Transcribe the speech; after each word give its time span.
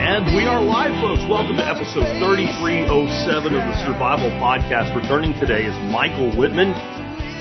And 0.00 0.24
we 0.34 0.46
are 0.46 0.62
live, 0.62 0.98
folks. 1.02 1.20
Welcome 1.28 1.58
to 1.58 1.66
episode 1.66 2.08
3307 2.24 3.52
of 3.52 3.60
the 3.60 3.84
Survival 3.84 4.30
Podcast. 4.40 4.96
Returning 4.96 5.34
today 5.38 5.66
is 5.66 5.74
Michael 5.92 6.30
Wittman, 6.32 6.72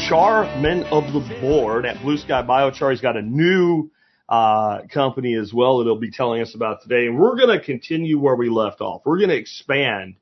chairman 0.10 0.84
of 0.92 1.14
the 1.14 1.22
board 1.40 1.86
at 1.86 2.02
Blue 2.02 2.18
Sky 2.18 2.44
Biochar. 2.44 2.92
He's 2.92 3.00
got 3.00 3.16
a 3.16 3.22
new 3.22 3.93
uh, 4.30 4.82
company 4.92 5.36
as 5.36 5.54
well 5.54 5.78
that 5.78 5.86
he'll 5.86 5.98
be 5.98 6.12
telling 6.12 6.42
us 6.42 6.56
about 6.56 6.82
today. 6.82 7.08
And 7.08 7.20
we're 7.20 7.36
going 7.36 7.58
to 7.58 7.64
continue 7.64 8.20
where 8.20 8.36
we 8.36 8.50
left 8.50 8.82
off. 8.82 9.02
We're 9.06 9.18
going 9.18 9.30
to 9.30 9.38
expand 9.38 10.16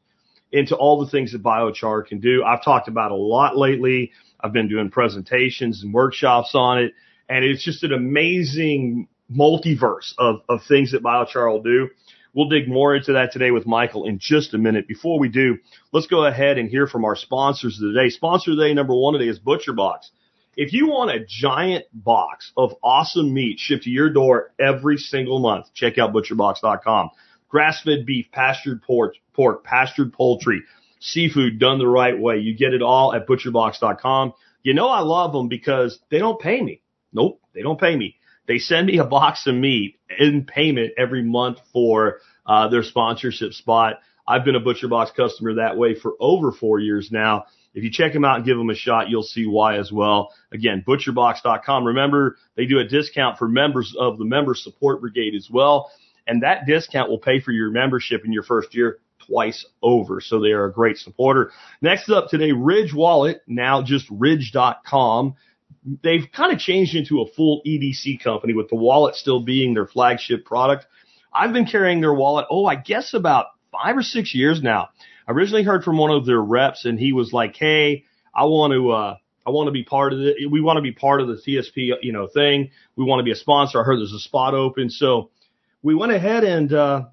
into 0.51 0.75
all 0.75 1.03
the 1.03 1.09
things 1.09 1.31
that 1.31 1.43
biochar 1.43 2.05
can 2.05 2.19
do. 2.19 2.43
I've 2.43 2.63
talked 2.63 2.87
about 2.87 3.11
a 3.11 3.15
lot 3.15 3.57
lately. 3.57 4.11
I've 4.39 4.53
been 4.53 4.67
doing 4.67 4.89
presentations 4.89 5.83
and 5.83 5.93
workshops 5.93 6.51
on 6.55 6.79
it, 6.79 6.93
and 7.29 7.45
it's 7.45 7.63
just 7.63 7.83
an 7.83 7.93
amazing 7.93 9.07
multiverse 9.31 10.13
of, 10.17 10.41
of 10.49 10.59
things 10.67 10.91
that 10.91 11.03
biochar 11.03 11.51
will 11.51 11.61
do. 11.61 11.89
We'll 12.33 12.49
dig 12.49 12.67
more 12.67 12.95
into 12.95 13.13
that 13.13 13.33
today 13.33 13.51
with 13.51 13.67
Michael 13.67 14.05
in 14.05 14.17
just 14.17 14.53
a 14.53 14.57
minute. 14.57 14.87
Before 14.87 15.19
we 15.19 15.29
do, 15.29 15.57
let's 15.91 16.07
go 16.07 16.25
ahead 16.25 16.57
and 16.57 16.69
hear 16.69 16.87
from 16.87 17.03
our 17.03 17.15
sponsors 17.15 17.79
of 17.81 17.93
the 17.93 17.99
day. 17.99 18.09
Sponsor 18.09 18.51
of 18.51 18.57
the 18.57 18.63
day 18.63 18.73
number 18.73 18.95
one 18.95 19.13
today 19.13 19.27
is 19.27 19.37
Butcher 19.37 19.73
Box. 19.73 20.11
If 20.57 20.73
you 20.73 20.87
want 20.87 21.11
a 21.11 21.25
giant 21.25 21.85
box 21.93 22.51
of 22.57 22.75
awesome 22.83 23.33
meat 23.33 23.57
shipped 23.57 23.83
to 23.85 23.89
your 23.89 24.09
door 24.09 24.53
every 24.59 24.97
single 24.97 25.39
month, 25.39 25.73
check 25.73 25.97
out 25.97 26.13
butcherbox.com. 26.13 27.11
Grass-fed 27.47 28.05
beef, 28.05 28.27
pastured 28.31 28.81
pork, 28.81 29.15
pork, 29.33 29.63
pastured 29.63 30.11
poultry, 30.11 30.61
seafood 30.99 31.57
done 31.57 31.79
the 31.79 31.87
right 31.87 32.19
way. 32.19 32.37
You 32.39 32.55
get 32.55 32.73
it 32.73 32.81
all 32.81 33.13
at 33.13 33.27
butcherbox.com. 33.27 34.33
You 34.63 34.73
know 34.73 34.89
I 34.89 34.99
love 34.99 35.31
them 35.31 35.47
because 35.47 35.99
they 36.09 36.19
don't 36.19 36.39
pay 36.39 36.61
me. 36.61 36.81
Nope, 37.13 37.41
they 37.53 37.61
don't 37.61 37.79
pay 37.79 37.95
me. 37.95 38.17
They 38.47 38.59
send 38.59 38.87
me 38.87 38.97
a 38.97 39.05
box 39.05 39.47
of 39.47 39.55
meat 39.55 39.99
in 40.19 40.45
payment 40.45 40.93
every 40.97 41.23
month 41.23 41.59
for 41.71 42.19
uh, 42.45 42.67
their 42.67 42.83
sponsorship 42.83 43.53
spot. 43.53 43.99
I've 44.27 44.43
been 44.45 44.55
a 44.55 44.61
ButcherBox 44.61 45.15
customer 45.15 45.55
that 45.55 45.77
way 45.77 45.95
for 45.95 46.13
over 46.19 46.51
four 46.51 46.79
years 46.79 47.09
now. 47.11 47.45
If 47.73 47.83
you 47.83 47.91
check 47.91 48.13
them 48.13 48.25
out 48.25 48.37
and 48.37 48.45
give 48.45 48.57
them 48.57 48.69
a 48.69 48.75
shot, 48.75 49.09
you'll 49.09 49.23
see 49.23 49.45
why 49.45 49.77
as 49.77 49.91
well. 49.91 50.33
Again, 50.51 50.83
butcherbox.com. 50.85 51.85
Remember, 51.85 52.37
they 52.55 52.65
do 52.65 52.79
a 52.79 52.83
discount 52.83 53.37
for 53.37 53.47
members 53.47 53.95
of 53.97 54.17
the 54.17 54.25
member 54.25 54.53
support 54.55 55.01
brigade 55.01 55.35
as 55.35 55.49
well. 55.49 55.91
And 56.27 56.43
that 56.43 56.65
discount 56.65 57.09
will 57.09 57.19
pay 57.19 57.39
for 57.39 57.51
your 57.51 57.71
membership 57.71 58.25
in 58.25 58.33
your 58.33 58.43
first 58.43 58.75
year 58.75 58.99
twice 59.25 59.65
over. 59.81 60.19
So 60.21 60.39
they 60.39 60.51
are 60.51 60.65
a 60.65 60.73
great 60.73 60.97
supporter. 60.97 61.51
Next 61.81 62.09
up 62.09 62.29
today, 62.29 62.51
Ridge 62.51 62.93
Wallet, 62.93 63.41
now 63.47 63.81
just 63.81 64.05
ridge.com. 64.09 65.35
They've 66.03 66.27
kind 66.35 66.53
of 66.53 66.59
changed 66.59 66.95
into 66.95 67.21
a 67.21 67.27
full 67.27 67.61
EDC 67.65 68.21
company 68.23 68.53
with 68.53 68.69
the 68.69 68.75
wallet 68.75 69.15
still 69.15 69.41
being 69.41 69.73
their 69.73 69.87
flagship 69.87 70.45
product. 70.45 70.85
I've 71.33 71.53
been 71.53 71.65
carrying 71.65 72.01
their 72.01 72.13
wallet, 72.13 72.45
oh, 72.51 72.65
I 72.65 72.75
guess 72.75 73.13
about 73.13 73.47
five 73.71 73.95
or 73.97 74.03
six 74.03 74.35
years 74.35 74.61
now. 74.61 74.89
I 75.31 75.33
originally 75.33 75.63
heard 75.63 75.85
from 75.85 75.97
one 75.97 76.11
of 76.11 76.25
their 76.25 76.41
reps 76.41 76.83
and 76.83 76.99
he 76.99 77.13
was 77.13 77.31
like, 77.31 77.55
Hey, 77.55 78.03
I 78.35 78.43
want 78.45 78.73
to, 78.73 78.91
uh, 78.91 79.17
I 79.47 79.49
want 79.51 79.67
to 79.67 79.71
be 79.71 79.83
part 79.83 80.11
of 80.11 80.19
it. 80.19 80.35
We 80.51 80.59
want 80.59 80.75
to 80.75 80.81
be 80.81 80.91
part 80.91 81.21
of 81.21 81.29
the 81.29 81.35
TSP, 81.35 81.93
you 82.01 82.11
know, 82.11 82.27
thing. 82.27 82.71
We 82.97 83.05
want 83.05 83.21
to 83.21 83.23
be 83.23 83.31
a 83.31 83.35
sponsor. 83.35 83.79
I 83.79 83.83
heard 83.83 83.99
there's 83.99 84.11
a 84.11 84.19
spot 84.19 84.53
open. 84.53 84.89
So 84.89 85.31
we 85.81 85.95
went 85.95 86.11
ahead 86.11 86.43
and, 86.43 86.73
uh, 86.73 87.05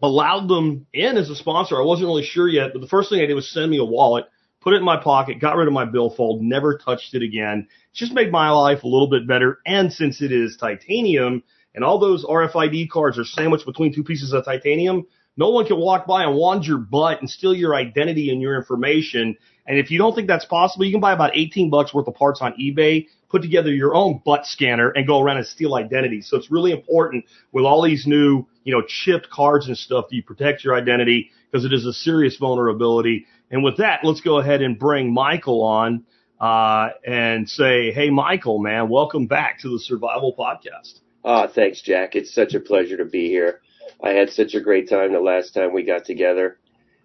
allowed 0.00 0.46
them 0.46 0.86
in 0.92 1.16
as 1.16 1.28
a 1.28 1.34
sponsor. 1.34 1.76
I 1.76 1.84
wasn't 1.84 2.06
really 2.06 2.22
sure 2.22 2.48
yet, 2.48 2.70
but 2.72 2.80
the 2.80 2.86
first 2.86 3.10
thing 3.10 3.20
I 3.20 3.26
did 3.26 3.34
was 3.34 3.50
send 3.50 3.68
me 3.68 3.78
a 3.78 3.84
wallet, 3.84 4.26
put 4.60 4.72
it 4.72 4.76
in 4.76 4.84
my 4.84 5.02
pocket, 5.02 5.40
got 5.40 5.56
rid 5.56 5.66
of 5.66 5.74
my 5.74 5.86
billfold, 5.86 6.40
never 6.40 6.78
touched 6.78 7.14
it 7.14 7.22
again. 7.22 7.66
Just 7.92 8.12
made 8.12 8.30
my 8.30 8.50
life 8.50 8.84
a 8.84 8.88
little 8.88 9.10
bit 9.10 9.26
better. 9.26 9.58
And 9.66 9.92
since 9.92 10.22
it 10.22 10.30
is 10.30 10.56
titanium 10.56 11.42
and 11.74 11.84
all 11.84 11.98
those 11.98 12.24
RFID 12.24 12.90
cards 12.90 13.18
are 13.18 13.24
sandwiched 13.24 13.66
between 13.66 13.92
two 13.92 14.04
pieces 14.04 14.32
of 14.32 14.44
titanium, 14.44 15.06
no 15.36 15.50
one 15.50 15.66
can 15.66 15.78
walk 15.78 16.06
by 16.06 16.24
and 16.24 16.34
wand 16.36 16.66
your 16.66 16.78
butt 16.78 17.20
and 17.20 17.28
steal 17.28 17.54
your 17.54 17.74
identity 17.74 18.30
and 18.30 18.40
your 18.40 18.56
information. 18.56 19.36
And 19.66 19.78
if 19.78 19.90
you 19.90 19.98
don't 19.98 20.14
think 20.14 20.28
that's 20.28 20.44
possible, 20.44 20.84
you 20.84 20.92
can 20.92 21.00
buy 21.00 21.12
about 21.12 21.36
18 21.36 21.70
bucks 21.70 21.92
worth 21.92 22.06
of 22.06 22.14
parts 22.14 22.40
on 22.40 22.52
eBay, 22.54 23.08
put 23.30 23.42
together 23.42 23.72
your 23.72 23.94
own 23.94 24.20
butt 24.24 24.46
scanner 24.46 24.90
and 24.90 25.06
go 25.06 25.20
around 25.20 25.38
and 25.38 25.46
steal 25.46 25.74
identities. 25.74 26.28
So 26.28 26.36
it's 26.36 26.50
really 26.50 26.70
important 26.70 27.24
with 27.50 27.64
all 27.64 27.82
these 27.82 28.06
new, 28.06 28.46
you 28.62 28.72
know, 28.72 28.82
chipped 28.86 29.30
cards 29.30 29.66
and 29.66 29.76
stuff 29.76 30.06
that 30.10 30.16
you 30.16 30.22
protect 30.22 30.62
your 30.64 30.74
identity 30.74 31.30
because 31.50 31.64
it 31.64 31.72
is 31.72 31.84
a 31.84 31.92
serious 31.92 32.36
vulnerability. 32.36 33.26
And 33.50 33.64
with 33.64 33.78
that, 33.78 34.00
let's 34.04 34.20
go 34.20 34.38
ahead 34.38 34.62
and 34.62 34.78
bring 34.78 35.12
Michael 35.12 35.62
on, 35.62 36.04
uh, 36.40 36.90
and 37.06 37.48
say, 37.48 37.92
Hey, 37.92 38.10
Michael, 38.10 38.58
man, 38.58 38.88
welcome 38.88 39.26
back 39.26 39.60
to 39.60 39.68
the 39.70 39.78
Survival 39.78 40.34
Podcast. 40.38 41.00
Ah, 41.24 41.46
thanks, 41.46 41.80
Jack. 41.80 42.14
It's 42.14 42.34
such 42.34 42.54
a 42.54 42.60
pleasure 42.60 42.98
to 42.98 43.04
be 43.04 43.28
here. 43.28 43.60
I 44.04 44.10
had 44.10 44.30
such 44.30 44.54
a 44.54 44.60
great 44.60 44.88
time 44.88 45.12
the 45.12 45.20
last 45.20 45.54
time 45.54 45.72
we 45.72 45.82
got 45.82 46.04
together. 46.04 46.58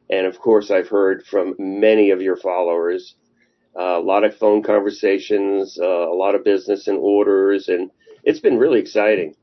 And 0.09 0.27
of 0.27 0.37
course, 0.39 0.69
I've 0.69 0.89
heard 0.89 1.23
from 1.25 1.55
many 1.57 2.11
of 2.11 2.21
your 2.21 2.35
followers, 2.35 3.15
uh, 3.79 3.99
a 3.99 4.01
lot 4.01 4.23
of 4.23 4.35
phone 4.35 4.63
conversations, 4.63 5.79
uh, 5.81 5.85
a 5.85 6.15
lot 6.15 6.35
of 6.35 6.43
business 6.43 6.87
and 6.87 6.97
orders, 6.97 7.69
and 7.69 7.91
it's 8.23 8.39
been 8.39 8.57
really 8.57 8.79
exciting. 8.79 9.35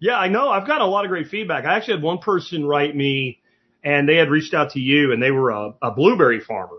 Yeah, 0.00 0.16
I 0.16 0.28
know. 0.28 0.48
I've 0.48 0.66
got 0.66 0.80
a 0.80 0.86
lot 0.86 1.04
of 1.04 1.10
great 1.10 1.28
feedback. 1.28 1.64
I 1.64 1.76
actually 1.76 1.94
had 1.94 2.02
one 2.02 2.18
person 2.18 2.64
write 2.66 2.94
me 2.94 3.40
and 3.82 4.08
they 4.08 4.16
had 4.16 4.30
reached 4.30 4.54
out 4.54 4.70
to 4.72 4.80
you 4.80 5.12
and 5.12 5.22
they 5.22 5.30
were 5.30 5.50
a, 5.50 5.74
a 5.82 5.90
blueberry 5.92 6.40
farmer. 6.40 6.78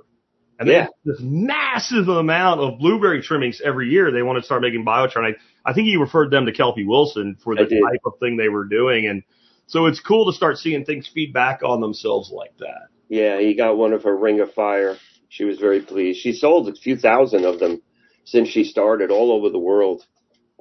And 0.60 0.70
they 0.70 0.74
Yeah. 0.74 0.82
had 0.84 0.90
this 1.04 1.20
massive 1.22 2.08
amount 2.08 2.62
of 2.62 2.80
blueberry 2.80 3.22
trimmings 3.22 3.62
every 3.64 3.90
year. 3.90 4.12
They 4.12 4.22
want 4.22 4.40
to 4.40 4.46
start 4.46 4.62
making 4.62 4.86
biochar. 4.86 5.18
And 5.18 5.26
I, 5.28 5.70
I 5.70 5.74
think 5.74 5.88
you 5.88 6.00
referred 6.00 6.32
them 6.32 6.46
to 6.46 6.52
Kelpie 6.52 6.86
Wilson 6.86 7.36
for 7.44 7.56
the 7.56 7.66
type 7.66 8.02
of 8.06 8.14
thing 8.20 8.38
they 8.38 8.50
were 8.50 8.66
doing. 8.66 9.08
And 9.08 9.24
so 9.68 9.86
it's 9.86 10.00
cool 10.00 10.32
to 10.32 10.36
start 10.36 10.58
seeing 10.58 10.86
things 10.86 11.08
feed 11.08 11.34
back 11.34 11.62
on 11.64 11.82
themselves 11.82 12.32
like 12.32 12.58
that. 12.60 12.88
Yeah, 13.10 13.40
he 13.40 13.56
got 13.56 13.78
one 13.78 13.94
of 13.94 14.04
her 14.04 14.16
Ring 14.16 14.40
of 14.40 14.54
Fire. 14.54 14.98
She 15.30 15.44
was 15.44 15.60
very 15.60 15.82
pleased. 15.82 16.20
She 16.20 16.34
sold 16.34 16.70
a 16.70 16.76
few 16.76 16.98
thousand 16.98 17.46
of 17.46 17.60
them 17.60 17.82
since 18.26 18.50
she 18.50 18.64
started 18.64 19.12
all 19.12 19.32
over 19.32 19.50
the 19.50 19.60
world. 19.60 20.06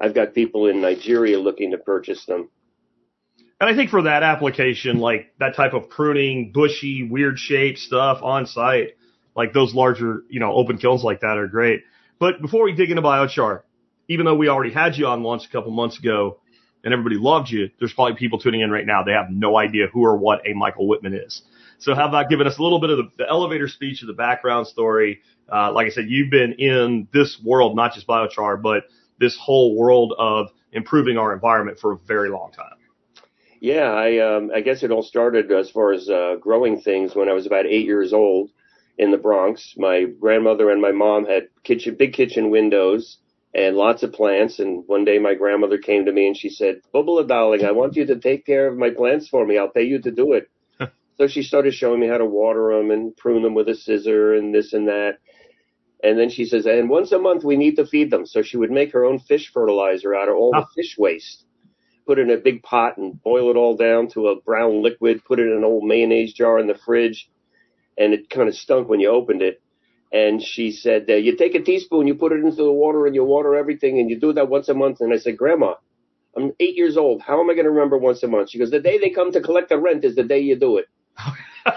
I've 0.01 0.15
got 0.15 0.35
people 0.35 0.67
in 0.67 0.81
Nigeria 0.81 1.39
looking 1.39 1.71
to 1.71 1.79
purchase 1.79 2.25
them. 2.27 2.51
And 3.61 3.71
I 3.71 3.77
think 3.77 3.91
for 3.91 4.03
that 4.03 4.23
application, 4.23 4.99
like 4.99 5.33
that 5.39 5.55
type 5.55 5.75
of 5.75 5.89
pruning, 5.89 6.53
bushy, 6.53 7.09
weird 7.09 7.39
shaped 7.39 7.79
stuff 7.79 8.19
on 8.23 8.47
site, 8.47 8.97
like 9.37 9.53
those 9.53 9.75
larger, 9.75 10.23
you 10.29 10.41
know, 10.41 10.53
open 10.53 10.79
kilns 10.79 11.05
like 11.05 11.21
that 11.21 11.39
are 11.39 11.47
great. 11.47 11.83
But 12.19 12.43
before 12.43 12.65
we 12.65 12.73
dig 12.73 12.91
into 12.91 13.03
biochar, 13.03 13.63
even 14.09 14.27
though 14.27 14.35
we 14.35 14.49
already 14.49 14.73
had 14.73 14.97
you 14.97 15.07
on 15.07 15.23
once 15.23 15.47
a 15.47 15.49
couple 15.49 15.71
months 15.71 15.99
ago 15.99 16.41
and 16.85 16.93
everybody 16.93 17.17
loved 17.17 17.51
you, 17.51 17.71
there's 17.79 17.93
probably 17.93 18.15
people 18.15 18.39
tuning 18.39 18.61
in 18.61 18.71
right 18.71 18.87
now. 18.87 19.03
They 19.03 19.13
have 19.13 19.31
no 19.31 19.57
idea 19.57 19.87
who 19.93 20.05
or 20.05 20.17
what 20.17 20.47
a 20.47 20.53
Michael 20.53 20.87
Wittman 20.87 21.27
is. 21.27 21.43
So 21.79 21.95
how 21.95 22.09
about 22.09 22.29
giving 22.29 22.47
us 22.47 22.59
a 22.59 22.63
little 22.63 22.81
bit 22.81 22.91
of 22.91 22.99
the, 22.99 23.11
the 23.19 23.29
elevator 23.29 23.69
speech 23.69 24.03
of 24.03 24.09
the 24.09 24.15
background 24.15 24.67
story? 24.67 25.21
Uh, 25.53 25.73
like 25.73 25.87
I 25.87 25.91
said, 25.91 26.05
you've 26.09 26.31
been 26.31 26.53
in 26.53 27.09
this 27.13 27.41
world, 27.45 27.75
not 27.75 27.95
just 27.95 28.07
biochar, 28.07 28.61
but 28.61 28.85
this 29.19 29.37
whole 29.41 29.77
world 29.77 30.15
of 30.19 30.49
improving 30.73 31.19
our 31.19 31.33
environment 31.33 31.79
for 31.79 31.93
a 31.93 31.99
very 32.07 32.29
long 32.31 32.53
time. 32.53 32.77
Yeah, 33.61 33.91
I 33.91 34.19
um, 34.19 34.51
I 34.55 34.61
guess 34.61 34.83
it 34.83 34.91
all 34.91 35.03
started 35.03 35.51
as 35.51 35.71
far 35.71 35.93
as 35.93 36.09
uh, 36.09 36.37
growing 36.39 36.81
things 36.81 37.15
when 37.15 37.31
I 37.31 37.33
was 37.33 37.47
about 37.47 37.65
eight 37.65 37.87
years 37.87 38.13
old 38.13 38.51
in 38.99 39.11
the 39.11 39.17
Bronx. 39.17 39.75
My 39.79 40.05
grandmother 40.05 40.71
and 40.71 40.83
my 40.83 40.93
mom 40.93 41.25
had 41.25 41.49
kitchen 41.63 41.97
big 41.99 42.13
kitchen 42.13 42.51
windows 42.51 43.19
and 43.55 43.77
lots 43.77 44.03
of 44.03 44.13
plants. 44.13 44.59
And 44.59 44.85
one 44.87 45.05
day 45.05 45.19
my 45.19 45.35
grandmother 45.35 45.79
came 45.79 46.05
to 46.07 46.13
me 46.13 46.27
and 46.27 46.37
she 46.37 46.49
said, 46.49 46.81
"Bubba, 46.93 47.27
darling, 47.27 47.65
I 47.65 47.73
want 47.73 47.97
you 47.97 48.07
to 48.07 48.17
take 48.17 48.47
care 48.47 48.67
of 48.67 48.77
my 48.77 48.91
plants 48.91 49.29
for 49.29 49.47
me. 49.47 49.59
I'll 49.59 49.69
pay 49.69 49.85
you 49.85 50.01
to 50.01 50.11
do 50.11 50.33
it." 50.33 50.49
so 51.19 51.27
she 51.27 51.43
started 51.43 51.75
showing 51.75 52.01
me 52.01 52.09
how 52.09 52.19
to 52.19 52.27
water 52.27 52.77
them 52.77 52.91
and 52.91 53.17
prune 53.17 53.43
them 53.43 53.55
with 53.55 53.69
a 53.69 53.75
scissor 53.75 54.35
and 54.35 54.55
this 54.55 54.73
and 54.73 54.89
that. 54.89 55.19
And 56.03 56.19
then 56.19 56.29
she 56.29 56.45
says, 56.45 56.67
and 56.67 56.91
once 56.91 57.13
a 57.13 57.19
month 57.19 57.45
we 57.45 57.57
need 57.57 57.77
to 57.77 57.87
feed 57.87 58.11
them. 58.11 58.27
So 58.27 58.43
she 58.43 58.59
would 58.59 58.71
make 58.71 58.93
her 58.93 59.07
own 59.07 59.19
fish 59.21 59.51
fertilizer 59.51 60.15
out 60.15 60.29
of 60.29 60.37
all 60.37 60.53
the 60.53 60.67
fish 60.75 60.99
waste 60.99 61.45
put 62.07 62.19
it 62.19 62.23
in 62.23 62.31
a 62.31 62.37
big 62.37 62.63
pot 62.63 62.97
and 62.97 63.23
boil 63.23 63.51
it 63.51 63.57
all 63.57 63.77
down 63.77 64.09
to 64.09 64.29
a 64.29 64.41
brown 64.41 64.83
liquid, 64.83 65.25
put 65.25 65.39
it 65.39 65.47
in 65.47 65.57
an 65.57 65.65
old 65.65 65.85
mayonnaise 65.85 66.33
jar 66.33 66.59
in 66.59 66.67
the 66.67 66.79
fridge, 66.85 67.31
and 67.97 68.13
it 68.13 68.31
kind 68.31 68.49
of 68.49 68.55
stunk 68.55 68.89
when 68.89 69.01
you 69.01 69.09
opened 69.09 69.43
it. 69.43 69.63
And 70.15 70.41
she 70.41 70.71
said, 70.71 71.07
uh, 71.11 71.15
you 71.15 71.37
take 71.37 71.57
a 71.57 71.61
teaspoon, 71.61 72.07
you 72.07 72.15
put 72.15 72.31
it 72.31 72.39
into 72.39 72.63
the 72.63 72.71
water, 72.71 73.05
and 73.05 73.17
you 73.17 73.25
water 73.25 73.57
everything, 73.57 73.99
and 73.99 74.09
you 74.09 74.21
do 74.21 74.33
that 74.35 74.49
once 74.49 74.69
a 74.69 74.75
month. 74.75 75.01
And 75.01 75.13
I 75.13 75.17
said, 75.17 75.37
Grandma, 75.37 75.75
I'm 76.37 76.53
eight 76.61 76.77
years 76.77 76.97
old. 76.97 77.21
How 77.21 77.41
am 77.41 77.51
I 77.51 77.55
going 77.55 77.65
to 77.65 77.73
remember 77.73 77.99
once 77.99 78.23
a 78.23 78.29
month? 78.29 78.51
She 78.51 78.61
goes, 78.61 78.71
the 78.71 78.79
day 78.79 78.99
they 78.99 79.11
come 79.11 79.33
to 79.33 79.41
collect 79.41 79.71
the 79.71 79.79
rent 79.79 80.05
is 80.05 80.15
the 80.15 80.23
day 80.23 80.39
you 80.39 80.57
do 80.57 80.79
it. 80.79 80.87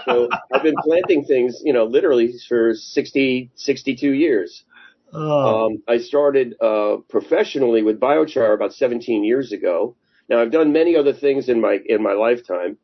so 0.04 0.28
I've 0.52 0.62
been 0.62 0.76
planting 0.84 1.24
things, 1.24 1.60
you 1.64 1.72
know, 1.72 1.84
literally 1.84 2.32
for 2.48 2.74
60, 2.74 3.50
62 3.56 4.12
years. 4.12 4.64
Oh, 5.12 5.66
Um, 5.66 5.82
I 5.88 5.98
started 5.98 6.54
uh, 6.60 6.98
professionally 7.08 7.82
with 7.82 7.98
biochar 7.98 8.54
about 8.54 8.72
17 8.72 9.24
years 9.24 9.50
ago. 9.50 9.96
Now 10.28 10.40
I've 10.40 10.52
done 10.52 10.72
many 10.72 10.94
other 10.94 11.14
things 11.14 11.48
in 11.48 11.60
my 11.60 11.78
in 11.86 12.02
my 12.02 12.12
lifetime, 12.12 12.76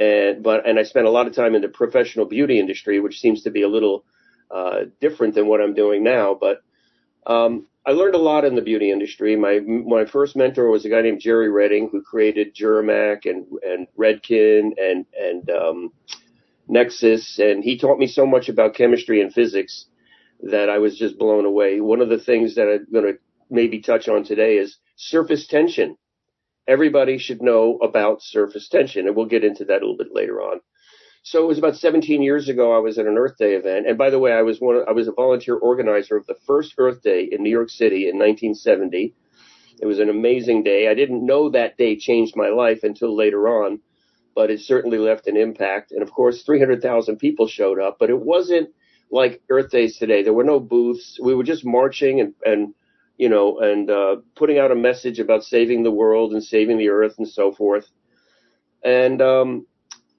and 0.00 0.42
but 0.42 0.68
and 0.68 0.76
I 0.78 0.82
spent 0.82 1.06
a 1.06 1.10
lot 1.10 1.28
of 1.28 1.34
time 1.34 1.54
in 1.54 1.62
the 1.62 1.68
professional 1.68 2.26
beauty 2.26 2.58
industry, 2.58 2.98
which 2.98 3.20
seems 3.20 3.44
to 3.44 3.50
be 3.52 3.62
a 3.62 3.68
little 3.68 4.04
uh, 4.54 4.84
different 5.00 5.34
than 5.34 5.48
what 5.48 5.60
I'm 5.60 5.74
doing 5.74 6.04
now. 6.04 6.38
But 6.40 6.62
um, 7.26 7.66
I 7.86 7.90
learned 7.92 8.14
a 8.14 8.18
lot 8.18 8.44
in 8.44 8.54
the 8.54 8.62
beauty 8.62 8.90
industry. 8.90 9.36
My 9.36 9.60
my 9.60 10.06
first 10.06 10.36
mentor 10.36 10.70
was 10.70 10.84
a 10.84 10.88
guy 10.88 11.02
named 11.02 11.20
Jheri 11.20 11.52
Redding, 11.52 11.88
who 11.90 12.02
created 12.02 12.54
Jhirmack 12.54 13.26
and 13.26 13.46
and 13.62 13.86
Redken 13.98 14.72
and 14.80 15.04
and 15.18 15.50
um, 15.50 15.92
Nexxus, 16.70 17.38
and 17.38 17.62
he 17.62 17.78
taught 17.78 17.98
me 17.98 18.06
so 18.06 18.24
much 18.24 18.48
about 18.48 18.74
chemistry 18.74 19.20
and 19.20 19.32
physics 19.32 19.86
that 20.42 20.68
I 20.70 20.78
was 20.78 20.96
just 20.96 21.18
blown 21.18 21.44
away. 21.44 21.80
One 21.80 22.00
of 22.00 22.08
the 22.08 22.18
things 22.18 22.54
that 22.54 22.68
I'm 22.68 22.86
going 22.92 23.14
to 23.14 23.18
maybe 23.50 23.80
touch 23.80 24.08
on 24.08 24.24
today 24.24 24.56
is 24.56 24.78
surface 24.96 25.46
tension. 25.46 25.96
Everybody 26.66 27.18
should 27.18 27.42
know 27.42 27.78
about 27.82 28.22
surface 28.22 28.68
tension, 28.68 29.06
and 29.06 29.14
we'll 29.14 29.26
get 29.26 29.44
into 29.44 29.66
that 29.66 29.82
a 29.82 29.86
little 29.86 29.96
bit 29.96 30.14
later 30.14 30.40
on. 30.40 30.60
So 31.26 31.42
it 31.42 31.46
was 31.46 31.56
about 31.58 31.76
17 31.76 32.22
years 32.22 32.50
ago. 32.50 32.76
I 32.76 32.80
was 32.80 32.98
at 32.98 33.06
an 33.06 33.16
Earth 33.16 33.38
Day 33.38 33.54
event, 33.54 33.88
and 33.88 33.96
by 33.96 34.10
the 34.10 34.18
way, 34.18 34.32
I 34.32 34.42
was 34.42 34.60
one. 34.60 34.84
I 34.86 34.92
was 34.92 35.08
a 35.08 35.12
volunteer 35.12 35.56
organizer 35.56 36.16
of 36.16 36.26
the 36.26 36.36
first 36.46 36.74
Earth 36.76 37.02
Day 37.02 37.26
in 37.32 37.42
New 37.42 37.50
York 37.50 37.70
City 37.70 38.10
in 38.10 38.18
1970. 38.18 39.14
It 39.80 39.86
was 39.86 40.00
an 40.00 40.10
amazing 40.10 40.64
day. 40.64 40.86
I 40.86 40.92
didn't 40.92 41.24
know 41.24 41.48
that 41.48 41.78
day 41.78 41.96
changed 41.96 42.36
my 42.36 42.50
life 42.50 42.84
until 42.84 43.16
later 43.16 43.48
on, 43.48 43.80
but 44.34 44.50
it 44.50 44.60
certainly 44.60 44.98
left 44.98 45.26
an 45.26 45.38
impact. 45.38 45.92
And 45.92 46.02
of 46.02 46.10
course, 46.10 46.42
300,000 46.42 47.16
people 47.16 47.48
showed 47.48 47.80
up, 47.80 47.96
but 47.98 48.10
it 48.10 48.20
wasn't 48.20 48.68
like 49.10 49.40
Earth 49.48 49.70
Days 49.70 49.96
today. 49.96 50.22
There 50.22 50.34
were 50.34 50.44
no 50.44 50.60
booths. 50.60 51.18
We 51.22 51.34
were 51.34 51.42
just 51.42 51.64
marching 51.64 52.20
and, 52.20 52.34
and 52.44 52.74
you 53.16 53.30
know, 53.30 53.60
and 53.60 53.90
uh, 53.90 54.16
putting 54.36 54.58
out 54.58 54.72
a 54.72 54.76
message 54.76 55.20
about 55.20 55.42
saving 55.42 55.84
the 55.84 55.90
world 55.90 56.34
and 56.34 56.44
saving 56.44 56.76
the 56.76 56.90
Earth 56.90 57.14
and 57.16 57.26
so 57.26 57.50
forth. 57.50 57.90
And 58.84 59.22
um, 59.22 59.66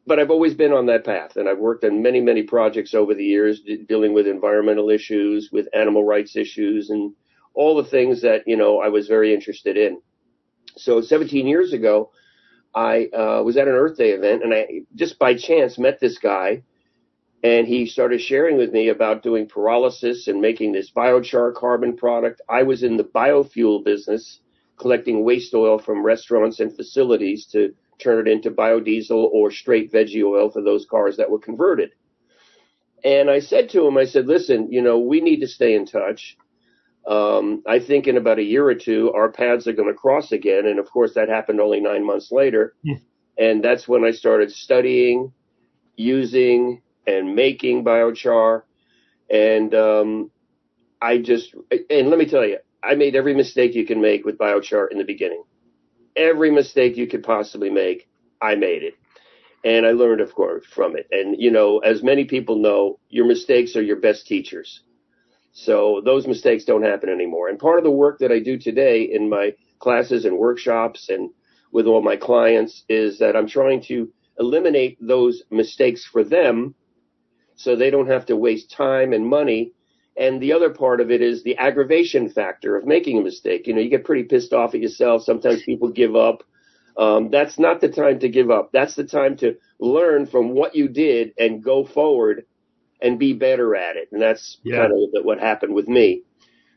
but 0.06 0.20
I've 0.20 0.32
always 0.32 0.54
been 0.54 0.72
on 0.72 0.86
that 0.88 1.06
path, 1.06 1.36
and 1.36 1.50
I've 1.50 1.60
worked 1.60 1.84
on 1.84 2.02
many, 2.02 2.22
many 2.22 2.44
projects 2.44 2.94
over 2.94 3.14
the 3.14 3.24
years 3.24 3.62
dealing 3.88 4.14
with 4.14 4.28
environmental 4.28 4.90
issues, 4.90 5.50
with 5.52 5.68
animal 5.74 6.04
rights 6.04 6.36
issues, 6.36 6.90
and 6.90 7.14
all 7.54 7.76
the 7.76 7.90
things 7.90 8.22
that 8.22 8.44
you 8.48 8.58
know 8.58 8.80
I 8.80 8.90
was 8.90 9.08
very 9.08 9.34
interested 9.34 9.78
in. 9.78 10.02
So 10.78 11.02
17 11.02 11.48
years 11.48 11.74
ago, 11.74 12.12
I 12.74 13.08
uh, 13.08 13.42
was 13.44 13.58
at 13.58 13.68
an 13.68 13.74
Earth 13.74 13.98
Day 13.98 14.12
event, 14.12 14.44
and 14.44 14.54
I 14.54 14.82
just 14.96 15.18
by 15.18 15.36
chance 15.36 15.78
met 15.78 16.00
this 16.00 16.18
guy 16.18 16.64
and 17.46 17.68
he 17.68 17.86
started 17.86 18.20
sharing 18.22 18.58
with 18.58 18.72
me 18.72 18.90
about 18.90 19.22
doing 19.22 19.48
pyrolysis 19.48 20.28
and 20.28 20.42
making 20.42 20.72
this 20.72 20.90
biochar 20.90 21.54
carbon 21.54 21.96
product. 21.96 22.42
I 22.50 22.64
was 22.64 22.82
in 22.82 22.98
the 22.98 23.04
biofuel 23.04 23.86
business, 23.86 24.40
collecting 24.80 25.24
waste 25.24 25.54
oil 25.54 25.78
from 25.78 26.04
restaurants 26.04 26.60
and 26.60 26.76
facilities 26.76 27.46
to 27.52 27.72
turn 28.00 28.28
it 28.28 28.32
into 28.32 28.52
biodiesel 28.52 29.12
or 29.12 29.52
straight 29.52 29.92
veggie 29.92 30.24
oil 30.24 30.50
for 30.50 30.62
those 30.62 30.86
cars 30.86 31.18
that 31.18 31.30
were 31.30 31.40
converted. 31.40 31.92
And 33.04 33.30
I 33.30 33.40
said 33.40 33.70
to 33.70 33.86
him, 33.86 33.98
I 33.98 34.06
said, 34.06 34.26
listen, 34.26 34.72
you 34.72 34.82
know, 34.82 34.98
we 35.00 35.22
need 35.22 35.42
to 35.42 35.48
stay 35.48 35.76
in 35.76 35.86
touch. 35.86 36.38
Um, 37.08 37.62
I 37.68 37.80
think 37.80 38.08
in 38.08 38.18
about 38.18 38.40
a 38.40 38.44
year 38.44 38.66
or 38.66 38.74
two, 38.74 39.12
our 39.14 39.32
paths 39.32 39.68
are 39.68 39.74
going 39.74 39.90
to 39.90 39.94
cross 39.94 40.32
again. 40.32 40.66
And 40.66 40.80
of 40.80 40.90
course, 40.90 41.14
that 41.14 41.30
happened 41.30 41.62
only 41.62 41.80
nine 41.80 42.04
months 42.04 42.32
later. 42.32 42.74
Yeah. 42.82 42.96
And 43.38 43.64
that's 43.64 43.88
when 43.88 44.04
I 44.04 44.12
started 44.12 44.52
studying, 44.52 45.32
using, 45.96 46.82
and 47.06 47.36
making 47.36 47.84
biochar. 47.84 48.64
And 49.30 49.76
um, 49.76 50.32
I 51.02 51.20
just, 51.20 51.54
and 51.90 52.10
let 52.10 52.18
me 52.18 52.26
tell 52.26 52.46
you, 52.46 52.58
I 52.82 52.96
made 52.96 53.16
every 53.16 53.36
mistake 53.36 53.76
you 53.76 53.86
can 53.86 54.02
make 54.02 54.26
with 54.26 54.38
biochar 54.38 54.92
in 54.92 54.98
the 54.98 55.04
beginning. 55.04 55.44
Every 56.16 56.52
mistake 56.52 56.98
you 56.98 57.08
could 57.08 57.24
possibly 57.24 57.70
make, 57.70 58.08
I 58.42 58.56
made 58.56 58.84
it. 58.84 58.94
And 59.64 59.86
I 59.86 59.92
learned, 59.92 60.22
of 60.22 60.34
course, 60.34 60.64
from 60.66 60.96
it. 60.96 61.08
And, 61.12 61.36
you 61.40 61.52
know, 61.52 61.80
as 61.80 62.04
many 62.04 62.26
people 62.26 62.58
know, 62.58 63.00
your 63.10 63.26
mistakes 63.26 63.76
are 63.76 63.82
your 63.82 64.00
best 64.00 64.28
teachers. 64.28 64.82
So 65.54 66.02
those 66.04 66.28
mistakes 66.28 66.66
don't 66.66 66.84
happen 66.84 67.10
anymore. 67.10 67.50
And 67.50 67.58
part 67.58 67.78
of 67.78 67.84
the 67.84 67.92
work 67.92 68.20
that 68.20 68.32
I 68.32 68.40
do 68.40 68.58
today 68.58 69.04
in 69.04 69.30
my 69.30 69.54
classes 69.80 70.26
and 70.26 70.38
workshops 70.38 71.10
and 71.10 71.30
with 71.72 71.88
all 71.88 72.02
my 72.02 72.16
clients 72.16 72.84
is 72.90 73.20
that 73.20 73.36
I'm 73.36 73.48
trying 73.48 73.82
to 73.84 74.12
eliminate 74.38 74.98
those 75.02 75.44
mistakes 75.50 76.06
for 76.06 76.24
them 76.24 76.76
so 77.56 77.76
they 77.76 77.90
don't 77.90 78.10
have 78.10 78.26
to 78.28 78.36
waste 78.36 78.72
time 78.72 79.14
and 79.14 79.26
money. 79.26 79.72
And 80.18 80.42
the 80.42 80.54
other 80.54 80.70
part 80.70 81.02
of 81.02 81.12
it 81.12 81.22
is 81.22 81.44
the 81.44 81.58
aggravation 81.58 82.30
factor 82.30 82.78
of 82.78 82.86
making 82.86 83.18
a 83.18 83.22
mistake. 83.22 83.68
You 83.68 83.74
know, 83.74 83.82
you 83.82 83.90
get 83.90 84.06
pretty 84.06 84.24
pissed 84.24 84.54
off 84.54 84.74
at 84.74 84.80
yourself. 84.82 85.24
Sometimes 85.24 85.64
people 85.64 85.90
give 85.90 86.16
up. 86.16 86.44
Um, 86.98 87.30
that's 87.30 87.60
not 87.60 87.82
the 87.82 87.90
time 87.90 88.20
to 88.20 88.30
give 88.30 88.50
up. 88.50 88.72
That's 88.72 88.96
the 88.96 89.04
time 89.04 89.36
to 89.38 89.58
learn 89.80 90.26
from 90.26 90.52
what 90.52 90.76
you 90.76 90.88
did 90.88 91.34
and 91.38 91.62
go 91.62 91.84
forward 91.84 92.46
and 93.02 93.20
be 93.20 93.34
better 93.34 93.76
at 93.76 93.98
it. 93.98 94.08
And 94.14 94.22
that's 94.22 94.58
yeah. 94.64 94.78
kind 94.78 94.94
of 94.94 95.26
what 95.26 95.40
happened 95.40 95.74
with 95.74 95.90
me. 95.90 96.24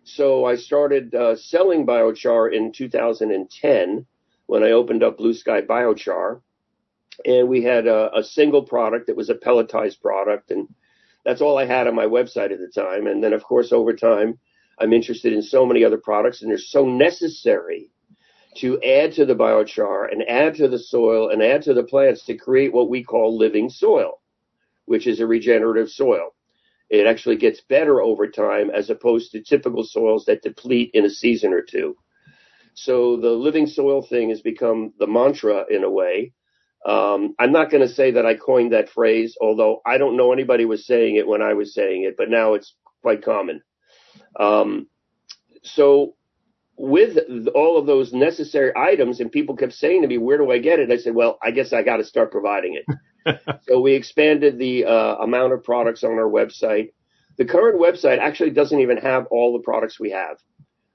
So 0.02 0.44
I 0.44 0.56
started 0.56 1.14
uh, 1.14 1.36
selling 1.36 1.86
biochar 1.86 2.52
in 2.52 2.72
2010 2.72 4.06
when 4.46 4.64
I 4.64 4.72
opened 4.72 5.04
up 5.04 5.18
Blue 5.18 5.34
Sky 5.34 5.60
Biochar 5.60 6.40
and 7.24 7.48
we 7.48 7.62
had 7.62 7.86
a, 7.86 8.16
a 8.16 8.22
single 8.22 8.62
product 8.62 9.06
that 9.06 9.16
was 9.16 9.30
a 9.30 9.34
pelletized 9.34 10.00
product, 10.00 10.50
and 10.50 10.68
that's 11.24 11.40
all 11.40 11.58
I 11.58 11.66
had 11.66 11.86
on 11.86 11.94
my 11.94 12.06
website 12.06 12.52
at 12.52 12.58
the 12.58 12.70
time. 12.74 13.06
And 13.06 13.22
then, 13.22 13.32
of 13.32 13.42
course, 13.42 13.72
over 13.72 13.92
time, 13.92 14.38
I'm 14.78 14.92
interested 14.92 15.32
in 15.32 15.42
so 15.42 15.66
many 15.66 15.84
other 15.84 15.98
products, 15.98 16.42
and 16.42 16.50
they're 16.50 16.58
so 16.58 16.86
necessary 16.86 17.90
to 18.56 18.80
add 18.82 19.12
to 19.12 19.26
the 19.26 19.34
biochar 19.34 20.10
and 20.10 20.28
add 20.28 20.54
to 20.56 20.68
the 20.68 20.78
soil 20.78 21.30
and 21.30 21.42
add 21.42 21.62
to 21.62 21.74
the 21.74 21.82
plants 21.82 22.24
to 22.26 22.36
create 22.36 22.72
what 22.72 22.88
we 22.88 23.04
call 23.04 23.36
living 23.36 23.68
soil, 23.68 24.20
which 24.86 25.06
is 25.06 25.20
a 25.20 25.26
regenerative 25.26 25.88
soil. 25.90 26.34
It 26.90 27.06
actually 27.06 27.36
gets 27.36 27.60
better 27.60 28.00
over 28.00 28.28
time 28.28 28.70
as 28.70 28.88
opposed 28.88 29.32
to 29.32 29.42
typical 29.42 29.84
soils 29.84 30.24
that 30.24 30.42
deplete 30.42 30.90
in 30.94 31.04
a 31.04 31.10
season 31.10 31.52
or 31.52 31.62
two. 31.62 31.96
So 32.74 33.16
the 33.16 33.30
living 33.30 33.66
soil 33.66 34.02
thing 34.02 34.30
has 34.30 34.40
become 34.40 34.92
the 34.98 35.06
mantra 35.06 35.64
in 35.68 35.84
a 35.84 35.90
way. 35.90 36.32
Um, 36.86 37.34
I'm 37.38 37.52
not 37.52 37.70
going 37.70 37.86
to 37.86 37.92
say 37.92 38.12
that 38.12 38.24
I 38.26 38.34
coined 38.34 38.72
that 38.72 38.88
phrase, 38.88 39.36
although 39.40 39.80
I 39.84 39.98
don't 39.98 40.16
know 40.16 40.32
anybody 40.32 40.64
was 40.64 40.86
saying 40.86 41.16
it 41.16 41.26
when 41.26 41.42
I 41.42 41.54
was 41.54 41.74
saying 41.74 42.04
it, 42.04 42.16
but 42.16 42.30
now 42.30 42.54
it's 42.54 42.74
quite 43.02 43.24
common. 43.24 43.62
Um, 44.38 44.86
so 45.62 46.14
with 46.76 47.18
all 47.54 47.76
of 47.76 47.86
those 47.86 48.12
necessary 48.12 48.72
items, 48.76 49.20
and 49.20 49.32
people 49.32 49.56
kept 49.56 49.72
saying 49.72 50.02
to 50.02 50.08
me, 50.08 50.18
"Where 50.18 50.38
do 50.38 50.50
I 50.50 50.58
get 50.58 50.78
it?" 50.78 50.90
I 50.90 50.96
said, 50.96 51.14
"Well, 51.14 51.38
I 51.42 51.50
guess 51.50 51.72
I 51.72 51.82
got 51.82 51.96
to 51.96 52.04
start 52.04 52.30
providing 52.30 52.80
it." 52.80 53.40
so 53.68 53.80
we 53.80 53.94
expanded 53.94 54.58
the 54.58 54.84
uh, 54.84 55.16
amount 55.16 55.52
of 55.52 55.64
products 55.64 56.04
on 56.04 56.12
our 56.12 56.30
website. 56.30 56.92
The 57.36 57.44
current 57.44 57.80
website 57.80 58.18
actually 58.18 58.50
doesn't 58.50 58.80
even 58.80 58.98
have 58.98 59.26
all 59.30 59.52
the 59.52 59.62
products 59.62 59.98
we 59.98 60.10
have. 60.10 60.38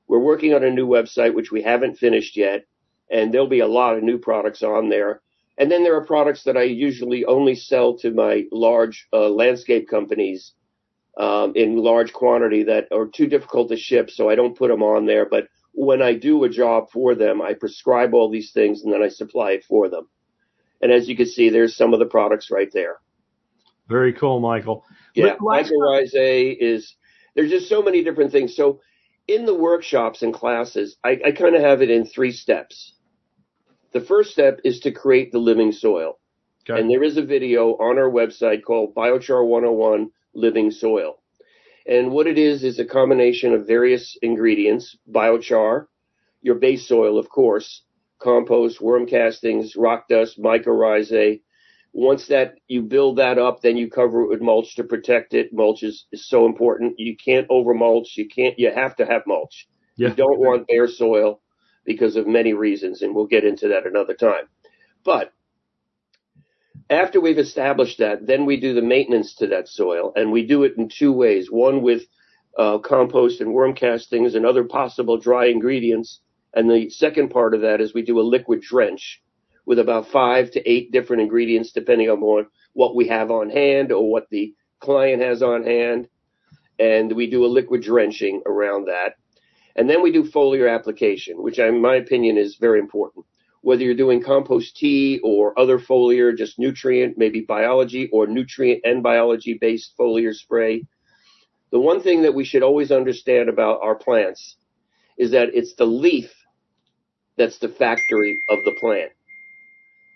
We're 0.07 0.19
working 0.19 0.53
on 0.53 0.63
a 0.63 0.71
new 0.71 0.87
website, 0.87 1.33
which 1.33 1.51
we 1.51 1.61
haven't 1.61 1.97
finished 1.97 2.37
yet, 2.37 2.65
and 3.11 3.33
there'll 3.33 3.47
be 3.47 3.59
a 3.59 3.67
lot 3.67 3.97
of 3.97 4.03
new 4.03 4.17
products 4.17 4.63
on 4.63 4.89
there. 4.89 5.21
And 5.57 5.71
then 5.71 5.83
there 5.83 5.95
are 5.95 6.05
products 6.05 6.43
that 6.43 6.57
I 6.57 6.63
usually 6.63 7.25
only 7.25 7.55
sell 7.55 7.97
to 7.99 8.11
my 8.11 8.45
large 8.51 9.07
uh, 9.13 9.29
landscape 9.29 9.87
companies 9.87 10.53
um, 11.17 11.53
in 11.55 11.77
large 11.77 12.11
quantity 12.11 12.63
that 12.63 12.87
are 12.91 13.07
too 13.07 13.27
difficult 13.27 13.69
to 13.69 13.77
ship, 13.77 14.09
so 14.09 14.29
I 14.29 14.35
don't 14.35 14.57
put 14.57 14.69
them 14.69 14.81
on 14.81 15.05
there. 15.05 15.27
But 15.29 15.47
when 15.73 16.01
I 16.01 16.13
do 16.13 16.43
a 16.43 16.49
job 16.49 16.89
for 16.91 17.13
them, 17.13 17.41
I 17.41 17.53
prescribe 17.53 18.13
all 18.13 18.31
these 18.31 18.51
things 18.51 18.83
and 18.83 18.91
then 18.91 19.03
I 19.03 19.09
supply 19.09 19.51
it 19.51 19.65
for 19.65 19.89
them. 19.89 20.07
And 20.81 20.91
as 20.91 21.07
you 21.07 21.15
can 21.15 21.27
see, 21.27 21.49
there's 21.49 21.75
some 21.75 21.93
of 21.93 21.99
the 21.99 22.05
products 22.05 22.51
right 22.51 22.69
there. 22.73 22.97
Very 23.87 24.13
cool, 24.13 24.39
Michael. 24.39 24.85
Yeah, 25.13 25.35
mycorrhizae 25.35 26.57
is 26.59 26.95
there's 27.35 27.51
just 27.51 27.69
so 27.69 27.81
many 27.81 28.03
different 28.03 28.31
things. 28.31 28.55
So 28.55 28.81
in 29.27 29.45
the 29.45 29.55
workshops 29.55 30.21
and 30.21 30.33
classes, 30.33 30.97
I, 31.03 31.19
I 31.25 31.31
kind 31.31 31.55
of 31.55 31.61
have 31.61 31.81
it 31.81 31.89
in 31.89 32.05
three 32.05 32.31
steps. 32.31 32.93
The 33.93 34.01
first 34.01 34.31
step 34.31 34.59
is 34.63 34.79
to 34.81 34.91
create 34.91 35.31
the 35.31 35.37
living 35.39 35.71
soil. 35.71 36.19
Okay. 36.67 36.79
And 36.79 36.89
there 36.89 37.03
is 37.03 37.17
a 37.17 37.25
video 37.25 37.73
on 37.73 37.99
our 37.99 38.09
website 38.09 38.63
called 38.63 38.95
Biochar 38.95 39.45
101 39.45 40.09
Living 40.33 40.71
Soil. 40.71 41.21
And 41.85 42.11
what 42.11 42.25
it 42.25 42.39
is 42.39 42.63
is 42.63 42.79
a 42.79 42.85
combination 42.85 43.53
of 43.53 43.67
various 43.67 44.17
ingredients, 44.21 44.97
biochar, 45.11 45.85
your 46.41 46.55
base 46.55 46.87
soil, 46.87 47.19
of 47.19 47.29
course, 47.29 47.83
compost, 48.19 48.81
worm 48.81 49.05
castings, 49.05 49.75
rock 49.75 50.07
dust, 50.07 50.41
mycorrhizae. 50.41 51.41
Once 51.91 52.27
that 52.27 52.55
you 52.67 52.81
build 52.81 53.17
that 53.17 53.37
up, 53.37 53.61
then 53.61 53.77
you 53.77 53.89
cover 53.89 54.23
it 54.23 54.29
with 54.29 54.41
mulch 54.41 54.75
to 54.77 54.83
protect 54.83 55.35
it. 55.35 55.53
Mulch 55.53 55.83
is, 55.83 56.07
is 56.11 56.27
so 56.27 56.47
important. 56.47 56.95
You 56.97 57.15
can't 57.15 57.45
over 57.49 57.75
mulch. 57.75 58.13
You 58.15 58.27
can't, 58.27 58.57
you 58.57 58.71
have 58.73 58.95
to 58.95 59.05
have 59.05 59.27
mulch. 59.27 59.67
Yeah. 59.97 60.09
You 60.09 60.15
don't 60.15 60.39
want 60.39 60.67
bare 60.67 60.87
soil 60.87 61.42
because 61.85 62.15
of 62.15 62.27
many 62.27 62.53
reasons, 62.53 63.01
and 63.01 63.15
we'll 63.15 63.25
get 63.25 63.43
into 63.43 63.69
that 63.69 63.85
another 63.85 64.13
time. 64.13 64.45
But 65.03 65.33
after 66.89 67.19
we've 67.19 67.39
established 67.39 67.99
that, 67.99 68.25
then 68.25 68.45
we 68.45 68.59
do 68.59 68.73
the 68.73 68.81
maintenance 68.81 69.35
to 69.35 69.47
that 69.47 69.67
soil, 69.67 70.13
and 70.15 70.31
we 70.31 70.45
do 70.45 70.63
it 70.63 70.77
in 70.77 70.89
two 70.89 71.11
ways. 71.11 71.49
One 71.49 71.81
with 71.81 72.03
uh, 72.57 72.77
compost 72.79 73.41
and 73.41 73.53
worm 73.53 73.73
castings 73.73 74.35
and 74.35 74.45
other 74.45 74.63
possible 74.63 75.17
dry 75.17 75.47
ingredients. 75.47 76.19
And 76.53 76.69
the 76.69 76.89
second 76.89 77.29
part 77.29 77.53
of 77.53 77.61
that 77.61 77.81
is 77.81 77.93
we 77.93 78.03
do 78.03 78.19
a 78.19 78.21
liquid 78.21 78.61
drench 78.61 79.21
with 79.65 79.79
about 79.79 80.09
five 80.09 80.51
to 80.51 80.69
eight 80.69 80.91
different 80.91 81.21
ingredients 81.21 81.71
depending 81.71 82.09
on 82.09 82.45
what 82.73 82.95
we 82.95 83.07
have 83.07 83.31
on 83.31 83.49
hand 83.49 83.91
or 83.91 84.09
what 84.09 84.29
the 84.29 84.53
client 84.79 85.21
has 85.21 85.41
on 85.41 85.63
hand. 85.63 86.07
And 86.79 87.13
we 87.13 87.29
do 87.29 87.45
a 87.45 87.47
liquid 87.47 87.81
drenching 87.81 88.43
around 88.45 88.87
that. 88.87 89.15
And 89.75 89.89
then 89.89 90.01
we 90.01 90.11
do 90.11 90.23
foliar 90.23 90.73
application, 90.73 91.41
which 91.41 91.59
in 91.59 91.81
my 91.81 91.95
opinion 91.95 92.37
is 92.37 92.55
very 92.55 92.79
important. 92.79 93.25
Whether 93.61 93.83
you're 93.83 93.95
doing 93.95 94.21
compost 94.21 94.75
tea 94.75 95.19
or 95.23 95.57
other 95.57 95.79
foliar, 95.79 96.35
just 96.35 96.59
nutrient, 96.59 97.17
maybe 97.17 97.41
biology 97.41 98.09
or 98.11 98.27
nutrient 98.27 98.81
and 98.83 99.01
biology 99.01 99.57
based 99.59 99.93
foliar 99.99 100.33
spray. 100.33 100.85
The 101.71 101.79
one 101.79 102.01
thing 102.01 102.21
that 102.23 102.35
we 102.35 102.43
should 102.43 102.61
always 102.61 102.91
understand 102.91 103.49
about 103.49 103.81
our 103.81 103.95
plants 103.95 104.57
is 105.17 105.31
that 105.31 105.49
it's 105.53 105.73
the 105.75 105.85
leaf 105.85 106.31
that's 107.37 107.57
the 107.59 107.69
factory 107.69 108.39
of 108.49 108.59
the 108.65 108.75
plant. 108.79 109.11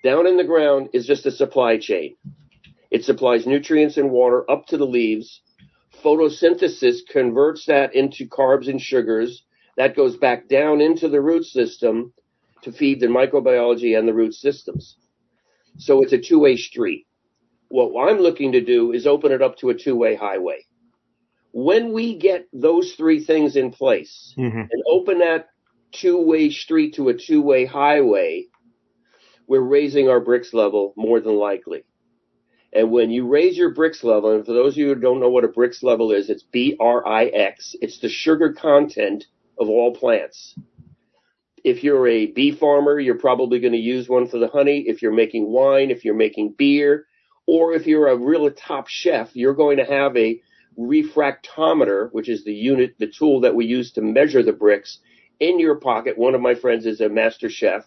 Down 0.03 0.27
in 0.27 0.37
the 0.37 0.43
ground 0.43 0.89
is 0.93 1.07
just 1.07 1.25
a 1.25 1.31
supply 1.31 1.77
chain. 1.77 2.15
It 2.91 3.03
supplies 3.03 3.47
nutrients 3.47 3.97
and 3.97 4.11
water 4.11 4.49
up 4.49 4.67
to 4.67 4.77
the 4.77 4.85
leaves. 4.85 5.41
Photosynthesis 6.03 6.99
converts 7.11 7.65
that 7.65 7.95
into 7.95 8.27
carbs 8.27 8.69
and 8.69 8.79
sugars. 8.79 9.43
That 9.77 9.95
goes 9.95 10.17
back 10.17 10.47
down 10.49 10.81
into 10.81 11.07
the 11.07 11.21
root 11.21 11.45
system 11.45 12.13
to 12.63 12.71
feed 12.71 12.99
the 12.99 13.07
microbiology 13.07 13.97
and 13.97 14.07
the 14.07 14.13
root 14.13 14.33
systems. 14.33 14.97
So 15.77 16.01
it's 16.01 16.13
a 16.13 16.17
two-way 16.17 16.57
street. 16.57 17.05
What 17.69 18.09
I'm 18.09 18.17
looking 18.17 18.53
to 18.53 18.61
do 18.61 18.91
is 18.91 19.05
open 19.05 19.31
it 19.31 19.41
up 19.41 19.57
to 19.59 19.69
a 19.69 19.75
two-way 19.77 20.15
highway. 20.15 20.65
When 21.51 21.93
we 21.93 22.17
get 22.17 22.47
those 22.51 22.93
three 22.93 23.23
things 23.23 23.55
in 23.55 23.71
place 23.71 24.33
Mm-hmm. 24.37 24.59
and 24.59 24.83
open 24.89 25.19
that 25.19 25.49
two-way 25.91 26.49
street 26.49 26.95
to 26.95 27.09
a 27.09 27.17
two-way 27.17 27.65
highway, 27.65 28.47
we're 29.47 29.61
raising 29.61 30.09
our 30.09 30.19
Brix 30.19 30.53
level 30.53 30.93
more 30.97 31.19
than 31.19 31.35
likely. 31.35 31.83
And 32.73 32.91
when 32.91 33.11
you 33.11 33.27
raise 33.27 33.57
your 33.57 33.73
Brix 33.73 34.03
level, 34.03 34.31
and 34.31 34.45
for 34.45 34.53
those 34.53 34.73
of 34.73 34.77
you 34.77 34.87
who 34.89 34.95
don't 34.95 35.19
know 35.19 35.29
what 35.29 35.45
a 35.45 35.47
Brix 35.47 35.83
level 35.83 36.11
is, 36.11 36.29
it's 36.29 36.43
B-R-I-X. 36.43 37.75
It's 37.81 37.99
the 37.99 38.09
sugar 38.09 38.51
content 38.53 39.25
of 39.59 39.69
all 39.69 39.93
plants. 39.93 40.55
If 41.63 41.83
you're 41.83 42.07
a 42.07 42.27
bee 42.27 42.51
farmer, 42.51 42.99
you're 42.99 43.19
probably 43.19 43.59
going 43.59 43.73
to 43.73 43.79
use 43.79 44.07
one 44.07 44.27
for 44.27 44.37
the 44.37 44.47
honey. 44.47 44.85
If 44.87 45.01
you're 45.01 45.13
making 45.13 45.47
wine, 45.51 45.91
if 45.91 46.05
you're 46.05 46.15
making 46.15 46.55
beer, 46.57 47.05
or 47.45 47.73
if 47.73 47.87
you're 47.87 48.07
a 48.07 48.17
real 48.17 48.49
top 48.51 48.87
chef, 48.87 49.31
you're 49.33 49.53
going 49.53 49.77
to 49.77 49.85
have 49.85 50.15
a 50.15 50.41
refractometer, 50.77 52.09
which 52.11 52.29
is 52.29 52.43
the 52.43 52.53
unit, 52.53 52.95
the 52.99 53.07
tool 53.07 53.41
that 53.41 53.55
we 53.55 53.65
use 53.65 53.91
to 53.93 54.01
measure 54.01 54.43
the 54.43 54.53
Brix 54.53 54.97
in 55.39 55.59
your 55.59 55.75
pocket. 55.75 56.17
One 56.17 56.35
of 56.35 56.41
my 56.41 56.55
friends 56.55 56.85
is 56.85 57.01
a 57.01 57.09
master 57.09 57.49
chef 57.49 57.85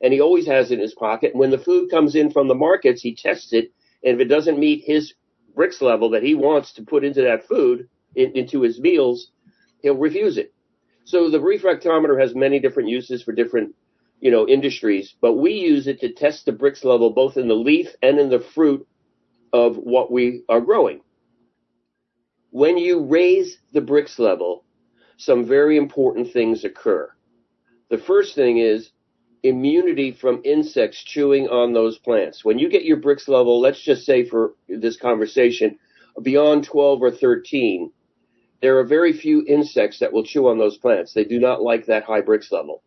and 0.00 0.12
he 0.12 0.20
always 0.20 0.46
has 0.46 0.70
it 0.70 0.74
in 0.74 0.80
his 0.80 0.94
pocket. 0.94 1.32
And 1.32 1.40
when 1.40 1.50
the 1.50 1.58
food 1.58 1.90
comes 1.90 2.14
in 2.14 2.30
from 2.30 2.48
the 2.48 2.54
markets, 2.54 3.02
he 3.02 3.14
tests 3.14 3.52
it. 3.52 3.72
And 4.04 4.14
if 4.14 4.20
it 4.20 4.28
doesn't 4.28 4.58
meet 4.58 4.84
his 4.84 5.14
Brix 5.56 5.80
level 5.80 6.10
that 6.10 6.22
he 6.22 6.34
wants 6.34 6.72
to 6.74 6.82
put 6.82 7.04
into 7.04 7.22
that 7.22 7.46
food, 7.46 7.88
in, 8.14 8.32
into 8.32 8.62
his 8.62 8.78
meals, 8.80 9.30
he'll 9.82 9.96
refuse 9.96 10.36
it. 10.36 10.53
So 11.04 11.30
the 11.30 11.38
refractometer 11.38 12.20
has 12.20 12.34
many 12.34 12.58
different 12.60 12.88
uses 12.88 13.22
for 13.22 13.32
different, 13.32 13.74
you 14.20 14.30
know, 14.30 14.48
industries, 14.48 15.14
but 15.20 15.34
we 15.34 15.52
use 15.52 15.86
it 15.86 16.00
to 16.00 16.12
test 16.12 16.46
the 16.46 16.52
Brix 16.52 16.84
level 16.84 17.10
both 17.10 17.36
in 17.36 17.48
the 17.48 17.54
leaf 17.54 17.88
and 18.02 18.18
in 18.18 18.30
the 18.30 18.40
fruit 18.40 18.86
of 19.52 19.76
what 19.76 20.10
we 20.10 20.42
are 20.48 20.60
growing. 20.60 21.00
When 22.50 22.78
you 22.78 23.04
raise 23.04 23.58
the 23.72 23.80
Brix 23.80 24.18
level, 24.18 24.64
some 25.16 25.46
very 25.46 25.76
important 25.76 26.32
things 26.32 26.64
occur. 26.64 27.10
The 27.90 27.98
first 27.98 28.34
thing 28.34 28.58
is 28.58 28.90
immunity 29.42 30.10
from 30.10 30.40
insects 30.44 31.04
chewing 31.04 31.48
on 31.48 31.74
those 31.74 31.98
plants. 31.98 32.44
When 32.44 32.58
you 32.58 32.68
get 32.70 32.84
your 32.84 32.96
Brix 32.96 33.28
level, 33.28 33.60
let's 33.60 33.82
just 33.82 34.06
say 34.06 34.24
for 34.24 34.54
this 34.68 34.96
conversation, 34.96 35.78
beyond 36.22 36.64
12 36.64 37.02
or 37.02 37.10
13, 37.10 37.92
there 38.64 38.78
are 38.78 38.84
very 38.84 39.12
few 39.12 39.44
insects 39.46 39.98
that 39.98 40.10
will 40.10 40.24
chew 40.24 40.48
on 40.48 40.56
those 40.56 40.78
plants. 40.78 41.12
They 41.12 41.24
do 41.24 41.38
not 41.38 41.60
like 41.60 41.84
that 41.84 42.04
high 42.04 42.22
Brix 42.22 42.50
level. 42.50 42.82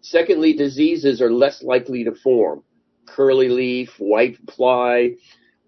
Secondly, 0.00 0.54
diseases 0.54 1.22
are 1.22 1.30
less 1.30 1.62
likely 1.62 2.02
to 2.02 2.16
form. 2.16 2.64
Curly 3.06 3.48
leaf, 3.48 3.94
white 3.98 4.36
fly, 4.56 5.12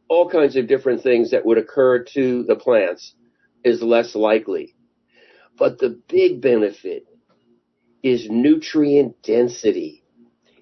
all 0.08 0.28
kinds 0.28 0.56
of 0.56 0.66
different 0.66 1.00
things 1.00 1.30
that 1.30 1.46
would 1.46 1.58
occur 1.58 2.02
to 2.14 2.42
the 2.42 2.56
plants 2.56 3.14
is 3.62 3.84
less 3.84 4.16
likely. 4.16 4.74
But 5.56 5.78
the 5.78 6.00
big 6.08 6.40
benefit 6.40 7.06
is 8.02 8.28
nutrient 8.28 9.22
density. 9.22 10.02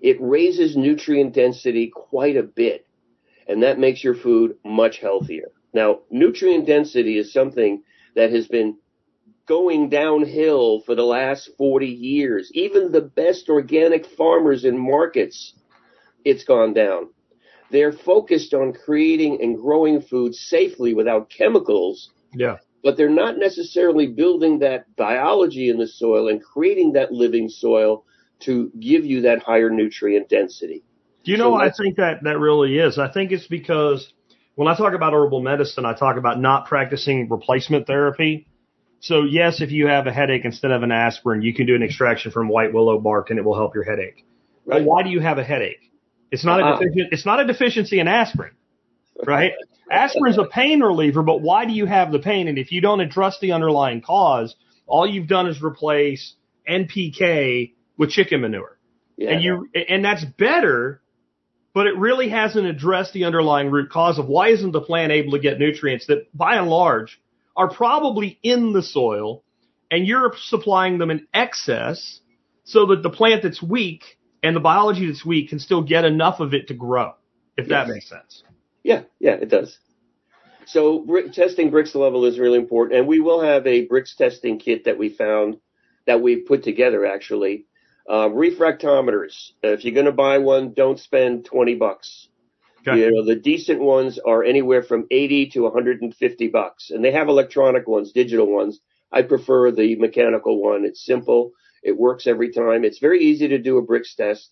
It 0.02 0.18
raises 0.20 0.76
nutrient 0.76 1.32
density 1.32 1.90
quite 1.90 2.36
a 2.36 2.42
bit, 2.42 2.86
and 3.48 3.62
that 3.62 3.78
makes 3.78 4.04
your 4.04 4.14
food 4.14 4.56
much 4.62 4.98
healthier. 4.98 5.52
Now, 5.72 6.00
nutrient 6.10 6.66
density 6.66 7.16
is 7.16 7.32
something 7.32 7.82
that 8.14 8.32
has 8.32 8.46
been 8.48 8.76
going 9.46 9.90
downhill 9.90 10.80
for 10.80 10.94
the 10.94 11.02
last 11.04 11.50
40 11.58 11.86
years. 11.86 12.50
Even 12.54 12.92
the 12.92 13.00
best 13.02 13.48
organic 13.48 14.06
farmers 14.06 14.64
in 14.64 14.78
markets, 14.78 15.54
it's 16.24 16.44
gone 16.44 16.72
down. 16.72 17.08
They're 17.70 17.92
focused 17.92 18.54
on 18.54 18.72
creating 18.72 19.40
and 19.42 19.58
growing 19.58 20.00
food 20.00 20.34
safely 20.34 20.94
without 20.94 21.28
chemicals, 21.28 22.10
Yeah. 22.34 22.56
but 22.82 22.96
they're 22.96 23.08
not 23.10 23.38
necessarily 23.38 24.06
building 24.06 24.60
that 24.60 24.94
biology 24.96 25.68
in 25.68 25.78
the 25.78 25.88
soil 25.88 26.28
and 26.28 26.42
creating 26.42 26.92
that 26.92 27.12
living 27.12 27.48
soil 27.48 28.04
to 28.40 28.70
give 28.80 29.04
you 29.04 29.22
that 29.22 29.42
higher 29.42 29.70
nutrient 29.70 30.28
density. 30.28 30.82
Do 31.24 31.32
you 31.32 31.38
know 31.38 31.50
what 31.50 31.64
I 31.66 31.70
think 31.70 31.96
that 31.96 32.22
that 32.24 32.38
really 32.38 32.78
is? 32.78 32.98
I 32.98 33.08
think 33.08 33.32
it's 33.32 33.46
because 33.46 34.12
when 34.54 34.68
I 34.68 34.76
talk 34.76 34.94
about 34.94 35.12
herbal 35.12 35.40
medicine, 35.40 35.84
I 35.84 35.94
talk 35.94 36.16
about 36.16 36.40
not 36.40 36.66
practicing 36.66 37.28
replacement 37.28 37.86
therapy. 37.86 38.46
So 39.00 39.22
yes, 39.22 39.60
if 39.60 39.70
you 39.70 39.86
have 39.88 40.06
a 40.06 40.12
headache 40.12 40.44
instead 40.44 40.70
of 40.70 40.82
an 40.82 40.92
aspirin, 40.92 41.42
you 41.42 41.52
can 41.54 41.66
do 41.66 41.74
an 41.74 41.82
extraction 41.82 42.30
from 42.30 42.48
white 42.48 42.72
willow 42.72 42.98
bark 42.98 43.30
and 43.30 43.38
it 43.38 43.44
will 43.44 43.56
help 43.56 43.74
your 43.74 43.84
headache. 43.84 44.24
But 44.66 44.84
why 44.84 45.02
do 45.02 45.10
you 45.10 45.20
have 45.20 45.38
a 45.38 45.44
headache? 45.44 45.90
It's 46.30 46.44
not 46.44 46.60
a 46.60 46.64
Uh-uh. 46.64 46.78
deficient, 46.78 47.12
it's 47.12 47.26
not 47.26 47.38
a 47.40 47.44
deficiency 47.46 48.00
in 48.00 48.08
aspirin, 48.08 48.52
right? 49.26 49.52
Aspirin's 49.90 50.38
a 50.38 50.44
pain 50.44 50.80
reliever, 50.80 51.22
but 51.22 51.42
why 51.42 51.66
do 51.66 51.72
you 51.72 51.84
have 51.84 52.10
the 52.12 52.18
pain? 52.18 52.48
And 52.48 52.56
if 52.58 52.72
you 52.72 52.80
don't 52.80 53.00
address 53.00 53.38
the 53.40 53.52
underlying 53.52 54.00
cause, 54.00 54.56
all 54.86 55.06
you've 55.06 55.28
done 55.28 55.46
is 55.48 55.62
replace 55.62 56.34
NPK 56.68 57.72
with 57.98 58.10
chicken 58.10 58.40
manure 58.40 58.78
Yeah. 59.16 59.30
and 59.32 59.42
you 59.44 59.68
and 59.88 60.04
that's 60.04 60.24
better 60.24 61.00
but 61.74 61.86
it 61.86 61.98
really 61.98 62.28
hasn't 62.28 62.66
addressed 62.66 63.12
the 63.12 63.24
underlying 63.24 63.70
root 63.70 63.90
cause 63.90 64.18
of 64.18 64.26
why 64.26 64.48
isn't 64.48 64.72
the 64.72 64.80
plant 64.80 65.12
able 65.12 65.32
to 65.32 65.38
get 65.38 65.58
nutrients 65.58 66.06
that 66.06 66.26
by 66.36 66.56
and 66.56 66.68
large 66.68 67.20
are 67.56 67.68
probably 67.68 68.38
in 68.42 68.72
the 68.72 68.82
soil 68.82 69.42
and 69.90 70.06
you're 70.06 70.32
supplying 70.36 70.98
them 70.98 71.10
in 71.10 71.26
excess 71.34 72.20
so 72.64 72.86
that 72.86 73.02
the 73.02 73.10
plant 73.10 73.42
that's 73.42 73.62
weak 73.62 74.18
and 74.42 74.56
the 74.56 74.60
biology 74.60 75.06
that's 75.06 75.24
weak 75.24 75.50
can 75.50 75.58
still 75.58 75.82
get 75.82 76.04
enough 76.04 76.40
of 76.40 76.54
it 76.54 76.68
to 76.68 76.74
grow 76.74 77.12
if 77.56 77.68
that 77.68 77.88
makes 77.88 78.08
sense 78.08 78.42
Yeah, 78.84 79.02
yeah, 79.18 79.32
it 79.32 79.48
does. 79.48 79.78
So 80.66 81.00
brick, 81.00 81.32
testing 81.32 81.70
Brix 81.70 81.94
level 81.94 82.24
is 82.24 82.38
really 82.38 82.58
important, 82.58 82.98
and 82.98 83.08
we 83.08 83.20
will 83.20 83.42
have 83.42 83.66
a 83.66 83.86
Brix 83.86 84.16
testing 84.16 84.58
kit 84.58 84.84
that 84.84 84.98
we 84.98 85.08
found 85.08 85.58
that 86.06 86.22
we've 86.22 86.46
put 86.46 86.62
together 86.62 87.04
actually. 87.04 87.66
Uh, 88.08 88.28
refractometers. 88.28 89.52
If 89.62 89.84
you're 89.84 89.94
going 89.94 90.06
to 90.06 90.12
buy 90.12 90.38
one, 90.38 90.74
don't 90.74 91.00
spend 91.00 91.46
20 91.46 91.74
bucks. 91.76 92.28
Okay. 92.86 93.00
You 93.00 93.10
know, 93.12 93.24
the 93.24 93.36
decent 93.36 93.80
ones 93.80 94.18
are 94.18 94.44
anywhere 94.44 94.82
from 94.82 95.06
80 95.10 95.50
to 95.50 95.60
150 95.62 96.48
bucks, 96.48 96.90
and 96.90 97.02
they 97.02 97.12
have 97.12 97.28
electronic 97.28 97.88
ones, 97.88 98.12
digital 98.12 98.46
ones. 98.46 98.80
I 99.10 99.22
prefer 99.22 99.70
the 99.70 99.96
mechanical 99.96 100.62
one. 100.62 100.84
It's 100.84 101.04
simple. 101.04 101.52
It 101.82 101.96
works 101.96 102.26
every 102.26 102.52
time. 102.52 102.84
It's 102.84 102.98
very 102.98 103.22
easy 103.22 103.48
to 103.48 103.58
do 103.58 103.78
a 103.78 103.86
Brix 103.86 104.14
test. 104.16 104.50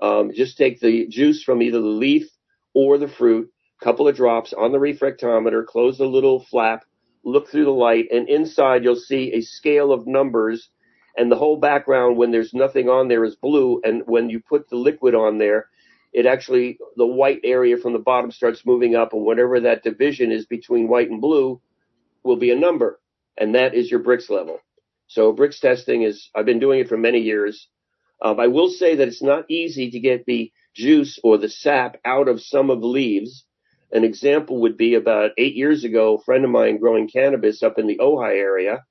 Um, 0.00 0.30
just 0.32 0.56
take 0.56 0.78
the 0.78 1.08
juice 1.08 1.42
from 1.42 1.62
either 1.62 1.80
the 1.80 1.86
leaf 1.86 2.28
or 2.74 2.98
the 2.98 3.08
fruit, 3.08 3.50
couple 3.82 4.06
of 4.06 4.16
drops 4.16 4.52
on 4.52 4.72
the 4.72 4.78
refractometer, 4.78 5.66
close 5.66 5.98
the 5.98 6.06
little 6.06 6.44
flap, 6.44 6.84
look 7.24 7.48
through 7.48 7.64
the 7.64 7.70
light, 7.70 8.06
and 8.12 8.28
inside 8.28 8.84
you'll 8.84 8.96
see 8.96 9.32
a 9.32 9.40
scale 9.40 9.92
of 9.92 10.06
numbers. 10.06 10.68
And 11.18 11.32
the 11.32 11.36
whole 11.36 11.56
background, 11.56 12.16
when 12.16 12.30
there's 12.30 12.54
nothing 12.54 12.88
on 12.88 13.08
there, 13.08 13.24
is 13.24 13.34
blue. 13.34 13.80
And 13.82 14.04
when 14.06 14.30
you 14.30 14.38
put 14.38 14.70
the 14.70 14.76
liquid 14.76 15.16
on 15.16 15.38
there, 15.38 15.68
it 16.12 16.26
actually, 16.26 16.78
the 16.96 17.06
white 17.06 17.40
area 17.42 17.76
from 17.76 17.92
the 17.92 17.98
bottom 17.98 18.30
starts 18.30 18.64
moving 18.64 18.94
up. 18.94 19.12
And 19.12 19.24
whatever 19.24 19.58
that 19.60 19.82
division 19.82 20.30
is 20.30 20.46
between 20.46 20.88
white 20.88 21.10
and 21.10 21.20
blue 21.20 21.60
will 22.22 22.36
be 22.36 22.52
a 22.52 22.56
number. 22.56 23.00
And 23.36 23.56
that 23.56 23.74
is 23.74 23.90
your 23.90 24.00
Brix 24.00 24.30
level. 24.30 24.60
So 25.08 25.34
Brix 25.34 25.58
testing 25.58 26.02
is, 26.02 26.30
I've 26.36 26.46
been 26.46 26.60
doing 26.60 26.80
it 26.80 26.88
for 26.88 26.96
many 26.96 27.18
years. 27.18 27.68
Um, 28.22 28.38
I 28.38 28.46
will 28.46 28.70
say 28.70 28.94
that 28.94 29.08
it's 29.08 29.22
not 29.22 29.50
easy 29.50 29.90
to 29.90 30.00
get 30.00 30.24
the 30.24 30.52
juice 30.74 31.18
or 31.24 31.36
the 31.36 31.48
sap 31.48 31.96
out 32.04 32.28
of 32.28 32.40
some 32.40 32.70
of 32.70 32.80
the 32.80 32.86
leaves. 32.86 33.44
An 33.90 34.04
example 34.04 34.60
would 34.60 34.76
be 34.76 34.94
about 34.94 35.32
eight 35.36 35.56
years 35.56 35.82
ago, 35.82 36.14
a 36.14 36.22
friend 36.22 36.44
of 36.44 36.50
mine 36.50 36.78
growing 36.78 37.08
cannabis 37.08 37.62
up 37.62 37.78
in 37.78 37.88
the 37.88 37.98
Ojai 37.98 38.36
area 38.36 38.84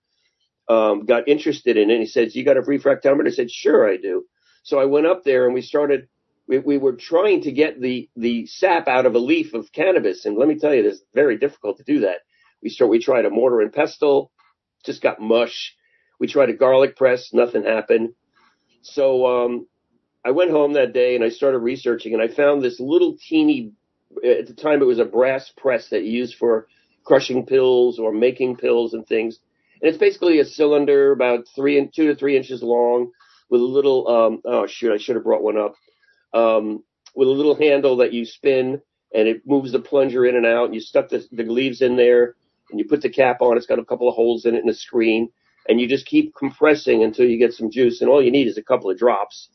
um, 0.69 1.05
got 1.05 1.27
interested 1.27 1.77
in 1.77 1.89
it. 1.89 1.93
And 1.93 2.01
He 2.01 2.07
says, 2.07 2.36
"You 2.36 2.43
got 2.43 2.57
a 2.57 2.62
refractometer?" 2.62 3.27
I 3.27 3.31
said, 3.31 3.51
"Sure, 3.51 3.89
I 3.89 3.97
do." 3.97 4.25
So 4.63 4.79
I 4.79 4.86
went 4.86 5.07
up 5.07 5.24
there 5.24 5.45
and 5.45 5.53
we 5.53 5.62
started 5.62 6.07
we, 6.47 6.59
we 6.59 6.77
were 6.77 6.93
trying 6.93 7.41
to 7.41 7.51
get 7.51 7.79
the, 7.81 8.09
the 8.15 8.45
sap 8.47 8.88
out 8.88 9.05
of 9.05 9.15
a 9.15 9.19
leaf 9.19 9.53
of 9.53 9.71
cannabis. 9.71 10.25
And 10.25 10.38
let 10.38 10.47
me 10.47 10.57
tell 10.57 10.74
you, 10.74 10.88
it's 10.88 11.01
very 11.13 11.38
difficult 11.38 11.77
to 11.77 11.83
do 11.83 12.01
that. 12.01 12.19
We 12.63 12.69
start, 12.69 12.89
we 12.89 13.00
tried 13.00 13.25
a 13.25 13.29
mortar 13.29 13.62
and 13.62 13.71
pestle, 13.71 14.31
just 14.86 15.01
got 15.01 15.21
mush. 15.21 15.75
We 16.19 16.27
tried 16.27 16.50
a 16.50 16.53
garlic 16.53 16.95
press, 16.95 17.33
nothing 17.33 17.63
happened. 17.63 18.13
So, 18.81 19.25
um, 19.25 19.67
I 20.25 20.31
went 20.31 20.51
home 20.51 20.74
that 20.74 20.93
day 20.93 21.15
and 21.15 21.24
I 21.24 21.29
started 21.29 21.59
researching 21.59 22.13
and 22.13 22.21
I 22.21 22.27
found 22.27 22.62
this 22.62 22.79
little 22.79 23.17
teeny, 23.17 23.71
at 24.25 24.47
the 24.47 24.53
time 24.53 24.81
it 24.81 24.86
was 24.86 25.00
a 25.00 25.05
brass 25.05 25.51
press 25.55 25.89
that 25.89 26.03
you 26.03 26.19
use 26.19 26.33
for 26.33 26.67
crushing 27.05 27.45
pills 27.45 28.00
or 28.00 28.12
making 28.12 28.57
pills 28.57 28.93
and 28.93 29.05
things. 29.07 29.39
And 29.81 29.89
it's 29.89 29.98
basically 29.98 30.39
a 30.39 30.46
cylinder 30.46 31.12
about 31.12 31.48
three 31.55 31.77
and 31.77 31.93
two 31.93 32.07
to 32.07 32.15
three 32.15 32.38
inches 32.38 32.63
long 32.63 33.12
with 33.50 33.62
a 33.62 33.65
little, 33.65 34.07
um, 34.07 34.41
oh 34.46 34.67
shoot, 34.67 34.93
I 34.93 34.98
should 34.98 35.15
have 35.15 35.24
brought 35.24 35.43
one 35.43 35.57
up 35.57 35.75
um, 36.34 36.84
with 37.15 37.27
a 37.27 37.31
little 37.31 37.55
handle 37.55 37.98
that 37.98 38.13
you 38.13 38.25
spin 38.25 38.81
and 39.13 39.27
it 39.27 39.41
moves 39.46 39.72
the 39.72 39.79
plunger 39.79 40.25
in 40.25 40.36
and 40.36 40.46
out. 40.46 40.65
And 40.65 40.75
you 40.75 40.81
stuck 40.81 41.10
the, 41.10 41.25
the 41.31 41.43
leaves 41.43 41.81
in 41.81 41.96
there 41.96 42.36
and 42.69 42.79
you 42.79 42.86
put 42.86 43.01
the 43.01 43.10
cap 43.10 43.41
on. 43.41 43.57
It's 43.57 43.65
got 43.65 43.79
a 43.79 43.86
couple 43.86 44.10
of 44.10 44.15
holes 44.15 44.46
in 44.46 44.55
it 44.55 44.60
and 44.60 44.69
a 44.69 44.74
screen. 44.74 45.29
And 45.69 45.79
you 45.79 45.88
just 45.88 46.05
keep 46.05 46.34
compressing 46.36 47.03
until 47.03 47.25
you 47.25 47.38
get 47.38 47.53
some 47.53 47.72
juice. 47.72 48.01
And 48.01 48.10
all 48.10 48.24
you 48.24 48.31
need 48.31 48.48
is 48.48 48.57
a 48.57 48.63
couple 48.63 48.89
of 48.89 48.98
drops. 48.98 49.50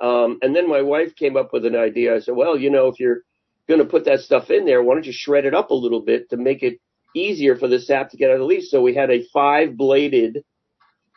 Um, 0.00 0.38
and 0.42 0.56
then 0.56 0.68
my 0.68 0.82
wife 0.82 1.14
came 1.14 1.36
up 1.36 1.52
with 1.52 1.64
an 1.66 1.76
idea. 1.76 2.14
I 2.14 2.20
said, 2.20 2.34
well, 2.34 2.58
you 2.58 2.70
know, 2.70 2.88
if 2.88 2.98
you're 2.98 3.22
going 3.68 3.80
to 3.80 3.86
put 3.86 4.06
that 4.06 4.20
stuff 4.20 4.50
in 4.50 4.64
there, 4.64 4.82
why 4.82 4.94
don't 4.94 5.06
you 5.06 5.12
shred 5.12 5.44
it 5.44 5.54
up 5.54 5.70
a 5.70 5.74
little 5.74 6.00
bit 6.00 6.30
to 6.30 6.36
make 6.36 6.62
it 6.62 6.80
easier 7.14 7.56
for 7.56 7.68
the 7.68 7.78
sap 7.78 8.10
to 8.10 8.16
get 8.16 8.30
out 8.30 8.34
of 8.34 8.40
the 8.40 8.46
leaf? 8.46 8.64
So 8.64 8.82
we 8.82 8.94
had 8.94 9.10
a 9.10 9.26
five 9.32 9.76
bladed 9.76 10.44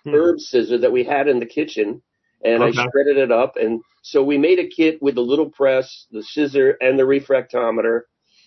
hmm. 0.04 0.14
herb 0.14 0.40
scissor 0.40 0.78
that 0.80 0.92
we 0.92 1.04
had 1.04 1.28
in 1.28 1.40
the 1.40 1.46
kitchen 1.46 2.02
and 2.44 2.62
okay. 2.62 2.80
I 2.80 2.88
shredded 2.92 3.18
it 3.18 3.32
up. 3.32 3.56
And 3.56 3.82
so 4.02 4.24
we 4.24 4.38
made 4.38 4.60
a 4.60 4.68
kit 4.68 5.02
with 5.02 5.16
the 5.16 5.22
little 5.22 5.50
press, 5.50 6.06
the 6.12 6.24
scissor, 6.24 6.78
and 6.82 7.00
the 7.00 7.04
refractometer, 7.04 8.02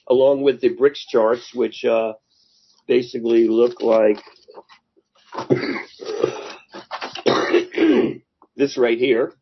along 0.09 0.43
with 0.43 0.61
the 0.61 0.76
Brix 0.76 0.99
charts, 1.09 1.55
which 1.55 1.85
uh, 1.85 2.12
basically 2.87 3.49
look 3.49 3.81
like 3.81 4.23
this 8.57 8.76
right 8.76 8.99
here. 8.99 9.33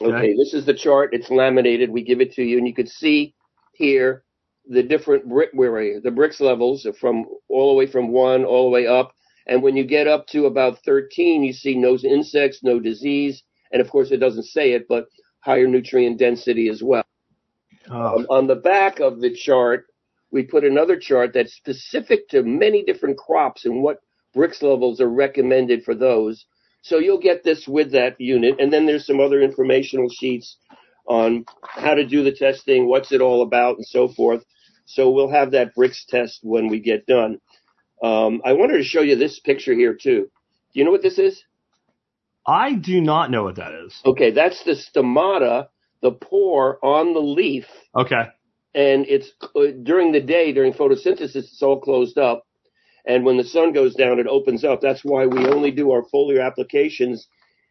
Okay, 0.00 0.12
okay, 0.12 0.36
this 0.36 0.54
is 0.54 0.66
the 0.66 0.74
chart. 0.74 1.10
It's 1.12 1.30
laminated. 1.30 1.90
We 1.90 2.02
give 2.02 2.20
it 2.20 2.32
to 2.34 2.42
you, 2.42 2.58
and 2.58 2.66
you 2.66 2.74
could 2.74 2.88
see 2.88 3.34
here 3.74 4.24
the 4.68 4.82
different 4.82 5.28
brick 5.28 5.50
where 5.52 6.00
the 6.00 6.10
Brix 6.10 6.40
levels 6.40 6.86
from 6.98 7.26
all 7.48 7.70
the 7.70 7.76
way 7.76 7.86
from 7.86 8.08
one 8.08 8.44
all 8.44 8.64
the 8.64 8.70
way 8.70 8.86
up. 8.86 9.14
And 9.46 9.62
when 9.62 9.76
you 9.76 9.84
get 9.84 10.06
up 10.06 10.26
to 10.28 10.46
about 10.46 10.78
13, 10.84 11.44
you 11.44 11.52
see 11.52 11.76
no 11.76 11.96
insects, 11.96 12.60
no 12.62 12.80
disease, 12.80 13.42
and 13.72 13.82
of 13.82 13.90
course 13.90 14.10
it 14.10 14.18
doesn't 14.18 14.44
say 14.44 14.72
it, 14.72 14.86
but 14.88 15.06
higher 15.40 15.66
nutrient 15.66 16.18
density 16.18 16.68
as 16.68 16.82
well. 16.82 17.04
Oh. 17.90 18.20
Um, 18.20 18.26
on 18.30 18.46
the 18.46 18.56
back 18.56 19.00
of 19.00 19.20
the 19.20 19.34
chart, 19.34 19.86
we 20.30 20.42
put 20.42 20.64
another 20.64 20.96
chart 20.96 21.32
that's 21.34 21.54
specific 21.54 22.28
to 22.30 22.42
many 22.42 22.82
different 22.82 23.18
crops 23.18 23.66
and 23.66 23.82
what 23.82 24.00
Brix 24.34 24.62
levels 24.62 25.00
are 25.00 25.10
recommended 25.10 25.84
for 25.84 25.94
those. 25.94 26.46
So 26.82 26.98
you'll 26.98 27.20
get 27.20 27.44
this 27.44 27.68
with 27.68 27.92
that 27.92 28.20
unit, 28.20 28.56
and 28.58 28.72
then 28.72 28.84
there's 28.84 29.06
some 29.06 29.20
other 29.20 29.40
informational 29.40 30.08
sheets 30.08 30.56
on 31.06 31.44
how 31.62 31.94
to 31.94 32.06
do 32.06 32.24
the 32.24 32.32
testing, 32.32 32.88
what's 32.88 33.12
it 33.12 33.20
all 33.20 33.42
about, 33.42 33.76
and 33.76 33.86
so 33.86 34.08
forth. 34.08 34.44
So 34.86 35.10
we'll 35.10 35.30
have 35.30 35.52
that 35.52 35.74
Brix 35.74 36.04
test 36.06 36.40
when 36.42 36.68
we 36.68 36.80
get 36.80 37.06
done. 37.06 37.40
Um, 38.02 38.42
I 38.44 38.52
wanted 38.52 38.78
to 38.78 38.84
show 38.84 39.00
you 39.00 39.16
this 39.16 39.40
picture 39.40 39.72
here 39.72 39.94
too. 39.94 40.30
Do 40.72 40.80
you 40.80 40.84
know 40.84 40.90
what 40.90 41.02
this 41.02 41.18
is? 41.18 41.42
I 42.46 42.74
do 42.74 43.00
not 43.00 43.30
know 43.30 43.44
what 43.44 43.56
that 43.56 43.72
is. 43.72 43.98
Okay, 44.04 44.30
that's 44.30 44.62
the 44.64 44.72
stomata, 44.72 45.68
the 46.02 46.10
pore 46.10 46.84
on 46.84 47.14
the 47.14 47.20
leaf. 47.20 47.66
Okay. 47.96 48.24
And 48.74 49.06
it's 49.06 49.30
uh, 49.56 49.68
during 49.82 50.12
the 50.12 50.20
day, 50.20 50.52
during 50.52 50.72
photosynthesis, 50.72 51.36
it's 51.36 51.62
all 51.62 51.80
closed 51.80 52.18
up. 52.18 52.44
And 53.06 53.24
when 53.24 53.36
the 53.36 53.44
sun 53.44 53.72
goes 53.72 53.94
down, 53.94 54.18
it 54.18 54.26
opens 54.26 54.64
up. 54.64 54.80
That's 54.80 55.04
why 55.04 55.26
we 55.26 55.46
only 55.46 55.70
do 55.70 55.92
our 55.92 56.02
foliar 56.12 56.44
applications, 56.44 57.26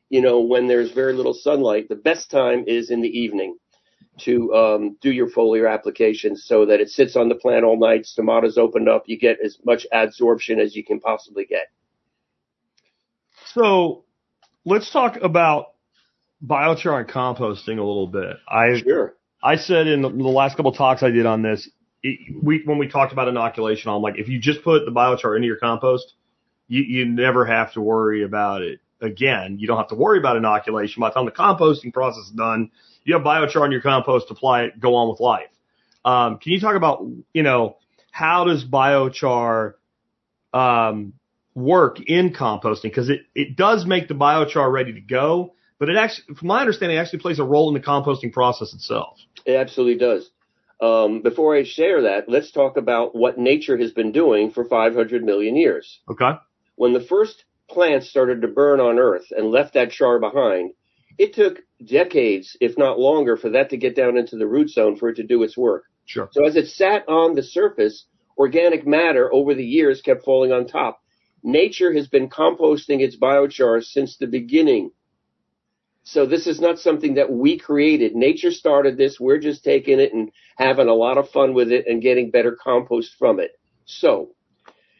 you 0.10 0.21
know, 0.21 0.39
when 0.39 0.67
there's 0.67 0.91
very 0.91 1.13
little 1.13 1.34
sunlight. 1.34 1.89
The 1.89 1.95
best 1.95 2.32
time 2.32 2.63
is 2.67 2.89
in 2.89 3.02
the 3.02 3.10
evening 3.10 3.58
to 4.20 4.54
um, 4.54 4.98
do 5.02 5.12
your 5.12 5.30
foliar 5.30 5.72
applications 5.72 6.46
so 6.46 6.66
that 6.66 6.80
it 6.80 6.89
sits 6.89 7.16
on 7.16 7.30
the 7.30 7.36
plant 7.36 7.66
all 7.66 7.80
night. 7.80 8.06
Stomata's 8.06 8.58
opened 8.58 8.89
up. 8.89 9.04
You 9.08 9.18
get 9.18 9.38
as 9.44 9.58
much 9.66 9.86
adsorption 9.94 10.60
as 10.60 10.76
you 10.76 10.84
can 10.84 11.00
possibly 11.00 11.46
get. 11.46 11.68
So 13.54 14.06
let's 14.66 14.92
talk 14.92 15.18
about 15.22 15.74
biochar 16.46 17.00
and 17.00 17.08
composting 17.10 17.78
a 17.78 17.84
little 17.84 18.08
bit. 18.08 18.38
I 18.48 18.80
sure. 18.80 19.16
I 19.44 19.58
said 19.58 19.88
in 19.88 20.02
the, 20.02 20.10
the 20.10 20.24
last 20.24 20.56
couple 20.56 20.72
talks 20.72 21.04
I 21.04 21.10
did 21.10 21.26
on 21.26 21.42
this, 21.42 21.70
it, 22.02 22.20
we 22.42 22.63
when 22.66 22.78
we 22.78 22.88
talked 22.88 23.13
about 23.13 23.28
inoculation, 23.28 23.92
I'm 23.92 24.02
like, 24.02 24.18
if 24.18 24.28
you 24.28 24.39
just 24.39 24.63
put 24.63 24.86
the 24.86 24.92
biochar 24.92 25.36
into 25.36 25.48
your 25.48 25.58
compost, 25.58 26.13
you 26.68 26.82
you 26.84 27.06
never 27.06 27.46
have 27.46 27.74
to 27.74 27.82
worry 27.82 28.24
about 28.24 28.62
it 28.62 28.80
again. 29.02 29.58
You 29.60 29.68
don't 29.68 29.78
have 29.78 29.89
to 29.89 29.96
worry 29.96 30.18
about 30.18 30.38
inoculation. 30.38 31.02
By 31.02 31.10
the 31.10 31.16
time 31.16 31.26
the 31.26 31.32
composting 31.32 31.94
process 31.94 32.26
is 32.26 32.32
done, 32.32 32.72
you 33.06 33.16
have 33.16 33.24
biochar 33.24 33.66
in 33.66 33.72
your 33.72 33.82
compost, 33.82 34.30
apply 34.30 34.63
it, 34.63 34.80
go 34.80 34.96
on 34.96 35.10
with 35.10 35.20
life. 35.20 35.50
Um, 36.06 36.38
can 36.38 36.52
you 36.52 36.60
talk 36.60 36.76
about 36.76 37.06
you 37.34 37.44
know 37.44 37.78
how 38.12 38.46
does 38.46 38.63
biochar 38.63 39.74
um, 40.54 41.13
work 41.56 42.00
in 42.02 42.32
composting 42.34 42.84
because 42.84 43.10
it, 43.10 43.22
it 43.36 43.56
does 43.56 43.86
make 43.86 44.08
the 44.08 44.13
biochar 44.13 44.72
ready 44.72 44.94
to 44.94 45.02
go, 45.02 45.54
but 45.80 45.89
it 45.89 45.98
actually, 45.98 46.36
from 46.36 46.48
my 46.48 46.62
understanding, 46.62 46.98
it 46.98 47.02
actually 47.02 47.20
plays 47.20 47.39
a 47.39 47.44
role 47.44 47.68
in 47.70 47.74
the 47.74 47.86
composting 47.86 48.32
process 48.32 48.74
itself. 48.74 49.20
It 49.46 49.54
absolutely 49.54 49.98
does. 49.98 50.30
Um, 50.82 51.22
before 51.22 51.56
I 51.56 51.63
share 51.63 52.02
that, 52.04 52.28
let's 52.28 52.52
talk 52.52 52.78
about 52.78 53.16
what 53.16 53.38
nature 53.38 53.78
has 53.78 53.92
been 53.92 54.12
doing 54.12 54.52
for 54.52 54.66
500 54.66 55.24
million 55.24 55.56
years. 55.56 56.00
Okay. 56.10 56.32
When 56.76 56.94
the 56.94 57.00
first 57.02 57.46
plants 57.70 58.10
started 58.10 58.42
to 58.42 58.48
burn 58.48 58.80
on 58.80 59.00
Earth 59.00 59.26
and 59.32 59.52
left 59.52 59.76
that 59.76 59.92
char 59.92 60.20
behind, 60.20 60.74
it 61.17 61.34
took 61.34 61.60
decades, 61.86 62.58
if 62.60 62.78
not 62.78 62.99
longer, 62.99 63.38
for 63.38 63.49
that 63.49 63.69
to 63.69 63.78
get 63.78 63.95
down 63.95 64.17
into 64.17 64.38
the 64.38 64.47
root 64.47 64.69
zone 64.69 64.95
for 64.95 65.10
it 65.10 65.15
to 65.15 65.23
do 65.23 65.43
its 65.43 65.58
work. 65.58 65.84
Sure. 66.06 66.30
So 66.32 66.45
as 66.45 66.56
it 66.56 66.67
sat 66.67 67.08
on 67.08 67.36
the 67.36 67.43
surface, 67.43 68.06
organic 68.38 68.86
matter 68.86 69.34
over 69.34 69.54
the 69.54 69.65
years 69.65 70.02
kept 70.02 70.26
falling 70.26 70.52
on 70.52 70.67
top. 70.67 71.02
Nature 71.43 71.93
has 71.93 72.08
been 72.08 72.30
composting 72.30 73.02
its 73.02 73.17
biochar 73.17 73.84
since 73.84 74.17
the 74.17 74.28
beginning. 74.28 74.91
So 76.04 76.26
this 76.26 76.47
is 76.47 76.60
not 76.60 76.80
something 76.80 77.15
that 77.15 77.32
we 77.32 77.58
created. 77.58 78.15
Nature 78.15 78.52
started 78.52 78.97
this. 78.97 79.19
We're 79.19 79.39
just 79.39 79.63
taking 79.63 79.99
it 79.99 80.13
and 80.13 80.32
having 80.58 80.89
a 80.89 80.93
lot 80.93 81.17
of 81.17 81.30
fun 81.30 81.54
with 81.54 81.71
it 81.71 81.86
and 81.88 82.02
getting 82.02 82.32
better 82.32 82.58
compost 82.62 83.15
from 83.17 83.39
it. 83.39 83.52
So, 83.86 84.32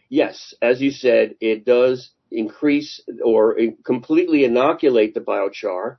yes, 0.10 0.54
as 0.62 0.82
you 0.82 0.92
said, 0.92 1.36
it 1.42 1.66
does 1.66 2.12
increase 2.32 3.02
or 3.24 3.58
completely 3.86 4.46
inoculate 4.46 5.14
the 5.14 5.20
biochar. 5.20 5.98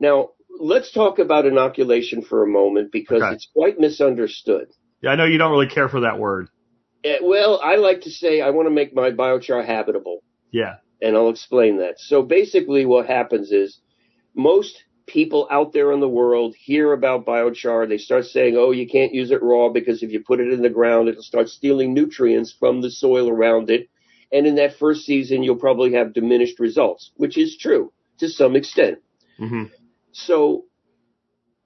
Now, 0.00 0.30
let's 0.58 0.90
talk 0.92 1.18
about 1.18 1.46
inoculation 1.46 2.22
for 2.22 2.42
a 2.42 2.46
moment 2.46 2.90
because 2.90 3.22
okay. 3.22 3.34
it's 3.34 3.48
quite 3.52 3.78
misunderstood. 3.78 4.68
Yeah, 5.02 5.10
I 5.10 5.16
know 5.16 5.24
you 5.24 5.38
don't 5.38 5.52
really 5.52 5.68
care 5.68 5.88
for 5.88 6.00
that 6.00 6.18
word. 6.18 6.48
Uh, 7.04 7.22
well, 7.22 7.60
I 7.62 7.76
like 7.76 8.02
to 8.02 8.10
say 8.10 8.40
I 8.40 8.50
want 8.50 8.66
to 8.66 8.74
make 8.74 8.94
my 8.94 9.10
biochar 9.10 9.64
habitable. 9.64 10.22
Yeah. 10.50 10.76
And 11.00 11.16
I'll 11.16 11.30
explain 11.30 11.78
that. 11.78 11.94
So 11.98 12.22
basically 12.22 12.84
what 12.84 13.06
happens 13.06 13.52
is 13.52 13.80
most 14.34 14.84
people 15.06 15.48
out 15.50 15.72
there 15.72 15.92
in 15.92 16.00
the 16.00 16.08
world 16.08 16.54
hear 16.56 16.92
about 16.92 17.26
biochar. 17.26 17.88
They 17.88 17.98
start 17.98 18.26
saying, 18.26 18.56
oh, 18.56 18.70
you 18.70 18.86
can't 18.86 19.14
use 19.14 19.30
it 19.30 19.42
raw 19.42 19.70
because 19.70 20.02
if 20.02 20.10
you 20.10 20.22
put 20.22 20.40
it 20.40 20.52
in 20.52 20.62
the 20.62 20.70
ground, 20.70 21.08
it'll 21.08 21.22
start 21.22 21.48
stealing 21.48 21.94
nutrients 21.94 22.54
from 22.58 22.80
the 22.80 22.90
soil 22.90 23.28
around 23.28 23.70
it. 23.70 23.88
And 24.32 24.46
in 24.46 24.56
that 24.56 24.76
first 24.76 25.04
season, 25.06 25.42
you'll 25.42 25.56
probably 25.56 25.94
have 25.94 26.12
diminished 26.12 26.60
results, 26.60 27.10
which 27.16 27.36
is 27.36 27.56
true 27.56 27.92
to 28.18 28.28
some 28.28 28.54
extent. 28.54 28.98
Mm-hmm. 29.40 29.64
So 30.12 30.64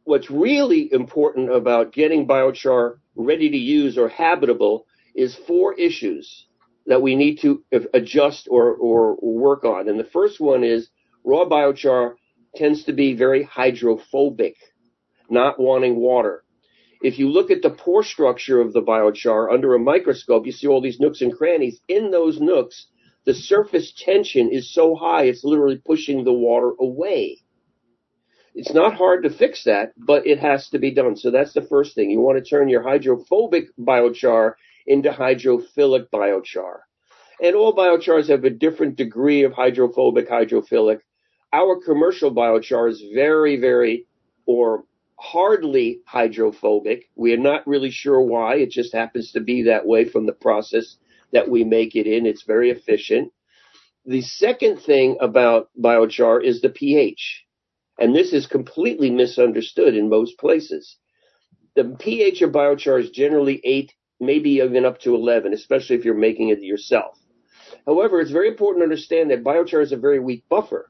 what's 0.05 0.31
really 0.31 0.93
important 0.93 1.51
about 1.51 1.93
getting 1.93 2.27
biochar 2.27 2.99
ready 3.17 3.51
to 3.51 3.57
use 3.57 3.97
or 3.97 4.09
habitable 4.09 4.87
is 5.15 5.35
four 5.35 5.75
issues 5.75 6.47
that 6.87 7.01
we 7.01 7.15
need 7.17 7.41
to 7.41 7.65
adjust 7.95 8.47
or, 8.51 8.75
or 8.75 9.17
work 9.23 9.65
on. 9.65 9.89
And 9.89 9.99
the 9.99 10.05
first 10.05 10.41
one 10.41 10.63
is 10.65 10.91
raw 11.25 11.47
biochar 11.47 12.15
tends 12.55 12.85
to 12.85 12.93
be 12.93 13.15
very 13.15 13.43
hydrophobic, 13.43 14.57
not 15.31 15.59
wanting 15.59 15.97
water. 15.97 16.45
If 17.03 17.19
you 17.19 17.29
look 17.29 17.51
at 17.51 17.63
the 17.63 17.71
pore 17.71 18.03
structure 18.03 18.61
of 18.61 18.73
the 18.73 18.83
biochar 18.83 19.53
under 19.53 19.75
a 19.75 19.79
microscope, 19.79 20.47
you 20.47 20.53
see 20.53 20.67
all 20.67 20.81
these 20.81 21.01
nooks 21.01 21.23
and 21.23 21.37
crannies. 21.37 21.81
In 21.89 22.11
those 22.11 22.41
nooks, 22.41 22.87
the 23.25 23.35
surface 23.35 23.93
tension 23.97 24.51
is 24.51 24.73
so 24.73 24.95
high, 24.95 25.25
it's 25.25 25.45
literally 25.45 25.81
pushing 25.85 26.25
the 26.25 26.33
water 26.33 26.73
away. 26.79 27.44
It's 28.55 28.73
not 28.73 28.95
hard 28.95 29.25
to 29.25 29.31
fix 29.31 29.65
that, 29.65 29.93
but 29.97 30.27
it 30.27 30.39
has 30.39 30.69
to 30.71 30.79
be 30.79 30.93
done. 30.93 31.17
So 31.17 31.31
that's 31.31 31.55
the 31.55 31.63
first 31.63 31.95
thing. 31.95 32.11
You 32.11 32.21
want 32.21 32.39
to 32.39 32.49
turn 32.49 32.69
your 32.69 32.83
hydrophobic 32.83 33.77
biochar 33.77 34.55
into 34.87 35.11
hydrophilic 35.11 36.09
biochar. 36.13 36.81
And 37.41 37.57
all 37.57 37.75
biochars 37.75 38.29
have 38.29 38.45
a 38.45 38.51
different 38.51 38.97
degree 38.97 39.43
of 39.43 39.53
hydrophobic, 39.53 40.31
hydrophilic. 40.31 41.01
Our 41.53 41.81
commercial 41.85 42.33
biochar 42.33 42.89
is 42.91 43.03
very, 43.13 43.57
very, 43.61 44.07
or 44.47 44.85
hardly 45.19 46.01
hydrophobic. 46.07 47.11
We 47.17 47.33
are 47.33 47.39
not 47.39 47.67
really 47.67 47.91
sure 47.91 48.21
why. 48.21 48.57
It 48.57 48.71
just 48.71 48.95
happens 48.95 49.33
to 49.33 49.41
be 49.41 49.63
that 49.65 49.87
way 49.87 50.09
from 50.09 50.27
the 50.27 50.33
process 50.33 50.97
that 51.33 51.49
we 51.49 51.65
make 51.65 51.97
it 51.97 52.07
in. 52.07 52.25
It's 52.25 52.45
very 52.45 52.71
efficient. 52.71 53.33
The 54.07 54.23
second 54.23 54.79
thing 54.81 55.17
about 55.21 55.71
biochar 55.81 56.45
is 56.45 56.61
the 56.61 56.69
pH. 56.69 57.44
And 57.99 58.15
this 58.15 58.33
is 58.33 58.47
completely 58.47 59.11
misunderstood 59.11 59.95
in 59.95 60.09
most 60.09 60.39
places. 60.39 60.97
The 61.77 61.97
pH 61.99 62.43
of 62.43 62.51
biochar 62.51 63.01
is 63.01 63.11
generally 63.11 63.61
8, 63.65 63.93
maybe 64.21 64.51
even 64.51 64.85
up 64.85 65.01
to 65.01 65.15
11, 65.15 65.53
especially 65.53 65.97
if 65.97 66.05
you're 66.05 66.15
making 66.15 66.49
it 66.49 66.61
yourself. 66.61 67.19
However, 67.87 68.21
it's 68.21 68.31
very 68.31 68.49
important 68.49 68.81
to 68.81 68.85
understand 68.85 69.31
that 69.31 69.45
biochar 69.45 69.83
is 69.83 69.93
a 69.93 69.97
very 69.97 70.21
weak 70.21 70.45
buffer. 70.49 70.89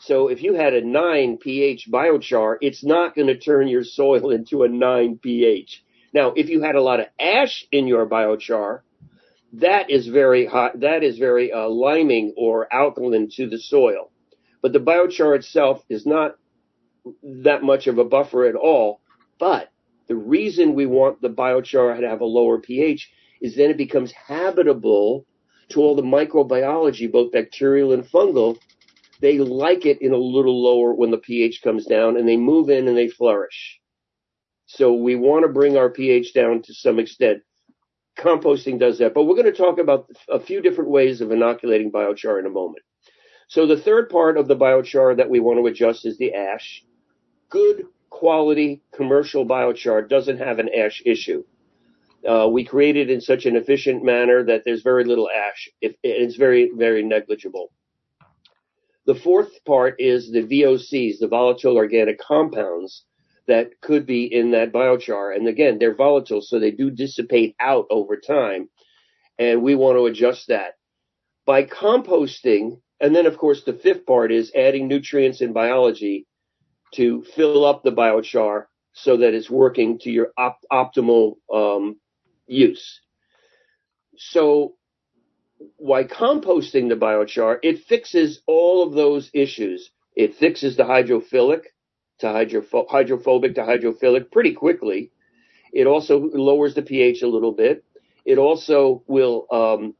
So 0.00 0.28
if 0.28 0.42
you 0.42 0.54
had 0.54 0.74
a 0.74 0.84
9 0.84 1.38
pH 1.38 1.88
biochar, 1.90 2.56
it's 2.60 2.84
not 2.84 3.14
going 3.14 3.28
to 3.28 3.38
turn 3.38 3.68
your 3.68 3.84
soil 3.84 4.30
into 4.38 4.62
a 4.62 4.68
9 4.68 5.18
pH. 5.22 5.82
Now, 6.12 6.32
if 6.36 6.48
you 6.48 6.62
had 6.62 6.76
a 6.76 6.82
lot 6.82 7.00
of 7.00 7.06
ash 7.18 7.66
in 7.72 7.86
your 7.86 8.06
biochar, 8.06 8.80
that 9.54 9.90
is 9.90 10.06
very 10.06 10.46
hot, 10.46 10.80
that 10.80 11.02
is 11.02 11.18
very 11.18 11.52
uh, 11.52 11.68
liming 11.68 12.34
or 12.36 12.72
alkaline 12.72 13.30
to 13.36 13.48
the 13.48 13.58
soil. 13.58 14.10
But 14.64 14.72
the 14.72 14.80
biochar 14.80 15.36
itself 15.36 15.84
is 15.90 16.06
not 16.06 16.36
that 17.22 17.62
much 17.62 17.86
of 17.86 17.98
a 17.98 18.04
buffer 18.04 18.46
at 18.46 18.54
all. 18.54 19.02
But 19.38 19.68
the 20.08 20.16
reason 20.16 20.72
we 20.72 20.86
want 20.86 21.20
the 21.20 21.28
biochar 21.28 22.00
to 22.00 22.08
have 22.08 22.22
a 22.22 22.24
lower 22.24 22.58
pH 22.58 23.12
is 23.42 23.56
then 23.56 23.68
it 23.68 23.76
becomes 23.76 24.10
habitable 24.12 25.26
to 25.68 25.82
all 25.82 25.94
the 25.94 26.00
microbiology, 26.00 27.12
both 27.12 27.30
bacterial 27.30 27.92
and 27.92 28.04
fungal. 28.04 28.56
They 29.20 29.36
like 29.36 29.84
it 29.84 30.00
in 30.00 30.14
a 30.14 30.16
little 30.16 30.62
lower 30.62 30.94
when 30.94 31.10
the 31.10 31.18
pH 31.18 31.60
comes 31.60 31.84
down 31.84 32.16
and 32.16 32.26
they 32.26 32.38
move 32.38 32.70
in 32.70 32.88
and 32.88 32.96
they 32.96 33.08
flourish. 33.08 33.78
So 34.64 34.94
we 34.94 35.14
want 35.14 35.44
to 35.44 35.52
bring 35.52 35.76
our 35.76 35.90
pH 35.90 36.32
down 36.32 36.62
to 36.62 36.72
some 36.72 36.98
extent. 36.98 37.42
Composting 38.18 38.78
does 38.78 38.96
that, 39.00 39.12
but 39.12 39.24
we're 39.24 39.36
going 39.36 39.44
to 39.44 39.52
talk 39.52 39.78
about 39.78 40.08
a 40.30 40.40
few 40.40 40.62
different 40.62 40.88
ways 40.88 41.20
of 41.20 41.32
inoculating 41.32 41.92
biochar 41.92 42.38
in 42.38 42.46
a 42.46 42.50
moment. 42.50 42.82
So 43.48 43.66
the 43.66 43.76
third 43.76 44.08
part 44.08 44.36
of 44.36 44.48
the 44.48 44.56
biochar 44.56 45.16
that 45.16 45.30
we 45.30 45.40
want 45.40 45.58
to 45.58 45.66
adjust 45.66 46.06
is 46.06 46.18
the 46.18 46.34
ash. 46.34 46.84
Good 47.50 47.84
quality 48.10 48.82
commercial 48.92 49.46
biochar 49.46 50.08
doesn't 50.08 50.38
have 50.38 50.58
an 50.58 50.70
ash 50.74 51.02
issue. 51.04 51.44
Uh, 52.28 52.48
we 52.50 52.64
create 52.64 52.96
it 52.96 53.10
in 53.10 53.20
such 53.20 53.44
an 53.44 53.54
efficient 53.54 54.02
manner 54.02 54.44
that 54.44 54.62
there's 54.64 54.82
very 54.82 55.04
little 55.04 55.28
ash. 55.30 55.68
It, 55.80 55.98
it's 56.02 56.36
very, 56.36 56.70
very 56.74 57.02
negligible. 57.02 57.70
The 59.06 59.14
fourth 59.14 59.62
part 59.66 59.96
is 59.98 60.30
the 60.30 60.42
VOCs, 60.42 61.18
the 61.18 61.28
volatile 61.28 61.76
organic 61.76 62.18
compounds 62.18 63.04
that 63.46 63.78
could 63.82 64.06
be 64.06 64.24
in 64.24 64.52
that 64.52 64.72
biochar. 64.72 65.36
And 65.36 65.46
again, 65.46 65.78
they're 65.78 65.94
volatile, 65.94 66.40
so 66.40 66.58
they 66.58 66.70
do 66.70 66.90
dissipate 66.90 67.54
out 67.60 67.86
over 67.90 68.16
time. 68.16 68.70
And 69.38 69.62
we 69.62 69.74
want 69.74 69.98
to 69.98 70.06
adjust 70.06 70.48
that. 70.48 70.74
By 71.44 71.64
composting, 71.64 72.80
and 73.00 73.14
then 73.14 73.26
of 73.26 73.36
course 73.36 73.64
the 73.64 73.72
fifth 73.72 74.06
part 74.06 74.32
is 74.32 74.52
adding 74.54 74.88
nutrients 74.88 75.40
and 75.40 75.54
biology 75.54 76.26
to 76.94 77.24
fill 77.34 77.64
up 77.64 77.82
the 77.82 77.90
biochar 77.90 78.66
so 78.92 79.16
that 79.16 79.34
it's 79.34 79.50
working 79.50 79.98
to 79.98 80.10
your 80.10 80.28
op- 80.38 80.64
optimal 80.72 81.34
um, 81.52 81.96
use. 82.46 83.00
So, 84.16 84.74
why 85.76 86.04
composting 86.04 86.88
the 86.88 86.94
biochar, 86.94 87.58
it 87.62 87.80
fixes 87.84 88.42
all 88.46 88.86
of 88.86 88.94
those 88.94 89.30
issues. 89.34 89.90
It 90.14 90.34
fixes 90.36 90.76
the 90.76 90.84
hydrophilic 90.84 91.62
to 92.20 92.26
hydropho- 92.26 92.88
hydrophobic 92.88 93.56
to 93.56 93.62
hydrophilic 93.62 94.30
pretty 94.30 94.52
quickly. 94.52 95.10
It 95.72 95.88
also 95.88 96.30
lowers 96.32 96.74
the 96.74 96.82
pH 96.82 97.22
a 97.22 97.28
little 97.28 97.52
bit. 97.52 97.84
It 98.24 98.38
also 98.38 99.02
will 99.08 99.46
um, 99.50 99.94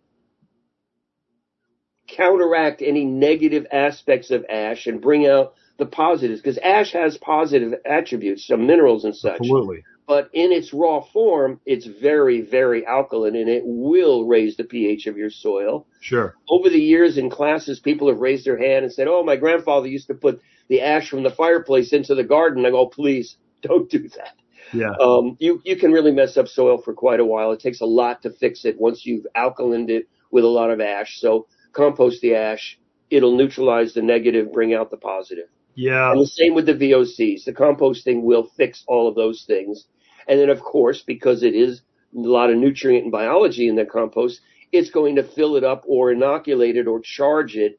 counteract 2.17 2.83
any 2.83 3.05
negative 3.05 3.67
aspects 3.73 4.31
of 4.31 4.45
ash 4.49 4.87
and 4.87 5.01
bring 5.01 5.27
out 5.27 5.55
the 5.79 5.87
positives 5.87 6.41
because 6.41 6.59
ash 6.59 6.93
has 6.93 7.17
positive 7.19 7.75
attributes, 7.85 8.47
some 8.47 8.67
minerals 8.67 9.05
and 9.05 9.15
such. 9.15 9.41
Absolutely. 9.41 9.85
But 10.07 10.29
in 10.35 10.53
its 10.53 10.75
raw 10.75 11.01
form, 11.01 11.61
it's 11.65 11.87
very, 11.87 12.43
very 12.43 12.87
alkaline 12.87 13.37
and 13.37 13.49
it 13.49 13.63
will 13.65 14.27
raise 14.27 14.57
the 14.57 14.65
pH 14.65 15.07
of 15.07 15.17
your 15.17 15.31
soil. 15.31 15.87
Sure. 16.01 16.35
Over 16.49 16.69
the 16.69 16.79
years 16.79 17.17
in 17.17 17.31
classes, 17.31 17.81
people 17.81 18.09
have 18.09 18.19
raised 18.19 18.47
their 18.47 18.59
hand 18.59 18.85
and 18.85 18.93
said, 18.93 19.09
Oh, 19.09 19.23
my 19.23 19.37
grandfather 19.37 19.89
used 19.89 20.09
to 20.09 20.15
put 20.15 20.41
the 20.69 20.83
ash 20.83 21.09
from 21.09 21.23
the 21.23 21.31
fireplace 21.31 21.93
into 21.93 22.15
the 22.15 22.25
garden. 22.25 22.67
I 22.67 22.71
go, 22.71 22.87
please 22.87 23.37
don't 23.63 23.91
do 23.91 24.09
that. 24.11 24.37
Yeah. 24.73 24.93
Um, 25.01 25.37
you, 25.41 25.63
you 25.65 25.77
can 25.77 25.93
really 25.93 26.13
mess 26.13 26.37
up 26.37 26.49
soil 26.49 26.79
for 26.83 26.93
quite 26.93 27.21
a 27.21 27.25
while. 27.25 27.53
It 27.53 27.61
takes 27.61 27.81
a 27.81 27.87
lot 27.87 28.23
to 28.23 28.31
fix 28.31 28.65
it 28.65 28.79
once 28.79 29.07
you've 29.07 29.27
alkalined 29.35 29.89
it 29.89 30.09
with 30.31 30.45
a 30.45 30.49
lot 30.49 30.71
of 30.71 30.81
ash. 30.81 31.19
So 31.21 31.47
compost 31.75 32.21
the 32.23 32.35
ash. 32.35 32.79
It'll 33.11 33.37
neutralize 33.37 33.95
the 33.95 34.03
negative, 34.03 34.53
bring 34.53 34.75
out 34.75 34.91
the 34.91 34.97
positive. 34.97 35.49
Yeah. 35.75 36.13
And 36.13 36.21
the 36.21 36.27
same 36.27 36.55
with 36.55 36.67
the 36.67 36.75
VOCs. 36.75 37.45
The 37.45 37.53
composting 37.53 38.23
will 38.23 38.49
fix 38.57 38.85
all 38.87 39.09
of 39.09 39.15
those 39.15 39.45
things. 39.47 39.87
And 40.27 40.41
then, 40.41 40.49
of 40.49 40.61
course, 40.61 41.03
because 41.03 41.43
it 41.43 41.55
is 41.55 41.83
a 42.17 42.21
lot 42.21 42.51
of 42.51 42.57
nutrient 42.57 43.05
and 43.05 43.13
biology 43.13 43.69
in 43.69 43.77
the 43.77 43.85
compost, 43.85 44.41
it's 44.73 44.91
going 44.91 45.17
to 45.17 45.23
fill 45.23 45.57
it 45.57 45.65
up 45.65 45.85
or 45.87 46.13
inoculate 46.13 46.77
it 46.77 46.87
or 46.87 47.01
charge 47.01 47.57
it 47.57 47.79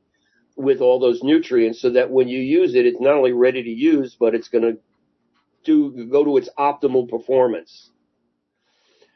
with 0.56 0.80
all 0.80 1.00
those 1.00 1.24
nutrients 1.24 1.82
so 1.82 1.90
that 1.90 2.12
when 2.12 2.28
you 2.28 2.40
use 2.40 2.76
it, 2.76 2.86
it's 2.86 3.02
not 3.02 3.14
only 3.16 3.34
ready 3.34 3.64
to 3.64 3.70
use, 3.70 4.16
but 4.20 4.36
it's 4.36 4.48
going 4.48 4.64
to 4.64 4.78
do 5.64 6.06
go 6.12 6.24
to 6.24 6.38
its 6.38 6.50
optimal 6.58 7.10
performance. 7.10 7.90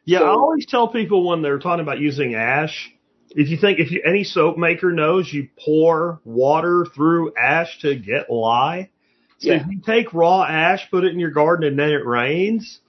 Yeah, 0.06 0.20
So- 0.20 0.26
I 0.26 0.30
always 0.30 0.66
tell 0.66 0.88
people 0.88 1.28
when 1.28 1.42
they're 1.42 1.60
talking 1.60 1.84
about 1.84 2.00
using 2.00 2.34
ash, 2.36 2.92
if 3.32 3.50
you 3.50 3.58
think 3.58 3.80
if 3.80 3.92
you, 3.92 4.02
any 4.06 4.24
soap 4.24 4.58
maker 4.58 4.92
knows 4.92 5.32
you 5.32 5.50
pour 5.64 6.20
water 6.24 6.86
through 6.96 7.34
ash 7.36 7.80
to 7.80 7.96
get 7.96 8.30
lye. 8.30 8.90
So 9.40 9.50
Yeah. 9.50 9.62
if 9.62 9.68
you 9.68 9.82
take 9.86 10.14
raw 10.14 10.44
ash, 10.44 10.90
put 10.90 11.04
it 11.04 11.14
in 11.14 11.20
your 11.20 11.32
garden, 11.32 11.68
and 11.68 11.80
then 11.80 11.92
it 11.92 12.06
rains, 12.06 12.80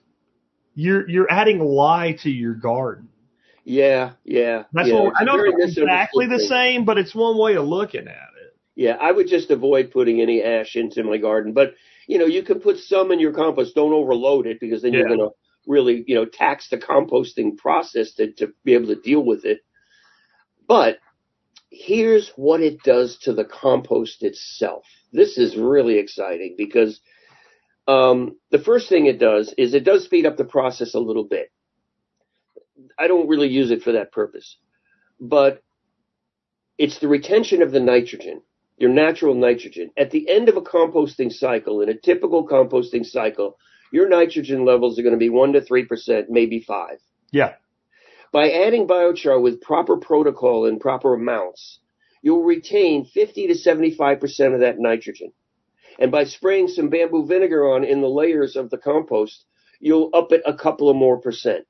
you're 0.75 1.09
you're 1.09 1.31
adding 1.31 1.61
lye 1.61 2.17
to 2.23 2.31
your 2.31 2.55
garden. 2.55 3.09
Yeah, 3.65 4.13
yeah. 4.25 4.65
That's 4.73 4.89
yeah. 4.89 5.01
what 5.01 5.15
I 5.17 5.25
know. 5.25 5.37
It's 5.39 5.77
exactly 5.77 6.27
the 6.27 6.41
same, 6.41 6.85
but 6.85 6.99
it's 6.99 7.15
one 7.15 7.39
way 7.39 7.57
of 7.57 7.67
looking 7.67 8.09
at 8.09 8.31
it. 8.43 8.57
Yeah, 8.75 8.97
I 9.01 9.13
would 9.13 9.29
just 9.29 9.51
avoid 9.51 9.91
putting 9.91 10.21
any 10.21 10.43
ash 10.43 10.75
into 10.75 11.05
my 11.05 11.19
garden. 11.19 11.53
But 11.53 11.75
you 12.07 12.19
know, 12.19 12.27
you 12.27 12.43
can 12.43 12.61
put 12.61 12.79
some 12.79 13.13
in 13.13 13.21
your 13.21 13.33
compost. 13.33 13.75
Don't 13.75 13.93
overload 13.93 14.47
it 14.47 14.59
because 14.59 14.83
then 14.83 14.93
you're 14.93 15.07
going 15.07 15.21
to 15.21 15.31
really, 15.67 16.03
you 16.09 16.15
know, 16.15 16.25
tax 16.25 16.69
the 16.69 16.79
composting 16.79 17.57
process 17.57 18.15
to, 18.15 18.33
to 18.33 18.53
be 18.65 18.75
able 18.75 18.89
to 18.89 19.01
deal 19.01 19.25
with 19.25 19.45
it. 19.45 19.61
But 20.71 21.01
here's 21.69 22.31
what 22.37 22.61
it 22.61 22.85
does 22.85 23.19
to 23.23 23.33
the 23.33 23.45
compost 23.45 24.23
itself. 24.23 24.85
This 25.13 25.37
is 25.37 25.57
really 25.57 25.99
exciting 25.99 26.55
because 26.57 27.01
um, 27.89 28.37
the 28.53 28.61
first 28.61 28.89
thing 28.89 29.07
it 29.07 29.19
does 29.19 29.53
is 29.59 29.75
it 29.75 29.83
does 29.83 30.05
speed 30.05 30.27
up 30.27 30.37
the 30.37 30.45
process 30.45 30.95
a 30.95 31.01
little 31.01 31.25
bit. 31.25 31.51
I 32.97 33.09
don't 33.09 33.27
really 33.27 33.49
use 33.49 33.73
it 33.73 33.83
for 33.83 33.91
that 33.91 34.13
purpose, 34.13 34.59
but 35.21 35.61
it's 36.79 37.01
the 37.01 37.09
retention 37.09 37.63
of 37.63 37.73
the 37.73 37.81
nitrogen, 37.81 38.41
your 38.79 38.91
natural 38.91 39.35
nitrogen. 39.35 39.91
At 39.99 40.13
the 40.13 40.31
end 40.31 40.49
of 40.49 40.57
a 40.57 40.63
composting 40.63 41.33
cycle, 41.33 41.81
in 41.81 41.89
a 41.89 41.99
typical 41.99 42.47
composting 42.47 43.05
cycle, 43.05 43.57
your 43.93 44.09
nitrogen 44.09 44.65
levels 44.65 45.01
are 45.01 45.03
going 45.03 45.17
to 45.17 45.19
be 45.19 45.31
1 45.31 45.55
to 45.55 45.63
3%, 45.63 46.27
maybe 46.29 46.61
5. 46.61 46.91
Yeah. 47.33 47.55
By 48.33 48.51
adding 48.51 48.87
biochar 48.87 49.41
with 49.43 49.61
proper 49.61 49.97
protocol 49.97 50.67
and 50.67 50.81
proper 50.81 51.15
amounts, 51.15 51.81
you'll 52.23 52.45
retain 52.45 53.05
50 53.05 53.49
to 53.49 53.55
75% 53.55 54.55
of 54.55 54.61
that 54.61 54.79
nitrogen. 54.79 55.33
And 55.99 56.13
by 56.13 56.25
spraying 56.25 56.69
some 56.69 56.89
bamboo 56.89 57.27
vinegar 57.27 57.73
on 57.75 57.83
in 57.85 58.01
the 58.01 58.09
layers 58.09 58.55
of 58.57 58.71
the 58.71 58.79
compost, 58.79 59.45
you'll 59.81 60.11
up 60.15 60.31
it 60.31 60.43
a 60.47 60.55
couple 60.55 60.89
of 60.89 60.97
more 60.97 61.19
percent. 61.21 61.67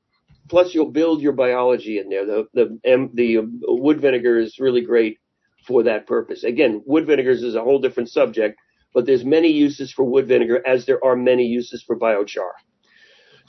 Plus, 0.48 0.74
you'll 0.74 0.90
build 0.90 1.22
your 1.22 1.32
biology 1.32 1.98
in 1.98 2.10
there. 2.10 2.26
The 2.26 2.48
the 2.52 2.92
um, 2.92 3.10
the 3.14 3.38
um, 3.38 3.60
wood 3.62 4.00
vinegar 4.00 4.38
is 4.38 4.58
really 4.58 4.82
great 4.82 5.18
for 5.66 5.84
that 5.84 6.06
purpose. 6.06 6.44
Again, 6.44 6.82
wood 6.84 7.06
vinegars 7.06 7.42
is 7.42 7.54
a 7.54 7.62
whole 7.62 7.78
different 7.78 8.08
subject, 8.10 8.58
but 8.92 9.06
there's 9.06 9.24
many 9.24 9.48
uses 9.48 9.92
for 9.92 10.04
wood 10.04 10.26
vinegar 10.26 10.60
as 10.66 10.86
there 10.86 11.02
are 11.04 11.16
many 11.16 11.46
uses 11.46 11.82
for 11.82 11.96
biochar. 11.96 12.50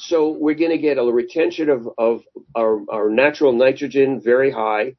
So 0.01 0.31
we're 0.31 0.55
going 0.55 0.71
to 0.71 0.77
get 0.79 0.97
a 0.97 1.03
retention 1.03 1.69
of, 1.69 1.87
of 1.97 2.23
our, 2.55 2.81
our 2.89 3.09
natural 3.09 3.53
nitrogen 3.53 4.19
very 4.19 4.49
high. 4.51 4.95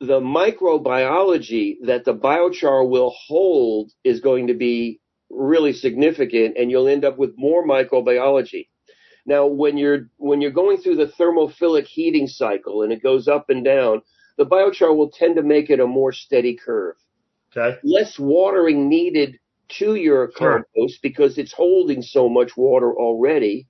The 0.00 0.20
microbiology 0.20 1.76
that 1.84 2.06
the 2.06 2.14
biochar 2.14 2.88
will 2.88 3.14
hold 3.26 3.92
is 4.02 4.20
going 4.20 4.46
to 4.46 4.54
be 4.54 5.00
really 5.28 5.74
significant 5.74 6.56
and 6.56 6.70
you'll 6.70 6.88
end 6.88 7.04
up 7.04 7.18
with 7.18 7.34
more 7.36 7.66
microbiology. 7.66 8.68
Now, 9.26 9.46
when 9.46 9.76
you're, 9.76 10.08
when 10.16 10.40
you're 10.40 10.50
going 10.50 10.78
through 10.78 10.96
the 10.96 11.12
thermophilic 11.18 11.86
heating 11.86 12.26
cycle 12.26 12.82
and 12.82 12.92
it 12.92 13.02
goes 13.02 13.28
up 13.28 13.50
and 13.50 13.62
down, 13.62 14.00
the 14.38 14.46
biochar 14.46 14.96
will 14.96 15.10
tend 15.10 15.36
to 15.36 15.42
make 15.42 15.68
it 15.68 15.80
a 15.80 15.86
more 15.86 16.12
steady 16.12 16.56
curve 16.56 16.96
Okay. 17.56 17.78
less 17.82 18.18
watering 18.18 18.88
needed 18.88 19.38
to 19.78 19.94
your 19.94 20.32
Sure. 20.36 20.64
compost 20.74 21.00
because 21.02 21.38
it's 21.38 21.52
holding 21.52 22.02
so 22.02 22.28
much 22.28 22.56
water 22.56 22.92
already. 22.94 23.68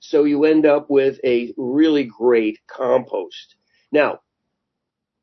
So 0.00 0.24
you 0.24 0.44
end 0.44 0.66
up 0.66 0.90
with 0.90 1.18
a 1.24 1.52
really 1.56 2.04
great 2.04 2.58
compost. 2.66 3.56
Now, 3.92 4.20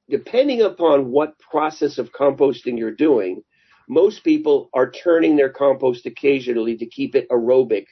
depending 0.10 0.62
upon 0.62 1.12
what 1.12 1.40
process 1.40 1.98
of 1.98 2.12
composting 2.12 2.78
you're 2.78 2.92
doing, 2.92 3.44
most 3.88 4.24
people 4.24 4.70
are 4.74 4.92
turning 4.92 5.36
their 5.36 5.50
compost 5.50 6.06
occasionally 6.06 6.78
to 6.78 6.86
keep 6.86 7.16
it 7.16 7.30
aerobic 7.30 7.86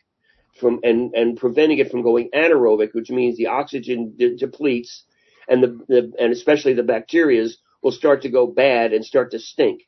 from 0.59 0.79
and, 0.83 1.13
and 1.15 1.37
preventing 1.37 1.79
it 1.79 1.91
from 1.91 2.01
going 2.01 2.29
anaerobic, 2.35 2.93
which 2.93 3.09
means 3.09 3.37
the 3.37 3.47
oxygen 3.47 4.13
de- 4.17 4.35
depletes 4.35 5.05
and 5.47 5.63
the, 5.63 5.79
the 5.87 6.13
and 6.19 6.31
especially 6.31 6.73
the 6.73 6.83
bacterias 6.83 7.57
will 7.81 7.91
start 7.91 8.21
to 8.21 8.29
go 8.29 8.47
bad 8.47 8.93
and 8.93 9.05
start 9.05 9.31
to 9.31 9.39
stink. 9.39 9.81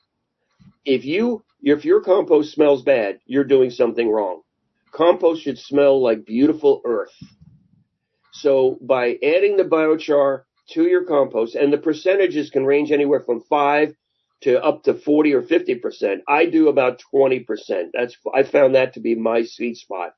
If 0.86 1.06
you 1.06 1.44
if 1.64 1.84
your 1.84 2.02
compost 2.02 2.54
smells 2.54 2.84
bad, 2.84 3.20
you're 3.26 3.44
doing 3.44 3.72
something 3.72 4.10
wrong. 4.10 4.42
Compost 4.92 5.44
should 5.44 5.58
smell 5.58 6.02
like 6.02 6.26
beautiful 6.26 6.82
earth. 6.86 7.16
So 8.34 8.78
by 8.82 9.18
adding 9.24 9.58
the 9.58 9.64
biochar 9.64 10.44
to 10.72 10.84
your 10.84 11.06
compost, 11.06 11.56
and 11.56 11.74
the 11.74 11.78
percentages 11.78 12.50
can 12.50 12.66
range 12.66 12.92
anywhere 12.92 13.22
from 13.22 13.42
five 13.42 13.96
to 14.42 14.64
up 14.64 14.84
to 14.84 14.94
40 14.94 15.34
or 15.34 15.42
50 15.42 15.76
percent. 15.76 16.22
I 16.28 16.46
do 16.46 16.68
about 16.68 17.00
20 17.12 17.40
percent. 17.42 17.92
That's 17.94 18.16
I 18.34 18.44
found 18.44 18.76
that 18.76 18.94
to 18.94 19.00
be 19.00 19.16
my 19.16 19.44
sweet 19.44 19.78
spot. 19.78 20.14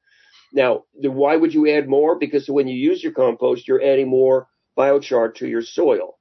Now, 0.53 0.83
why 0.93 1.35
would 1.35 1.53
you 1.53 1.69
add 1.69 1.87
more? 1.87 2.17
Because 2.17 2.49
when 2.49 2.67
you 2.67 2.75
use 2.75 3.03
your 3.03 3.13
compost, 3.13 3.67
you're 3.67 3.83
adding 3.83 4.09
more 4.09 4.47
biochar 4.77 5.33
to 5.35 5.47
your 5.47 5.61
soil. 5.61 6.16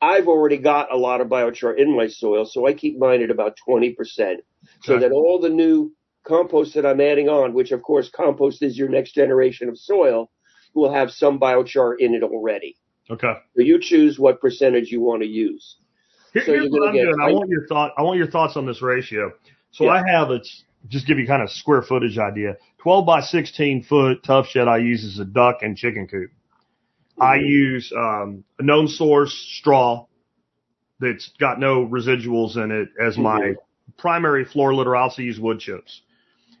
I've 0.00 0.28
already 0.28 0.58
got 0.58 0.92
a 0.92 0.96
lot 0.96 1.20
of 1.20 1.28
biochar 1.28 1.76
in 1.76 1.96
my 1.96 2.06
soil, 2.06 2.44
so 2.46 2.66
I 2.66 2.72
keep 2.72 2.98
mine 2.98 3.22
at 3.22 3.30
about 3.30 3.56
20 3.64 3.94
percent, 3.94 4.40
so 4.84 4.98
that 4.98 5.12
all 5.12 5.40
the 5.40 5.48
new 5.48 5.92
compost 6.24 6.74
that 6.74 6.86
I'm 6.86 7.00
adding 7.00 7.28
on, 7.28 7.52
which 7.54 7.72
of 7.72 7.82
course 7.82 8.08
compost 8.10 8.62
is 8.62 8.76
your 8.78 8.88
next 8.88 9.12
generation 9.12 9.68
of 9.68 9.78
soil, 9.78 10.30
will 10.74 10.92
have 10.92 11.10
some 11.10 11.40
biochar 11.40 11.94
in 11.98 12.14
it 12.14 12.22
already. 12.22 12.76
Okay. 13.10 13.32
So 13.56 13.62
you 13.62 13.78
choose 13.80 14.18
what 14.18 14.40
percentage 14.40 14.90
you 14.90 15.00
want 15.00 15.22
to 15.22 15.28
use. 15.28 15.76
Here- 16.34 16.44
So 16.44 16.52
here's 16.52 16.64
you're 16.70 16.80
what 16.80 16.88
I'm 16.90 16.94
get- 16.94 17.04
doing. 17.04 17.20
I 17.20 17.32
want 17.32 17.48
your 17.48 17.66
thought. 17.66 17.92
I 17.96 18.02
want 18.02 18.18
your 18.18 18.30
thoughts 18.30 18.56
on 18.56 18.66
this 18.66 18.82
ratio. 18.82 19.32
So 19.70 19.84
Yeah. 19.84 19.92
I 19.92 20.10
have 20.10 20.30
it's 20.30 20.64
just 20.88 21.06
give 21.06 21.18
you 21.18 21.26
kind 21.26 21.42
of 21.42 21.50
square 21.50 21.82
footage 21.82 22.18
idea. 22.18 22.56
12 22.78 23.04
by 23.06 23.20
16 23.20 23.82
foot 23.82 24.22
tough 24.22 24.46
shed 24.46 24.68
I 24.68 24.76
use 24.78 25.04
as 25.04 25.18
a 25.18 25.24
duck 25.24 25.62
and 25.62 25.76
chicken 25.76 26.06
coop. 26.06 26.30
I 27.20 27.36
use 27.36 27.92
um, 27.96 28.44
a 28.58 28.62
known 28.62 28.88
source 28.88 29.32
straw 29.58 30.06
that's 31.00 31.30
got 31.38 31.60
no 31.60 31.86
residuals 31.86 32.56
in 32.56 32.70
it 32.70 32.88
as 33.00 33.16
my 33.16 33.40
Mhm. 33.40 33.56
primary 33.96 34.44
floor 34.44 34.74
litter. 34.74 34.94
I 34.96 35.02
also 35.02 35.22
use 35.22 35.38
wood 35.38 35.60
chips. 35.60 36.02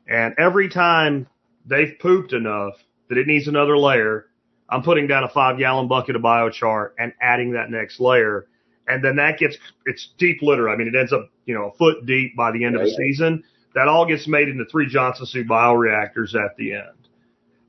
And 0.08 0.34
every 0.38 0.68
time 0.68 1.26
they've 1.66 1.98
pooped 1.98 2.32
enough 2.32 2.74
that 3.08 3.18
it 3.18 3.26
needs 3.26 3.48
another 3.48 3.76
layer, 3.76 4.26
I'm 4.68 4.82
putting 4.82 5.06
down 5.06 5.24
a 5.24 5.28
five 5.28 5.58
gallon 5.58 5.88
bucket 5.88 6.16
of 6.16 6.22
biochar 6.22 6.90
and 6.98 7.12
adding 7.20 7.52
that 7.52 7.70
next 7.70 8.00
layer. 8.00 8.46
And 8.86 9.02
then 9.04 9.16
that 9.16 9.38
gets, 9.38 9.56
it's 9.86 10.12
deep 10.18 10.40
litter. 10.42 10.68
I 10.68 10.76
mean, 10.76 10.88
it 10.88 10.94
ends 10.94 11.12
up, 11.12 11.28
you 11.46 11.54
know, 11.54 11.68
a 11.68 11.72
foot 11.76 12.06
deep 12.06 12.36
by 12.36 12.50
the 12.52 12.64
end 12.64 12.74
of 12.76 12.82
the 12.82 12.88
Right. 12.88 12.96
season. 12.96 13.42
That 13.74 13.86
all 13.88 14.06
gets 14.06 14.26
made 14.26 14.48
into 14.48 14.64
three 14.64 14.86
Johnson-Su 14.86 15.44
bioreactors 15.44 16.34
at 16.34 16.56
the 16.56 16.72
end. 16.74 17.07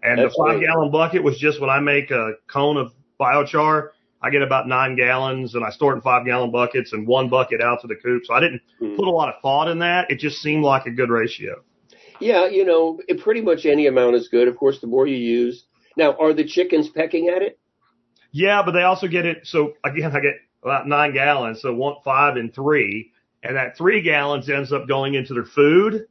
And 0.04 0.20
That's 0.20 0.36
the 0.36 0.44
five 0.44 0.58
great. 0.60 0.68
gallon 0.68 0.92
bucket 0.92 1.24
was 1.24 1.38
just 1.38 1.60
when 1.60 1.70
I 1.70 1.80
make 1.80 2.12
a 2.12 2.34
cone 2.48 2.78
of 2.78 2.94
biochar, 3.20 3.90
I 4.22 4.30
get 4.30 4.42
about 4.42 4.68
nine 4.68 4.96
gallons 4.96 5.56
and 5.56 5.64
I 5.64 5.70
store 5.70 5.94
it 5.94 5.98
in 5.98 6.02
five 6.02 6.26
gallon 6.26 6.52
buckets 6.52 6.94
and 6.94 7.08
one 7.08 7.30
bucket 7.30 7.62
out 7.62 7.82
to 7.82 7.88
the 7.88 7.96
coop. 7.96 8.26
So 8.26 8.34
I 8.34 8.40
didn't 8.40 8.62
Mhm. 8.82 8.96
put 8.96 9.08
a 9.08 9.12
lot 9.12 9.30
of 9.34 9.42
thought 9.42 9.68
in 9.70 9.80
that. 9.80 10.10
It 10.12 10.20
just 10.20 10.42
seemed 10.42 10.64
like 10.64 10.86
a 10.86 10.92
good 10.92 11.10
ratio. 11.10 11.62
Yeah, 12.20 12.48
you 12.48 12.66
know, 12.66 13.00
it, 13.08 13.22
pretty 13.22 13.42
much 13.42 13.66
any 13.66 13.88
amount 13.88 14.16
is 14.16 14.28
good. 14.28 14.48
Of 14.48 14.58
course, 14.58 14.80
the 14.82 14.88
more 14.88 15.08
you 15.08 15.16
use. 15.16 15.66
Now, 15.96 16.16
are 16.18 16.34
the 16.34 16.44
chickens 16.44 16.90
pecking 16.90 17.30
at 17.30 17.42
it? 17.42 17.58
Yeah, 18.32 18.62
but 18.64 18.72
they 18.72 18.84
also 18.84 19.08
get 19.08 19.26
it. 19.26 19.48
So 19.48 19.74
again, 19.86 20.16
I 20.16 20.20
get 20.20 20.36
about 20.64 20.88
nine 20.88 21.14
gallons. 21.14 21.62
So 21.62 21.74
one, 21.74 21.96
five 22.04 22.36
and 22.36 22.54
three. 22.54 23.12
And 23.42 23.56
that 23.56 23.78
three 23.78 24.02
gallons 24.02 24.50
ends 24.50 24.74
up 24.74 24.86
going 24.86 25.14
into 25.14 25.34
their 25.34 25.46
food, 25.46 26.08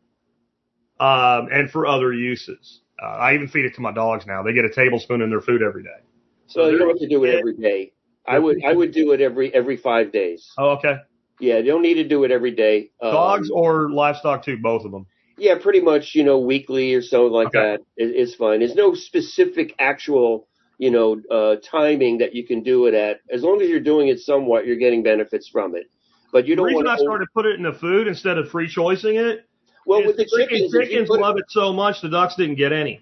um, 0.98 1.48
and 1.53 1.70
for 1.70 1.87
other 1.87 2.12
uses. 2.12 2.81
Uh, 3.01 3.07
I 3.07 3.35
even 3.35 3.49
feed 3.49 3.65
it 3.65 3.75
to 3.75 3.81
my 3.81 3.93
dogs 3.93 4.27
now. 4.27 4.43
They 4.43 4.53
get 4.53 4.65
a 4.65 4.71
tablespoon 4.71 5.23
in 5.23 5.31
their 5.31 5.41
food 5.41 5.63
every 5.63 5.83
day. 5.83 6.01
So 6.47 6.69
you 6.69 6.79
don't 6.79 6.89
have 6.89 6.99
to 6.99 7.09
do 7.09 7.25
it 7.25 7.35
every 7.35 7.55
day. 7.55 7.93
I 8.27 8.39
would 8.39 8.65
I 8.65 8.73
would 8.73 8.93
do 8.93 9.13
it 9.13 9.21
every 9.21 9.55
every 9.55 9.77
five 9.77 10.13
days. 10.13 10.47
Oh, 10.59 10.71
okay. 10.71 10.97
Yeah, 11.41 11.59
you 11.59 11.67
don't 11.67 11.83
need 11.83 11.95
to 11.95 12.09
do 12.09 12.25
it 12.25 12.31
every 12.31 12.51
day. 12.51 12.91
Um, 13.01 13.13
Dogs 13.13 13.51
or 13.51 13.91
livestock 13.91 14.45
too, 14.45 14.59
both 14.59 14.85
of 14.85 14.91
them. 14.91 15.07
Yeah, 15.37 15.57
pretty 15.59 15.81
much. 15.81 16.15
You 16.15 16.25
know, 16.25 16.39
weekly 16.39 16.95
or 16.95 17.03
so 17.03 17.27
like 17.27 17.49
Okay. 17.49 17.61
that 17.61 17.81
is, 17.97 18.31
is 18.31 18.35
fine. 18.35 18.59
There's 18.59 18.75
no 18.75 18.95
specific 18.95 19.75
actual 19.79 20.49
you 20.79 20.91
know 20.91 21.21
uh, 21.31 21.57
timing 21.63 22.19
that 22.19 22.35
you 22.35 22.47
can 22.47 22.63
do 22.63 22.87
it 22.87 22.95
at. 22.95 23.21
As 23.31 23.43
long 23.43 23.63
as 23.63 23.69
you're 23.69 23.81
doing 23.81 24.09
it 24.09 24.19
somewhat, 24.19 24.67
you're 24.67 24.77
getting 24.77 25.03
benefits 25.03 25.49
from 25.49 25.77
it. 25.77 25.87
But 26.33 26.47
you 26.47 26.57
don't 26.57 26.67
reason 26.67 26.85
want 26.85 26.99
I 26.99 27.03
started 27.03 27.25
to 27.25 27.31
put 27.35 27.47
it 27.47 27.57
in 27.57 27.63
the 27.63 27.73
food 27.73 28.09
instead 28.09 28.37
of 28.37 28.51
free 28.51 28.69
choicing 28.69 29.17
it 29.17 29.48
Well, 29.88 30.05
with 30.07 30.16
the 30.18 30.27
chickens, 30.27 30.70
chickens 30.70 31.09
put 31.09 31.18
it- 31.18 31.22
love 31.22 31.38
it 31.38 31.46
so 31.48 31.72
much 31.72 32.03
the 32.03 32.09
ducks 32.11 32.37
didn't 32.37 32.57
get 32.57 32.72
any. 32.72 33.01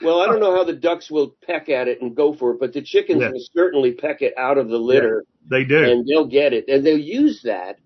Well, 0.00 0.20
I 0.20 0.26
don't 0.26 0.40
know 0.40 0.54
how 0.54 0.64
the 0.64 0.72
ducks 0.72 1.10
will 1.10 1.36
peck 1.44 1.68
at 1.68 1.86
it 1.88 2.00
and 2.02 2.14
go 2.14 2.32
for 2.32 2.52
it, 2.52 2.60
but 2.60 2.72
the 2.72 2.82
chickens 2.82 3.20
Yeah. 3.20 3.30
will 3.30 3.40
certainly 3.54 3.92
peck 3.92 4.20
it 4.22 4.32
out 4.36 4.58
of 4.58 4.68
the 4.68 4.78
litter 4.78 5.24
They 5.48 5.64
do. 5.64 5.82
and 5.82 6.06
they'll 6.06 6.26
get 6.26 6.52
it. 6.52 6.64
And 6.68 6.84
they'll 6.84 6.98
use 6.98 7.42
that 7.42 7.78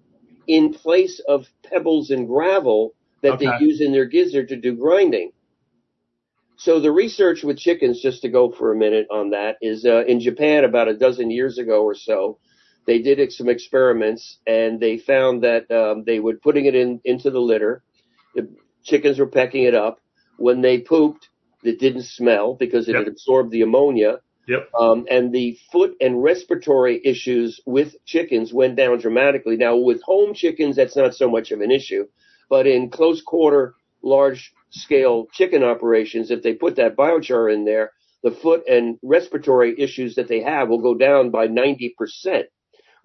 in 0.46 0.72
place 0.72 1.20
of 1.20 1.48
pebbles 1.62 2.10
and 2.10 2.26
gravel 2.26 2.94
that 3.22 3.38
they 3.38 3.50
use 3.60 3.80
in 3.80 3.92
their 3.92 4.04
gizzard 4.04 4.48
to 4.48 4.56
do 4.56 4.74
grinding. 4.74 5.32
So 6.56 6.80
the 6.80 6.92
research 6.92 7.42
with 7.44 7.58
chickens, 7.58 8.00
just 8.00 8.22
to 8.22 8.28
go 8.30 8.50
for 8.50 8.72
a 8.72 8.76
minute 8.76 9.06
on 9.10 9.30
that, 9.30 9.56
is 9.60 9.84
uh, 9.84 10.04
in 10.06 10.20
Japan 10.20 10.64
about 10.64 10.88
a 10.88 10.94
dozen 10.96 11.30
years 11.30 11.58
ago 11.58 11.82
or 11.82 11.94
so. 11.94 12.38
They 12.86 13.00
did 13.00 13.32
some 13.32 13.48
experiments 13.48 14.38
and 14.46 14.80
they 14.80 14.96
found 14.96 15.42
that 15.42 15.70
um, 15.70 16.04
they 16.04 16.20
would 16.20 16.40
putting 16.40 16.64
it 16.66 16.74
in 16.74 17.00
into 17.04 17.30
the 17.30 17.40
litter. 17.40 17.82
The 18.36 18.48
chickens 18.84 19.18
were 19.18 19.26
pecking 19.26 19.64
it 19.64 19.74
up. 19.74 20.00
When 20.38 20.60
they 20.60 20.78
pooped, 20.80 21.28
it 21.64 21.80
didn't 21.80 22.04
smell 22.04 22.54
because 22.54 22.88
it 22.88 22.92
Yep. 22.92 23.00
had 23.00 23.08
absorbed 23.08 23.50
the 23.50 23.62
ammonia. 23.62 24.20
Yep. 24.46 24.68
Um, 24.78 25.06
and 25.10 25.32
the 25.32 25.58
foot 25.72 25.96
and 26.00 26.22
respiratory 26.22 27.00
issues 27.04 27.60
with 27.66 27.96
chickens 28.04 28.54
went 28.54 28.76
down 28.76 28.98
dramatically. 29.00 29.56
Now, 29.56 29.76
with 29.76 30.00
home 30.02 30.34
chickens, 30.34 30.76
that's 30.76 30.94
not 30.96 31.16
so 31.16 31.28
much 31.28 31.50
of 31.50 31.60
an 31.62 31.72
issue, 31.72 32.06
but 32.48 32.66
in 32.68 32.90
close 32.90 33.22
quarter, 33.22 33.74
large 34.02 34.52
scale 34.70 35.26
chicken 35.32 35.64
operations, 35.64 36.30
if 36.30 36.42
they 36.42 36.54
put 36.54 36.76
that 36.76 36.96
biochar 36.96 37.52
in 37.52 37.64
there, 37.64 37.90
the 38.22 38.30
foot 38.30 38.62
and 38.68 38.98
respiratory 39.02 39.74
issues 39.78 40.14
that 40.14 40.28
they 40.28 40.40
have 40.40 40.68
will 40.68 40.80
go 40.80 40.94
down 40.94 41.30
by 41.30 41.48
90%, 41.48 42.44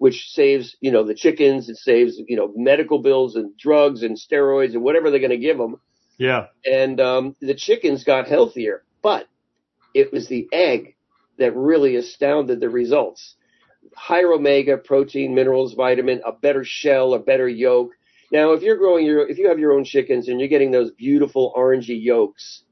which 0.02 0.30
saves, 0.30 0.76
you 0.80 0.90
know, 0.90 1.04
the 1.04 1.14
chickens, 1.14 1.68
it 1.68 1.76
saves, 1.76 2.20
you 2.26 2.36
know, 2.36 2.52
medical 2.56 2.98
bills 3.00 3.36
and 3.36 3.56
drugs 3.56 4.02
and 4.02 4.16
steroids 4.16 4.72
and 4.74 4.82
whatever 4.82 5.10
they're 5.10 5.20
going 5.28 5.30
to 5.40 5.46
give 5.48 5.58
them 5.58 5.76
Yeah. 6.18 6.46
and 6.66 7.00
um, 7.00 7.36
the 7.40 7.54
chickens 7.54 8.02
got 8.02 8.26
healthier, 8.26 8.82
but 9.00 9.28
it 9.94 10.12
was 10.12 10.26
the 10.26 10.48
egg 10.52 10.96
that 11.38 11.54
really 11.54 11.94
astounded 11.94 12.58
the 12.58 12.68
results. 12.68 13.36
Higher 13.94 14.32
omega 14.32 14.76
protein, 14.76 15.36
minerals, 15.36 15.74
vitamin, 15.74 16.20
a 16.26 16.32
better 16.32 16.64
shell, 16.64 17.14
a 17.14 17.20
better 17.20 17.48
yolk. 17.48 17.90
Now, 18.32 18.54
if 18.54 18.62
you're 18.62 18.78
growing 18.84 19.06
your, 19.06 19.28
if 19.28 19.38
you 19.38 19.48
have 19.50 19.60
your 19.60 19.72
own 19.72 19.84
chickens 19.84 20.26
and 20.28 20.40
you're 20.40 20.48
getting 20.48 20.72
those 20.72 20.90
beautiful 20.90 21.52
orangey 21.56 22.02
yolks, 22.02 22.64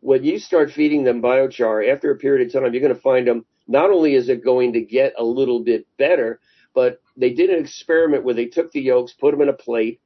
when 0.00 0.24
you 0.24 0.38
start 0.38 0.70
feeding 0.70 1.04
them 1.04 1.20
biochar, 1.20 1.76
after 1.92 2.10
a 2.10 2.16
period 2.16 2.46
of 2.46 2.52
time, 2.52 2.72
you're 2.72 2.80
going 2.88 2.94
to 2.94 3.00
find 3.12 3.26
them. 3.26 3.44
Not 3.68 3.90
only 3.90 4.14
is 4.14 4.28
it 4.28 4.42
going 4.42 4.72
to 4.72 4.80
get 4.80 5.12
a 5.18 5.24
little 5.24 5.60
bit 5.60 5.86
better, 5.98 6.40
but 6.74 7.00
they 7.16 7.30
did 7.30 7.50
an 7.50 7.60
experiment 7.62 8.24
where 8.24 8.34
they 8.34 8.46
took 8.46 8.72
the 8.72 8.80
yolks, 8.80 9.12
put 9.12 9.32
them 9.32 9.42
in 9.42 9.48
a 9.48 9.52
plate, 9.52 10.00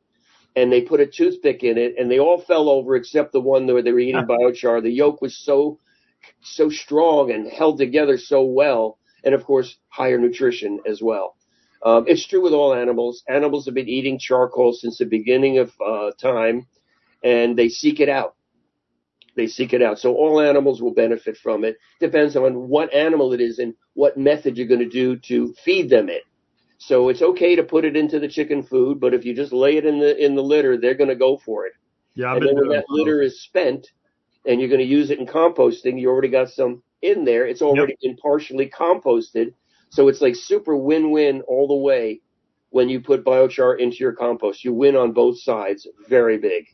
and 0.56 0.70
they 0.70 0.82
put 0.82 1.00
a 1.00 1.06
toothpick 1.06 1.62
in 1.62 1.78
it, 1.78 1.94
and 1.98 2.10
they 2.10 2.18
all 2.18 2.40
fell 2.40 2.68
over 2.68 2.96
except 2.96 3.32
the 3.32 3.40
one 3.40 3.66
where 3.66 3.82
they 3.82 3.92
were 3.92 4.00
eating 4.00 4.26
biochar. 4.28 4.82
The 4.82 4.90
yolk 4.90 5.22
was 5.22 5.36
so 5.36 5.78
so 6.40 6.70
strong 6.70 7.32
and 7.32 7.48
held 7.48 7.78
together 7.78 8.16
so 8.16 8.42
well, 8.42 8.98
and 9.24 9.34
of 9.34 9.44
course 9.44 9.76
higher 9.88 10.18
nutrition 10.18 10.80
as 10.86 11.02
well. 11.02 11.36
Um, 11.84 12.04
it's 12.06 12.26
true 12.26 12.42
with 12.42 12.52
all 12.52 12.74
animals. 12.74 13.24
Animals 13.28 13.66
have 13.66 13.74
been 13.74 13.88
eating 13.88 14.18
charcoal 14.18 14.72
since 14.72 14.98
the 14.98 15.04
beginning 15.04 15.58
of 15.58 15.72
uh, 15.84 16.12
time, 16.20 16.66
and 17.24 17.56
they 17.56 17.68
seek 17.68 17.98
it 18.00 18.08
out. 18.08 18.36
They 19.34 19.46
seek 19.46 19.72
it 19.72 19.82
out. 19.82 19.98
So 19.98 20.14
all 20.14 20.40
animals 20.40 20.82
will 20.82 20.92
benefit 20.94 21.36
from 21.36 21.64
it. 21.64 21.78
Depends 22.00 22.36
on 22.36 22.68
what 22.68 22.92
animal 22.92 23.32
it 23.32 23.40
is 23.40 23.58
and 23.58 23.74
what 23.94 24.18
method 24.18 24.56
you're 24.56 24.66
going 24.66 24.80
to 24.80 24.88
do 24.88 25.16
to 25.16 25.54
feed 25.64 25.88
them 25.88 26.08
it. 26.08 26.22
So 26.78 27.08
it's 27.08 27.22
okay 27.22 27.54
to 27.56 27.62
put 27.62 27.84
it 27.84 27.96
into 27.96 28.18
the 28.18 28.28
chicken 28.28 28.62
food, 28.62 28.98
but 28.98 29.14
if 29.14 29.24
you 29.24 29.34
just 29.34 29.52
lay 29.52 29.76
it 29.76 29.86
in 29.86 30.00
the 30.00 30.16
in 30.22 30.34
the 30.34 30.42
litter, 30.42 30.76
they're 30.76 30.96
going 30.96 31.10
to 31.10 31.16
go 31.16 31.38
for 31.38 31.64
it. 31.64 31.74
Yeah. 32.14 32.34
And 32.34 32.42
then 32.42 32.56
when 32.56 32.68
that 32.70 32.86
litter 32.88 33.22
is 33.22 33.40
spent, 33.40 33.86
and 34.44 34.60
you're 34.60 34.68
going 34.68 34.80
to 34.80 34.84
use 34.84 35.10
it 35.10 35.20
in 35.20 35.26
composting, 35.26 36.00
you 36.00 36.10
already 36.10 36.28
got 36.28 36.50
some 36.50 36.82
in 37.00 37.24
there. 37.24 37.46
It's 37.46 37.62
already 37.62 37.96
been 38.02 38.16
partially 38.16 38.68
composted, 38.68 39.54
so 39.90 40.08
it's 40.08 40.20
like 40.20 40.34
super 40.34 40.76
win-win 40.76 41.42
all 41.42 41.68
the 41.68 41.74
way 41.76 42.20
when 42.70 42.88
you 42.88 43.00
put 43.00 43.24
biochar 43.24 43.78
into 43.78 43.98
your 43.98 44.12
compost. 44.12 44.64
You 44.64 44.74
win 44.74 44.96
on 44.96 45.12
both 45.12 45.40
sides, 45.40 45.86
very 46.08 46.38
big. 46.38 46.64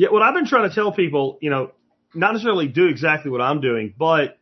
Yeah, 0.00 0.08
what 0.08 0.22
I've 0.22 0.32
been 0.32 0.46
trying 0.46 0.66
to 0.66 0.74
tell 0.74 0.92
people, 0.92 1.36
you 1.42 1.50
know, 1.50 1.72
not 2.14 2.32
necessarily 2.32 2.68
do 2.68 2.86
exactly 2.86 3.30
what 3.30 3.42
I'm 3.42 3.60
doing, 3.60 3.92
but 3.98 4.38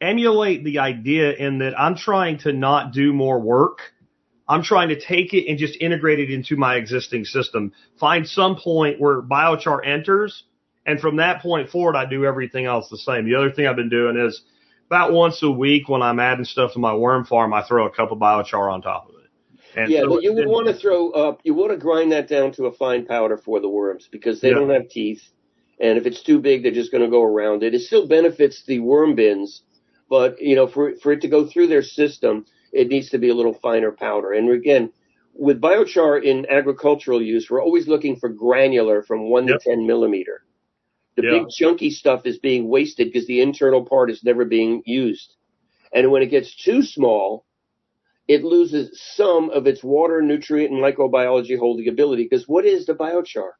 emulate 0.00 0.62
the 0.62 0.78
idea 0.78 1.32
in 1.32 1.58
that 1.58 1.76
I'm 1.76 1.96
trying 1.96 2.38
to 2.38 2.52
not 2.52 2.92
do 2.92 3.12
more 3.12 3.40
work. 3.40 3.80
I'm 4.46 4.62
trying 4.62 4.90
to 4.90 5.00
take 5.00 5.34
it 5.34 5.50
and 5.50 5.58
just 5.58 5.76
integrate 5.80 6.20
it 6.20 6.30
into 6.30 6.56
my 6.56 6.76
existing 6.76 7.24
system. 7.24 7.72
Find 7.98 8.24
some 8.24 8.54
point 8.54 9.00
where 9.00 9.20
biochar 9.20 9.84
enters, 9.84 10.44
and 10.86 11.00
from 11.00 11.16
that 11.16 11.42
point 11.42 11.70
forward, 11.70 11.96
I 11.96 12.04
do 12.04 12.24
everything 12.24 12.66
else 12.66 12.88
the 12.88 12.98
same. 12.98 13.24
The 13.24 13.34
other 13.34 13.50
thing 13.50 13.66
I've 13.66 13.74
been 13.74 13.88
doing 13.88 14.16
is 14.16 14.42
about 14.86 15.12
once 15.12 15.42
a 15.42 15.50
week 15.50 15.88
when 15.88 16.02
I'm 16.02 16.20
adding 16.20 16.44
stuff 16.44 16.74
to 16.74 16.78
my 16.78 16.94
worm 16.94 17.24
farm, 17.24 17.52
I 17.52 17.64
throw 17.64 17.86
a 17.86 17.90
cup 17.90 18.12
of 18.12 18.18
biochar 18.18 18.72
on 18.72 18.80
top 18.80 19.08
of 19.08 19.16
it. 19.16 19.23
And 19.76 19.90
yeah, 19.90 20.02
so 20.02 20.08
but 20.10 20.22
you 20.22 20.32
would 20.34 20.46
want 20.46 20.66
to 20.68 20.74
throw 20.74 21.10
up, 21.10 21.40
you 21.44 21.54
want 21.54 21.72
to 21.72 21.76
grind 21.76 22.12
that 22.12 22.28
down 22.28 22.52
to 22.52 22.66
a 22.66 22.72
fine 22.72 23.06
powder 23.06 23.36
for 23.36 23.60
the 23.60 23.68
worms 23.68 24.08
because 24.10 24.40
they 24.40 24.50
Yeah. 24.50 24.56
don't 24.56 24.70
have 24.70 24.88
teeth. 24.88 25.22
And 25.80 25.98
if 25.98 26.06
it's 26.06 26.22
too 26.22 26.38
big, 26.40 26.62
they're 26.62 26.72
just 26.72 26.92
going 26.92 27.04
to 27.04 27.10
go 27.10 27.22
around 27.22 27.62
it. 27.62 27.74
It 27.74 27.80
still 27.80 28.06
benefits 28.06 28.64
the 28.66 28.80
worm 28.80 29.14
bins, 29.14 29.62
but 30.08 30.40
you 30.40 30.54
know, 30.54 30.66
for, 30.66 30.94
for 30.96 31.12
it 31.12 31.20
to 31.22 31.28
go 31.28 31.46
through 31.46 31.66
their 31.68 31.82
system, 31.82 32.46
it 32.72 32.88
needs 32.88 33.10
to 33.10 33.18
be 33.18 33.30
a 33.30 33.34
little 33.34 33.54
finer 33.54 33.90
powder. 33.92 34.32
And 34.32 34.50
again, 34.50 34.92
with 35.34 35.60
biochar 35.60 36.22
in 36.22 36.46
agricultural 36.48 37.20
use, 37.22 37.48
we're 37.50 37.62
always 37.62 37.88
looking 37.88 38.16
for 38.16 38.28
granular 38.28 39.02
from 39.02 39.28
one 39.30 39.46
Yep. 39.46 39.58
to 39.60 39.70
10 39.70 39.86
millimeter. 39.86 40.42
The 41.16 41.22
Yeah. 41.22 41.30
big 41.30 41.48
chunky 41.50 41.90
stuff 41.90 42.26
is 42.26 42.38
being 42.38 42.68
wasted 42.68 43.08
because 43.12 43.26
the 43.26 43.40
internal 43.40 43.84
part 43.84 44.10
is 44.10 44.24
never 44.24 44.44
being 44.44 44.82
used. 44.86 45.34
And 45.92 46.10
when 46.10 46.22
it 46.22 46.26
gets 46.30 46.54
too 46.56 46.82
small, 46.82 47.44
it 48.28 48.42
loses 48.44 49.00
some 49.16 49.50
of 49.50 49.66
its 49.66 49.82
water, 49.84 50.22
nutrient, 50.22 50.72
and 50.72 50.82
microbiology 50.82 51.58
holding 51.58 51.88
ability. 51.88 52.24
Because 52.24 52.48
what 52.48 52.64
is 52.64 52.86
the 52.86 52.94
biochar? 52.94 53.50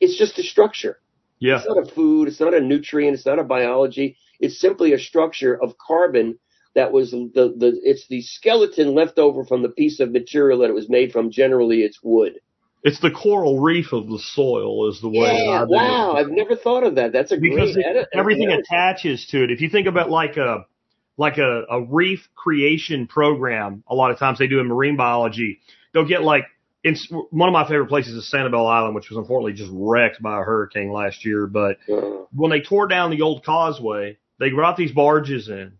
It's 0.00 0.16
just 0.18 0.38
a 0.38 0.42
structure. 0.42 0.98
yeah, 1.40 1.58
It's 1.58 1.66
not 1.68 1.78
a 1.78 1.86
food. 1.94 2.28
It's 2.28 2.40
not 2.40 2.54
a 2.54 2.60
nutrient. 2.60 3.14
It's 3.16 3.26
not 3.26 3.38
a 3.38 3.44
biology. 3.44 4.16
It's 4.40 4.60
simply 4.60 4.92
a 4.92 4.98
structure 4.98 5.60
of 5.60 5.74
carbon 5.78 6.38
that 6.74 6.90
was 6.92 7.10
the, 7.10 7.54
the 7.56 7.78
it's 7.84 8.06
the 8.08 8.22
skeleton 8.22 8.94
left 8.94 9.18
over 9.18 9.44
from 9.44 9.62
the 9.62 9.68
piece 9.68 10.00
of 10.00 10.10
material 10.10 10.60
that 10.60 10.70
it 10.70 10.74
was 10.74 10.88
made 10.88 11.12
from. 11.12 11.30
Generally, 11.30 11.82
it's 11.82 11.98
wood. 12.02 12.34
it's 12.82 12.98
the 13.00 13.10
coral 13.10 13.60
reef 13.60 13.92
of 13.92 14.08
the 14.08 14.18
soil 14.18 14.88
is 14.88 15.00
the 15.00 15.08
way. 15.08 15.18
that 15.36 15.44
Yeah, 15.46 15.64
wow. 15.68 16.12
I've 16.16 16.30
never 16.30 16.56
thought 16.56 16.82
of 16.84 16.94
that. 16.96 17.12
That's 17.12 17.30
a 17.30 17.36
because 17.36 17.74
great 17.74 17.84
it- 17.84 17.90
edit. 17.90 18.08
everything 18.14 18.50
edit. 18.50 18.64
attaches 18.70 19.26
to 19.32 19.44
it. 19.44 19.50
If 19.50 19.60
you 19.60 19.68
think 19.68 19.86
about 19.86 20.10
like 20.10 20.36
a 20.38 20.64
like 21.16 21.38
a, 21.38 21.64
a 21.70 21.82
reef 21.82 22.28
creation 22.34 23.06
program, 23.06 23.84
a 23.88 23.94
lot 23.94 24.10
of 24.10 24.18
times 24.18 24.38
they 24.38 24.46
do 24.46 24.60
in 24.60 24.66
marine 24.66 24.96
biology. 24.96 25.60
They'll 25.92 26.06
get 26.06 26.22
like 26.22 26.46
in 26.84 26.96
one 27.30 27.48
of 27.48 27.52
my 27.52 27.66
favorite 27.68 27.88
places 27.88 28.14
is 28.14 28.30
Sanibel 28.32 28.68
Island, 28.68 28.94
which 28.94 29.08
was 29.10 29.18
unfortunately 29.18 29.52
just 29.52 29.70
wrecked 29.72 30.20
by 30.20 30.40
a 30.40 30.44
hurricane 30.44 30.90
last 30.90 31.24
year. 31.24 31.46
But 31.46 31.78
when 32.32 32.50
they 32.50 32.60
tore 32.60 32.88
down 32.88 33.10
the 33.10 33.22
old 33.22 33.44
causeway, 33.44 34.18
they 34.38 34.50
brought 34.50 34.76
these 34.76 34.92
barges 34.92 35.48
in 35.48 35.74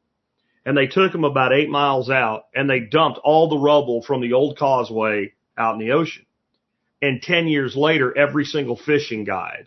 and 0.64 0.76
they 0.76 0.86
took 0.86 1.12
them 1.12 1.24
about 1.24 1.52
eight 1.52 1.68
miles 1.68 2.08
out 2.08 2.44
and 2.54 2.70
they 2.70 2.80
dumped 2.80 3.18
all 3.24 3.48
the 3.48 3.58
rubble 3.58 4.02
from 4.02 4.20
the 4.20 4.34
old 4.34 4.58
causeway 4.58 5.32
out 5.58 5.74
in 5.74 5.80
the 5.80 5.92
ocean. 5.92 6.24
And 7.00 7.20
10 7.20 7.48
years 7.48 7.74
later, 7.74 8.16
every 8.16 8.44
single 8.44 8.76
fishing 8.76 9.24
guide 9.24 9.66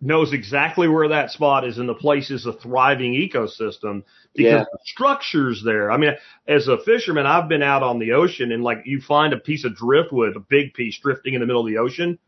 knows 0.00 0.32
exactly 0.32 0.86
where 0.88 1.08
that 1.08 1.30
spot 1.30 1.66
is 1.66 1.78
and 1.78 1.88
the 1.88 1.94
place 1.94 2.30
is 2.30 2.44
a 2.46 2.52
thriving 2.52 3.14
ecosystem 3.14 4.02
because 4.34 4.52
Yeah. 4.52 4.64
the 4.70 4.78
structure's 4.84 5.62
there. 5.64 5.90
I 5.90 5.96
mean, 5.96 6.12
as 6.46 6.68
a 6.68 6.76
fisherman, 6.78 7.26
I've 7.26 7.48
been 7.48 7.62
out 7.62 7.82
on 7.82 7.98
the 7.98 8.12
ocean 8.12 8.52
and 8.52 8.62
like 8.62 8.82
you 8.84 9.00
find 9.00 9.32
a 9.32 9.38
piece 9.38 9.64
of 9.64 9.74
driftwood, 9.74 10.36
a 10.36 10.40
big 10.40 10.74
piece 10.74 10.98
drifting 11.00 11.34
in 11.34 11.40
the 11.40 11.46
middle 11.46 11.62
of 11.62 11.68
the 11.68 11.78
ocean. 11.78 12.18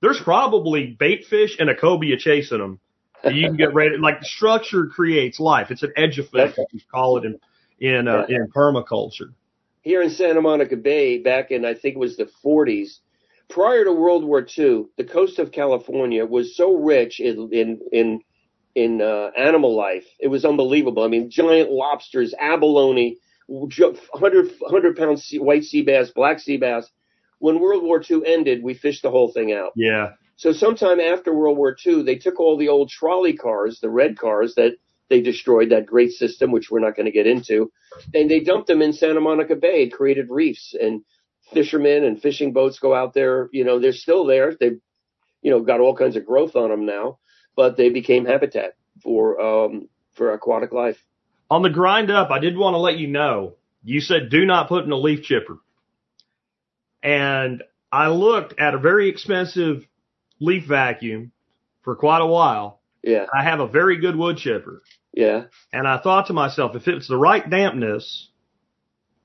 There's 0.00 0.20
probably 0.20 0.96
bait 0.98 1.24
fish 1.24 1.56
and 1.58 1.68
a 1.70 1.74
cobia 1.74 2.18
chasing 2.18 2.58
them. 2.58 2.78
You 3.24 3.46
can 3.48 3.56
get 3.56 3.72
ready. 3.74 3.96
Like 3.96 4.20
the 4.20 4.26
structure 4.26 4.86
creates 4.86 5.40
life. 5.40 5.70
It's 5.70 5.82
an 5.82 5.92
edge 5.96 6.18
effect, 6.18 6.58
as 6.58 6.66
we 6.72 6.80
call 6.92 7.16
it 7.18 7.24
in 7.24 7.38
in 7.80 8.06
uh, 8.06 8.26
in 8.28 8.48
permaculture. 8.54 9.32
here 9.80 10.02
in 10.02 10.10
Santa 10.10 10.42
Monica 10.42 10.76
Bay 10.76 11.18
back 11.18 11.50
in 11.50 11.64
I 11.64 11.72
think 11.74 11.96
it 11.96 11.98
was 11.98 12.16
the 12.18 12.28
40s. 12.44 12.98
Prior 13.48 13.84
to 13.84 13.92
World 13.92 14.24
War 14.24 14.40
II, 14.40 14.86
the 14.96 15.04
coast 15.04 15.38
of 15.38 15.52
California 15.52 16.24
was 16.24 16.56
so 16.56 16.74
rich 16.76 17.20
in 17.20 17.50
in 17.52 17.80
in, 17.92 18.20
in 18.74 19.00
uh, 19.02 19.30
animal 19.36 19.76
life. 19.76 20.06
It 20.18 20.28
was 20.28 20.44
unbelievable. 20.44 21.02
I 21.04 21.08
mean, 21.08 21.30
giant 21.30 21.70
lobsters, 21.70 22.34
abalone, 22.40 23.18
ju- 23.68 23.96
100 24.10 24.52
100 24.58 24.96
pound 24.96 25.20
sea, 25.20 25.38
white 25.38 25.64
sea 25.64 25.82
bass, 25.82 26.10
black 26.10 26.40
sea 26.40 26.56
bass. 26.56 26.90
When 27.38 27.60
World 27.60 27.82
War 27.82 28.02
II 28.08 28.22
ended, 28.26 28.62
we 28.62 28.74
fished 28.74 29.02
the 29.02 29.10
whole 29.10 29.30
thing 29.30 29.52
out. 29.52 29.72
Yeah, 29.76 30.12
So 30.36 30.52
sometime 30.52 30.98
after 30.98 31.34
World 31.34 31.58
War 31.58 31.76
II, 31.86 32.02
they 32.02 32.16
took 32.16 32.40
all 32.40 32.56
the 32.56 32.68
old 32.68 32.88
trolley 32.88 33.34
cars, 33.36 33.80
the 33.80 33.90
red 33.90 34.16
cars 34.16 34.54
that 34.54 34.76
they 35.10 35.20
destroyed, 35.20 35.68
that 35.70 35.84
great 35.84 36.12
system, 36.12 36.50
which 36.50 36.70
we're 36.70 36.80
not 36.80 36.96
going 36.96 37.04
to 37.06 37.12
get 37.12 37.26
into, 37.26 37.70
and 38.14 38.30
they 38.30 38.40
dumped 38.40 38.68
them 38.68 38.80
in 38.80 38.94
Santa 38.94 39.20
Monica 39.20 39.54
Bay, 39.54 39.88
created 39.90 40.30
reefs, 40.30 40.74
and 40.80 41.02
fishermen 41.54 42.04
and 42.04 42.20
fishing 42.20 42.52
boats 42.52 42.78
go 42.78 42.94
out 42.94 43.14
there. 43.14 43.48
You 43.52 43.64
know, 43.64 43.78
they're 43.78 43.92
still 43.92 44.26
there. 44.26 44.54
They've, 44.58 44.80
you 45.40 45.50
know, 45.50 45.60
got 45.60 45.80
all 45.80 45.96
kinds 45.96 46.16
of 46.16 46.26
growth 46.26 46.56
on 46.56 46.70
them 46.70 46.84
now, 46.84 47.18
but 47.56 47.76
they 47.76 47.88
became 47.88 48.26
habitat 48.26 48.74
for 49.02 49.40
um, 49.40 49.88
for 50.14 50.32
aquatic 50.32 50.72
life. 50.72 50.98
on 51.50 51.62
the 51.62 51.70
grind 51.70 52.10
up, 52.10 52.30
I 52.30 52.38
did 52.38 52.56
want 52.56 52.74
to 52.74 52.78
let 52.78 52.98
you 52.98 53.06
know. 53.08 53.54
You 53.82 54.00
said 54.00 54.30
do 54.30 54.44
not 54.44 54.68
put 54.68 54.84
in 54.84 54.92
a 54.92 54.96
leaf 54.96 55.22
chipper, 55.22 55.58
and 57.02 57.62
I 57.92 58.08
looked 58.08 58.58
at 58.58 58.74
a 58.74 58.78
very 58.78 59.08
expensive 59.08 59.86
leaf 60.40 60.64
vacuum 60.66 61.32
for 61.82 61.94
quite 61.96 62.20
a 62.22 62.26
while. 62.26 62.80
Yeah, 63.02 63.26
I 63.32 63.42
have 63.44 63.60
a 63.60 63.68
very 63.68 63.98
good 63.98 64.16
wood 64.16 64.38
chipper. 64.38 64.82
yeah. 65.12 65.44
And 65.72 65.86
I 65.86 65.98
thought 65.98 66.28
to 66.28 66.32
myself, 66.32 66.74
if 66.74 66.88
it's 66.88 67.06
the 67.08 67.18
right 67.18 67.48
dampness, 67.48 68.30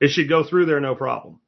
it 0.00 0.08
should 0.08 0.28
go 0.28 0.44
through 0.44 0.66
there 0.66 0.80
no 0.80 0.94
problem. 0.94 1.40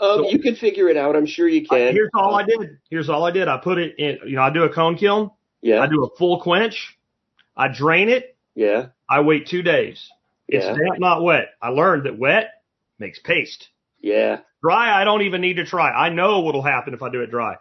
Um, 0.00 0.24
So- 0.24 0.30
you 0.30 0.38
can 0.38 0.54
figure 0.54 0.88
it 0.88 0.96
out. 0.96 1.14
I'm 1.16 1.26
sure 1.26 1.46
you 1.48 1.66
I- 1.70 1.76
can. 1.78 1.92
here's 1.94 2.10
all 2.14 2.34
I 2.34 2.42
did. 2.44 2.78
Here's 2.90 3.08
all 3.10 3.24
I 3.24 3.30
did. 3.30 3.48
I 3.48 3.58
put 3.58 3.78
it 3.78 3.96
in, 3.98 4.18
you 4.26 4.36
know, 4.36 4.42
I 4.42 4.50
do 4.50 4.62
a 4.64 4.68
cone 4.68 4.96
kiln. 4.96 5.30
Yeah, 5.62 5.82
I 5.82 5.86
do 5.86 6.04
a 6.04 6.08
full 6.16 6.40
quench. 6.40 6.96
I 7.56 7.68
drain 7.68 8.08
it. 8.08 8.34
yeah, 8.54 8.86
I 9.08 9.20
wait 9.20 9.46
two 9.46 9.62
days. 9.62 10.08
It's 10.48 10.64
Yeah. 10.64 10.74
damp, 10.74 10.98
not 10.98 11.22
wet. 11.22 11.50
I 11.62 11.68
learned 11.68 12.04
that 12.04 12.18
wet 12.18 12.62
makes 12.98 13.18
paste. 13.18 13.68
yeah. 14.00 14.40
Dry, 14.62 15.00
I 15.00 15.04
don't 15.04 15.22
even 15.22 15.40
need 15.40 15.54
to 15.56 15.64
try. 15.64 15.90
I 15.90 16.10
know 16.10 16.40
what'll 16.40 16.60
happen 16.62 16.92
if 16.92 17.02
I 17.02 17.08
do 17.08 17.22
it 17.22 17.30
dry. 17.30 17.56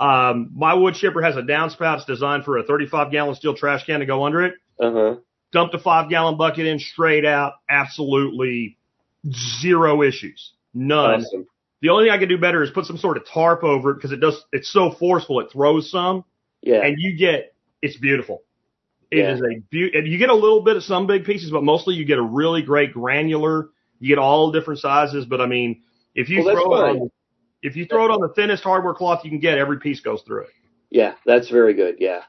Um, 0.00 0.50
my 0.56 0.74
wood 0.74 0.94
chipper 0.96 1.22
has 1.22 1.36
a 1.36 1.42
downspout. 1.42 1.96
It's 1.98 2.04
designed 2.06 2.44
for 2.44 2.58
a 2.58 2.64
35 2.64 3.12
gallon 3.12 3.36
steel 3.36 3.54
trash 3.54 3.84
can 3.84 4.00
to 4.00 4.06
go 4.06 4.24
under 4.24 4.42
it. 4.42 4.54
Uh 4.80 4.90
huh. 4.92 5.16
Dumped 5.52 5.74
a 5.76 5.78
five 5.78 6.08
gallon 6.10 6.36
bucket 6.36 6.66
in 6.66 6.80
straight 6.80 7.24
out. 7.24 7.52
Absolutely 7.68 8.76
zero 9.60 10.02
issues. 10.02 10.52
None. 10.74 11.20
Awesome. 11.20 11.46
The 11.84 11.90
only 11.90 12.06
thing 12.06 12.12
I 12.12 12.18
can 12.18 12.30
do 12.30 12.38
better 12.38 12.62
is 12.62 12.70
put 12.70 12.86
some 12.86 12.96
sort 12.96 13.18
of 13.18 13.26
tarp 13.26 13.62
over 13.62 13.90
it 13.90 13.96
because 13.96 14.10
it 14.10 14.16
does, 14.16 14.42
it's 14.52 14.72
so 14.72 14.90
forceful. 14.92 15.40
It 15.40 15.52
throws 15.52 15.90
some 15.90 16.24
Yeah. 16.62 16.80
and 16.82 16.96
you 16.98 17.14
get, 17.14 17.54
it's 17.82 17.98
beautiful. 17.98 18.42
It 19.10 19.18
Yeah. 19.18 19.34
is 19.34 19.42
a 19.42 19.60
beaut, 19.70 19.94
and 19.94 20.08
you 20.08 20.16
get 20.16 20.30
a 20.30 20.34
little 20.34 20.62
bit 20.62 20.76
of 20.76 20.82
some 20.82 21.06
big 21.06 21.26
pieces, 21.26 21.50
but 21.50 21.62
mostly 21.62 21.94
you 21.94 22.06
get 22.06 22.16
a 22.16 22.22
really 22.22 22.62
great 22.62 22.94
granular. 22.94 23.68
You 24.00 24.08
get 24.08 24.16
all 24.16 24.50
different 24.50 24.80
sizes, 24.80 25.26
but 25.26 25.42
I 25.42 25.46
mean, 25.46 25.82
if 26.14 26.30
you 26.30 26.42
Well, 26.42 26.54
throw 26.54 26.74
it 26.74 27.00
on, 27.02 27.10
if 27.62 27.76
you 27.76 27.84
throw 27.84 28.06
it 28.06 28.10
on 28.10 28.20
the 28.22 28.32
thinnest 28.34 28.64
hardware 28.64 28.94
cloth 28.94 29.22
you 29.22 29.28
can 29.28 29.38
get, 29.38 29.58
every 29.58 29.78
piece 29.78 30.00
goes 30.00 30.22
through 30.22 30.44
it. 30.44 30.50
Yeah, 30.88 31.16
that's 31.26 31.50
very 31.50 31.74
good. 31.74 31.96
Yeah. 31.98 32.22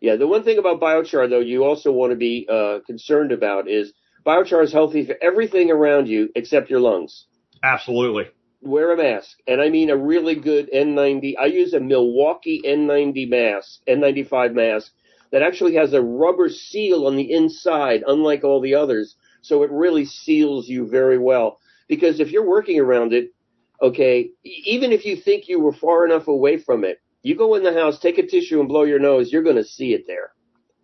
Yeah. 0.00 0.14
The 0.14 0.28
one 0.28 0.44
thing 0.44 0.58
about 0.58 0.80
biochar, 0.80 1.28
though, 1.28 1.40
you 1.40 1.64
also 1.64 1.90
want 1.90 2.10
to 2.12 2.16
be 2.16 2.46
uh, 2.48 2.78
concerned 2.86 3.32
about 3.32 3.68
is 3.68 3.92
biochar 4.24 4.62
is 4.62 4.72
healthy 4.72 5.04
for 5.04 5.16
everything 5.20 5.72
around 5.72 6.06
you 6.06 6.28
except 6.36 6.70
your 6.70 6.78
lungs. 6.78 7.26
Absolutely. 7.64 8.26
Wear 8.66 8.92
a 8.92 8.96
mask. 8.96 9.38
And 9.46 9.60
I 9.60 9.68
mean 9.68 9.90
a 9.90 9.96
really 9.96 10.34
good 10.34 10.70
N90. 10.72 11.34
I 11.38 11.46
use 11.46 11.72
a 11.72 11.80
Milwaukee 11.80 12.60
N90 12.64 13.28
mask, 13.28 13.80
N95 13.88 14.54
mask, 14.54 14.92
that 15.30 15.42
actually 15.42 15.74
has 15.74 15.92
a 15.92 16.02
rubber 16.02 16.48
seal 16.48 17.06
on 17.06 17.16
the 17.16 17.32
inside, 17.32 18.02
unlike 18.06 18.44
all 18.44 18.60
the 18.60 18.74
others. 18.74 19.16
So 19.42 19.62
it 19.62 19.70
really 19.70 20.04
seals 20.04 20.68
you 20.68 20.86
very 20.88 21.18
well. 21.18 21.58
Because 21.88 22.20
if 22.20 22.32
you're 22.32 22.48
working 22.48 22.80
around 22.80 23.12
it, 23.12 23.32
okay, 23.80 24.30
even 24.42 24.92
if 24.92 25.04
you 25.04 25.16
think 25.16 25.48
you 25.48 25.60
were 25.60 25.72
far 25.72 26.04
enough 26.04 26.28
away 26.28 26.58
from 26.58 26.84
it, 26.84 27.00
you 27.22 27.36
go 27.36 27.54
in 27.54 27.62
the 27.62 27.72
house, 27.72 27.98
take 27.98 28.18
a 28.18 28.26
tissue 28.26 28.60
and 28.60 28.68
blow 28.68 28.84
your 28.84 28.98
nose, 28.98 29.32
you're 29.32 29.42
going 29.42 29.56
to 29.56 29.64
see 29.64 29.94
it 29.94 30.04
there. 30.06 30.32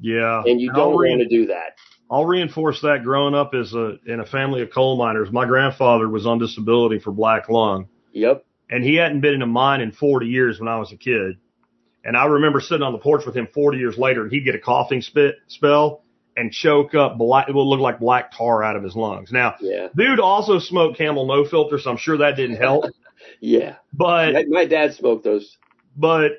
Yeah. 0.00 0.42
And 0.44 0.60
you 0.60 0.72
don't 0.72 0.94
want 0.94 1.20
to 1.20 1.28
do 1.28 1.46
that. 1.46 1.76
I'll 2.10 2.26
reinforce 2.26 2.80
that 2.82 3.02
growing 3.04 3.34
up 3.34 3.52
as 3.54 3.72
a, 3.72 3.96
in 4.06 4.20
a 4.20 4.26
family 4.26 4.60
of 4.62 4.70
coal 4.70 4.96
miners. 4.98 5.30
My 5.32 5.46
grandfather 5.46 6.08
was 6.08 6.26
on 6.26 6.38
disability 6.38 6.98
for 6.98 7.10
black 7.12 7.48
lung 7.48 7.88
Yep. 8.12 8.44
and 8.70 8.84
he 8.84 8.96
hadn't 8.96 9.20
been 9.22 9.34
in 9.34 9.42
a 9.42 9.46
mine 9.46 9.80
in 9.80 9.92
40 9.92 10.26
years 10.26 10.58
when 10.60 10.68
I 10.68 10.78
was 10.78 10.92
a 10.92 10.96
kid. 10.96 11.36
And 12.04 12.16
I 12.16 12.26
remember 12.26 12.60
sitting 12.60 12.82
on 12.82 12.92
the 12.92 12.98
porch 12.98 13.24
with 13.24 13.34
him 13.36 13.46
40 13.54 13.78
years 13.78 13.96
later 13.96 14.22
and 14.24 14.32
he'd 14.32 14.44
get 14.44 14.54
a 14.54 14.58
coughing 14.58 15.00
spit 15.02 15.36
spell 15.46 16.02
and 16.36 16.50
choke 16.52 16.94
up 16.94 17.16
black, 17.18 17.48
it 17.48 17.54
would 17.54 17.62
look 17.62 17.80
like 17.80 17.98
black 18.00 18.32
tar 18.36 18.62
out 18.64 18.74
of 18.76 18.82
his 18.82 18.96
lungs. 18.96 19.30
Now, 19.32 19.54
Yeah. 19.60 19.88
dude 19.96 20.18
also 20.20 20.58
smoked 20.58 20.98
Camel 20.98 21.26
no 21.26 21.44
filter, 21.44 21.78
so 21.78 21.90
I'm 21.90 21.96
sure 21.98 22.18
that 22.18 22.36
didn't 22.36 22.56
help. 22.56 22.84
Yeah. 23.40 23.76
But 23.92 24.32
My, 24.32 24.44
my 24.48 24.64
dad 24.64 24.94
smoked 24.94 25.22
those. 25.24 25.56
but 25.96 26.32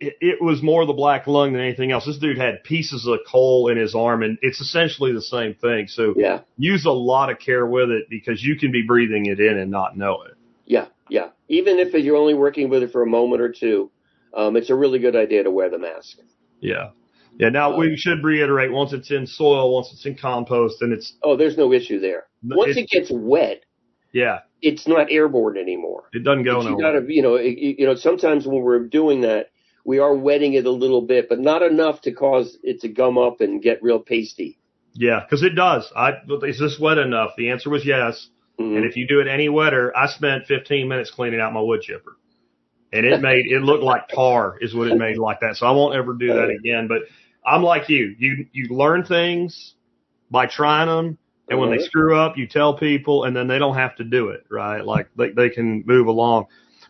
it, 0.00 0.16
it 0.20 0.42
was 0.42 0.62
more 0.62 0.86
the 0.86 0.92
black 0.92 1.26
lung 1.26 1.52
than 1.52 1.60
anything 1.62 1.92
else. 1.92 2.06
This 2.06 2.18
dude 2.18 2.38
had 2.38 2.64
pieces 2.64 3.06
of 3.06 3.18
coal 3.30 3.68
in 3.68 3.76
his 3.76 3.94
arm, 3.94 4.22
and 4.22 4.38
it's 4.42 4.60
essentially 4.60 5.12
the 5.12 5.22
same 5.22 5.54
thing. 5.54 5.86
So 5.88 6.14
Yeah. 6.16 6.40
use 6.56 6.86
a 6.86 6.90
lot 6.90 7.30
of 7.30 7.38
care 7.38 7.66
with 7.66 7.90
it 7.90 8.04
because 8.08 8.42
you 8.42 8.56
can 8.56 8.72
be 8.72 8.82
breathing 8.82 9.26
it 9.26 9.38
in 9.40 9.58
and 9.58 9.70
not 9.70 9.96
know 9.96 10.22
it. 10.22 10.34
Yeah. 10.66 10.86
Yeah. 11.08 11.28
Even 11.48 11.78
if 11.78 11.92
you're 11.94 12.16
only 12.16 12.34
working 12.34 12.68
with 12.70 12.82
it 12.82 12.92
for 12.92 13.02
a 13.02 13.06
moment 13.06 13.42
or 13.42 13.52
two, 13.52 13.90
um, 14.34 14.56
it's 14.56 14.70
a 14.70 14.74
really 14.74 14.98
good 15.00 15.16
idea 15.16 15.42
to 15.42 15.50
wear 15.50 15.68
the 15.68 15.78
mask. 15.78 16.18
Yeah. 16.60 16.90
Yeah. 17.38 17.48
Now 17.50 17.76
we 17.76 17.96
should 17.96 18.22
reiterate 18.24 18.70
once 18.72 18.92
it's 18.92 19.10
in 19.10 19.26
soil, 19.26 19.74
once 19.74 19.90
it's 19.92 20.06
in 20.06 20.16
compost, 20.16 20.80
and 20.82 20.92
it's 20.92 21.14
Oh, 21.22 21.36
there's 21.36 21.56
no 21.56 21.72
issue 21.72 21.98
there. 22.00 22.24
Once 22.42 22.76
it, 22.76 22.88
gets 22.88 23.10
wet, 23.12 23.64
yeah, 24.12 24.40
it's 24.62 24.86
not 24.88 25.08
airborne 25.10 25.56
anymore. 25.58 26.04
it 26.12 26.24
doesn't 26.24 26.44
go 26.44 26.56
But 26.56 26.64
you 26.64 26.70
nowhere. 26.70 27.00
gotta, 27.00 27.12
you 27.12 27.22
know, 27.22 27.34
it, 27.36 27.56
you 27.58 27.86
know, 27.86 27.94
sometimes 27.94 28.46
when 28.46 28.60
we're 28.62 28.86
doing 28.86 29.20
that, 29.22 29.50
we 29.84 29.98
are 29.98 30.14
wetting 30.14 30.54
it 30.54 30.66
a 30.66 30.70
little 30.70 31.02
bit, 31.02 31.28
but 31.28 31.40
not 31.40 31.62
enough 31.62 32.00
to 32.02 32.12
cause 32.12 32.58
it 32.62 32.80
to 32.82 32.88
gum 32.88 33.18
up 33.18 33.40
and 33.40 33.62
get 33.62 33.82
real 33.82 33.98
pasty. 33.98 34.58
Yeah, 34.94 35.20
because 35.20 35.42
it 35.42 35.54
does. 35.54 35.90
I 35.96 36.12
is 36.44 36.58
this 36.58 36.78
wet 36.80 36.98
enough? 36.98 37.30
The 37.36 37.50
answer 37.50 37.70
was 37.70 37.84
yes. 37.86 38.28
Mhm. 38.58 38.76
And 38.76 38.84
if 38.84 38.96
you 38.96 39.06
do 39.06 39.20
it 39.20 39.28
any 39.28 39.48
wetter, 39.48 39.96
I 39.96 40.06
spent 40.06 40.46
15 40.46 40.88
minutes 40.88 41.10
cleaning 41.10 41.40
out 41.40 41.52
my 41.52 41.60
wood 41.60 41.80
chipper, 41.80 42.16
and 42.92 43.06
it 43.06 43.20
made 43.22 43.46
it 43.46 43.62
look 43.62 43.82
like 43.82 44.08
tar 44.08 44.56
is 44.60 44.74
what 44.74 44.88
it 44.88 44.96
made 44.98 45.16
like 45.16 45.40
that. 45.40 45.56
So 45.56 45.66
I 45.66 45.70
won't 45.70 45.94
ever 45.94 46.12
do 46.14 46.34
that 46.34 46.50
again. 46.50 46.88
But 46.88 47.02
I'm 47.46 47.62
like 47.62 47.88
you. 47.88 48.14
You 48.18 48.46
you 48.52 48.68
learn 48.68 49.04
things 49.04 49.74
by 50.30 50.46
trying 50.46 50.88
them, 50.88 51.18
and 51.48 51.58
when 51.58 51.70
they 51.70 51.76
Uh-huh. 51.76 51.84
screw 51.86 52.16
up, 52.16 52.36
you 52.36 52.46
tell 52.46 52.74
people, 52.76 53.24
and 53.24 53.34
then 53.34 53.46
they 53.46 53.58
don't 53.58 53.76
have 53.76 53.96
to 53.96 54.04
do 54.04 54.28
it. 54.28 54.44
Right? 54.50 54.84
Like 54.84 55.08
they 55.16 55.30
they 55.30 55.48
can 55.50 55.84
move 55.86 56.08
along. 56.08 56.46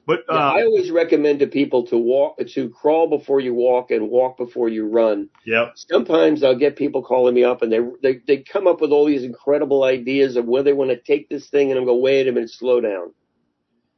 But 0.07 0.25
Yeah, 0.29 0.37
uh, 0.37 0.53
I 0.57 0.63
always 0.65 0.91
recommend 0.91 1.39
to 1.41 1.47
people 1.47 1.87
to 1.87 1.97
walk, 1.99 2.39
to 2.39 2.69
crawl 2.71 3.09
before 3.09 3.41
you 3.41 3.55
walk 3.55 3.91
and 3.91 4.11
walk 4.11 4.37
before 4.37 4.69
you 4.69 4.87
run. 4.87 5.29
yep. 5.47 5.73
Sometimes 5.77 6.43
I'll 6.43 6.57
get 6.59 6.77
people 6.77 7.03
calling 7.03 7.35
me 7.35 7.45
up 7.45 7.63
and 7.63 7.71
they 7.73 7.81
they 8.03 8.21
they 8.27 8.39
come 8.39 8.67
up 8.67 8.81
with 8.81 8.91
all 8.93 9.07
these 9.07 9.25
incredible 9.25 9.85
ideas 9.85 10.37
of 10.37 10.47
where 10.47 10.63
they 10.63 10.73
want 10.73 10.91
to 10.91 10.97
take 11.01 11.29
this 11.29 11.49
thing, 11.49 11.71
and 11.71 11.79
I'm 11.79 11.85
going, 11.87 12.03
wait 12.03 12.27
a 12.29 12.33
minute, 12.33 12.51
slow 12.51 12.81
down. 12.81 13.13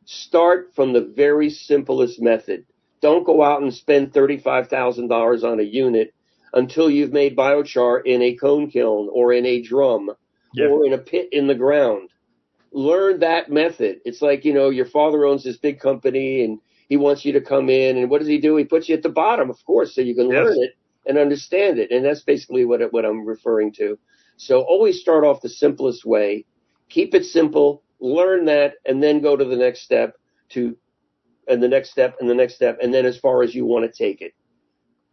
Start 0.05 0.75
from 0.75 0.93
the 0.93 1.01
very 1.17 1.49
simplest 1.51 2.21
method. 2.21 2.67
Don't 3.01 3.25
go 3.25 3.43
out 3.43 3.63
and 3.63 3.73
spend 3.73 4.13
thirty-five 4.13 4.69
thousand 4.69 5.09
dollars 5.09 5.45
on 5.45 5.61
a 5.61 5.65
unit 5.65 6.13
until 6.53 6.91
you've 6.91 7.13
made 7.13 7.37
biochar 7.37 8.03
in 8.05 8.21
a 8.23 8.35
cone 8.37 8.71
kiln 8.71 9.09
or 9.13 9.33
in 9.33 9.47
a 9.47 9.63
drum 9.63 10.11
Yeah. 10.55 10.67
or 10.67 10.85
in 10.85 10.93
a 10.93 10.99
pit 10.99 11.29
in 11.33 11.47
the 11.47 11.55
ground. 11.55 12.11
Learn 12.73 13.21
that 13.21 13.51
method. 13.51 14.01
It's 14.05 14.23
like, 14.23 14.45
you 14.45 14.55
know, 14.55 14.71
your 14.71 14.87
father 14.87 15.27
owns 15.27 15.45
this 15.45 15.59
big 15.59 15.81
company 15.81 16.45
and 16.45 16.59
he 16.89 16.97
wants 16.97 17.25
you 17.25 17.33
to 17.33 17.41
come 17.41 17.69
in 17.71 17.97
and 17.99 18.11
what 18.11 18.19
does 18.21 18.29
he 18.29 18.39
do? 18.41 18.57
He 18.57 18.65
puts 18.65 18.89
you 18.89 18.97
at 18.97 19.03
the 19.03 19.09
bottom, 19.09 19.51
of 19.51 19.65
course, 19.67 19.95
so 19.95 20.01
you 20.01 20.15
can 20.15 20.29
Yes. 20.29 20.47
learn 20.47 20.57
it 20.59 20.73
and 21.07 21.19
understand 21.19 21.79
it. 21.79 21.91
And 21.91 22.05
that's 22.05 22.23
basically 22.23 22.65
what 22.65 22.81
it, 22.81 22.93
what 22.93 23.05
I'm 23.05 23.27
referring 23.27 23.73
to. 23.75 23.99
So 24.37 24.63
always 24.63 25.01
start 25.01 25.25
off 25.25 25.43
the 25.43 25.49
simplest 25.49 26.05
way. 26.05 26.47
Keep 26.89 27.15
it 27.15 27.25
simple, 27.25 27.83
learn 28.01 28.47
that 28.47 28.75
and 28.87 29.03
then 29.03 29.21
go 29.21 29.37
to 29.37 29.45
the 29.45 29.57
next 29.57 29.83
step 29.83 30.15
to 30.51 30.77
and 31.49 31.63
the 31.63 31.69
next 31.69 31.91
step 31.91 32.17
and 32.21 32.29
the 32.29 32.35
next 32.35 32.55
step 32.55 32.79
and 32.83 32.93
then 32.93 33.07
as 33.07 33.19
far 33.19 33.43
as 33.43 33.55
you 33.55 33.67
want 33.67 33.85
to 33.85 34.05
take 34.05 34.21
it. 34.21 34.33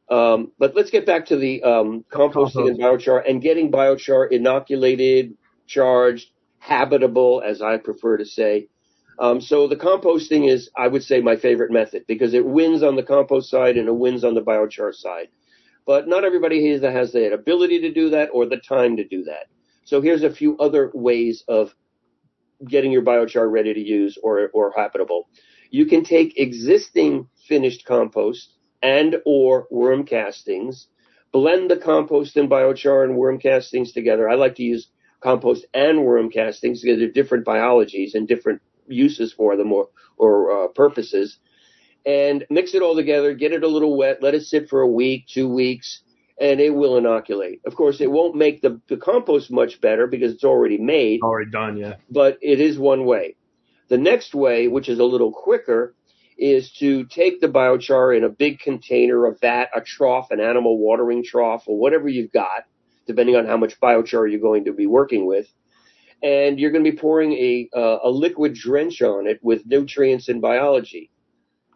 Um, 0.09 0.51
but 0.57 0.75
let's 0.75 0.89
get 0.89 1.05
back 1.05 1.27
to 1.27 1.37
the 1.37 1.61
um, 1.63 2.03
composting 2.11 2.67
and 2.67 2.79
biochar 2.79 3.21
and 3.29 3.41
getting 3.41 3.71
biochar 3.71 4.31
inoculated, 4.31 5.35
charged, 5.67 6.27
habitable, 6.59 7.41
as 7.45 7.61
I 7.61 7.77
prefer 7.77 8.17
to 8.17 8.25
say. 8.25 8.67
Um, 9.19 9.41
so 9.41 9.67
the 9.67 9.75
composting 9.75 10.49
is, 10.49 10.69
I 10.77 10.87
would 10.87 11.03
say, 11.03 11.19
my 11.19 11.35
favorite 11.35 11.71
method 11.71 12.05
because 12.07 12.33
it 12.33 12.45
wins 12.45 12.83
on 12.83 12.95
the 12.95 13.03
compost 13.03 13.49
side 13.49 13.77
and 13.77 13.87
it 13.87 13.95
wins 13.95 14.23
on 14.23 14.33
the 14.33 14.41
biochar 14.41 14.93
side. 14.93 15.27
But 15.85 16.07
not 16.07 16.23
everybody 16.23 16.69
has, 16.71 16.81
has 16.81 17.11
the 17.11 17.33
ability 17.33 17.81
to 17.81 17.91
do 17.91 18.11
that 18.11 18.29
or 18.31 18.45
the 18.45 18.57
time 18.57 18.95
to 18.97 19.07
do 19.07 19.23
that. 19.25 19.47
So 19.83 20.01
here's 20.01 20.23
a 20.23 20.29
few 20.29 20.57
other 20.57 20.91
ways 20.93 21.43
of 21.47 21.73
getting 22.65 22.91
your 22.91 23.01
biochar 23.01 23.51
ready 23.51 23.73
to 23.73 23.79
use 23.79 24.17
or, 24.21 24.49
or 24.53 24.73
habitable. 24.75 25.27
You 25.71 25.85
can 25.85 26.03
take 26.03 26.37
existing 26.37 27.27
finished 27.47 27.85
compost 27.85 28.55
and 28.81 29.17
or 29.25 29.67
worm 29.69 30.05
castings, 30.05 30.87
blend 31.31 31.69
the 31.69 31.77
compost 31.77 32.37
and 32.37 32.49
biochar 32.49 33.03
and 33.03 33.17
worm 33.17 33.39
castings 33.39 33.91
together. 33.91 34.29
I 34.29 34.35
like 34.35 34.55
to 34.55 34.63
use 34.63 34.89
compost 35.21 35.65
and 35.73 36.03
worm 36.03 36.29
castings 36.29 36.81
because 36.81 36.99
they're 36.99 37.11
different 37.11 37.45
biologies 37.45 38.15
and 38.15 38.27
different 38.27 38.61
uses 38.87 39.33
for 39.33 39.55
them 39.55 39.71
or, 39.71 39.89
or 40.17 40.65
uh, 40.65 40.67
purposes. 40.69 41.37
And 42.05 42.45
mix 42.49 42.73
it 42.73 42.81
all 42.81 42.95
together, 42.95 43.33
get 43.33 43.51
it 43.51 43.63
a 43.63 43.67
little 43.67 43.97
wet, 43.97 44.23
let 44.23 44.33
it 44.33 44.43
sit 44.43 44.69
for 44.69 44.81
a 44.81 44.87
week, 44.87 45.25
two 45.27 45.47
weeks, 45.53 46.01
and 46.39 46.59
it 46.61 46.69
will 46.69 46.97
inoculate. 46.97 47.61
Of 47.65 47.75
course, 47.75 47.99
it 47.99 48.09
won't 48.09 48.35
make 48.35 48.61
the, 48.61 48.79
the 48.87 48.97
compost 48.97 49.51
much 49.51 49.81
better 49.81 50.07
because 50.07 50.33
it's 50.33 50.45
already 50.45 50.77
made, 50.77 51.21
Already 51.21 51.51
done. 51.51 51.77
Yeah. 51.77 51.95
but 52.09 52.37
it 52.41 52.61
is 52.61 52.79
one 52.79 53.05
way. 53.05 53.35
The 53.89 53.97
next 53.97 54.33
way, 54.33 54.67
which 54.67 54.87
is 54.87 54.99
a 54.99 55.03
little 55.03 55.31
quicker, 55.33 55.93
is 56.37 56.71
to 56.79 57.03
take 57.05 57.41
the 57.41 57.47
biochar 57.47 58.15
in 58.15 58.23
a 58.23 58.29
big 58.29 58.59
container, 58.59 59.25
a 59.25 59.35
vat, 59.35 59.67
a 59.75 59.81
trough, 59.81 60.31
an 60.31 60.39
animal 60.39 60.77
watering 60.77 61.21
trough, 61.23 61.63
or 61.67 61.77
whatever 61.77 62.07
you've 62.07 62.31
got, 62.31 62.63
depending 63.09 63.35
on 63.35 63.47
how 63.47 63.57
much 63.57 63.79
biochar 63.79 64.29
you're 64.29 64.39
going 64.39 64.65
to 64.65 64.71
be 64.71 64.85
working 64.85 65.25
with. 65.25 65.47
And 66.21 66.59
you're 66.59 66.69
going 66.69 66.85
to 66.85 66.91
be 66.91 66.95
pouring 66.95 67.33
a, 67.33 67.67
uh, 67.75 67.97
a 68.03 68.09
liquid 68.11 68.53
drench 68.53 69.01
on 69.01 69.25
it 69.25 69.39
with 69.41 69.65
nutrients 69.65 70.29
and 70.29 70.39
biology. 70.39 71.09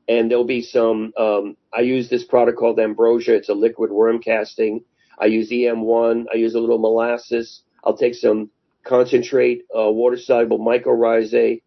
And 0.07 0.29
there'll 0.29 0.45
be 0.45 0.61
some, 0.61 1.11
um, 1.17 1.57
I 1.73 1.81
use 1.81 2.07
this 2.07 2.23
product 2.23 2.59
called 2.59 2.79
Ambrosia. 2.79 3.33
It's 3.33 3.49
a 3.49 3.55
liquid 3.55 3.89
worm 3.89 4.19
casting. 4.19 4.83
I 5.17 5.25
use 5.25 5.49
EM1. 5.49 6.25
I 6.31 6.37
use 6.37 6.53
a 6.53 6.59
little 6.59 6.77
molasses. 6.77 7.63
I'll 7.83 7.97
take 7.97 8.13
some 8.13 8.51
concentrate, 8.83 9.63
uh, 9.75 9.89
water 9.89 10.17
soluble 10.17 10.59
mycorrhizae. 10.59 11.63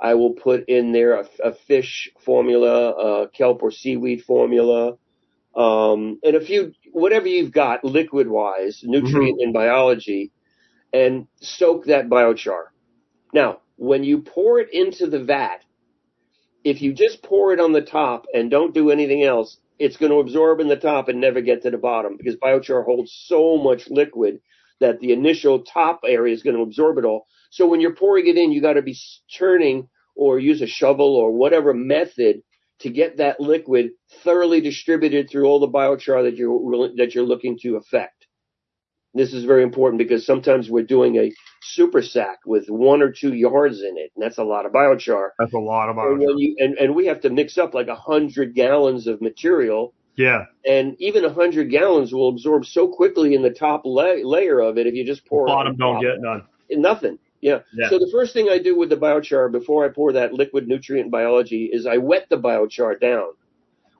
I 0.00 0.14
will 0.14 0.32
put 0.32 0.66
in 0.66 0.92
there 0.92 1.12
a, 1.20 1.28
a 1.44 1.52
fish 1.52 2.10
formula, 2.24 2.90
uh, 2.90 3.26
kelp 3.28 3.62
or 3.62 3.70
seaweed 3.70 4.24
formula, 4.24 4.96
um, 5.54 6.20
and 6.22 6.36
a 6.36 6.40
few, 6.40 6.72
whatever 6.92 7.28
you've 7.28 7.52
got 7.52 7.84
liquid 7.84 8.28
wise, 8.28 8.78
mm-hmm. 8.78 8.90
nutrient 8.90 9.40
and 9.40 9.52
biology, 9.52 10.32
and 10.92 11.26
soak 11.40 11.86
that 11.86 12.08
biochar. 12.08 12.64
Now, 13.32 13.60
when 13.76 14.04
you 14.04 14.22
pour 14.22 14.60
it 14.60 14.72
into 14.72 15.06
the 15.06 15.22
vat, 15.22 15.64
if 16.64 16.82
you 16.82 16.92
just 16.92 17.22
pour 17.22 17.52
it 17.52 17.60
on 17.60 17.72
the 17.72 17.80
top 17.80 18.26
and 18.34 18.50
don't 18.50 18.74
do 18.74 18.90
anything 18.90 19.22
else, 19.22 19.56
it's 19.78 19.96
going 19.96 20.12
to 20.12 20.18
absorb 20.18 20.60
in 20.60 20.68
the 20.68 20.76
top 20.76 21.08
and 21.08 21.20
never 21.20 21.40
get 21.40 21.62
to 21.62 21.70
the 21.70 21.78
bottom 21.78 22.16
because 22.16 22.36
biochar 22.36 22.84
holds 22.84 23.12
so 23.26 23.56
much 23.56 23.88
liquid 23.88 24.40
that 24.80 25.00
the 25.00 25.12
initial 25.12 25.62
top 25.62 26.00
area 26.06 26.34
is 26.34 26.42
going 26.42 26.56
to 26.56 26.62
absorb 26.62 26.98
it 26.98 27.04
all. 27.04 27.26
So 27.50 27.66
when 27.66 27.80
you're 27.80 27.94
pouring 27.94 28.26
it 28.26 28.36
in, 28.36 28.52
you 28.52 28.60
got 28.60 28.74
to 28.74 28.82
be 28.82 28.98
turning 29.38 29.88
or 30.14 30.38
use 30.38 30.60
a 30.60 30.66
shovel 30.66 31.16
or 31.16 31.32
whatever 31.32 31.72
method 31.72 32.42
to 32.80 32.90
get 32.90 33.18
that 33.18 33.40
liquid 33.40 33.90
thoroughly 34.24 34.60
distributed 34.60 35.28
through 35.30 35.46
all 35.46 35.60
the 35.60 35.68
biochar 35.68 36.24
that 36.24 36.36
you're 36.36 36.88
that 36.96 37.14
you're 37.14 37.24
looking 37.24 37.58
to 37.62 37.76
affect. 37.76 38.26
This 39.12 39.32
is 39.34 39.44
very 39.44 39.64
important 39.64 39.98
because 39.98 40.24
sometimes 40.24 40.70
we're 40.70 40.84
doing 40.84 41.16
a 41.16 41.32
super 41.62 42.00
sack 42.00 42.38
with 42.46 42.66
one 42.68 43.02
or 43.02 43.10
two 43.10 43.34
yards 43.34 43.80
in 43.82 43.96
it, 43.98 44.12
and 44.14 44.22
that's 44.22 44.38
a 44.38 44.44
lot 44.44 44.66
of 44.66 44.72
biochar. 44.72 45.30
That's 45.38 45.52
a 45.52 45.58
lot 45.58 45.88
of 45.88 45.96
And, 45.98 46.20
biochar. 46.20 46.26
when 46.28 46.38
you, 46.38 46.54
and, 46.58 46.78
and 46.78 46.94
we 46.94 47.06
have 47.06 47.20
to 47.22 47.30
mix 47.30 47.58
up 47.58 47.74
like 47.74 47.88
a 47.88 47.96
hundred 47.96 48.54
gallons 48.54 49.08
of 49.08 49.20
material, 49.20 49.94
Yeah. 50.16 50.44
and 50.64 50.94
even 51.00 51.24
a 51.24 51.32
hundred 51.32 51.70
gallons 51.72 52.12
will 52.12 52.28
absorb 52.28 52.64
so 52.66 52.86
quickly 52.86 53.34
in 53.34 53.42
the 53.42 53.50
top 53.50 53.82
la- 53.84 54.14
layer 54.22 54.60
of 54.60 54.78
it 54.78 54.86
if 54.86 54.94
you 54.94 55.04
just 55.04 55.26
pour 55.26 55.44
it 55.44 55.50
Bottom 55.50 55.72
on 55.72 55.76
don't 55.78 56.00
get 56.02 56.20
none. 56.20 56.44
nothing. 56.70 57.18
Yeah. 57.40 57.60
Yeah. 57.72 57.88
So 57.88 57.98
the 57.98 58.10
first 58.12 58.32
thing 58.34 58.48
I 58.50 58.58
do 58.58 58.76
with 58.76 58.90
the 58.90 58.96
biochar 58.96 59.50
before 59.50 59.84
I 59.84 59.88
pour 59.88 60.12
that 60.12 60.32
liquid 60.34 60.68
nutrient 60.68 61.10
biology 61.10 61.70
is 61.72 61.86
I 61.86 61.96
wet 61.96 62.26
the 62.28 62.36
biochar 62.36 63.00
down 63.00 63.32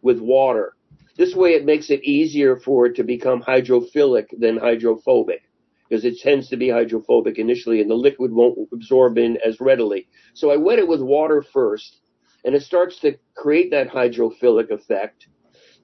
with 0.03 0.21
water. 0.21 0.75
This 1.17 1.35
way 1.35 1.51
it 1.51 1.65
makes 1.65 1.91
it 1.91 2.05
easier 2.05 2.57
for 2.57 2.87
it 2.87 2.97
to 2.97 3.05
become 3.05 3.43
hydrophilic 3.43 4.27
than 4.39 4.59
hydrophobic 4.59 5.43
because 5.89 6.05
it 6.05 6.21
tends 6.21 6.49
to 6.49 6.57
be 6.57 6.71
hydrophobic 6.71 7.39
initially 7.39 7.81
and 7.81 7.91
the 7.91 7.95
liquid 7.95 8.33
won't 8.33 8.59
absorb 8.73 9.19
in 9.19 9.39
as 9.45 9.61
readily. 9.61 10.09
So 10.35 10.51
I 10.51 10.57
wet 10.57 10.79
it 10.79 10.87
with 10.87 11.01
water 11.01 11.43
first 11.43 12.01
and 12.45 12.55
it 12.55 12.63
starts 12.63 13.01
to 13.01 13.19
create 13.35 13.71
that 13.73 13.89
hydrophilic 13.89 14.71
effect. 14.71 15.27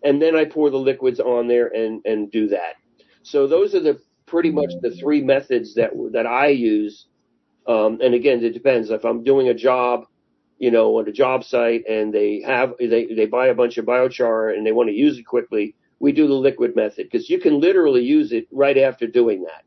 And 0.04 0.22
then 0.22 0.36
I 0.36 0.44
pour 0.44 0.70
the 0.70 0.78
liquids 0.78 1.20
on 1.20 1.48
there 1.48 1.66
and, 1.68 2.00
and 2.04 2.30
do 2.30 2.48
that. 2.48 2.76
So 3.22 3.46
those 3.46 3.74
are 3.74 3.80
the 3.80 4.00
pretty 4.26 4.50
much 4.50 4.70
the 4.82 4.90
three 4.90 5.22
methods 5.22 5.74
that, 5.74 5.90
that 6.12 6.26
I 6.26 6.48
use 6.48 7.06
um, 7.66 7.98
and 8.02 8.14
again, 8.14 8.44
it 8.44 8.54
depends. 8.54 8.90
If 8.90 9.04
I'm 9.04 9.24
doing 9.24 9.48
a 9.48 9.54
job, 9.54 10.06
you 10.58 10.70
know, 10.70 10.98
on 10.98 11.08
a 11.08 11.12
job 11.12 11.44
site 11.44 11.84
and 11.88 12.14
they 12.14 12.42
have, 12.42 12.74
they, 12.78 13.06
they 13.06 13.26
buy 13.26 13.48
a 13.48 13.54
bunch 13.54 13.76
of 13.76 13.84
biochar 13.84 14.56
and 14.56 14.66
they 14.66 14.72
want 14.72 14.88
to 14.88 14.94
use 14.94 15.18
it 15.18 15.24
quickly, 15.24 15.74
we 15.98 16.12
do 16.12 16.26
the 16.26 16.34
liquid 16.34 16.76
method 16.76 17.08
because 17.10 17.28
you 17.28 17.38
can 17.38 17.60
literally 17.60 18.02
use 18.02 18.32
it 18.32 18.46
right 18.52 18.78
after 18.78 19.06
doing 19.06 19.42
that. 19.44 19.64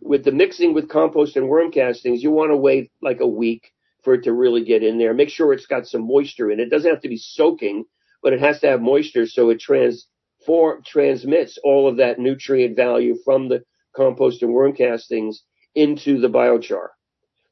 With 0.00 0.24
the 0.24 0.32
mixing 0.32 0.74
with 0.74 0.88
compost 0.88 1.36
and 1.36 1.48
worm 1.48 1.72
castings, 1.72 2.22
you 2.22 2.30
want 2.30 2.50
to 2.50 2.56
wait 2.56 2.90
like 3.02 3.20
a 3.20 3.26
week 3.26 3.72
for 4.02 4.14
it 4.14 4.24
to 4.24 4.32
really 4.32 4.64
get 4.64 4.82
in 4.82 4.98
there. 4.98 5.12
Make 5.12 5.28
sure 5.28 5.52
it's 5.52 5.66
got 5.66 5.86
some 5.86 6.06
moisture 6.06 6.50
in 6.50 6.60
it. 6.60 6.64
It 6.64 6.70
doesn't 6.70 6.90
have 6.90 7.02
to 7.02 7.08
be 7.08 7.16
soaking, 7.16 7.84
but 8.22 8.32
it 8.32 8.40
has 8.40 8.60
to 8.60 8.68
have 8.68 8.80
moisture 8.80 9.26
so 9.26 9.50
it 9.50 9.60
transform 9.60 10.82
transmits 10.84 11.58
all 11.64 11.88
of 11.88 11.96
that 11.96 12.18
nutrient 12.18 12.76
value 12.76 13.16
from 13.24 13.48
the 13.48 13.64
compost 13.94 14.42
and 14.42 14.52
worm 14.52 14.72
castings 14.72 15.42
into 15.74 16.20
the 16.20 16.28
biochar. 16.28 16.88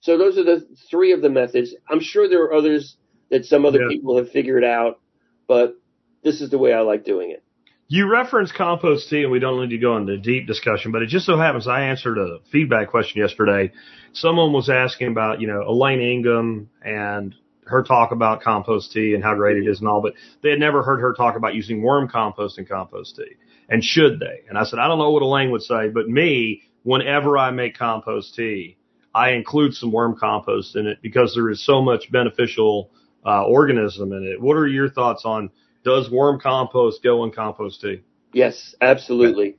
So 0.07 0.17
those 0.17 0.39
are 0.39 0.45
the 0.45 0.65
three 0.89 1.11
of 1.11 1.21
the 1.21 1.29
methods. 1.29 1.75
I'm 1.91 1.99
sure 1.99 2.29
there 2.29 2.45
are 2.45 2.55
others 2.55 2.97
that 3.31 3.45
some 3.45 3.67
other 3.67 3.83
Yeah. 3.83 3.89
people 3.89 4.17
have 4.19 4.31
figured 4.31 4.63
out, 4.63 5.01
but 5.49 5.75
this 6.23 6.41
is 6.41 6.49
the 6.49 6.59
way 6.59 6.73
I 6.73 6.83
like 6.83 7.05
doing 7.05 7.33
it. 7.33 7.43
You 7.89 8.09
referenced 8.09 8.55
compost 8.55 9.11
tea, 9.11 9.25
and 9.25 9.33
we 9.33 9.41
don't 9.41 9.61
need 9.61 9.71
to 9.71 9.79
go 9.79 9.97
into 9.97 10.17
deep 10.17 10.47
discussion, 10.47 10.93
but 10.93 11.03
it 11.03 11.07
just 11.07 11.27
so 11.27 11.37
happens 11.37 11.67
I 11.67 11.83
answered 11.83 12.19
a 12.19 12.39
feedback 12.53 12.87
question 12.89 13.21
yesterday. 13.21 13.73
Someone 14.13 14.53
was 14.53 14.71
asking 14.71 15.09
about, 15.09 15.41
you 15.41 15.49
know, 15.49 15.63
Elaine 15.67 16.01
Ingham 16.01 16.71
and 16.85 17.35
her 17.65 17.83
talk 17.83 18.13
about 18.13 18.43
compost 18.43 18.93
tea 18.93 19.15
and 19.15 19.25
how 19.25 19.35
great 19.35 19.57
it 19.57 19.67
is 19.67 19.81
and 19.81 19.89
all, 19.89 20.03
but 20.03 20.15
they 20.41 20.51
had 20.51 20.61
never 20.61 20.85
heard 20.85 21.01
her 21.01 21.15
talk 21.15 21.35
about 21.35 21.57
using 21.57 21.83
worm 21.83 22.07
compost 22.07 22.59
and 22.59 22.69
compost 22.69 23.17
tea. 23.17 23.35
And 23.69 23.83
should 23.83 24.21
they? 24.21 24.43
And 24.49 24.57
I 24.57 24.63
said, 24.63 24.79
I 24.79 24.87
don't 24.87 24.99
know 24.99 25.11
what 25.11 25.23
Elaine 25.23 25.51
would 25.51 25.63
say, 25.63 25.89
but 25.89 26.09
me, 26.09 26.63
whenever 26.85 27.37
I 27.37 27.51
make 27.51 27.77
compost 27.77 28.37
tea, 28.37 28.77
I 29.17 29.31
include 29.31 29.75
some 29.75 29.93
worm 29.93 30.15
compost 30.15 30.77
in 30.77 30.87
it 30.87 30.99
because 31.01 31.35
there 31.35 31.49
is 31.49 31.65
so 31.65 31.81
much 31.81 32.13
beneficial 32.13 32.91
uh, 33.25 33.45
organism 33.45 34.13
in 34.13 34.23
it. 34.25 34.39
What 34.39 34.59
are 34.59 34.67
your 34.67 34.91
thoughts 34.91 35.25
on 35.25 35.51
does 35.85 36.11
worm 36.11 36.39
compost 36.39 37.03
go 37.03 37.25
in 37.25 37.31
compost 37.31 37.81
tea? 37.81 38.03
Yes, 38.35 38.75
absolutely. 38.83 39.57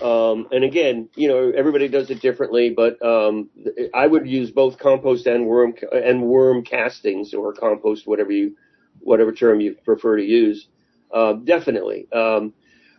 Um, 0.00 0.46
and 0.52 0.62
again, 0.62 1.08
you 1.16 1.26
know, 1.26 1.50
everybody 1.50 1.88
does 1.88 2.08
it 2.10 2.22
differently, 2.22 2.70
but 2.70 3.04
um, 3.04 3.50
I 3.92 4.06
would 4.06 4.28
use 4.28 4.52
both 4.52 4.78
compost 4.78 5.26
and 5.26 5.44
worm 5.46 5.74
and 5.92 6.22
worm 6.22 6.62
castings 6.62 7.34
or 7.34 7.52
compost, 7.52 8.06
whatever 8.06 8.30
you, 8.30 8.56
whatever 9.00 9.32
term 9.32 9.60
you 9.60 9.74
prefer 9.84 10.18
to 10.18 10.24
use. 10.24 10.68
Uh, 11.12 11.32
definitely. 11.32 12.06
Um, 12.12 12.54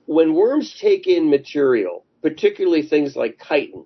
when 0.08 0.34
worms 0.34 0.78
take 0.78 1.08
in 1.08 1.30
material, 1.30 2.04
particularly 2.22 2.82
things 2.82 3.16
like 3.16 3.42
chitin, 3.48 3.86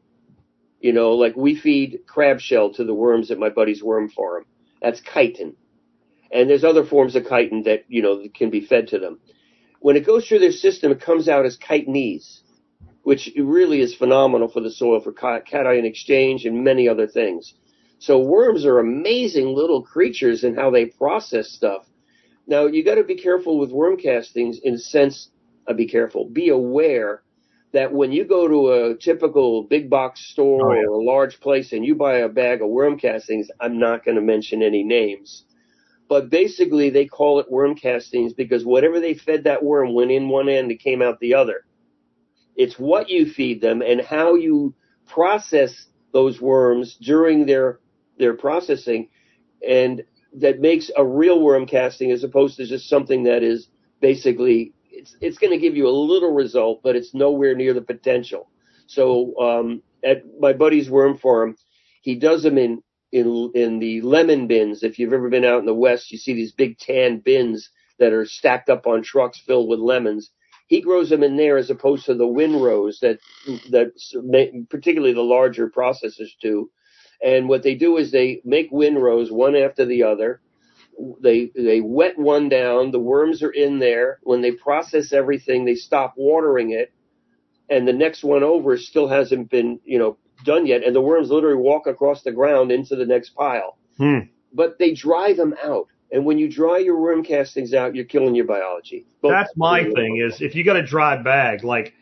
you 0.86 0.94
know, 0.94 1.14
like 1.14 1.36
we 1.36 1.56
feed 1.56 2.02
crab 2.06 2.40
shell 2.40 2.72
to 2.72 2.84
the 2.84 2.94
worms 2.94 3.32
at 3.32 3.40
my 3.40 3.50
buddy's 3.50 3.82
worm 3.82 4.08
farm. 4.08 4.46
That's 4.84 5.02
chitin. 5.02 5.56
And 6.32 6.48
there's 6.48 6.64
other 6.64 6.86
forms 6.86 7.16
of 7.16 7.28
chitin 7.28 7.64
that, 7.64 7.86
you 7.88 8.04
know, 8.04 8.24
can 8.36 8.52
be 8.52 8.62
fed 8.62 8.90
to 8.90 9.00
them. 9.00 9.20
When 9.80 9.96
it 9.96 10.06
goes 10.06 10.28
through 10.28 10.40
their 10.40 10.52
system, 10.52 10.92
it 10.92 11.02
comes 11.02 11.28
out 11.28 11.44
as 11.44 11.58
chitinase, 11.58 12.42
which 13.02 13.32
really 13.36 13.82
is 13.82 13.96
phenomenal 13.96 14.48
for 14.48 14.62
the 14.62 14.70
soil 14.70 15.02
for 15.02 15.12
ca- 15.12 15.40
cation 15.40 15.86
exchange 15.86 16.46
and 16.46 16.64
many 16.64 16.88
other 16.88 17.08
things. 17.08 17.56
So 17.98 18.20
worms 18.20 18.64
are 18.64 18.78
amazing 18.78 19.56
little 19.56 19.82
creatures 19.82 20.44
in 20.44 20.54
how 20.54 20.70
they 20.70 20.86
process 20.86 21.50
stuff. 21.50 21.88
Now 22.46 22.68
you 22.68 22.86
got 22.86 22.96
to 22.96 23.04
be 23.04 23.16
careful 23.16 23.58
with 23.58 23.72
worm 23.72 23.98
castings 23.98 24.60
in 24.64 24.78
sense. 24.78 25.32
Uh, 25.68 25.74
be 25.74 25.88
careful. 25.88 26.30
Be 26.30 26.50
aware 26.50 27.24
that 27.76 27.92
when 27.94 28.12
you 28.14 28.24
go 28.26 28.48
to 28.48 28.72
a 28.72 28.96
typical 28.98 29.64
big 29.64 29.90
box 29.90 30.22
store 30.32 30.72
Oh, 30.72 30.74
yeah. 30.74 30.88
or 30.88 31.02
a 31.02 31.04
large 31.04 31.42
place 31.42 31.74
and 31.74 31.86
you 31.86 31.94
buy 31.94 32.20
a 32.20 32.30
bag 32.30 32.62
of 32.62 32.70
worm 32.70 32.98
castings, 32.98 33.50
I'm 33.60 33.78
not 33.80 34.06
going 34.06 34.16
to 34.16 34.22
mention 34.22 34.64
any 34.64 34.84
names, 34.84 35.44
but 36.08 36.30
basically 36.30 36.90
they 36.90 37.06
call 37.06 37.40
it 37.42 37.52
worm 37.52 37.76
castings 37.76 38.34
because 38.34 38.64
whatever 38.64 39.02
they 39.02 39.14
fed 39.14 39.44
that 39.44 39.62
worm 39.64 39.94
went 39.94 40.12
in 40.12 40.30
one 40.30 40.48
end 40.48 40.72
and 40.72 40.80
came 40.80 41.02
out 41.02 41.20
the 41.20 41.36
other. 41.36 41.66
It's 42.56 42.80
what 42.80 43.10
you 43.10 43.30
feed 43.30 43.60
them 43.62 43.82
and 43.82 44.00
how 44.02 44.36
you 44.36 44.74
process 45.06 45.88
those 46.14 46.40
worms 46.42 46.98
during 47.02 47.46
their 47.46 47.80
their 48.18 48.34
processing 48.36 49.10
and 49.68 50.02
that 50.38 50.62
makes 50.62 50.90
a 50.96 51.06
real 51.06 51.42
worm 51.42 51.66
casting 51.66 52.12
as 52.12 52.24
opposed 52.24 52.56
to 52.58 52.66
just 52.66 52.88
something 52.88 53.24
that 53.24 53.44
is 53.44 53.68
basically 54.00 54.74
it's 54.96 55.16
it's 55.22 55.38
going 55.38 55.52
to 55.52 55.60
give 55.60 55.76
you 55.78 55.88
a 55.88 55.92
little 55.92 56.34
result 56.34 56.82
but 56.84 56.96
it's 56.96 57.14
nowhere 57.14 57.56
near 57.56 57.74
the 57.74 57.82
potential. 57.82 58.50
So 58.88 59.40
um 59.40 59.84
at 60.04 60.24
my 60.40 60.54
buddy's 60.54 60.90
worm 60.90 61.18
farm 61.18 61.58
he 62.02 62.16
does 62.16 62.44
them 62.44 62.58
in 62.58 62.84
in 63.12 63.52
in 63.56 63.80
the 63.80 64.02
lemon 64.02 64.48
bins. 64.48 64.84
If 64.84 65.00
you've 65.00 65.14
ever 65.14 65.30
been 65.30 65.46
out 65.46 65.60
in 65.60 65.66
the 65.66 65.74
west 65.74 66.12
you 66.12 66.18
see 66.18 66.34
these 66.34 66.54
big 66.54 66.78
tan 66.80 67.20
bins 67.20 67.70
that 68.00 68.14
are 68.14 68.26
stacked 68.26 68.70
up 68.70 68.88
on 68.88 69.04
trucks 69.04 69.40
filled 69.40 69.70
with 69.70 69.80
lemons. 69.80 70.32
He 70.68 70.82
grows 70.82 71.10
them 71.10 71.24
in 71.24 71.38
there 71.38 71.58
as 71.58 71.70
opposed 71.70 72.06
to 72.08 72.16
the 72.16 72.28
windrows 72.28 73.00
that 73.02 73.20
that 73.72 73.92
particularly 74.70 75.14
the 75.14 75.22
larger 75.22 75.70
processors 75.70 76.32
do. 76.42 76.72
And 77.24 77.48
what 77.48 77.64
they 77.64 77.76
do 77.76 77.98
is 77.98 78.12
they 78.12 78.42
make 78.46 78.70
windrows 78.72 79.32
one 79.32 79.56
after 79.56 79.86
the 79.86 80.04
other. 80.04 80.42
They 81.22 81.52
they 81.56 81.82
wet 81.82 82.18
one 82.18 82.50
down. 82.50 82.92
The 82.92 83.00
worms 83.00 83.44
are 83.44 83.52
in 83.52 83.80
there. 83.80 84.20
When 84.24 84.42
they 84.42 84.52
process 84.52 85.12
everything, 85.12 85.66
they 85.66 85.76
stop 85.76 86.14
watering 86.16 86.72
it, 86.72 86.94
and 87.70 87.88
the 87.88 87.94
next 87.94 88.24
one 88.24 88.44
over 88.44 88.78
still 88.78 89.08
hasn't 89.08 89.50
been 89.50 89.80
you 89.84 90.00
know 90.00 90.18
done 90.44 90.66
yet. 90.66 90.84
And 90.84 90.96
the 90.96 91.02
worms 91.02 91.30
literally 91.30 91.58
walk 91.58 91.88
across 91.88 92.24
the 92.24 92.32
ground 92.32 92.72
into 92.72 92.96
the 92.96 93.06
next 93.06 93.32
pile. 93.32 93.78
Hmm. 93.98 94.20
But 94.54 94.80
they 94.80 94.94
dry 94.94 95.34
them 95.34 95.54
out. 95.64 95.88
And 96.12 96.24
when 96.24 96.38
you 96.38 96.50
dry 96.50 96.78
your 96.78 97.00
worm 97.00 97.24
castings 97.24 97.74
out, 97.74 97.96
you're 97.96 98.06
killing 98.06 98.36
your 98.36 98.46
biology. 98.46 99.06
Both- 99.22 99.32
That's 99.32 99.52
my 99.58 99.84
thing 99.84 100.24
is 100.26 100.42
if 100.42 100.56
you 100.56 100.64
got 100.64 100.78
a 100.78 100.86
dry 100.86 101.22
bag, 101.22 101.64
like 101.64 101.94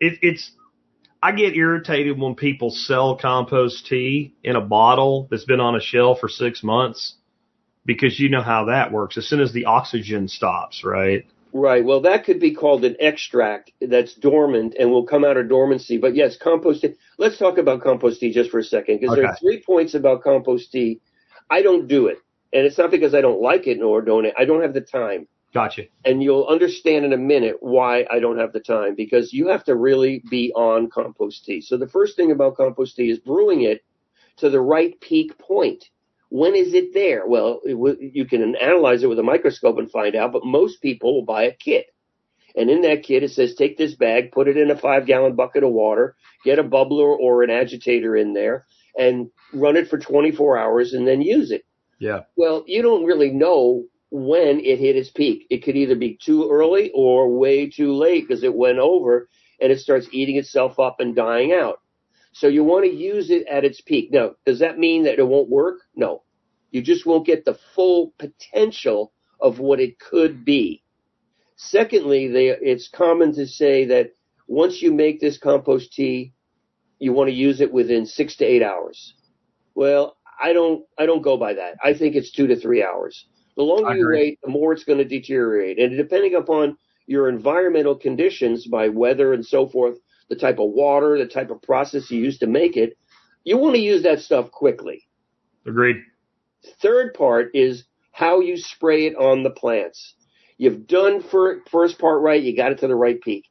it, 0.00 0.18
it's, 0.22 0.50
I 1.22 1.32
get 1.32 1.54
irritated 1.54 2.18
when 2.18 2.34
people 2.34 2.70
sell 2.70 3.18
compost 3.18 3.86
tea 3.86 4.34
in 4.44 4.56
a 4.56 4.60
bottle 4.60 5.26
that's 5.30 5.44
been 5.44 5.60
on 5.60 5.74
a 5.74 5.80
shelf 5.80 6.20
for 6.20 6.28
six 6.28 6.62
months 6.62 7.16
because 7.88 8.20
you 8.20 8.28
know 8.28 8.42
how 8.42 8.66
that 8.66 8.92
works. 8.92 9.16
As 9.16 9.26
soon 9.26 9.40
as 9.40 9.50
the 9.54 9.64
oxygen 9.64 10.28
stops, 10.28 10.84
right? 10.84 11.26
Right. 11.54 11.82
Well, 11.82 12.02
that 12.02 12.26
could 12.26 12.38
be 12.38 12.54
called 12.54 12.84
an 12.84 12.96
extract 13.00 13.72
that's 13.80 14.12
dormant 14.12 14.76
and 14.78 14.90
will 14.90 15.06
come 15.06 15.24
out 15.24 15.38
of 15.38 15.48
dormancy. 15.48 15.96
But 15.96 16.14
yes, 16.14 16.36
compost 16.36 16.82
tea. 16.82 16.96
Let's 17.16 17.38
talk 17.38 17.56
about 17.56 17.80
compost 17.80 18.20
tea 18.20 18.30
just 18.30 18.50
for 18.50 18.58
a 18.58 18.62
second 18.62 19.00
because 19.00 19.16
there 19.16 19.26
are 19.26 19.36
three 19.36 19.62
points 19.62 19.94
about 19.94 20.22
compost 20.22 20.70
tea. 20.70 21.00
I 21.48 21.62
don't 21.62 21.88
do 21.88 22.08
it. 22.08 22.18
And 22.52 22.66
it's 22.66 22.76
not 22.76 22.90
because 22.90 23.14
I 23.14 23.22
don't 23.22 23.40
like 23.40 23.66
it 23.66 23.78
nor 23.78 24.02
don't 24.02 24.26
it. 24.26 24.34
I 24.38 24.44
don't 24.44 24.60
have 24.60 24.74
the 24.74 24.82
time. 24.82 25.26
Gotcha. 25.54 25.84
And 26.04 26.22
you'll 26.22 26.46
understand 26.46 27.06
in 27.06 27.14
a 27.14 27.18
minute 27.18 27.56
why 27.60 28.04
I 28.10 28.20
don't 28.20 28.38
have 28.38 28.52
the 28.52 28.60
time 28.60 28.94
because 28.94 29.32
you 29.32 29.48
have 29.48 29.64
to 29.64 29.74
really 29.74 30.22
be 30.30 30.52
on 30.54 30.90
compost 30.90 31.46
tea. 31.46 31.62
So 31.62 31.78
the 31.78 31.88
first 31.88 32.16
thing 32.16 32.32
about 32.32 32.58
compost 32.58 32.96
tea 32.96 33.08
is 33.08 33.18
brewing 33.18 33.62
it 33.62 33.82
to 34.36 34.50
the 34.50 34.60
right 34.60 35.00
peak 35.00 35.38
point. 35.38 35.88
When 36.30 36.54
is 36.54 36.74
it 36.74 36.92
there? 36.92 37.26
Well, 37.26 37.60
it, 37.64 37.72
w- 37.72 37.98
you 38.00 38.26
can 38.26 38.54
analyze 38.56 39.02
it 39.02 39.08
with 39.08 39.18
a 39.18 39.22
microscope 39.22 39.78
and 39.78 39.90
find 39.90 40.14
out, 40.14 40.32
but 40.32 40.44
most 40.44 40.82
people 40.82 41.14
will 41.14 41.24
buy 41.24 41.44
a 41.44 41.54
kit. 41.54 41.86
And 42.56 42.70
in 42.70 42.82
that 42.82 43.02
kit, 43.02 43.22
it 43.22 43.30
says 43.30 43.54
take 43.54 43.76
this 43.76 43.94
bag, 43.94 44.32
put 44.32 44.48
it 44.48 44.56
in 44.56 44.70
a 44.70 44.76
five 44.76 45.06
gallon 45.06 45.36
bucket 45.36 45.62
of 45.62 45.70
water, 45.70 46.16
get 46.44 46.58
a 46.58 46.64
bubbler 46.64 47.16
or 47.16 47.42
an 47.42 47.50
agitator 47.50 48.16
in 48.16 48.34
there, 48.34 48.66
and 48.98 49.30
run 49.52 49.76
it 49.76 49.88
for 49.88 49.98
24 49.98 50.58
hours 50.58 50.92
and 50.92 51.06
then 51.06 51.22
use 51.22 51.50
it. 51.50 51.64
Yeah. 51.98 52.22
Well, 52.36 52.64
you 52.66 52.82
don't 52.82 53.04
really 53.04 53.30
know 53.30 53.84
when 54.10 54.60
it 54.60 54.78
hit 54.78 54.96
its 54.96 55.10
peak. 55.10 55.46
It 55.50 55.62
could 55.62 55.76
either 55.76 55.94
be 55.94 56.18
too 56.20 56.50
early 56.50 56.90
or 56.94 57.36
way 57.36 57.68
too 57.68 57.94
late 57.94 58.26
because 58.26 58.42
it 58.42 58.54
went 58.54 58.78
over 58.78 59.28
and 59.60 59.72
it 59.72 59.80
starts 59.80 60.08
eating 60.12 60.36
itself 60.36 60.78
up 60.78 61.00
and 61.00 61.14
dying 61.14 61.52
out. 61.52 61.80
So 62.38 62.46
you 62.46 62.62
want 62.62 62.84
to 62.84 62.92
use 62.92 63.30
it 63.30 63.48
at 63.48 63.64
its 63.64 63.80
peak. 63.80 64.12
Now, 64.12 64.36
does 64.46 64.60
that 64.60 64.78
mean 64.78 65.02
that 65.04 65.18
it 65.18 65.26
won't 65.26 65.48
work? 65.48 65.80
No. 65.96 66.22
You 66.70 66.82
just 66.82 67.04
won't 67.04 67.26
get 67.26 67.44
the 67.44 67.58
full 67.74 68.12
potential 68.16 69.12
of 69.40 69.58
what 69.58 69.80
it 69.80 69.98
could 69.98 70.44
be. 70.44 70.84
Secondly, 71.56 72.28
they, 72.28 72.50
it's 72.50 72.88
common 72.94 73.34
to 73.34 73.44
say 73.44 73.86
that 73.86 74.12
once 74.46 74.80
you 74.80 74.92
make 74.92 75.20
this 75.20 75.36
compost 75.36 75.92
tea, 75.92 76.32
you 77.00 77.12
want 77.12 77.28
to 77.28 77.34
use 77.34 77.60
it 77.60 77.72
within 77.72 78.06
six 78.06 78.36
to 78.36 78.44
eight 78.44 78.62
hours. 78.62 79.14
Well, 79.74 80.16
I 80.40 80.52
don't, 80.52 80.84
I 80.96 81.06
don't 81.06 81.22
go 81.22 81.38
by 81.38 81.54
that. 81.54 81.74
I 81.82 81.92
think 81.92 82.14
it's 82.14 82.30
two 82.30 82.46
to 82.46 82.54
three 82.54 82.84
hours. 82.84 83.26
The 83.56 83.64
longer 83.64 83.96
you 83.96 84.08
wait, 84.12 84.38
the 84.44 84.50
more 84.50 84.72
it's 84.72 84.84
going 84.84 85.00
to 85.00 85.04
deteriorate. 85.04 85.80
And 85.80 85.96
depending 85.96 86.36
upon 86.36 86.78
your 87.08 87.28
environmental 87.28 87.96
conditions 87.96 88.68
by 88.68 88.90
weather 88.90 89.32
and 89.32 89.44
so 89.44 89.66
forth, 89.68 89.96
the 90.28 90.36
type 90.36 90.58
of 90.58 90.70
water, 90.70 91.18
the 91.18 91.26
type 91.26 91.50
of 91.50 91.62
process 91.62 92.10
you 92.10 92.20
use 92.20 92.38
to 92.38 92.46
make 92.46 92.76
it, 92.76 92.96
you 93.44 93.56
want 93.56 93.74
to 93.74 93.80
use 93.80 94.02
that 94.02 94.20
stuff 94.20 94.50
quickly. 94.50 95.08
Agreed. 95.66 95.96
Third 96.82 97.14
part 97.14 97.50
is 97.54 97.84
how 98.12 98.40
you 98.40 98.56
spray 98.56 99.06
it 99.06 99.16
on 99.16 99.42
the 99.42 99.50
plants. 99.50 100.14
You've 100.56 100.86
done 100.86 101.22
for 101.22 101.60
first 101.70 101.98
part 101.98 102.20
right, 102.20 102.42
you 102.42 102.56
got 102.56 102.72
it 102.72 102.78
to 102.78 102.88
the 102.88 102.96
right 102.96 103.20
peak. 103.20 103.44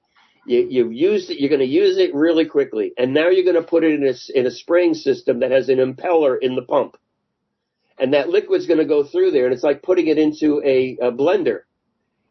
You, 0.45 0.67
you've 0.69 0.93
used 0.93 1.30
it, 1.30 1.39
you're 1.39 1.49
going 1.49 1.59
to 1.59 1.65
use 1.65 1.97
it 1.97 2.13
really 2.13 2.45
quickly, 2.45 2.93
and 2.97 3.13
now 3.13 3.30
you're 3.30 3.43
going 3.43 3.61
to 3.61 3.69
put 3.69 3.84
it 3.84 3.93
in 3.93 4.07
a, 4.07 4.13
in 4.38 4.45
a 4.45 4.51
spraying 4.51 4.93
system 4.93 5.39
that 5.39 5.51
has 5.51 5.69
an 5.69 5.78
impeller 5.78 6.38
in 6.39 6.55
the 6.55 6.61
pump, 6.61 6.95
and 7.99 8.13
that 8.13 8.30
liquid's 8.30 8.67
going 8.67 8.80
to 8.80 8.86
go 8.86 9.03
through 9.03 9.32
there, 9.32 9.45
and 9.45 9.53
it's 9.53 9.63
like 9.63 9.84
putting 9.84 10.07
it 10.07 10.17
into 10.17 10.61
a, 10.63 10.97
a 11.01 11.11
blender. 11.11 11.61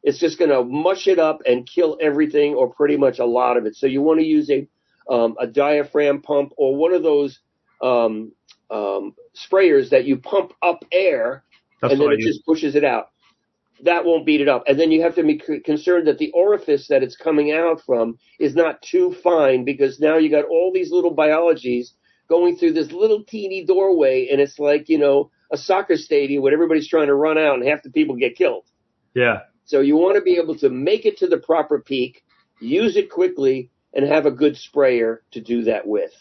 It's 0.07 0.21
just 0.21 0.39
going 0.39 0.53
to 0.53 0.63
mush 0.63 1.09
it 1.09 1.19
up 1.19 1.43
and 1.45 1.67
kill 1.67 1.99
everything 2.01 2.55
or 2.55 2.73
pretty 2.73 2.97
much 2.97 3.19
a 3.19 3.27
lot 3.27 3.57
of 3.57 3.67
it. 3.67 3.75
So 3.75 3.89
you 3.89 4.01
want 4.01 4.21
to 4.21 4.25
use 4.25 4.49
a 4.49 4.67
um, 5.11 5.37
a 5.39 5.47
diaphragm 5.47 6.23
pump 6.23 6.53
or 6.57 6.75
one 6.75 6.93
of 6.93 7.03
those 7.03 7.41
um, 7.83 8.33
um, 8.71 9.15
sprayers 9.37 9.91
that 9.91 10.05
you 10.05 10.17
pump 10.17 10.53
up 10.63 10.85
air 10.91 11.45
That's 11.81 11.93
and 11.93 12.01
then 12.01 12.13
it 12.13 12.21
just 12.21 12.45
pushes 12.45 12.75
it 12.75 12.85
out. 12.85 13.11
That 13.83 14.05
won't 14.05 14.27
beat 14.27 14.41
it 14.41 14.49
up. 14.49 14.65
And 14.67 14.81
then 14.81 14.91
you 14.91 15.03
have 15.03 15.15
to 15.17 15.23
be 15.23 15.41
c- 15.45 15.61
concerned 15.61 16.09
that 16.09 16.19
the 16.19 16.33
orifice 16.33 16.89
that 16.89 17.03
it's 17.03 17.17
coming 17.17 17.53
out 17.53 17.83
from 17.85 18.19
is 18.41 18.55
not 18.55 18.83
too 18.83 19.15
fine 19.23 19.65
because 19.65 20.01
now 20.01 20.17
you 20.17 20.31
got 20.31 20.47
all 20.47 20.73
these 20.73 20.91
little 20.91 21.13
biologies 21.13 21.95
going 22.29 22.57
through 22.57 22.73
this 22.73 22.91
little 22.91 23.23
teeny 23.23 23.65
doorway 23.65 24.29
and 24.31 24.41
it's 24.41 24.59
like, 24.59 24.89
you 24.89 24.99
know, 24.99 25.31
a 25.53 25.57
soccer 25.57 25.97
stadium 25.97 26.43
when 26.43 26.53
everybody's 26.53 26.89
trying 26.89 27.07
to 27.07 27.15
run 27.15 27.39
out 27.39 27.59
and 27.59 27.69
half 27.69 27.83
the 27.83 27.91
people 27.91 28.17
get 28.17 28.37
killed. 28.37 28.65
Yeah. 29.15 29.41
So 29.67 29.81
you 29.81 29.97
want 29.97 30.17
to 30.17 30.23
be 30.23 30.37
able 30.37 30.57
to 30.59 30.71
make 30.71 31.05
it 31.05 31.19
to 31.19 31.27
the 31.27 31.39
proper 31.39 31.81
peak, 31.81 32.23
use 32.61 32.97
it 32.97 33.11
quickly, 33.11 33.71
and 33.95 34.07
have 34.07 34.25
a 34.27 34.31
good 34.31 34.57
sprayer 34.57 35.23
to 35.33 35.41
do 35.41 35.65
that 35.65 35.87
with. 35.87 36.13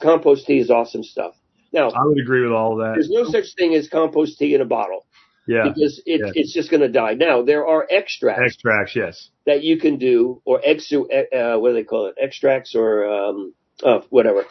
Compost 0.00 0.46
tea 0.46 0.58
is 0.58 0.70
awesome 0.70 1.02
stuff. 1.02 1.34
Now, 1.72 1.88
I 1.90 2.04
would 2.04 2.18
agree 2.18 2.42
with 2.42 2.52
all 2.52 2.72
of 2.72 2.78
that. 2.78 2.94
there's 2.94 3.10
no 3.10 3.24
such 3.24 3.54
thing 3.56 3.74
as 3.74 3.88
compost 3.88 4.38
tea 4.38 4.54
in 4.54 4.60
a 4.60 4.64
bottle 4.66 5.06
Yeah. 5.46 5.64
because 5.68 6.02
it, 6.06 6.20
Yeah. 6.24 6.32
it's 6.34 6.52
just 6.52 6.70
going 6.70 6.82
to 6.82 6.88
die. 6.88 7.14
Now, 7.14 7.42
there 7.42 7.66
are 7.66 7.86
extracts 7.90 8.42
Extracts, 8.54 8.94
yes. 8.94 9.30
that 9.46 9.62
you 9.62 9.78
can 9.78 9.96
do, 9.96 10.42
or 10.44 10.60
exu, 10.60 11.06
uh, 11.10 11.58
what 11.58 11.70
do 11.70 11.74
they 11.74 11.84
call 11.84 12.06
it? 12.06 12.14
Extracts 12.20 12.74
or 12.74 13.06
um, 13.08 13.54
uh, 13.82 14.00
whatever. 14.10 14.44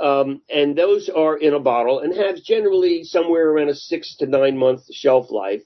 Um, 0.00 0.42
and 0.48 0.76
those 0.76 1.08
are 1.08 1.36
in 1.36 1.54
a 1.54 1.60
bottle 1.60 2.00
and 2.00 2.14
have 2.14 2.36
generally 2.42 3.02
somewhere 3.04 3.50
around 3.50 3.68
a 3.68 3.74
six 3.74 4.16
to 4.18 4.26
nine 4.26 4.56
month 4.56 4.82
shelf 4.92 5.30
life. 5.30 5.62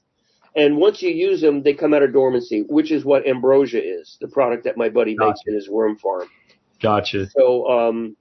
And 0.55 0.77
once 0.77 1.01
you 1.01 1.11
use 1.11 1.41
them, 1.41 1.63
they 1.63 1.73
come 1.73 1.95
out 1.95 2.03
of 2.03 2.13
dormancy, 2.13 2.65
which 2.69 2.91
is 2.91 3.05
what 3.05 3.27
ambrosia 3.27 3.83
is, 3.83 4.19
the 4.21 4.29
product 4.29 4.65
that 4.65 4.77
my 4.77 4.91
buddy 4.91 5.17
makes 5.17 5.41
in 5.47 5.55
his 5.55 5.69
worm 5.69 5.97
farm. 5.97 6.29
Gotcha. 6.81 7.29
So, 7.31 7.69
um, 7.69 8.17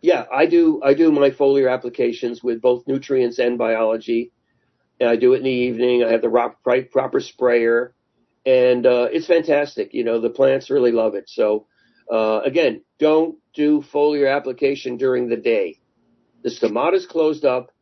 yeah, 0.00 0.26
I 0.32 0.46
do. 0.46 0.80
I 0.84 0.94
do 0.94 1.10
my 1.10 1.30
foliar 1.30 1.72
applications 1.72 2.42
with 2.42 2.60
both 2.60 2.86
nutrients 2.86 3.38
and 3.38 3.58
biology. 3.58 4.30
And 5.00 5.08
I 5.10 5.16
do 5.16 5.32
it 5.32 5.38
in 5.38 5.44
the 5.44 5.50
evening. 5.50 6.04
I 6.04 6.12
have 6.12 6.22
the 6.22 6.28
rock, 6.28 6.58
right, 6.64 6.88
proper 6.88 7.18
sprayer, 7.18 7.92
and 8.46 8.86
uh, 8.86 9.08
it's 9.10 9.26
fantastic. 9.26 9.94
You 9.94 10.04
know, 10.04 10.20
the 10.20 10.30
plants 10.30 10.70
really 10.70 10.92
love 10.92 11.14
it. 11.16 11.28
So, 11.28 11.66
uh, 12.12 12.40
again, 12.44 12.82
don't 12.98 13.36
do 13.52 13.82
foliar 13.82 14.32
application 14.32 14.98
during 14.98 15.28
the 15.28 15.36
day. 15.36 15.80
The 16.42 16.50
stomata 16.50 16.94
is 16.94 17.06
closed 17.06 17.44
up, 17.44 17.72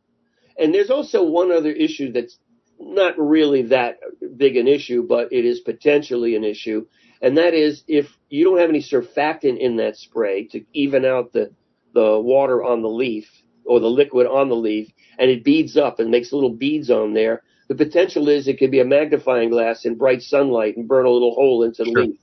and 0.57 0.73
there's 0.73 0.89
also 0.89 1.23
one 1.23 1.51
other 1.51 1.71
issue 1.71 2.11
that's 2.11 2.39
not 2.81 3.17
really 3.19 3.63
that 3.63 3.99
big 4.37 4.57
an 4.57 4.67
issue, 4.67 5.03
but 5.07 5.31
it 5.31 5.45
is 5.45 5.61
potentially 5.61 6.35
an 6.35 6.43
issue, 6.43 6.87
and 7.21 7.37
that 7.37 7.53
is 7.53 7.83
if 7.87 8.17
you 8.29 8.45
don't 8.45 8.59
have 8.59 8.69
any 8.69 8.81
surfactant 8.81 9.59
in 9.59 9.77
that 9.77 9.97
spray 9.97 10.45
to 10.47 10.65
even 10.73 11.05
out 11.05 11.33
the 11.33 11.51
the 11.93 12.19
water 12.19 12.63
on 12.63 12.81
the 12.81 12.89
leaf 12.89 13.29
or 13.65 13.79
the 13.79 13.87
liquid 13.89 14.27
on 14.27 14.49
the 14.49 14.55
leaf, 14.55 14.89
and 15.19 15.29
it 15.31 15.43
beads 15.43 15.77
up 15.77 15.99
and 15.99 16.11
makes 16.11 16.33
little 16.33 16.53
beads 16.53 16.89
on 16.89 17.13
there. 17.13 17.43
The 17.69 17.75
potential 17.75 18.29
is 18.29 18.47
it 18.47 18.59
could 18.59 18.71
be 18.71 18.79
a 18.81 18.85
magnifying 18.85 19.49
glass 19.49 19.85
in 19.85 19.95
bright 19.97 20.21
sunlight 20.23 20.77
and 20.77 20.87
burn 20.87 21.05
a 21.05 21.09
little 21.11 21.35
hole 21.35 21.63
into 21.63 21.85
the 21.85 21.91
Sure. 21.91 22.03
leaf. 22.03 22.19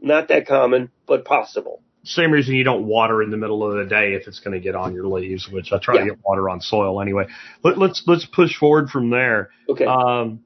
Not 0.00 0.28
that 0.28 0.46
common, 0.46 0.90
but 1.06 1.24
possible. 1.24 1.82
Same 2.04 2.32
reason 2.32 2.54
you 2.54 2.64
don't 2.64 2.84
water 2.84 3.22
in 3.22 3.30
the 3.30 3.36
middle 3.36 3.62
of 3.68 3.76
the 3.76 3.88
day 3.88 4.14
if 4.14 4.26
it's 4.26 4.40
going 4.40 4.54
to 4.54 4.60
get 4.60 4.74
on 4.74 4.92
your 4.92 5.06
leaves, 5.06 5.48
which 5.48 5.72
I 5.72 5.78
try 5.78 5.94
Yeah. 5.96 6.00
to 6.00 6.06
get 6.10 6.18
water 6.24 6.48
on 6.50 6.60
soil 6.60 7.00
anyway. 7.00 7.26
Let, 7.62 7.78
let's 7.78 8.02
let's 8.06 8.26
push 8.26 8.56
forward 8.56 8.90
from 8.90 9.10
there. 9.10 9.50
Okay. 9.68 9.84
Um, 9.84 10.40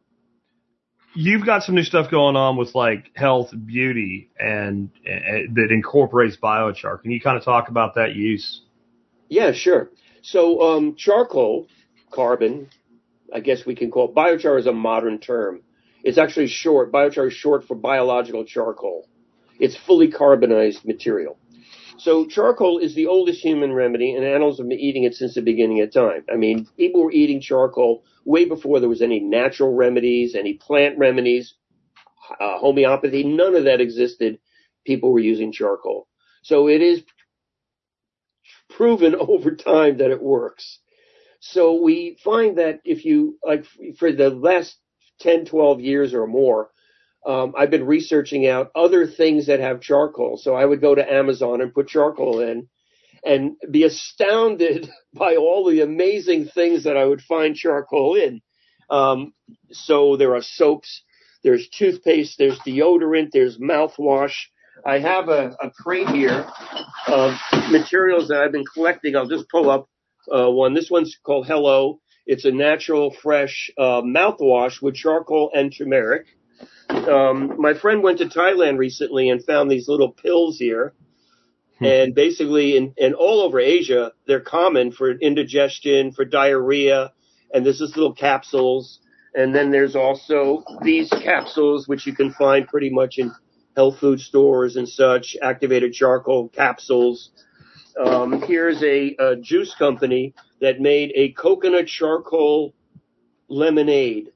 you've 1.15 1.47
got 1.47 1.63
some 1.63 1.75
new 1.75 1.83
stuff 1.83 2.11
going 2.11 2.37
on 2.37 2.59
with 2.59 2.75
like 2.75 3.11
health, 3.17 3.51
beauty, 3.65 4.31
and, 4.39 4.91
and 5.07 5.55
that 5.57 5.69
incorporates 5.71 6.37
biochar. 6.37 7.01
Can 7.01 7.11
you 7.11 7.21
kind 7.21 7.39
of 7.39 7.45
talk 7.45 7.69
about 7.69 7.95
that 7.95 8.15
use? 8.15 8.61
Yeah, 9.29 9.53
sure. 9.53 9.91
So 10.23 10.61
um, 10.61 10.95
charcoal, 10.97 11.69
carbon, 12.11 12.69
I 13.33 13.41
guess 13.41 13.65
we 13.65 13.75
can 13.75 13.91
call 13.91 14.11
it, 14.11 14.15
biochar 14.15 14.59
is 14.59 14.67
a 14.67 14.73
modern 14.73 15.19
term. 15.19 15.63
It's 16.05 16.19
actually 16.19 16.49
short. 16.49 16.93
Biochar 16.93 17.29
is 17.29 17.33
short 17.33 17.65
for 17.65 17.75
biological 17.75 18.45
charcoal. 18.45 19.09
It's 19.59 19.77
fully 19.87 20.11
carbonized 20.11 20.85
material. 20.85 21.39
So 21.99 22.27
charcoal 22.27 22.79
is 22.79 22.95
the 22.95 23.07
oldest 23.07 23.41
human 23.43 23.73
remedy, 23.73 24.15
and 24.15 24.25
animals 24.25 24.59
have 24.59 24.69
been 24.69 24.79
eating 24.79 25.05
it 25.05 25.15
since 25.15 25.35
the 25.35 25.43
beginning 25.43 25.81
of 25.81 25.93
time. 25.93 26.25
I 26.33 26.37
mean, 26.37 26.67
people 26.77 27.03
were 27.05 27.13
eating 27.13 27.41
charcoal 27.41 28.05
way 28.25 28.45
before 28.45 28.81
there 28.81 28.89
was 28.89 29.03
any 29.03 29.21
natural 29.21 29.75
remedies, 29.75 30.35
any 30.35 30.55
plant 30.55 30.99
remedies, 30.99 31.55
uh, 32.41 32.59
homeopathy. 32.59 33.25
None 33.25 33.55
of 33.55 33.65
that 33.65 33.81
existed. 33.81 34.39
People 34.87 35.13
were 35.13 35.21
using 35.21 35.53
charcoal. 35.53 36.09
So 36.43 36.69
it 36.69 36.83
is 36.83 37.03
proven 38.71 39.15
over 39.21 39.55
time 39.55 39.99
that 39.99 40.11
it 40.11 40.23
works. 40.23 40.81
So 41.41 41.81
we 41.83 42.19
find 42.25 42.59
that 42.59 42.81
if 42.85 43.05
you, 43.05 43.39
like 43.45 43.67
for 43.99 44.13
the 44.13 44.31
last 44.31 44.77
10, 45.21 45.45
12 45.45 45.81
years 45.81 46.15
or 46.15 46.27
more, 46.27 46.71
um, 47.27 47.55
I've 47.59 47.71
been 47.71 47.87
researching 47.87 48.47
out 48.47 48.71
other 48.75 49.07
things 49.07 49.47
that 49.47 49.61
have 49.61 49.81
charcoal. 49.81 50.39
So 50.39 50.55
I 50.55 50.65
would 50.65 50.81
go 50.81 50.95
to 50.95 51.13
Amazon 51.13 51.61
and 51.61 51.75
put 51.75 51.89
charcoal 51.89 52.41
in 52.41 52.69
and 53.25 53.57
be 53.71 53.83
astounded 53.83 54.89
by 55.15 55.37
all 55.37 55.69
the 55.69 55.81
amazing 55.81 56.47
things 56.47 56.85
that 56.85 56.97
I 56.97 57.05
would 57.05 57.21
find 57.21 57.57
charcoal 57.57 58.15
in. 58.15 58.41
Um, 58.89 59.33
so 59.73 60.17
there 60.17 60.37
are 60.37 60.43
soaps, 60.43 61.03
there's 61.43 61.69
toothpaste, 61.69 62.39
there's 62.39 62.61
deodorant, 62.61 63.31
there's 63.33 63.59
mouthwash. 63.59 64.35
I 64.85 65.01
have 65.01 65.29
a, 65.29 65.57
a 65.61 65.71
crate 65.71 66.09
here 66.09 66.47
of 67.09 67.33
materials 67.71 68.29
that 68.29 68.39
I've 68.39 68.53
been 68.53 68.65
collecting. 68.73 69.17
I'll 69.17 69.27
just 69.27 69.49
pull 69.49 69.69
up 69.69 69.89
uh, 70.33 70.49
one. 70.49 70.75
This 70.75 70.91
one's 70.91 71.19
called 71.25 71.49
Hello. 71.49 71.99
It's 72.27 72.45
a 72.45 72.53
natural, 72.53 73.17
fresh 73.23 73.71
uh, 73.79 74.03
mouthwash 74.03 74.81
with 74.81 74.95
charcoal 74.95 75.51
and 75.55 75.75
turmeric. 75.77 76.27
Um, 76.89 77.61
my 77.61 77.75
friend 77.75 78.03
went 78.03 78.19
to 78.19 78.27
Thailand 78.27 78.79
recently 78.79 79.31
and 79.31 79.45
found 79.45 79.71
these 79.71 79.89
little 79.89 80.13
pills 80.13 80.59
here. 80.59 80.95
And 81.81 82.15
basically, 82.15 82.77
in, 82.77 82.95
in 82.97 83.13
all 83.15 83.43
over 83.43 83.61
Asia, 83.61 84.13
they're 84.27 84.41
common 84.41 84.93
for 84.93 85.11
indigestion, 85.11 86.13
for 86.13 86.25
diarrhea, 86.25 87.13
and 87.53 87.67
there's 87.67 87.81
this 87.81 87.97
little 87.97 88.15
capsules. 88.15 89.01
And 89.35 89.55
then 89.55 89.71
there's 89.71 89.95
also 89.95 90.65
these 90.83 91.11
capsules, 91.11 91.87
which 91.87 92.07
you 92.07 92.15
can 92.15 92.33
find 92.33 92.67
pretty 92.67 92.89
much 92.89 93.19
in 93.19 93.31
health 93.77 93.99
food 93.99 94.21
stores 94.21 94.77
and 94.77 94.89
such, 94.89 95.37
activated 95.43 95.93
charcoal 95.93 96.49
capsules. 96.49 97.31
Um, 98.03 98.41
here's 98.43 98.83
a, 98.83 99.15
a 99.19 99.37
juice 99.37 99.75
company 99.75 100.35
that 100.63 100.81
made 100.81 101.13
a 101.15 101.33
coconut 101.33 101.87
charcoal 101.87 102.75
lemonade, 103.49 104.33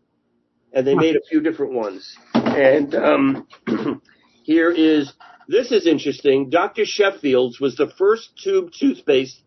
and 0.73 0.87
they 0.87 0.95
made 0.95 1.16
a 1.16 1.21
few 1.29 1.41
different 1.41 1.73
ones. 1.73 2.16
And 2.35 2.95
um, 2.95 3.49
here 4.45 4.71
is 4.71 5.12
this 5.49 5.73
is 5.73 5.87
interesting. 5.87 6.51
Dr. 6.51 6.85
Sheffield's 6.85 7.61
was 7.61 7.77
the 7.77 7.91
first 7.99 8.39
tube 8.43 8.71
toothpaste 8.73 9.43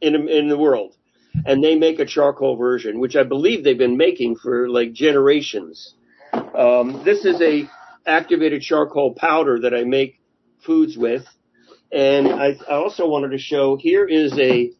in 0.00 0.28
in 0.28 0.48
the 0.48 0.58
world, 0.58 0.96
and 1.46 1.62
they 1.64 1.76
make 1.76 1.98
a 1.98 2.04
charcoal 2.06 2.56
version, 2.56 3.00
which 3.00 3.16
I 3.16 3.22
believe 3.22 3.64
they've 3.64 3.78
been 3.78 3.96
making 3.96 4.36
for 4.36 4.68
like 4.68 4.92
generations. 4.92 5.94
Um, 6.32 7.02
this 7.04 7.24
is 7.24 7.40
a 7.40 7.68
activated 8.06 8.62
charcoal 8.62 9.14
powder 9.14 9.60
that 9.60 9.74
I 9.74 9.84
make 9.84 10.20
foods 10.64 10.96
with, 10.96 11.24
and 11.90 12.28
I, 12.28 12.56
I 12.68 12.74
also 12.74 13.08
wanted 13.08 13.30
to 13.30 13.38
show 13.38 13.76
here 13.76 14.06
is 14.06 14.38
a 14.38 14.72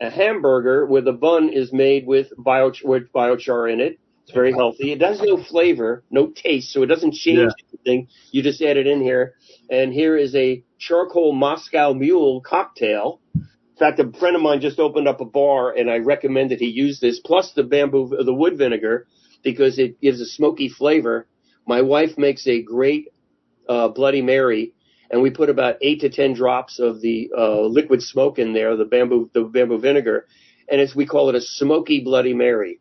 a 0.00 0.10
hamburger 0.10 0.84
where 0.84 1.00
the 1.00 1.12
bun 1.12 1.48
is 1.48 1.72
made 1.72 2.06
with 2.06 2.28
bio 2.36 2.72
with 2.84 3.10
biochar 3.12 3.72
in 3.72 3.80
it. 3.80 3.98
It's 4.26 4.34
very 4.34 4.52
healthy. 4.52 4.90
It 4.90 5.00
has 5.02 5.20
no 5.22 5.36
flavor, 5.36 6.02
no 6.10 6.26
taste, 6.26 6.72
so 6.72 6.82
it 6.82 6.86
doesn't 6.86 7.14
change 7.14 7.38
Yeah. 7.38 7.50
anything. 7.72 8.08
You 8.32 8.42
just 8.42 8.60
add 8.60 8.76
it 8.76 8.88
in 8.88 9.00
here. 9.00 9.34
And 9.70 9.92
here 9.92 10.16
is 10.16 10.34
a 10.34 10.64
charcoal 10.80 11.32
Moscow 11.32 11.92
Mule 11.92 12.40
cocktail. 12.40 13.20
In 13.36 13.78
fact, 13.78 14.00
a 14.00 14.10
friend 14.18 14.34
of 14.34 14.42
mine 14.42 14.60
just 14.60 14.80
opened 14.80 15.06
up 15.06 15.20
a 15.20 15.24
bar, 15.24 15.70
and 15.70 15.88
I 15.88 15.98
recommended 15.98 16.58
he 16.58 16.66
use 16.66 16.98
this 16.98 17.20
plus 17.20 17.52
the 17.52 17.62
bamboo, 17.62 18.16
the 18.24 18.34
wood 18.34 18.58
vinegar, 18.58 19.06
because 19.44 19.78
it 19.78 20.00
gives 20.00 20.20
a 20.20 20.26
smoky 20.26 20.68
flavor. 20.68 21.28
My 21.64 21.82
wife 21.82 22.18
makes 22.18 22.48
a 22.48 22.62
great 22.62 23.10
uh, 23.68 23.88
Bloody 23.88 24.22
Mary, 24.22 24.72
and 25.08 25.22
we 25.22 25.30
put 25.30 25.50
about 25.50 25.76
eight 25.82 26.00
to 26.00 26.08
ten 26.08 26.32
drops 26.32 26.80
of 26.80 27.00
the 27.00 27.30
uh, 27.36 27.60
liquid 27.60 28.02
smoke 28.02 28.40
in 28.40 28.54
there, 28.54 28.76
the 28.76 28.84
bamboo, 28.86 29.30
the 29.34 29.44
bamboo 29.44 29.78
vinegar, 29.78 30.26
and 30.68 30.80
it's 30.80 30.96
we 30.96 31.06
call 31.06 31.28
it 31.28 31.36
a 31.36 31.40
smoky 31.40 32.00
Bloody 32.00 32.34
Mary. 32.34 32.80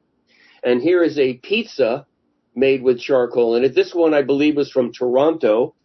And 0.65 0.81
here 0.81 1.03
is 1.03 1.17
a 1.17 1.35
pizza 1.35 2.05
made 2.55 2.81
with 2.81 2.99
charcoal 2.99 3.55
in 3.55 3.63
it. 3.63 3.75
This 3.75 3.93
one 3.93 4.13
I 4.13 4.23
believe 4.23 4.55
was 4.55 4.71
from 4.71 4.91
Toronto, 4.91 5.75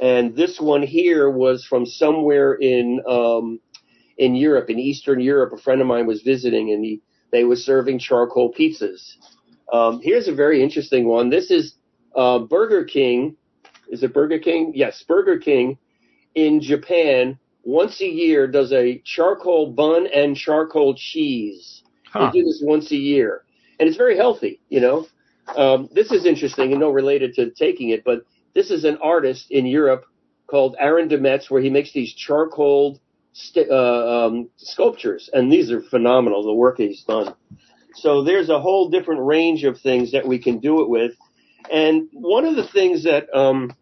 and 0.00 0.34
this 0.34 0.58
one 0.58 0.82
here 0.82 1.30
was 1.30 1.64
from 1.64 1.84
somewhere 1.84 2.54
in 2.54 3.02
um, 3.06 3.60
in 4.16 4.34
Europe, 4.34 4.70
in 4.70 4.78
Eastern 4.78 5.20
Europe. 5.20 5.52
A 5.52 5.58
friend 5.58 5.80
of 5.80 5.86
mine 5.86 6.06
was 6.06 6.22
visiting, 6.22 6.72
and 6.72 6.84
he 6.84 7.02
they 7.32 7.44
were 7.44 7.56
serving 7.56 7.98
charcoal 7.98 8.52
pizzas. 8.52 9.16
Um, 9.72 10.00
here's 10.02 10.26
a 10.26 10.34
very 10.34 10.62
interesting 10.62 11.06
one. 11.06 11.30
This 11.30 11.50
is 11.50 11.74
uh, 12.16 12.40
Burger 12.40 12.84
King, 12.84 13.36
is 13.88 14.02
it 14.02 14.14
Burger 14.14 14.38
King? 14.38 14.72
Yes, 14.74 15.04
Burger 15.06 15.38
King 15.38 15.78
in 16.34 16.60
Japan 16.60 17.38
once 17.62 18.00
a 18.00 18.06
year 18.06 18.46
does 18.46 18.72
a 18.72 19.00
charcoal 19.04 19.72
bun 19.72 20.06
and 20.06 20.36
charcoal 20.36 20.94
cheese. 20.96 21.82
Huh. 22.10 22.30
They 22.32 22.40
do 22.40 22.44
this 22.46 22.62
once 22.64 22.90
a 22.90 22.96
year, 22.96 23.44
and 23.80 23.88
it's 23.88 23.96
very 23.96 24.16
healthy. 24.16 24.60
You 24.68 24.80
know, 24.80 25.06
um, 25.56 25.88
this 25.92 26.12
is 26.12 26.26
interesting 26.26 26.70
and 26.70 26.80
no 26.80 26.90
related 26.90 27.34
to 27.34 27.50
taking 27.50 27.88
it, 27.88 28.04
but 28.04 28.20
this 28.54 28.70
is 28.70 28.84
an 28.84 28.98
artist 29.02 29.46
in 29.50 29.66
Europe 29.66 30.04
called 30.46 30.76
Aron 30.78 31.08
Demetz, 31.08 31.50
where 31.50 31.62
he 31.62 31.70
makes 31.70 31.92
these 31.92 32.12
charcoal 32.12 33.00
st- 33.32 33.70
uh, 33.70 34.26
um, 34.26 34.50
sculptures, 34.56 35.30
and 35.32 35.50
these 35.50 35.70
are 35.72 35.80
phenomenal. 35.80 36.44
The 36.44 36.54
work 36.54 36.76
he's 36.76 37.02
done. 37.04 37.34
So 37.94 38.22
there's 38.22 38.50
a 38.50 38.60
whole 38.60 38.90
different 38.90 39.22
range 39.22 39.64
of 39.64 39.80
things 39.80 40.12
that 40.12 40.26
we 40.26 40.38
can 40.38 40.58
do 40.58 40.82
it 40.82 40.88
with, 40.88 41.12
and 41.72 42.08
one 42.12 42.44
of 42.44 42.56
the 42.56 42.68
things 42.68 43.04
that 43.04 43.34
um, 43.34 43.72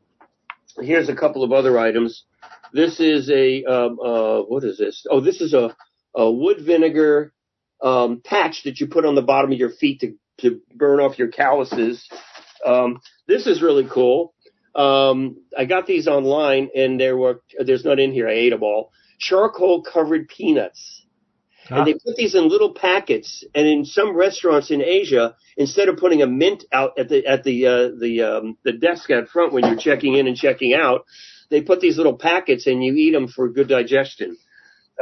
here's 0.80 1.08
a 1.08 1.16
couple 1.16 1.42
of 1.42 1.52
other 1.52 1.78
items. 1.78 2.24
This 2.72 3.00
is 3.00 3.30
a 3.30 3.64
um, 3.64 3.98
uh, 3.98 4.40
what 4.42 4.62
is 4.64 4.78
this? 4.78 5.06
Oh, 5.10 5.20
this 5.20 5.40
is 5.40 5.54
a, 5.54 5.74
a 6.14 6.30
wood 6.30 6.58
vinegar 6.64 7.32
um, 7.82 8.20
patch 8.24 8.62
that 8.64 8.80
you 8.80 8.86
put 8.88 9.04
on 9.04 9.14
the 9.14 9.22
bottom 9.22 9.52
of 9.52 9.58
your 9.58 9.70
feet 9.70 10.00
to 10.00 10.14
to 10.40 10.60
burn 10.74 11.00
off 11.00 11.18
your 11.18 11.28
calluses. 11.28 12.08
Um, 12.64 13.00
this 13.26 13.46
is 13.46 13.62
really 13.62 13.88
cool. 13.90 14.34
Um, 14.74 15.38
I 15.56 15.64
got 15.64 15.86
these 15.86 16.06
online, 16.06 16.70
and 16.74 17.00
there 17.00 17.16
were 17.16 17.42
there's 17.58 17.84
not 17.84 17.98
in 17.98 18.12
here. 18.12 18.28
I 18.28 18.32
ate 18.32 18.50
them 18.50 18.62
all. 18.62 18.92
Charcoal 19.18 19.82
covered 19.82 20.28
peanuts, 20.28 21.04
Huh? 21.68 21.76
and 21.76 21.86
they 21.86 21.92
put 21.94 22.16
these 22.16 22.34
in 22.34 22.48
little 22.48 22.72
packets. 22.72 23.44
And 23.54 23.66
in 23.66 23.84
some 23.84 24.16
restaurants 24.16 24.70
in 24.70 24.80
Asia, 24.80 25.36
instead 25.56 25.88
of 25.88 25.98
putting 25.98 26.22
a 26.22 26.26
mint 26.26 26.64
out 26.72 26.98
at 26.98 27.08
the 27.10 27.26
at 27.26 27.44
the 27.44 27.66
uh, 27.66 27.88
the 28.00 28.22
um, 28.22 28.58
the 28.64 28.72
desk 28.72 29.10
out 29.10 29.28
front 29.28 29.52
when 29.52 29.64
you're 29.66 29.76
checking 29.76 30.14
in 30.14 30.26
and 30.26 30.36
checking 30.36 30.72
out, 30.72 31.04
they 31.50 31.60
put 31.60 31.80
these 31.80 31.98
little 31.98 32.16
packets, 32.16 32.66
and 32.66 32.82
you 32.82 32.94
eat 32.94 33.12
them 33.12 33.28
for 33.28 33.48
good 33.50 33.68
digestion. 33.68 34.38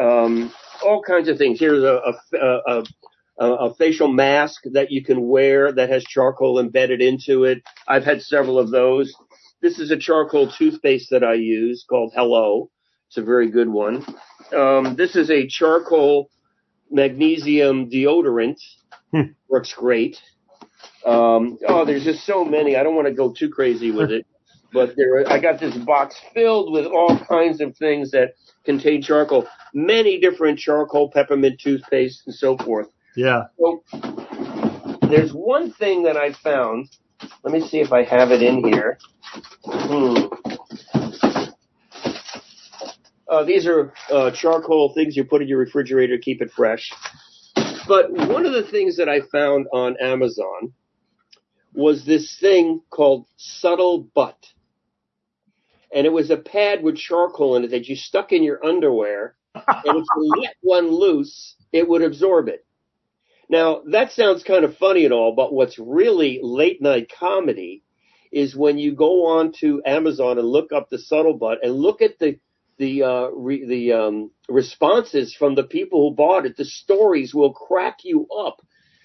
Um, 0.00 0.52
all 0.84 1.02
kinds 1.02 1.28
of 1.28 1.38
things. 1.38 1.58
Here's 1.58 1.82
a, 1.82 2.00
a, 2.34 2.38
a, 2.38 2.84
a, 3.38 3.46
a 3.46 3.74
facial 3.74 4.08
mask 4.08 4.62
that 4.72 4.90
you 4.90 5.02
can 5.02 5.28
wear 5.28 5.72
that 5.72 5.90
has 5.90 6.04
charcoal 6.04 6.58
embedded 6.58 7.00
into 7.00 7.44
it. 7.44 7.62
I've 7.88 8.04
had 8.04 8.22
several 8.22 8.58
of 8.58 8.70
those. 8.70 9.14
This 9.62 9.78
is 9.78 9.90
a 9.90 9.96
charcoal 9.96 10.50
toothpaste 10.50 11.10
that 11.10 11.24
I 11.24 11.34
use 11.34 11.84
called 11.88 12.12
Hello. 12.14 12.70
It's 13.08 13.16
a 13.16 13.22
very 13.22 13.50
good 13.50 13.68
one. 13.68 14.04
Um, 14.54 14.96
this 14.96 15.16
is 15.16 15.30
a 15.30 15.46
charcoal 15.46 16.30
magnesium 16.90 17.90
deodorant. 17.90 18.58
Hmm. 19.12 19.32
Works 19.48 19.74
great. 19.74 20.20
Um, 21.04 21.58
oh, 21.68 21.84
there's 21.84 22.04
just 22.04 22.26
so 22.26 22.44
many. 22.44 22.76
I 22.76 22.82
don't 22.82 22.94
want 22.94 23.06
to 23.08 23.14
go 23.14 23.32
too 23.32 23.48
crazy 23.48 23.90
with 23.90 24.10
it, 24.10 24.26
but 24.72 24.94
there, 24.96 25.28
I 25.30 25.40
got 25.40 25.60
this 25.60 25.76
box 25.76 26.16
filled 26.34 26.72
with 26.72 26.86
all 26.86 27.18
kinds 27.28 27.60
of 27.60 27.76
things 27.76 28.10
that 28.10 28.34
contain 28.64 29.02
charcoal. 29.02 29.46
Many 29.72 30.18
different 30.18 30.58
charcoal 30.58 31.10
peppermint 31.10 31.60
toothpaste 31.60 32.22
and 32.26 32.34
so 32.34 32.56
forth. 32.58 32.88
Yeah. 33.16 33.44
So 33.58 33.82
there's 35.08 35.32
one 35.32 35.72
thing 35.72 36.04
that 36.04 36.16
I 36.16 36.32
found. 36.32 36.88
Let 37.42 37.52
me 37.52 37.66
see 37.66 37.78
if 37.78 37.92
I 37.92 38.04
have 38.04 38.30
it 38.30 38.42
in 38.42 38.64
here. 38.64 38.98
Hmm. 39.64 40.26
Uh, 43.28 43.44
these 43.44 43.66
are 43.66 43.92
uh, 44.12 44.30
charcoal 44.30 44.92
things 44.94 45.16
you 45.16 45.24
put 45.24 45.42
in 45.42 45.48
your 45.48 45.58
refrigerator 45.58 46.16
to 46.16 46.22
keep 46.22 46.40
it 46.40 46.50
fresh. 46.50 46.92
But 47.88 48.12
one 48.12 48.46
of 48.46 48.52
the 48.52 48.66
things 48.70 48.96
that 48.98 49.08
I 49.08 49.20
found 49.32 49.66
on 49.72 49.96
Amazon 50.00 50.72
was 51.72 52.04
this 52.04 52.36
thing 52.40 52.80
called 52.90 53.26
Subtle 53.36 54.08
Butt. 54.14 54.38
And 55.96 56.06
it 56.06 56.12
was 56.12 56.30
a 56.30 56.36
pad 56.36 56.82
with 56.82 56.98
charcoal 56.98 57.56
in 57.56 57.64
it 57.64 57.70
that 57.70 57.88
you 57.88 57.96
stuck 57.96 58.30
in 58.30 58.42
your 58.42 58.64
underwear. 58.64 59.34
And 59.54 59.64
if 59.96 60.04
you 60.16 60.32
let 60.42 60.54
one 60.60 60.90
loose, 60.90 61.56
it 61.72 61.88
would 61.88 62.02
absorb 62.02 62.48
it. 62.48 62.66
Now, 63.48 63.80
that 63.92 64.12
sounds 64.12 64.42
kind 64.42 64.66
of 64.66 64.76
funny 64.76 65.06
and 65.06 65.14
all, 65.14 65.34
but 65.34 65.54
what's 65.54 65.78
really 65.78 66.38
late 66.42 66.82
night 66.82 67.10
comedy 67.18 67.82
is 68.30 68.54
when 68.54 68.76
you 68.76 68.94
go 68.94 69.38
on 69.38 69.52
to 69.60 69.80
Amazon 69.86 70.38
and 70.38 70.46
look 70.46 70.70
up 70.70 70.90
the 70.90 70.98
subtle 70.98 71.38
butt 71.38 71.60
and 71.62 71.72
look 71.72 72.02
at 72.02 72.18
the 72.18 72.38
the 72.78 73.02
uh, 73.02 73.28
re, 73.28 73.64
the 73.64 73.92
um, 73.94 74.30
responses 74.50 75.34
from 75.34 75.54
the 75.54 75.62
people 75.62 76.10
who 76.10 76.14
bought 76.14 76.44
it. 76.44 76.58
The 76.58 76.66
stories 76.66 77.34
will 77.34 77.54
crack 77.54 78.00
you 78.02 78.26
up. 78.28 78.60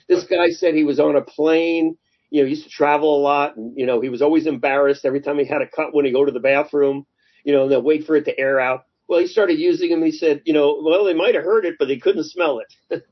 This 0.10 0.26
guy 0.26 0.50
said 0.50 0.76
he 0.76 0.84
was 0.84 1.00
on 1.00 1.16
a 1.16 1.22
plane. 1.22 1.96
You 2.32 2.42
know, 2.42 2.46
he 2.46 2.52
used 2.52 2.64
to 2.64 2.70
travel 2.70 3.16
a 3.16 3.22
lot, 3.22 3.58
and 3.58 3.78
you 3.78 3.86
know 3.86 4.02
he 4.02 4.10
was 4.10 4.22
always 4.22 4.48
embarrassed 4.48 5.06
every 5.06 5.22
time 5.22 5.38
he 5.38 5.46
had 5.46 5.62
a 5.62 5.68
cut 5.68 5.94
when 5.94 6.06
he 6.06 6.12
go 6.12 6.26
to 6.26 6.32
the 6.32 6.40
bathroom. 6.40 7.06
You 7.44 7.54
know, 7.54 7.64
and 7.64 7.72
they'll 7.72 7.82
wait 7.82 8.06
for 8.06 8.16
it 8.16 8.26
to 8.26 8.40
air 8.40 8.60
out. 8.60 8.86
Well, 9.08 9.20
he 9.20 9.28
started 9.28 9.60
using 9.60 9.90
them. 9.90 10.04
He 10.04 10.12
said, 10.12 10.42
you 10.46 10.54
know, 10.54 10.82
well, 10.84 11.04
they 11.04 11.14
might 11.14 11.36
have 11.36 11.44
heard 11.44 11.66
it, 11.66 11.76
but 11.78 11.88
they 11.88 11.98
couldn't 11.98 12.24
smell 12.26 12.60
it. 12.60 13.04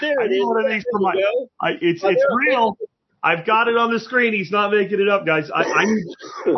there 0.00 0.20
I 0.20 0.24
it 0.24 0.30
is. 0.30 0.30
need 0.30 0.44
one 0.44 0.64
of 0.64 0.70
these 0.70 0.84
for 0.90 1.00
my-. 1.00 1.22
I, 1.60 1.70
it's 1.80 2.02
Oh, 2.02 2.08
it's 2.08 2.24
real. 2.46 2.78
I've 3.22 3.44
got 3.44 3.68
it 3.68 3.76
on 3.76 3.92
the 3.92 4.00
screen. 4.00 4.32
He's 4.32 4.50
not 4.50 4.70
making 4.70 5.00
it 5.00 5.08
up, 5.08 5.26
guys. 5.26 5.50
I, 5.54 5.62
I 5.62 5.84
need 5.84 6.04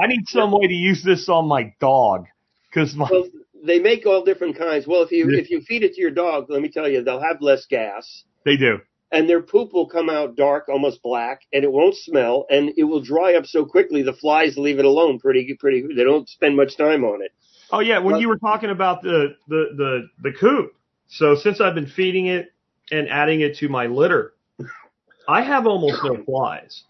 I 0.01 0.07
need 0.07 0.29
some 0.29 0.53
way 0.53 0.69
to 0.69 0.75
use 0.75 1.03
this 1.03 1.29
on 1.29 1.49
my 1.49 1.75
dog 1.81 2.27
because 2.71 2.95
my 2.95 3.09
Well, 3.11 3.29
they 3.65 3.81
make 3.81 4.07
all 4.07 4.25
different 4.25 4.57
kinds. 4.57 4.87
Well, 4.87 5.03
if 5.03 5.11
you 5.11 5.29
if 5.31 5.51
you 5.51 5.61
feed 5.63 5.83
it 5.83 5.95
to 5.95 6.01
your 6.01 6.11
dog, 6.11 6.47
let 6.49 6.63
me 6.63 6.69
tell 6.69 6.89
you, 6.89 7.03
they'll 7.03 7.21
have 7.21 7.41
less 7.41 7.67
gas, 7.67 8.25
they 8.45 8.57
do. 8.57 8.79
And 9.13 9.29
their 9.29 9.43
poop 9.43 9.73
will 9.73 9.87
come 9.87 10.09
out 10.11 10.35
dark, 10.37 10.69
almost 10.69 11.03
black, 11.03 11.43
and 11.53 11.63
it 11.65 11.71
won't 11.71 11.95
smell, 11.95 12.47
and 12.51 12.73
it 12.77 12.85
will 12.85 13.01
dry 13.03 13.35
up 13.35 13.47
so 13.47 13.65
quickly 13.65 14.03
the 14.03 14.13
flies 14.15 14.57
leave 14.57 14.79
it 14.79 14.85
alone. 14.85 15.19
Pretty 15.21 15.55
pretty. 15.61 15.83
They 15.95 16.05
don't 16.05 16.29
spend 16.29 16.57
much 16.57 16.77
time 16.77 17.05
on 17.05 17.23
it. 17.23 17.33
Oh 17.71 17.81
yeah, 17.81 17.99
when 17.99 18.13
Well- 18.15 18.21
you 18.21 18.29
were 18.29 18.39
talking 18.39 18.71
about 18.71 19.03
the 19.03 19.37
the 19.49 19.67
the 19.77 20.09
the 20.23 20.33
coop. 20.33 20.75
So 21.09 21.35
since 21.35 21.61
I've 21.61 21.75
been 21.75 21.87
feeding 21.87 22.27
it 22.27 22.53
and 22.91 23.09
adding 23.09 23.43
it 23.43 23.57
to 23.59 23.69
my 23.69 23.87
litter, 23.87 24.33
I 25.29 25.43
have 25.43 25.67
almost 25.67 26.03
no 26.05 26.23
flies. 26.25 26.85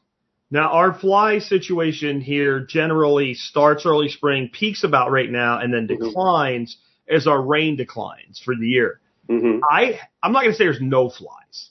Now 0.51 0.71
our 0.71 0.93
fly 0.95 1.39
situation 1.39 2.21
here 2.21 2.61
generally 2.61 3.35
starts 3.35 3.85
early 3.87 4.09
spring, 4.09 4.49
peaks 4.53 4.85
about 4.85 5.11
right 5.11 5.31
now, 5.31 5.59
and 5.59 5.73
then 5.75 5.89
Mhm. 5.89 5.99
declines 5.99 6.77
as 7.09 7.27
our 7.27 7.43
rain 7.43 7.75
declines 7.77 8.39
for 8.39 8.55
the 8.55 8.67
year. 8.69 9.01
hmm 9.29 9.59
I 9.71 9.99
I'm 10.23 10.33
not 10.33 10.43
going 10.43 10.53
to 10.53 10.57
say 10.59 10.65
there's 10.65 10.81
no 10.81 11.09
flies. 11.09 11.71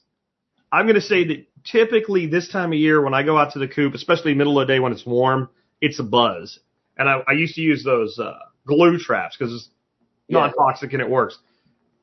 I'm 0.72 0.86
going 0.86 0.96
to 0.96 1.02
say 1.02 1.26
that 1.28 1.48
typically 1.64 2.28
this 2.28 2.48
time 2.50 2.72
of 2.72 2.80
year 2.80 3.02
when 3.02 3.14
I 3.14 3.24
go 3.24 3.38
out 3.38 3.54
to 3.54 3.60
the 3.60 3.68
coop, 3.68 3.94
especially 3.94 4.34
middle 4.34 4.60
of 4.60 4.68
the 4.68 4.74
day 4.74 4.80
when 4.80 4.92
it's 4.92 5.06
warm, 5.06 5.50
it's 5.82 6.00
a 6.00 6.04
buzz. 6.04 6.60
And 6.98 7.10
I, 7.10 7.22
I 7.28 7.34
used 7.34 7.56
to 7.56 7.62
use 7.62 7.84
those 7.84 8.18
uh, 8.20 8.38
glue 8.66 8.98
traps 8.98 9.36
because 9.38 9.54
it's 9.54 9.70
Yeah. 10.28 10.40
non-toxic 10.40 10.94
and 10.94 11.02
it 11.02 11.10
works. 11.10 11.38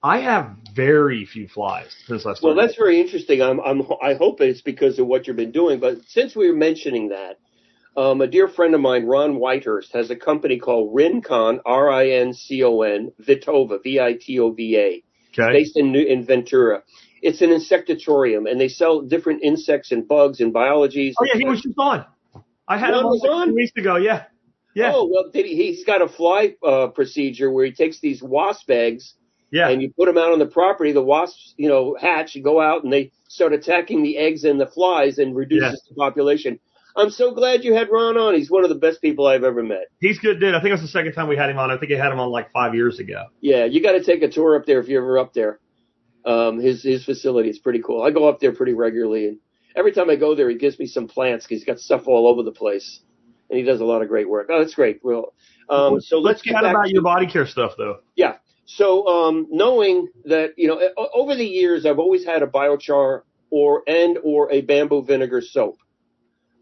I 0.03 0.21
have 0.21 0.51
very 0.75 1.25
few 1.25 1.49
flies 1.49 1.95
since 2.07 2.25
I 2.25 2.35
Well, 2.43 2.55
that's 2.55 2.77
very 2.77 3.01
interesting. 3.01 3.43
I'm, 3.43 3.61
I'm, 3.61 3.83
I 4.03 4.15
hope 4.15 4.41
it's 4.41 4.63
because 4.63 4.99
of 4.99 5.07
what 5.07 5.27
you've 5.27 5.37
been 5.37 5.51
doing. 5.51 5.81
But 5.81 5.99
since 6.07 6.37
we 6.37 6.49
were 6.49 6.57
mentioning 6.57 7.09
that, 7.09 7.39
um, 7.97 8.21
a 8.21 8.29
dear 8.29 8.47
friend 8.47 8.75
of 8.77 8.81
mine, 8.81 9.07
Ron 9.07 9.35
Whitehurst, 9.39 9.93
has 9.95 10.11
a 10.11 10.17
company 10.17 10.59
called 10.59 10.95
Rincon, 10.95 11.61
R-I-N-C-O-N, 11.67 13.13
Vitova, 13.21 13.83
V-I-T-O-V-A, 13.83 15.03
okay. 15.33 15.53
based 15.53 15.77
in, 15.77 15.91
New, 15.91 16.05
in 16.05 16.25
Ventura. 16.25 16.85
It's 17.23 17.41
an 17.41 17.51
insectatorium, 17.51 18.51
and 18.51 18.61
they 18.61 18.69
sell 18.69 19.03
different 19.03 19.43
insects 19.43 19.93
and 19.93 20.07
bugs 20.07 20.41
and 20.41 20.53
biologies. 20.53 21.15
oh 21.21 21.25
yeah, 21.25 21.39
he 21.39 21.45
was 21.45 21.63
just 21.63 21.75
on. 21.79 22.05
I 22.67 22.79
had 22.79 22.91
him 22.91 22.97
on 22.97 23.05
was 23.07 23.21
like 23.23 23.31
on? 23.31 23.49
two 23.49 23.55
weeks 23.55 23.73
ago. 23.77 23.97
Yeah, 23.97 24.25
yeah, 24.75 24.93
Oh 24.95 25.09
well, 25.13 25.31
did 25.33 25.47
he, 25.47 25.57
he's 25.57 25.85
got 25.85 26.03
a 26.03 26.09
fly 26.09 26.55
uh, 26.65 26.89
procedure 26.89 27.51
where 27.51 27.65
he 27.65 27.73
takes 27.73 28.01
these 28.01 28.23
wasp 28.23 28.71
eggs 28.71 29.15
yeah. 29.51 29.69
and 29.69 29.83
you 29.83 29.93
put 29.97 30.07
them 30.07 30.19
out 30.19 30.33
on 30.33 30.39
the 30.39 30.47
property. 30.47 30.93
The 30.93 31.03
wasps, 31.03 31.55
you 31.57 31.69
know, 31.69 31.97
hatch 32.01 32.35
and 32.35 32.45
go 32.45 32.61
out, 32.61 32.85
and 32.85 32.93
they 32.93 33.13
start 33.29 33.53
attacking 33.53 34.03
the 34.03 34.17
eggs 34.19 34.45
and 34.45 34.61
the 34.61 34.67
flies, 34.67 35.19
and 35.19 35.35
reduces 35.35 35.83
the 35.89 35.95
population. 35.95 36.59
I'm 36.97 37.11
so 37.11 37.33
glad 37.33 37.63
you 37.63 37.75
had 37.75 37.89
Ron 37.91 38.17
on. 38.17 38.35
He's 38.35 38.51
one 38.51 38.65
of 38.65 38.71
the 38.71 38.77
best 38.77 39.01
people 39.01 39.27
I've 39.27 39.45
ever 39.45 39.63
met. 39.63 39.87
He's 40.01 40.19
good, 40.19 40.41
dude. 40.41 40.55
I 40.55 40.59
think 40.59 40.71
it 40.71 40.73
was 40.73 40.83
the 40.83 40.89
second 40.89 41.13
time 41.13 41.29
we 41.29 41.37
had 41.37 41.49
him 41.49 41.59
on. 41.59 41.71
I 41.71 41.79
think 41.79 41.93
I 41.93 41.97
had 41.97 42.11
him 42.11 42.19
on 42.19 42.31
like 42.31 42.51
five 42.51 42.75
years 42.75 42.99
ago. 42.99 43.27
Yeah, 43.41 43.67
you 43.67 43.83
got 43.83 43.93
to 43.93 44.03
take 44.03 44.23
a 44.23 44.29
tour 44.29 44.57
up 44.57 44.67
there 44.67 44.81
if 44.81 44.89
you're 44.89 45.03
ever 45.03 45.19
up 45.19 45.33
there. 45.33 45.61
Um, 46.29 46.61
his 46.61 46.83
his 46.83 47.05
facility 47.07 47.49
is 47.49 47.59
pretty 47.59 47.81
cool. 47.81 48.03
I 48.03 48.11
go 48.11 48.29
up 48.29 48.39
there 48.39 48.53
pretty 48.53 48.75
regularly, 48.75 49.29
and 49.29 49.39
every 49.75 49.93
time 49.93 50.11
I 50.11 50.17
go 50.17 50.35
there, 50.35 50.51
he 50.51 50.57
gives 50.57 50.79
me 50.79 50.87
some 50.87 51.09
plants 51.09 51.47
'cause 51.47 51.59
he's 51.59 51.65
got 51.65 51.81
stuff 51.81 52.07
all 52.07 52.29
over 52.29 52.43
the 52.43 52.53
place, 52.53 53.01
and 53.49 53.59
he 53.59 53.65
does 53.65 53.81
a 53.81 53.85
lot 53.87 54.03
of 54.03 54.09
great 54.09 54.29
work. 54.29 54.49
Oh, 54.51 54.59
that's 54.59 54.75
great. 54.75 55.01
Well, 55.03 55.33
um, 55.71 56.01
so 56.01 56.19
let's 56.19 56.43
get 56.43 56.53
chat 56.53 56.63
back 56.63 56.73
about 56.75 56.85
to 56.85 56.93
your 56.93 57.03
body 57.03 57.27
care 57.27 57.47
stuff 57.47 57.73
though. 57.79 58.01
Yeah. 58.15 58.37
So 58.67 59.07
um, 59.09 59.47
knowing 59.51 60.09
that 60.27 60.51
you 60.59 60.69
know 60.69 60.79
over 61.15 61.35
the 61.35 61.47
years 61.47 61.87
I've 61.87 61.99
always 61.99 62.27
had 62.27 62.43
a 62.43 62.47
biochar 62.47 63.23
or 63.51 63.83
and 63.87 64.19
or 64.23 64.53
a 64.53 64.61
bamboo 64.61 65.05
vinegar 65.05 65.41
soap, 65.41 65.79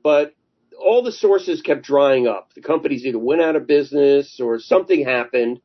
but 0.04 0.32
all 0.78 1.02
the 1.02 1.10
sources 1.10 1.60
kept 1.60 1.82
drying 1.82 2.28
up. 2.28 2.50
The 2.54 2.60
companies 2.60 3.04
either 3.04 3.18
went 3.18 3.42
out 3.42 3.56
of 3.56 3.66
business 3.66 4.38
or 4.38 4.60
something 4.60 5.04
happened. 5.04 5.60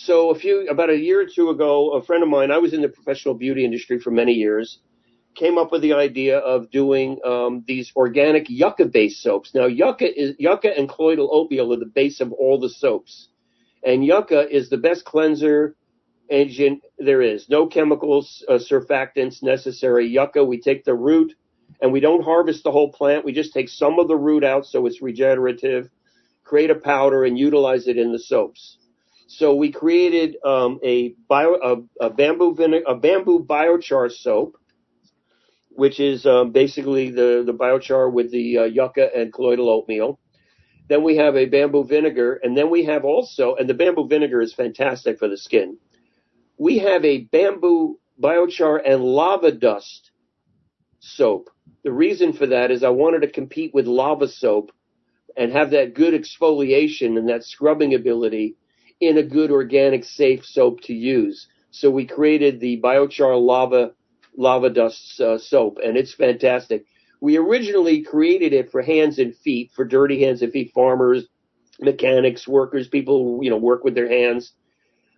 So 0.00 0.30
a 0.30 0.34
few 0.36 0.68
about 0.68 0.90
a 0.90 0.96
year 0.96 1.20
or 1.22 1.26
two 1.26 1.50
ago, 1.50 1.90
a 1.90 2.02
friend 2.04 2.22
of 2.22 2.28
mine, 2.28 2.52
I 2.52 2.58
was 2.58 2.72
in 2.72 2.82
the 2.82 2.88
professional 2.88 3.34
beauty 3.34 3.64
industry 3.64 3.98
for 3.98 4.12
many 4.12 4.32
years, 4.32 4.78
came 5.34 5.58
up 5.58 5.72
with 5.72 5.82
the 5.82 5.94
idea 5.94 6.38
of 6.38 6.70
doing 6.70 7.18
um, 7.24 7.64
these 7.66 7.90
organic 7.96 8.48
yucca 8.48 8.84
based 8.84 9.20
soaps. 9.20 9.56
Now, 9.56 9.66
yucca 9.66 10.06
is 10.06 10.36
yucca 10.38 10.78
and 10.78 10.88
colloidal 10.88 11.28
oatmeal 11.32 11.72
are 11.72 11.80
the 11.80 11.84
base 11.92 12.20
of 12.20 12.32
all 12.32 12.60
the 12.60 12.68
soaps, 12.68 13.30
and 13.84 14.04
yucca 14.04 14.48
is 14.48 14.70
the 14.70 14.76
best 14.76 15.04
cleanser 15.04 15.74
agent 16.30 16.80
there 16.98 17.20
is. 17.20 17.48
No 17.48 17.66
chemicals, 17.66 18.44
uh, 18.48 18.52
surfactants 18.52 19.42
necessary. 19.42 20.06
Yucca, 20.06 20.44
we 20.44 20.60
take 20.60 20.84
the 20.84 20.94
root, 20.94 21.34
and 21.82 21.92
we 21.92 21.98
don't 21.98 22.22
harvest 22.22 22.62
the 22.62 22.70
whole 22.70 22.92
plant. 22.92 23.24
We 23.24 23.32
just 23.32 23.52
take 23.52 23.68
some 23.68 23.98
of 23.98 24.06
the 24.06 24.16
root 24.16 24.44
out 24.44 24.64
so 24.64 24.86
it's 24.86 25.02
regenerative, 25.02 25.90
create 26.44 26.70
a 26.70 26.76
powder, 26.76 27.24
and 27.24 27.36
utilize 27.36 27.88
it 27.88 27.98
in 27.98 28.12
the 28.12 28.20
soaps. 28.20 28.77
So 29.28 29.54
we 29.54 29.70
created 29.70 30.36
um, 30.44 30.80
a 30.82 31.14
bio 31.28 31.54
a, 31.54 32.06
a 32.06 32.10
bamboo 32.10 32.56
a 32.86 32.94
bamboo 32.96 33.44
biochar 33.44 34.10
soap 34.10 34.56
which 35.78 36.00
is 36.00 36.26
um, 36.26 36.50
basically 36.50 37.12
the, 37.12 37.44
the 37.46 37.54
biochar 37.54 38.12
with 38.12 38.32
the 38.32 38.58
uh, 38.58 38.64
yucca 38.64 39.16
and 39.16 39.32
colloidal 39.32 39.70
oatmeal. 39.70 40.18
Then 40.88 41.04
we 41.04 41.18
have 41.18 41.36
a 41.36 41.46
bamboo 41.46 41.84
vinegar, 41.84 42.40
and 42.42 42.56
then 42.56 42.68
we 42.68 42.86
have 42.86 43.04
also, 43.04 43.54
and 43.54 43.68
the 43.68 43.74
bamboo 43.74 44.08
vinegar 44.08 44.40
is 44.40 44.52
fantastic 44.52 45.20
for 45.20 45.28
the 45.28 45.36
skin. 45.36 45.78
We 46.58 46.78
have 46.78 47.04
a 47.04 47.18
bamboo 47.18 48.00
biochar 48.20 48.80
and 48.84 49.04
lava 49.04 49.52
dust 49.52 50.10
soap. 50.98 51.48
The 51.84 51.92
reason 51.92 52.32
for 52.32 52.46
that 52.46 52.72
is 52.72 52.82
I 52.82 52.88
wanted 52.88 53.20
to 53.20 53.30
compete 53.30 53.72
with 53.72 53.86
lava 53.86 54.26
soap 54.26 54.72
and 55.36 55.52
have 55.52 55.70
that 55.70 55.94
good 55.94 56.12
exfoliation 56.12 57.16
and 57.16 57.28
that 57.28 57.44
scrubbing 57.44 57.94
ability 57.94 58.56
in 59.00 59.18
a 59.18 59.22
good 59.22 59.50
organic 59.50 60.04
safe 60.04 60.44
soap 60.44 60.80
to 60.82 60.94
use. 60.94 61.46
So 61.70 61.90
we 61.90 62.06
created 62.06 62.60
the 62.60 62.80
biochar 62.80 63.40
lava 63.40 63.92
lava 64.36 64.70
dust 64.70 65.20
uh, 65.20 65.38
soap, 65.38 65.78
and 65.84 65.96
it's 65.96 66.14
fantastic. 66.14 66.84
We 67.20 67.36
originally 67.36 68.02
created 68.02 68.52
it 68.52 68.70
for 68.70 68.82
hands 68.82 69.18
and 69.18 69.34
feet, 69.36 69.72
for 69.74 69.84
dirty 69.84 70.22
hands 70.22 70.42
and 70.42 70.52
feet, 70.52 70.72
farmers, 70.72 71.26
mechanics, 71.80 72.46
workers, 72.46 72.88
people 72.88 73.22
who 73.22 73.44
you 73.44 73.50
know 73.50 73.56
work 73.56 73.84
with 73.84 73.94
their 73.94 74.08
hands. 74.08 74.52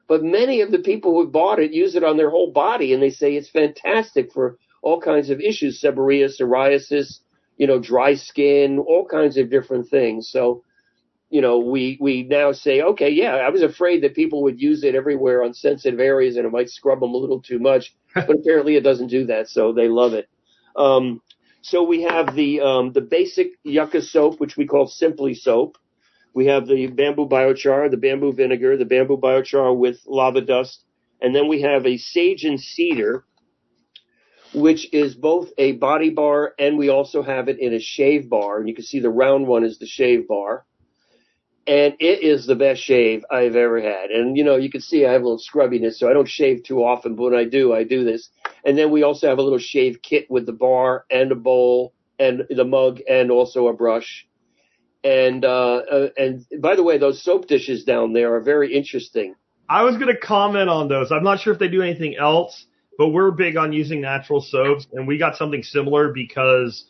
But 0.09 0.25
many 0.25 0.61
of 0.61 0.73
the 0.73 0.81
people 0.81 1.13
who 1.13 1.31
bought 1.31 1.61
it 1.61 1.73
use 1.73 1.95
it 1.95 2.03
on 2.03 2.17
their 2.17 2.31
whole 2.31 2.53
body, 2.53 2.93
and 2.93 3.03
they 3.03 3.11
say 3.11 3.37
it's 3.37 3.51
fantastic 3.51 4.33
for 4.33 4.59
all 4.83 5.01
kinds 5.01 5.31
of 5.31 5.41
issues: 5.41 5.81
seborrhea, 5.81 6.29
psoriasis, 6.29 7.21
you 7.57 7.67
know, 7.67 7.79
dry 7.79 8.15
skin, 8.15 8.79
all 8.79 9.07
kinds 9.07 9.37
of 9.37 9.51
different 9.51 9.89
things. 9.89 10.29
So 10.31 10.65
you 11.31 11.41
know, 11.41 11.59
we, 11.59 11.97
we 12.01 12.25
now 12.25 12.51
say, 12.51 12.83
okay, 12.83 13.09
yeah, 13.09 13.37
I 13.37 13.49
was 13.51 13.63
afraid 13.63 14.03
that 14.03 14.17
people 14.17 14.43
would 14.43 14.61
use 14.61 14.83
it 14.83 14.97
everywhere 14.97 15.45
on 15.45 15.55
sensitive 15.55 16.01
areas 16.01 16.37
and 16.37 16.45
it 16.45 16.51
might 16.51 16.69
scrub 16.69 17.01
them 17.01 17.15
a 17.15 17.17
little 17.17 17.41
too 17.41 17.61
much, 17.61 17.95
but 18.15 18.29
apparently 18.29 18.75
it 18.75 18.83
doesn't 18.83 19.07
do 19.07 19.27
that, 19.27 19.49
so 19.49 19.73
they 19.73 19.89
love 19.89 20.13
it. 20.13 20.29
Um, 20.77 21.23
so 21.63 21.85
we 21.85 22.03
have 22.03 22.35
the, 22.35 22.61
um, 22.61 22.93
the 22.93 23.01
basic 23.01 23.53
yucca 23.63 24.03
soap, 24.03 24.41
which 24.41 24.57
we 24.57 24.67
call 24.67 24.89
Simply 24.89 25.35
Soap. 25.35 25.79
We 26.35 26.47
have 26.47 26.67
the 26.67 26.89
bamboo 26.89 27.29
biochar, 27.29 27.91
the 27.91 27.97
bamboo 27.97 28.33
vinegar, 28.33 28.77
the 28.77 28.85
bamboo 28.85 29.19
biochar 29.19 29.77
with 29.77 30.01
lava 30.07 30.41
dust, 30.41 30.85
and 31.21 31.35
then 31.35 31.49
we 31.49 31.61
have 31.63 31.87
a 31.87 31.97
sage 31.97 32.45
and 32.45 32.59
cedar, 32.59 33.25
which 34.53 34.93
is 34.93 35.15
both 35.15 35.51
a 35.59 35.73
body 35.73 36.11
bar 36.11 36.55
and 36.59 36.77
we 36.79 36.89
also 36.89 37.23
have 37.23 37.49
it 37.49 37.59
in 37.61 37.75
a 37.75 37.81
shave 37.81 38.29
bar. 38.29 38.59
And 38.59 38.69
you 38.69 38.75
can 38.75 38.85
see 38.85 39.01
the 39.01 39.11
round 39.11 39.47
one 39.47 39.65
is 39.65 39.79
the 39.79 39.87
shave 39.87 40.27
bar 40.27 40.65
and 41.71 41.95
it 42.01 42.21
is 42.25 42.47
the 42.47 42.57
best 42.57 42.83
shave 42.83 43.25
I've 43.31 43.55
ever 43.55 43.81
had. 43.81 44.11
And 44.11 44.37
you 44.37 44.43
know, 44.43 44.57
you 44.57 44.71
can 44.71 44.81
see 44.81 45.07
I 45.07 45.13
have 45.13 45.23
a 45.23 45.25
little 45.25 45.39
scrubbiness, 45.39 45.99
so 45.99 46.11
I 46.11 46.13
don't 46.13 46.29
shave 46.29 46.65
too 46.65 46.83
often, 46.83 47.15
but 47.15 47.31
when 47.31 47.35
I 47.37 47.45
do, 47.45 47.73
I 47.73 47.85
do 47.85 48.03
this. 48.03 48.29
And 48.65 48.77
then 48.77 48.91
we 48.91 49.05
also 49.05 49.29
have 49.29 49.39
a 49.39 49.43
little 49.43 49.61
shave 49.61 50.03
kit 50.03 50.29
with 50.29 50.47
the 50.47 50.53
bar 50.53 51.05
and 51.13 51.31
a 51.31 51.37
bowl 51.37 51.95
and 52.19 52.43
the 52.51 52.65
mug 52.65 52.99
and 53.09 53.31
also 53.31 53.69
a 53.69 53.73
brush. 53.73 54.27
And 55.05 55.45
uh, 55.45 55.83
uh 55.91 56.09
and 56.17 56.45
by 56.61 56.75
the 56.75 56.83
way, 56.83 56.99
those 56.99 57.23
soap 57.23 57.47
dishes 57.47 57.85
down 57.85 58.15
there 58.15 58.35
are 58.35 58.41
very 58.41 58.75
interesting. 58.75 59.37
I 59.69 59.85
was 59.85 59.95
going 59.95 60.13
to 60.13 60.21
comment 60.21 60.69
on 60.69 60.89
those. 60.89 61.13
I'm 61.13 61.23
not 61.23 61.39
sure 61.39 61.53
if 61.53 61.61
they 61.61 61.69
do 61.69 61.83
anything 61.83 62.17
else, 62.17 62.67
but 62.99 63.11
we're 63.11 63.31
big 63.31 63.57
on 63.57 63.73
using 63.73 64.01
natural 64.01 64.41
soaps, 64.41 64.89
and 64.93 65.07
we 65.07 65.19
got 65.19 65.37
something 65.37 65.63
similar 65.63 66.13
because 66.13 66.85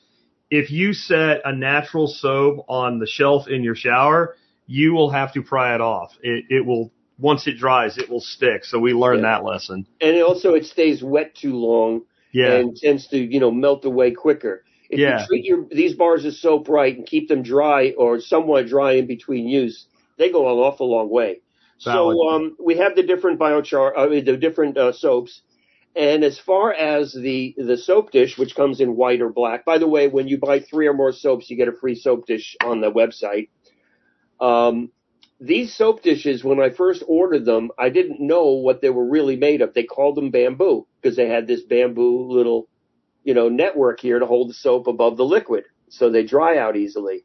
if 0.50 0.70
you 0.70 0.94
set 0.94 1.42
a 1.44 1.54
natural 1.54 2.06
soap 2.06 2.64
on 2.66 2.98
the 2.98 3.06
shelf 3.06 3.46
in 3.46 3.62
your 3.62 3.74
shower, 3.74 4.36
you 4.70 4.92
will 4.92 5.10
have 5.10 5.32
to 5.32 5.42
pry 5.42 5.74
it 5.74 5.80
off. 5.80 6.16
It, 6.22 6.44
it 6.48 6.64
will 6.64 6.92
once 7.18 7.48
it 7.48 7.58
dries, 7.58 7.98
it 7.98 8.08
will 8.08 8.20
stick. 8.20 8.64
So 8.64 8.78
we 8.78 8.94
learned 8.94 9.22
yeah. 9.22 9.32
that 9.32 9.44
lesson. 9.44 9.84
And 10.00 10.16
it 10.16 10.22
also, 10.22 10.54
it 10.54 10.64
stays 10.64 11.02
wet 11.02 11.34
too 11.34 11.54
long. 11.54 12.02
Yeah. 12.32 12.54
And 12.54 12.76
tends 12.76 13.08
to, 13.08 13.18
you 13.18 13.40
know, 13.40 13.50
melt 13.50 13.84
away 13.84 14.12
quicker. 14.12 14.64
If 14.88 15.00
yeah. 15.00 15.20
you 15.20 15.26
treat 15.26 15.44
your, 15.44 15.66
these 15.68 15.94
bars 15.94 16.24
of 16.24 16.34
soap 16.34 16.68
right 16.68 16.96
and 16.96 17.04
keep 17.04 17.28
them 17.28 17.42
dry 17.42 17.90
or 17.98 18.20
somewhat 18.20 18.68
dry 18.68 18.92
in 18.92 19.08
between 19.08 19.48
use, 19.48 19.86
they 20.16 20.30
go 20.30 20.48
an 20.48 20.58
awful 20.58 20.88
long 20.88 21.10
way. 21.10 21.40
Valid. 21.84 22.16
So, 22.16 22.28
um, 22.28 22.56
we 22.64 22.76
have 22.78 22.94
the 22.94 23.02
different 23.02 23.40
biochar, 23.40 23.92
uh, 23.96 24.06
the 24.06 24.36
different, 24.36 24.78
uh, 24.78 24.92
soaps. 24.92 25.42
And 25.96 26.22
as 26.22 26.38
far 26.38 26.72
as 26.72 27.12
the, 27.12 27.56
the 27.58 27.76
soap 27.76 28.12
dish, 28.12 28.38
which 28.38 28.54
comes 28.54 28.80
in 28.80 28.94
white 28.94 29.20
or 29.20 29.30
black, 29.30 29.64
by 29.64 29.78
the 29.78 29.88
way, 29.88 30.06
when 30.06 30.28
you 30.28 30.38
buy 30.38 30.60
three 30.60 30.86
or 30.86 30.94
more 30.94 31.12
soaps, 31.12 31.50
you 31.50 31.56
get 31.56 31.66
a 31.66 31.72
free 31.72 31.96
soap 31.96 32.26
dish 32.28 32.56
on 32.62 32.80
the 32.80 32.92
website. 32.92 33.48
Um, 34.40 34.90
these 35.40 35.74
soap 35.74 36.02
dishes, 36.02 36.44
when 36.44 36.60
I 36.60 36.70
first 36.70 37.02
ordered 37.06 37.44
them, 37.44 37.70
I 37.78 37.88
didn't 37.88 38.20
know 38.20 38.52
what 38.52 38.80
they 38.80 38.90
were 38.90 39.08
really 39.08 39.36
made 39.36 39.62
of. 39.62 39.72
They 39.72 39.84
called 39.84 40.16
them 40.16 40.30
bamboo 40.30 40.86
because 41.00 41.16
they 41.16 41.28
had 41.28 41.46
this 41.46 41.62
bamboo 41.62 42.30
little, 42.30 42.68
you 43.24 43.32
know, 43.32 43.48
network 43.48 44.00
here 44.00 44.18
to 44.18 44.26
hold 44.26 44.50
the 44.50 44.54
soap 44.54 44.86
above 44.86 45.16
the 45.16 45.24
liquid 45.24 45.64
so 45.88 46.10
they 46.10 46.24
dry 46.24 46.58
out 46.58 46.76
easily. 46.76 47.24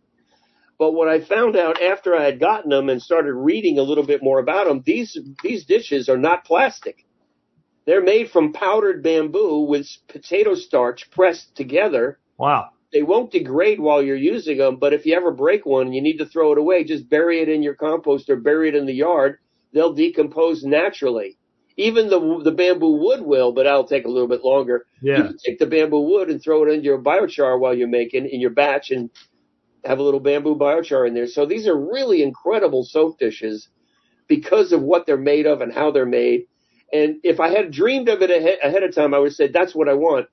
But 0.80 0.93
what 0.93 1.07
I 1.07 1.22
found 1.22 1.55
out 1.55 1.82
after 1.82 2.16
I 2.16 2.24
had 2.24 2.39
gotten 2.39 2.70
them 2.70 2.89
and 2.89 3.01
started 3.01 3.34
reading 3.34 3.80
a 3.80 3.84
little 3.84 4.05
bit 4.05 4.24
more 4.24 4.39
about 4.39 4.68
them, 4.68 4.82
these, 4.86 5.18
these 5.43 5.66
dishes 5.66 6.09
are 6.09 6.18
not 6.18 6.45
plastic. 6.45 7.05
They're 7.86 8.03
made 8.03 8.32
from 8.32 8.53
powdered 8.53 9.03
bamboo 9.03 9.59
with 9.70 9.88
potato 10.07 10.55
starch 10.55 11.09
pressed 11.11 11.55
together. 11.55 12.20
Wow 12.38 12.72
they 12.96 13.04
won't 13.04 13.30
degrade 13.30 13.82
while 13.82 14.02
you're 14.02 14.16
using 14.16 14.58
them, 14.58 14.78
but 14.78 14.93
if 14.93 15.06
you 15.06 15.14
ever 15.18 15.30
break 15.30 15.66
one 15.66 15.88
and 15.88 15.93
you 15.93 16.02
need 16.02 16.18
to 16.20 16.26
throw 16.26 16.54
it 16.54 16.58
away, 16.58 16.86
just 16.86 17.10
bury 17.10 17.41
it 17.41 17.50
in 17.50 17.62
your 17.62 17.74
compost 17.74 18.30
or 18.30 18.38
bury 18.38 18.70
it 18.70 18.76
in 18.76 18.86
the 18.86 18.93
yard. 18.93 19.38
They'll 19.74 19.91
decompose 19.91 20.64
naturally. 20.64 21.38
Even 21.76 22.08
the 22.08 22.41
the 22.41 22.54
bamboo 22.54 22.96
wood 22.96 23.22
will, 23.22 23.52
but 23.52 23.64
that'll 23.64 23.84
take 23.84 24.06
a 24.06 24.10
little 24.10 24.30
bit 24.30 24.46
longer. 24.46 24.86
Yeah. 25.02 25.18
You 25.18 25.24
can 25.24 25.38
take 25.46 25.60
the 25.60 25.66
bamboo 25.66 26.08
wood 26.08 26.30
and 26.30 26.41
throw 26.41 26.64
it 26.64 26.72
into 26.72 26.86
your 26.86 26.98
biochar 27.02 27.60
while 27.60 27.74
you're 27.74 27.89
making 27.89 28.30
in 28.30 28.39
your 28.39 28.52
batch 28.52 28.91
and 28.91 29.10
have 29.84 30.00
a 30.00 30.04
little 30.04 30.22
bamboo 30.22 30.56
biochar 30.56 31.06
in 31.06 31.14
there. 31.14 31.28
So 31.28 31.46
these 31.46 31.68
are 31.68 31.76
really 31.78 32.24
incredible 32.24 32.86
soap 32.86 33.20
dishes 33.20 33.68
because 34.28 34.72
of 34.72 34.82
what 34.82 35.06
they're 35.06 35.18
made 35.18 35.48
of 35.48 35.60
and 35.60 35.74
how 35.74 35.91
they're 35.91 36.06
made. 36.06 36.46
And 36.93 37.18
if 37.24 37.41
I 37.41 37.50
had 37.50 37.72
dreamed 37.72 38.08
of 38.08 38.22
it 38.22 38.32
ahead, 38.32 38.60
ahead 38.64 38.84
of 38.84 38.96
time, 38.96 39.14
I 39.14 39.20
would 39.20 39.32
have 39.32 39.36
said, 39.36 39.52
that's 39.52 39.76
what 39.76 39.89
I 39.89 39.96
want. 39.96 40.28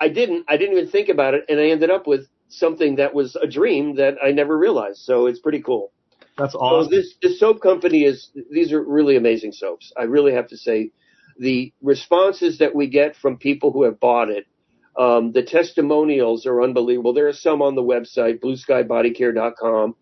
I 0.00 0.08
didn't. 0.08 0.46
I 0.48 0.56
didn't 0.56 0.76
even 0.78 0.90
think 0.90 1.08
about 1.08 1.34
it, 1.34 1.44
and 1.48 1.60
I 1.60 1.68
ended 1.68 1.90
up 1.90 2.06
with 2.06 2.26
something 2.48 2.96
that 2.96 3.14
was 3.14 3.36
a 3.36 3.46
dream 3.46 3.96
that 3.96 4.14
I 4.24 4.32
never 4.32 4.56
realized. 4.56 4.98
So 4.98 5.26
it's 5.26 5.38
pretty 5.38 5.62
cool. 5.62 5.92
That's 6.38 6.54
awesome. 6.54 6.90
So 6.90 6.96
this 6.96 7.14
this 7.20 7.38
soap 7.38 7.60
company 7.60 8.04
is. 8.04 8.30
These 8.50 8.72
are 8.72 8.82
really 8.82 9.16
amazing 9.16 9.52
soaps. 9.52 9.92
I 9.98 10.04
really 10.04 10.32
have 10.32 10.48
to 10.48 10.56
say, 10.56 10.90
the 11.38 11.72
responses 11.82 12.58
that 12.58 12.74
we 12.74 12.88
get 12.88 13.14
from 13.16 13.36
people 13.36 13.72
who 13.72 13.84
have 13.84 14.00
bought 14.00 14.30
it, 14.30 14.46
um, 14.96 15.32
the 15.32 15.42
testimonials 15.42 16.46
are 16.46 16.62
unbelievable. 16.62 17.12
There 17.12 17.28
are 17.28 17.34
some 17.34 17.60
on 17.60 17.74
the 17.74 17.82
website, 17.82 18.40
blueskybodycare.com. 18.40 19.94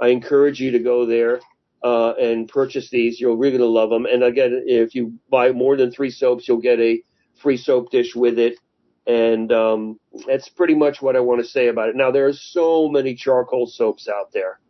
I 0.00 0.08
encourage 0.08 0.60
you 0.60 0.70
to 0.72 0.78
go 0.78 1.06
there. 1.06 1.40
Uh, 1.84 2.14
and 2.20 2.46
purchase 2.46 2.90
these. 2.90 3.20
You're 3.20 3.34
really 3.36 3.58
going 3.58 3.68
to 3.68 3.78
love 3.80 3.90
them. 3.90 4.06
And 4.06 4.22
again, 4.22 4.62
if 4.66 4.94
you 4.94 5.14
buy 5.28 5.50
more 5.50 5.76
than 5.76 5.90
three 5.90 6.12
soaps, 6.12 6.46
you'll 6.46 6.60
get 6.60 6.78
a 6.78 7.02
free 7.42 7.56
soap 7.56 7.90
dish 7.90 8.14
with 8.14 8.38
it. 8.38 8.56
And 9.06 9.50
um, 9.52 9.98
that's 10.26 10.48
pretty 10.48 10.74
much 10.74 11.02
what 11.02 11.16
I 11.16 11.20
want 11.20 11.40
to 11.42 11.48
say 11.48 11.68
about 11.68 11.88
it. 11.88 11.96
Now, 11.96 12.10
there 12.10 12.26
are 12.26 12.32
so 12.32 12.88
many 12.88 13.14
charcoal 13.14 13.66
soaps 13.66 14.08
out 14.08 14.32
there. 14.32 14.60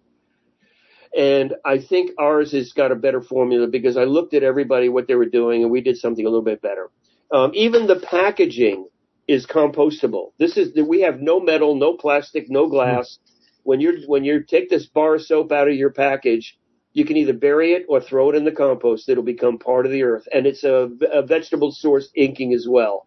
And 1.16 1.54
I 1.64 1.78
think 1.78 2.12
ours 2.18 2.52
has 2.52 2.72
got 2.72 2.92
a 2.92 2.96
better 2.96 3.20
formula 3.20 3.66
because 3.66 3.98
I 3.98 4.04
looked 4.04 4.32
at 4.32 4.42
everybody, 4.42 4.88
what 4.88 5.06
they 5.08 5.14
were 5.14 5.26
doing, 5.26 5.62
and 5.62 5.70
we 5.70 5.82
did 5.82 5.98
something 5.98 6.24
a 6.24 6.28
little 6.28 6.44
bit 6.44 6.62
better. 6.62 6.88
Um, 7.30 7.50
even 7.54 7.86
the 7.86 8.00
packaging 8.00 8.88
is 9.28 9.46
compostable. 9.46 10.32
This 10.38 10.56
is, 10.56 10.74
we 10.74 11.02
have 11.02 11.20
no 11.20 11.38
metal, 11.38 11.74
no 11.74 11.96
plastic, 11.96 12.48
no 12.48 12.66
glass. 12.68 13.18
When 13.64 13.80
you're, 13.80 14.00
when 14.06 14.24
you 14.24 14.42
take 14.42 14.70
this 14.70 14.86
bar 14.86 15.18
soap 15.18 15.52
out 15.52 15.68
of 15.68 15.74
your 15.74 15.90
package, 15.90 16.58
you 16.94 17.04
can 17.04 17.16
either 17.16 17.32
bury 17.34 17.72
it 17.72 17.84
or 17.88 18.00
throw 18.00 18.30
it 18.30 18.34
in 18.34 18.44
the 18.44 18.52
compost. 18.52 19.08
It'll 19.08 19.22
become 19.22 19.58
part 19.58 19.86
of 19.86 19.92
the 19.92 20.02
earth. 20.02 20.26
And 20.32 20.46
it's 20.46 20.64
a, 20.64 20.90
a 21.12 21.22
vegetable 21.22 21.72
source 21.72 22.08
inking 22.16 22.54
as 22.54 22.66
well. 22.68 23.06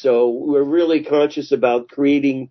So 0.00 0.28
we're 0.28 0.62
really 0.62 1.02
conscious 1.02 1.52
about 1.52 1.88
creating 1.88 2.50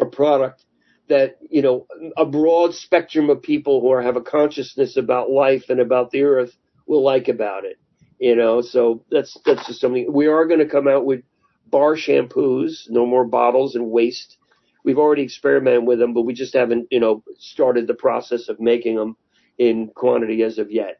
a 0.00 0.06
product 0.06 0.64
that, 1.08 1.38
you 1.48 1.62
know, 1.62 1.86
a 2.16 2.26
broad 2.26 2.74
spectrum 2.74 3.30
of 3.30 3.40
people 3.40 3.80
who 3.80 3.92
are, 3.92 4.02
have 4.02 4.16
a 4.16 4.20
consciousness 4.20 4.96
about 4.96 5.30
life 5.30 5.66
and 5.68 5.78
about 5.78 6.10
the 6.10 6.22
earth 6.24 6.50
will 6.86 7.04
like 7.04 7.28
about 7.28 7.64
it. 7.64 7.78
You 8.18 8.34
know, 8.34 8.62
so 8.62 9.04
that's, 9.10 9.38
that's 9.44 9.66
just 9.66 9.80
something 9.80 10.10
we 10.12 10.26
are 10.26 10.46
going 10.46 10.58
to 10.60 10.68
come 10.68 10.88
out 10.88 11.04
with 11.04 11.22
bar 11.66 11.94
shampoos, 11.94 12.88
no 12.88 13.06
more 13.06 13.24
bottles 13.24 13.76
and 13.76 13.90
waste. 13.90 14.36
We've 14.84 14.98
already 14.98 15.22
experimented 15.22 15.86
with 15.86 15.98
them, 15.98 16.14
but 16.14 16.22
we 16.22 16.32
just 16.32 16.54
haven't, 16.54 16.88
you 16.90 16.98
know, 16.98 17.22
started 17.38 17.86
the 17.86 17.94
process 17.94 18.48
of 18.48 18.58
making 18.58 18.96
them 18.96 19.16
in 19.58 19.88
quantity 19.94 20.42
as 20.42 20.58
of 20.58 20.70
yet. 20.72 20.98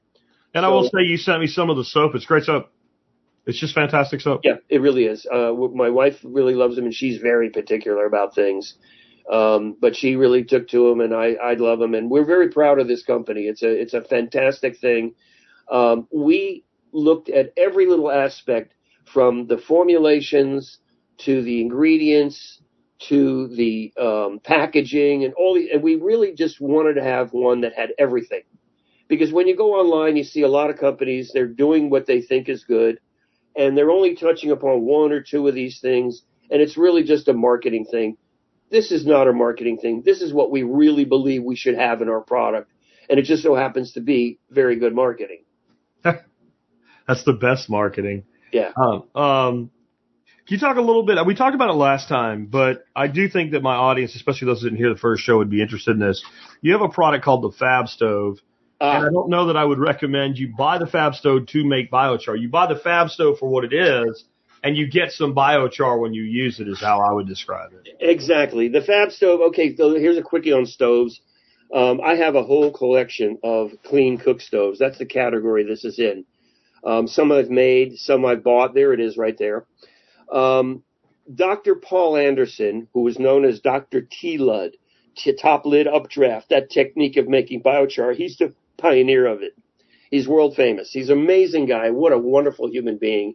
And 0.54 0.64
I 0.64 0.68
will 0.68 0.84
say 0.84 1.02
you 1.02 1.16
sent 1.16 1.40
me 1.40 1.48
some 1.48 1.70
of 1.70 1.76
the 1.76 1.84
soap. 1.84 2.14
It's 2.14 2.24
great 2.24 2.44
soap. 2.44 2.70
It's 3.46 3.58
just 3.58 3.74
fantastic 3.74 4.20
soap. 4.20 4.40
Yeah, 4.42 4.56
it 4.68 4.80
really 4.80 5.04
is. 5.04 5.26
Uh, 5.32 5.52
my 5.52 5.88
wife 5.88 6.16
really 6.24 6.54
loves 6.54 6.76
them, 6.76 6.84
and 6.84 6.94
she's 6.94 7.18
very 7.18 7.50
particular 7.50 8.04
about 8.04 8.34
things. 8.34 8.74
Um, 9.32 9.76
but 9.80 9.96
she 9.96 10.16
really 10.16 10.44
took 10.44 10.68
to 10.68 10.88
them, 10.88 11.00
and 11.00 11.14
I, 11.14 11.34
I 11.34 11.54
love 11.54 11.78
them, 11.78 11.94
and 11.94 12.10
we're 12.10 12.24
very 12.24 12.48
proud 12.50 12.78
of 12.78 12.86
this 12.86 13.02
company. 13.04 13.42
It's 13.42 13.62
a 13.62 13.70
it's 13.70 13.94
a 13.94 14.02
fantastic 14.02 14.78
thing. 14.78 15.14
Um, 15.70 16.06
we 16.12 16.64
looked 16.92 17.28
at 17.28 17.52
every 17.56 17.86
little 17.86 18.10
aspect 18.10 18.74
from 19.12 19.46
the 19.46 19.58
formulations 19.58 20.78
to 21.18 21.42
the 21.42 21.60
ingredients 21.60 22.60
to 22.98 23.48
the 23.48 23.92
um, 24.00 24.40
packaging 24.42 25.24
and 25.24 25.34
all 25.34 25.54
the, 25.54 25.70
and 25.70 25.82
we 25.82 25.96
really 25.96 26.34
just 26.34 26.60
wanted 26.60 26.94
to 26.94 27.02
have 27.02 27.32
one 27.32 27.60
that 27.60 27.74
had 27.74 27.90
everything. 27.98 28.42
Because 29.08 29.32
when 29.32 29.46
you 29.46 29.56
go 29.56 29.74
online, 29.74 30.16
you 30.16 30.24
see 30.24 30.42
a 30.42 30.48
lot 30.48 30.70
of 30.70 30.78
companies, 30.78 31.30
they're 31.32 31.46
doing 31.46 31.90
what 31.90 32.06
they 32.06 32.20
think 32.20 32.48
is 32.48 32.64
good, 32.64 32.98
and 33.56 33.76
they're 33.76 33.90
only 33.90 34.14
touching 34.14 34.50
upon 34.50 34.82
one 34.82 35.12
or 35.12 35.20
two 35.20 35.46
of 35.48 35.54
these 35.54 35.80
things, 35.80 36.22
and 36.50 36.60
it's 36.60 36.76
really 36.76 37.02
just 37.02 37.28
a 37.28 37.32
marketing 37.32 37.86
thing. 37.90 38.16
This 38.70 38.90
is 38.90 39.06
not 39.06 39.28
a 39.28 39.32
marketing 39.32 39.78
thing. 39.78 40.02
This 40.04 40.20
is 40.20 40.32
what 40.32 40.50
we 40.50 40.62
really 40.62 41.04
believe 41.04 41.42
we 41.42 41.56
should 41.56 41.76
have 41.76 42.02
in 42.02 42.08
our 42.08 42.20
product, 42.20 42.70
and 43.08 43.18
it 43.18 43.22
just 43.22 43.42
so 43.42 43.54
happens 43.54 43.92
to 43.92 44.00
be 44.00 44.38
very 44.50 44.78
good 44.78 44.94
marketing. 44.94 45.44
That's 46.04 47.24
the 47.24 47.32
best 47.32 47.70
marketing. 47.70 48.24
Yeah. 48.52 48.72
Um, 48.76 49.04
um, 49.20 49.70
can 50.46 50.54
you 50.54 50.60
talk 50.60 50.76
a 50.76 50.80
little 50.80 51.04
bit? 51.04 51.18
We 51.26 51.34
talked 51.34 51.56
about 51.56 51.70
it 51.70 51.74
last 51.74 52.08
time, 52.08 52.46
but 52.46 52.84
I 52.94 53.08
do 53.08 53.28
think 53.28 53.50
that 53.52 53.62
my 53.62 53.74
audience, 53.74 54.14
especially 54.14 54.46
those 54.46 54.60
that 54.60 54.68
didn't 54.68 54.78
hear 54.78 54.92
the 54.92 54.98
first 54.98 55.22
show, 55.22 55.38
would 55.38 55.50
be 55.50 55.60
interested 55.60 55.92
in 55.92 55.98
this. 55.98 56.24
You 56.60 56.72
have 56.72 56.82
a 56.82 56.88
product 56.88 57.24
called 57.24 57.42
the 57.42 57.56
Fab 57.56 57.88
Stove, 57.88 58.38
and 58.80 59.06
I 59.06 59.10
don't 59.10 59.30
know 59.30 59.46
that 59.46 59.56
I 59.56 59.64
would 59.64 59.78
recommend 59.78 60.38
you 60.38 60.54
buy 60.56 60.78
the 60.78 60.86
Fab 60.86 61.14
Stove 61.14 61.46
to 61.46 61.64
make 61.64 61.90
biochar. 61.90 62.38
You 62.38 62.48
buy 62.48 62.66
the 62.72 62.78
Fab 62.78 63.08
Stove 63.10 63.38
for 63.38 63.48
what 63.48 63.64
it 63.64 63.72
is, 63.72 64.24
and 64.62 64.76
you 64.76 64.88
get 64.88 65.12
some 65.12 65.34
biochar 65.34 66.00
when 66.00 66.12
you 66.12 66.22
use 66.22 66.60
it. 66.60 66.68
Is 66.68 66.80
how 66.80 67.00
I 67.00 67.12
would 67.12 67.26
describe 67.26 67.72
it. 67.72 67.88
Exactly. 68.00 68.68
The 68.68 68.82
Fab 68.82 69.12
Stove. 69.12 69.40
Okay, 69.48 69.74
so 69.76 69.94
here's 69.94 70.18
a 70.18 70.22
quickie 70.22 70.52
on 70.52 70.66
stoves. 70.66 71.20
Um, 71.74 72.00
I 72.04 72.14
have 72.14 72.36
a 72.36 72.44
whole 72.44 72.70
collection 72.70 73.38
of 73.42 73.70
clean 73.84 74.18
cook 74.18 74.40
stoves. 74.40 74.78
That's 74.78 74.98
the 74.98 75.06
category 75.06 75.64
this 75.64 75.84
is 75.84 75.98
in. 75.98 76.24
Um, 76.84 77.08
some 77.08 77.32
I've 77.32 77.50
made, 77.50 77.96
some 77.96 78.24
I've 78.24 78.44
bought. 78.44 78.74
There 78.74 78.92
it 78.92 79.00
is, 79.00 79.16
right 79.16 79.36
there. 79.36 79.66
Um, 80.32 80.84
Dr. 81.34 81.74
Paul 81.74 82.16
Anderson, 82.16 82.88
who 82.94 83.00
was 83.00 83.18
known 83.18 83.44
as 83.44 83.60
Dr. 83.60 84.02
TLUD, 84.02 84.72
top 85.40 85.66
lid 85.66 85.88
updraft, 85.88 86.50
that 86.50 86.70
technique 86.70 87.16
of 87.16 87.28
making 87.28 87.62
biochar, 87.62 88.14
he's 88.14 88.36
the 88.36 88.54
pioneer 88.78 89.26
of 89.26 89.42
it. 89.42 89.56
He's 90.10 90.28
world 90.28 90.54
famous. 90.54 90.90
He's 90.92 91.10
an 91.10 91.18
amazing 91.18 91.66
guy. 91.66 91.90
What 91.90 92.12
a 92.12 92.18
wonderful 92.18 92.70
human 92.70 92.98
being. 92.98 93.34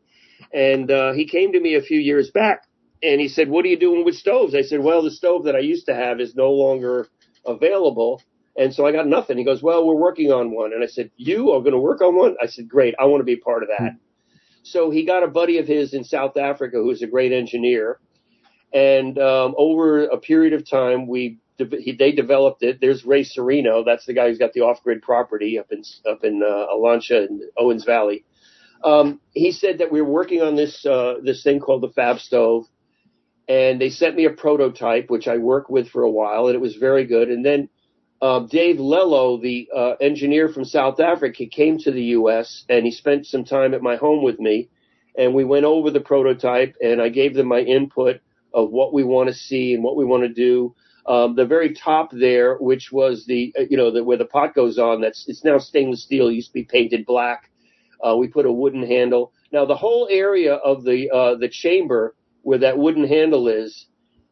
And 0.53 0.89
uh, 0.89 1.13
he 1.13 1.27
came 1.27 1.51
to 1.53 1.59
me 1.59 1.75
a 1.75 1.81
few 1.81 1.99
years 1.99 2.31
back 2.31 2.63
and 3.03 3.19
he 3.19 3.27
said, 3.27 3.49
What 3.49 3.65
are 3.65 3.69
you 3.69 3.79
doing 3.79 4.05
with 4.05 4.15
stoves? 4.15 4.55
I 4.55 4.61
said, 4.61 4.79
Well, 4.81 5.03
the 5.03 5.11
stove 5.11 5.45
that 5.45 5.55
I 5.55 5.59
used 5.59 5.85
to 5.87 5.95
have 5.95 6.19
is 6.19 6.35
no 6.35 6.51
longer 6.51 7.07
available. 7.45 8.21
And 8.57 8.73
so 8.73 8.85
I 8.85 8.91
got 8.91 9.07
nothing. 9.07 9.37
He 9.37 9.43
goes, 9.43 9.61
Well, 9.63 9.85
we're 9.85 9.95
working 9.95 10.31
on 10.31 10.51
one. 10.51 10.73
And 10.73 10.83
I 10.83 10.87
said, 10.87 11.11
You 11.17 11.51
are 11.51 11.59
going 11.59 11.73
to 11.73 11.79
work 11.79 12.01
on 12.01 12.15
one? 12.15 12.35
I 12.41 12.47
said, 12.47 12.67
Great. 12.69 12.95
I 12.99 13.05
want 13.05 13.21
to 13.21 13.25
be 13.25 13.35
part 13.37 13.63
of 13.63 13.69
that. 13.69 13.95
So 14.63 14.91
he 14.91 15.05
got 15.05 15.23
a 15.23 15.27
buddy 15.27 15.57
of 15.57 15.67
his 15.67 15.93
in 15.93 16.03
South 16.03 16.37
Africa 16.37 16.77
who's 16.77 17.01
a 17.01 17.07
great 17.07 17.31
engineer. 17.31 17.99
And 18.73 19.17
um, 19.17 19.55
over 19.57 20.05
a 20.05 20.17
period 20.17 20.53
of 20.53 20.69
time, 20.69 21.07
we 21.07 21.39
he, 21.69 21.93
they 21.93 22.11
developed 22.11 22.63
it. 22.63 22.79
There's 22.81 23.05
Ray 23.05 23.23
Sereno. 23.23 23.83
That's 23.83 24.05
the 24.05 24.13
guy 24.13 24.27
who's 24.27 24.37
got 24.37 24.53
the 24.53 24.61
off-grid 24.61 25.01
property 25.01 25.59
up 25.59 25.71
in 25.71 25.83
up 26.09 26.23
in 26.23 26.41
uh, 26.43 26.67
Olancha 26.73 27.27
and 27.27 27.41
Owens 27.57 27.85
Valley. 27.85 28.25
Um, 28.83 29.19
he 29.33 29.51
said 29.51 29.77
that 29.79 29.91
we 29.91 30.01
were 30.01 30.11
working 30.11 30.41
on 30.41 30.55
this 30.55 30.85
uh, 30.85 31.15
this 31.23 31.43
thing 31.43 31.59
called 31.59 31.83
the 31.83 31.89
Fab 31.89 32.19
Stove, 32.19 32.65
and 33.47 33.79
they 33.79 33.89
sent 33.89 34.15
me 34.15 34.25
a 34.25 34.31
prototype, 34.31 35.09
which 35.09 35.27
I 35.27 35.37
worked 35.37 35.69
with 35.69 35.89
for 35.89 36.03
a 36.03 36.09
while, 36.09 36.47
and 36.47 36.55
it 36.55 36.61
was 36.61 36.75
very 36.75 37.05
good. 37.05 37.29
And 37.29 37.45
then 37.45 37.69
uh, 38.21 38.41
Dave 38.41 38.77
Lello, 38.77 39.41
the 39.41 39.67
uh, 39.75 39.93
engineer 39.99 40.49
from 40.49 40.63
South 40.63 40.99
Africa, 40.99 41.45
came 41.47 41.77
to 41.79 41.91
the 41.91 42.03
U.S. 42.03 42.65
and 42.69 42.85
he 42.85 42.91
spent 42.91 43.25
some 43.25 43.43
time 43.43 43.73
at 43.73 43.81
my 43.81 43.95
home 43.95 44.23
with 44.23 44.39
me, 44.39 44.69
and 45.17 45.33
we 45.33 45.43
went 45.43 45.65
over 45.65 45.89
the 45.89 46.01
prototype, 46.01 46.75
and 46.81 47.01
I 47.01 47.09
gave 47.09 47.33
them 47.33 47.47
my 47.47 47.59
input 47.59 48.21
of 48.53 48.69
what 48.69 48.93
we 48.93 49.03
want 49.03 49.29
to 49.29 49.35
see 49.35 49.73
and 49.73 49.83
what 49.83 49.95
we 49.95 50.05
want 50.05 50.23
to 50.23 50.29
do. 50.29 50.75
Um, 51.07 51.35
the 51.35 51.45
very 51.45 51.73
top 51.73 52.11
there, 52.11 52.57
which 52.57 52.91
was 52.91 53.25
the 53.25 53.53
uh, 53.57 53.63
you 53.69 53.77
know 53.77 53.91
the, 53.91 54.03
where 54.03 54.17
the 54.17 54.25
pot 54.25 54.53
goes 54.53 54.77
on, 54.77 55.01
that's 55.01 55.27
it's 55.27 55.43
now 55.43 55.57
stainless 55.57 56.03
steel. 56.03 56.27
It 56.27 56.35
used 56.35 56.49
to 56.49 56.53
be 56.53 56.63
painted 56.63 57.05
black. 57.05 57.49
Uh, 58.05 58.15
we 58.15 58.27
put 58.27 58.45
a 58.45 58.51
wooden 58.51 58.85
handle. 58.85 59.33
Now 59.51 59.65
the 59.65 59.75
whole 59.75 60.07
area 60.11 60.55
of 60.55 60.83
the 60.83 61.09
uh, 61.09 61.35
the 61.35 61.49
chamber 61.49 62.15
where 62.43 62.59
that 62.59 62.77
wooden 62.77 63.07
handle 63.07 63.47
is, 63.47 63.87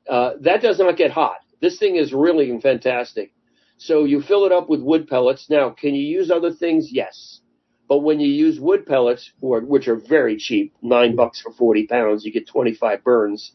uh, 0.10 0.32
that 0.42 0.62
does 0.62 0.80
not 0.80 0.98
get 0.98 1.12
hot. 1.12 1.38
This 1.62 1.78
thing 1.78 1.96
is 1.96 2.14
really 2.14 2.60
fantastic. 2.62 3.32
So 3.78 4.04
you 4.04 4.22
fill 4.22 4.46
it 4.46 4.52
up 4.52 4.70
with 4.70 4.82
wood 4.82 5.08
pellets. 5.08 5.50
Now, 5.50 5.70
can 5.70 5.96
you 5.96 6.06
use 6.06 6.32
other 6.32 6.52
things? 6.52 6.92
Yes. 6.92 7.42
But 7.88 8.00
when 8.00 8.20
you 8.20 8.28
use 8.28 8.60
wood 8.60 8.86
pellets, 8.86 9.32
which 9.42 9.88
are 9.88 9.96
very 9.96 10.38
cheap, 10.38 10.74
nine 10.82 11.16
bucks 11.16 11.42
for 11.42 11.52
40 11.52 11.88
pounds, 11.88 12.26
you 12.26 12.32
get 12.32 12.48
25 12.48 13.04
burns. 13.04 13.54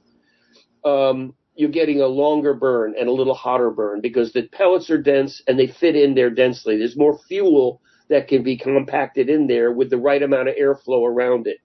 Um, 0.84 1.34
you're 1.56 1.70
getting 1.70 2.00
a 2.00 2.06
longer 2.06 2.54
burn 2.54 2.94
and 2.98 3.08
a 3.08 3.12
little 3.12 3.34
hotter 3.34 3.70
burn 3.70 4.00
because 4.00 4.32
the 4.32 4.48
pellets 4.48 4.90
are 4.90 5.00
dense 5.00 5.42
and 5.46 5.58
they 5.58 5.68
fit 5.68 5.94
in 5.94 6.14
there 6.14 6.30
densely. 6.30 6.76
There's 6.76 6.96
more 6.96 7.18
fuel 7.28 7.80
that 8.08 8.28
can 8.28 8.42
be 8.42 8.56
compacted 8.56 9.28
in 9.30 9.46
there 9.46 9.72
with 9.72 9.90
the 9.90 9.98
right 9.98 10.22
amount 10.22 10.48
of 10.48 10.56
airflow 10.56 11.06
around 11.06 11.46
it. 11.46 11.58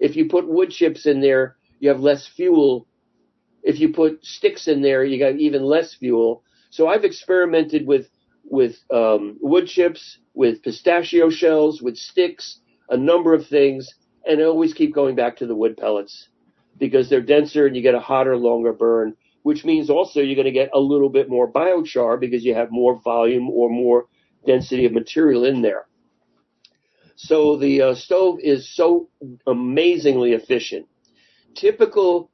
If 0.00 0.16
you 0.16 0.28
put 0.28 0.48
wood 0.48 0.70
chips 0.70 1.06
in 1.06 1.20
there, 1.20 1.56
you 1.80 1.88
have 1.88 2.00
less 2.00 2.26
fuel. 2.26 2.86
If 3.62 3.80
you 3.80 3.92
put 3.92 4.24
sticks 4.24 4.68
in 4.68 4.82
there, 4.82 5.04
you 5.04 5.18
got 5.18 5.36
even 5.36 5.62
less 5.62 5.94
fuel. 5.94 6.42
So 6.70 6.88
I've 6.88 7.04
experimented 7.04 7.86
with 7.86 8.08
with 8.46 8.76
um, 8.92 9.38
wood 9.40 9.66
chips, 9.66 10.18
with 10.34 10.62
pistachio 10.62 11.30
shells, 11.30 11.80
with 11.80 11.96
sticks, 11.96 12.60
a 12.90 12.96
number 12.96 13.32
of 13.32 13.46
things, 13.46 13.88
and 14.26 14.40
I 14.40 14.44
always 14.44 14.74
keep 14.74 14.94
going 14.94 15.14
back 15.16 15.36
to 15.38 15.46
the 15.46 15.54
wood 15.54 15.78
pellets 15.78 16.28
because 16.78 17.08
they're 17.08 17.22
denser 17.22 17.66
and 17.66 17.74
you 17.74 17.82
get 17.82 17.94
a 17.94 18.00
hotter, 18.00 18.36
longer 18.36 18.72
burn, 18.72 19.16
which 19.44 19.62
means 19.62 19.90
also 19.90 20.20
you're 20.20 20.34
going 20.34 20.46
to 20.46 20.50
get 20.50 20.70
a 20.72 20.80
little 20.80 21.10
bit 21.10 21.28
more 21.28 21.52
biochar 21.52 22.18
because 22.18 22.44
you 22.44 22.54
have 22.54 22.70
more 22.70 22.98
volume 23.02 23.50
or 23.50 23.68
more 23.68 24.06
density 24.46 24.86
of 24.86 24.92
material 24.92 25.44
in 25.44 25.60
there. 25.60 25.86
So 27.16 27.58
the 27.58 27.82
uh, 27.82 27.94
stove 27.94 28.38
is 28.40 28.74
so 28.74 29.10
amazingly 29.46 30.32
efficient. 30.32 30.86
Typical 31.54 32.30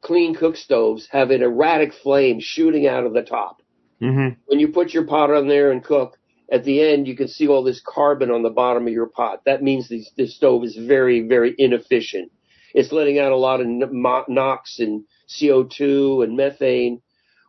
clean 0.00 0.34
cook 0.34 0.56
stoves 0.56 1.08
have 1.12 1.30
an 1.30 1.42
erratic 1.42 1.94
flame 1.94 2.40
shooting 2.40 2.88
out 2.88 3.06
of 3.06 3.12
the 3.12 3.22
top. 3.22 3.62
Mm-hmm. 4.02 4.40
When 4.46 4.58
you 4.58 4.68
put 4.68 4.92
your 4.92 5.06
pot 5.06 5.30
on 5.30 5.46
there 5.46 5.70
and 5.70 5.82
cook, 5.82 6.18
at 6.50 6.64
the 6.64 6.82
end 6.82 7.06
you 7.06 7.16
can 7.16 7.28
see 7.28 7.46
all 7.46 7.62
this 7.62 7.80
carbon 7.86 8.32
on 8.32 8.42
the 8.42 8.50
bottom 8.50 8.88
of 8.88 8.92
your 8.92 9.08
pot. 9.08 9.42
That 9.46 9.62
means 9.62 9.88
this, 9.88 10.10
this 10.16 10.34
stove 10.34 10.64
is 10.64 10.74
very, 10.76 11.28
very 11.28 11.54
inefficient. 11.56 12.32
It's 12.74 12.90
letting 12.90 13.20
out 13.20 13.30
a 13.30 13.36
lot 13.36 13.60
of 13.60 13.68
NOx 13.68 14.80
and 14.80 15.04
CO2 15.28 16.24
and 16.24 16.36
methane. 16.36 17.02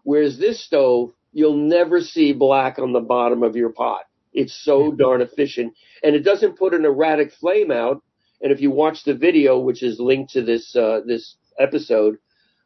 Whereas 0.03 0.37
this 0.37 0.63
stove, 0.63 1.11
you'll 1.31 1.57
never 1.57 2.01
see 2.01 2.33
black 2.33 2.79
on 2.79 2.93
the 2.93 2.99
bottom 2.99 3.43
of 3.43 3.55
your 3.55 3.69
pot. 3.69 4.03
It's 4.33 4.53
so 4.63 4.91
darn 4.91 5.21
efficient. 5.21 5.73
And 6.03 6.15
it 6.15 6.23
doesn't 6.23 6.57
put 6.57 6.73
an 6.73 6.85
erratic 6.85 7.31
flame 7.33 7.71
out. 7.71 8.01
And 8.41 8.51
if 8.51 8.61
you 8.61 8.71
watch 8.71 9.03
the 9.03 9.15
video, 9.15 9.59
which 9.59 9.83
is 9.83 9.99
linked 9.99 10.31
to 10.33 10.41
this, 10.41 10.75
uh, 10.75 11.01
this 11.05 11.35
episode, 11.59 12.17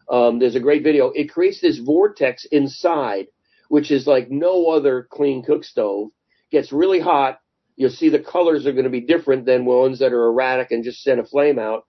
um, 0.09 0.39
there's 0.39 0.55
a 0.55 0.59
great 0.59 0.84
video. 0.84 1.07
It 1.11 1.32
creates 1.32 1.61
this 1.61 1.80
vortex 1.80 2.45
inside 2.51 3.28
which 3.74 3.89
is 3.89 4.05
like 4.05 4.30
no 4.30 4.68
other 4.68 5.07
clean 5.09 5.41
cook 5.43 5.64
stove, 5.64 6.09
gets 6.51 6.72
really 6.72 6.99
hot. 6.99 7.39
You'll 7.76 7.89
see 7.89 8.09
the 8.09 8.20
colors 8.20 8.68
are 8.68 8.72
going 8.72 8.84
to 8.84 8.89
be 8.91 9.01
different 9.01 9.47
than 9.47 9.66
ones 9.66 9.97
that 9.97 10.14
are 10.14 10.28
erratic 10.28 10.70
and 10.70 10.84
just 10.84 11.01
send 11.01 11.20
a 11.20 11.26
flame 11.26 11.57
out. 11.57 11.88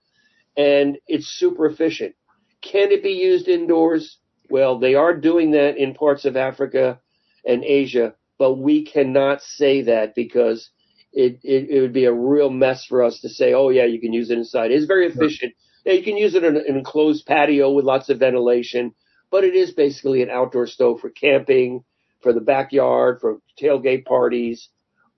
And 0.57 0.97
it's 1.05 1.27
super 1.27 1.67
efficient. 1.67 2.15
Can 2.65 2.91
it 2.91 3.03
be 3.03 3.11
used 3.11 3.47
indoors? 3.49 4.19
Well, 4.49 4.79
they 4.79 4.95
are 4.95 5.15
doing 5.15 5.51
that 5.51 5.77
in 5.77 5.95
parts 5.95 6.25
of 6.25 6.37
Africa 6.37 6.99
and 7.45 7.63
Asia, 7.63 8.15
but 8.39 8.55
we 8.55 8.85
cannot 8.85 9.41
say 9.43 9.83
that 9.83 10.15
because 10.15 10.71
it, 11.13 11.39
it, 11.43 11.69
it 11.69 11.81
would 11.81 11.93
be 11.93 12.05
a 12.05 12.13
real 12.13 12.51
mess 12.51 12.85
for 12.85 13.03
us 13.03 13.21
to 13.21 13.29
say, 13.29 13.53
oh 13.53 13.69
yeah, 13.69 13.85
you 13.85 14.01
can 14.01 14.13
use 14.13 14.31
it 14.31 14.39
inside. 14.39 14.71
It's 14.71 14.85
very 14.87 15.07
efficient. 15.07 15.53
Yeah, 15.85 15.93
you 15.93 16.03
can 16.03 16.17
use 16.17 16.35
it 16.35 16.43
in 16.43 16.57
an 16.57 16.65
enclosed 16.67 17.27
patio 17.27 17.71
with 17.71 17.85
lots 17.85 18.09
of 18.09 18.19
ventilation 18.19 18.93
but 19.31 19.43
it 19.43 19.55
is 19.55 19.73
basically 19.73 20.23
an 20.23 20.29
outdoor 20.29 20.67
stove 20.67 21.01
for 21.01 21.09
camping, 21.09 21.83
for 22.23 22.33
the 22.33 22.41
backyard, 22.41 23.19
for 23.21 23.39
tailgate 23.61 24.05
parties. 24.05 24.69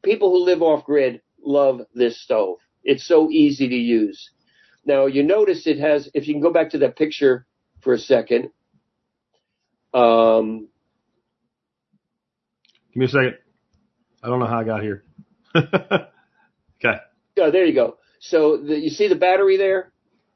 People 0.04 0.32
who 0.32 0.46
live 0.46 0.64
off 0.64 0.86
grid 0.86 1.22
love 1.46 1.82
this 1.94 2.22
stove. 2.22 2.58
It's 2.84 3.06
so 3.08 3.30
easy 3.32 3.70
to 3.70 3.76
use. 3.76 4.32
Now 4.88 5.06
you 5.06 5.22
notice 5.22 5.68
it 5.68 5.80
has, 5.80 6.10
if 6.14 6.28
you 6.28 6.34
can 6.34 6.42
go 6.42 6.52
back 6.52 6.72
to 6.72 6.80
that 6.80 6.96
picture 6.96 7.46
for 7.82 7.94
a 7.94 8.00
second. 8.00 8.50
Um, 9.94 10.70
Give 12.94 13.02
me 13.02 13.06
a 13.06 13.10
second. 13.10 13.36
I 14.24 14.28
don't 14.28 14.40
know 14.40 14.48
how 14.48 14.60
I 14.60 14.64
got 14.64 14.82
here. 14.82 15.04
okay. 15.56 16.98
yeah, 17.36 17.50
there 17.52 17.66
you 17.66 17.76
go. 17.76 17.98
So 18.20 18.58
the, 18.58 18.80
you 18.80 18.90
see 18.90 19.08
the 19.08 19.16
battery 19.16 19.58
there? 19.58 19.92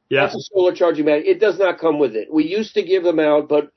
Yeah. 0.10 0.24
That's 0.24 0.36
a 0.36 0.41
solar 0.54 0.76
charging 0.76 1.06
battery. 1.06 1.28
It 1.28 1.39
does 1.39 1.58
not 1.58 1.80
come 1.80 1.97
with 1.97 2.16
it. 2.16 2.32
We 2.32 2.45
used 2.45 2.74
to 2.74 2.84
give 2.84 3.04
them 3.04 3.20
out, 3.20 3.47
but 3.47 3.72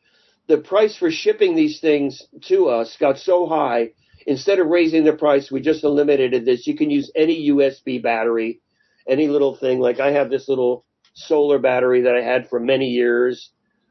the 0.49 0.59
price 0.59 0.97
for 0.97 1.11
shipping 1.11 1.55
these 1.55 1.81
things 1.81 2.22
to 2.49 2.66
us 2.68 2.97
got 2.99 3.18
so 3.18 3.47
high. 3.47 3.91
Instead 4.27 4.59
of 4.59 4.66
raising 4.66 5.05
the 5.05 5.12
price, 5.12 5.51
we 5.51 5.61
just 5.61 5.85
eliminated 5.85 6.45
this. 6.45 6.66
You 6.66 6.77
can 6.77 6.91
use 6.91 7.11
any 7.14 7.51
USB 7.51 8.03
battery, 8.03 8.61
any 9.09 9.28
little 9.28 9.57
thing. 9.57 9.80
Like 9.80 10.00
I 10.00 10.12
have 10.12 10.30
this 10.30 10.48
little 10.48 10.84
solar 11.14 11.59
battery 11.59 12.02
that 12.02 12.14
I 12.14 12.22
had 12.22 12.48
for 12.48 12.61
many 12.61 12.88
years. 12.88 13.50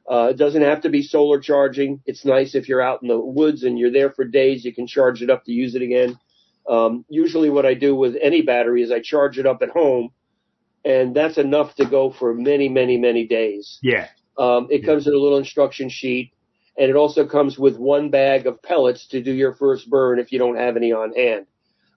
Uh, 0.10 0.28
it 0.32 0.38
doesn't 0.38 0.62
have 0.62 0.82
to 0.82 0.90
be 0.90 1.02
solar 1.02 1.40
charging. 1.40 2.02
It's 2.06 2.26
nice 2.26 2.56
if 2.56 2.68
you're 2.68 2.82
out 2.82 3.02
in 3.02 3.08
the 3.08 3.20
woods 3.20 3.64
and 3.64 3.80
you're 3.80 3.92
there 3.92 4.12
for 4.12 4.26
days. 4.26 4.66
You 4.66 4.74
can 4.74 4.86
charge 4.86 5.22
it 5.22 5.30
up 5.30 5.46
to 5.46 5.52
use 5.52 5.76
it 5.76 5.82
again. 5.82 6.20
Um, 6.70 7.06
usually, 7.10 7.50
what 7.50 7.66
I 7.66 7.74
do 7.74 7.96
with 7.96 8.16
any 8.22 8.42
battery 8.42 8.84
is 8.84 8.92
I 8.92 9.00
charge 9.02 9.38
it 9.38 9.46
up 9.46 9.62
at 9.62 9.70
home, 9.70 10.12
and 10.86 11.16
that's 11.16 11.38
enough 11.38 11.76
to 11.76 11.86
go 11.86 12.12
for 12.12 12.34
many, 12.34 12.70
many, 12.70 12.98
many 12.98 13.28
days. 13.28 13.80
Yeah. 13.82 14.08
Um, 14.38 14.68
it 14.70 14.86
comes 14.86 15.08
in 15.08 15.14
a 15.14 15.18
little 15.18 15.38
instruction 15.38 15.90
sheet, 15.90 16.34
and 16.78 16.90
it 16.90 16.96
also 16.96 17.26
comes 17.28 17.58
with 17.58 17.78
one 17.78 18.10
bag 18.10 18.48
of 18.48 18.62
pellets 18.62 19.08
to 19.08 19.22
do 19.22 19.32
your 19.32 19.54
first 19.54 19.90
burn 19.90 20.20
if 20.20 20.32
you 20.32 20.40
don't 20.40 20.58
have 20.58 20.76
any 20.76 20.92
on 20.92 21.14
hand. 21.14 21.46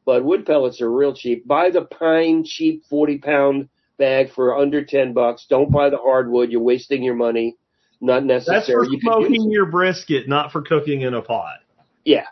But 0.06 0.24
wood 0.24 0.46
pellets 0.46 0.80
are 0.80 0.90
real 0.90 1.12
cheap. 1.12 1.46
Buy 1.46 1.70
the 1.70 1.82
pine 1.82 2.44
cheap 2.44 2.84
40 2.88 3.18
pound 3.18 3.68
bag 3.98 4.30
for 4.30 4.56
under 4.56 4.84
10 4.84 5.12
bucks. 5.12 5.46
Don't 5.50 5.70
buy 5.70 5.90
the 5.90 5.98
hardwood. 5.98 6.50
You're 6.50 6.62
wasting 6.62 7.02
your 7.02 7.14
money. 7.16 7.56
Not 8.00 8.24
necessary. 8.24 8.58
That's 8.58 8.70
for 8.70 8.84
You 8.84 9.00
smoking 9.00 9.50
your 9.50 9.66
brisket, 9.66 10.28
not 10.28 10.52
for 10.52 10.62
cooking 10.62 11.00
in 11.00 11.12
a 11.14 11.22
pot. 11.22 11.58
Yeah. 12.04 12.26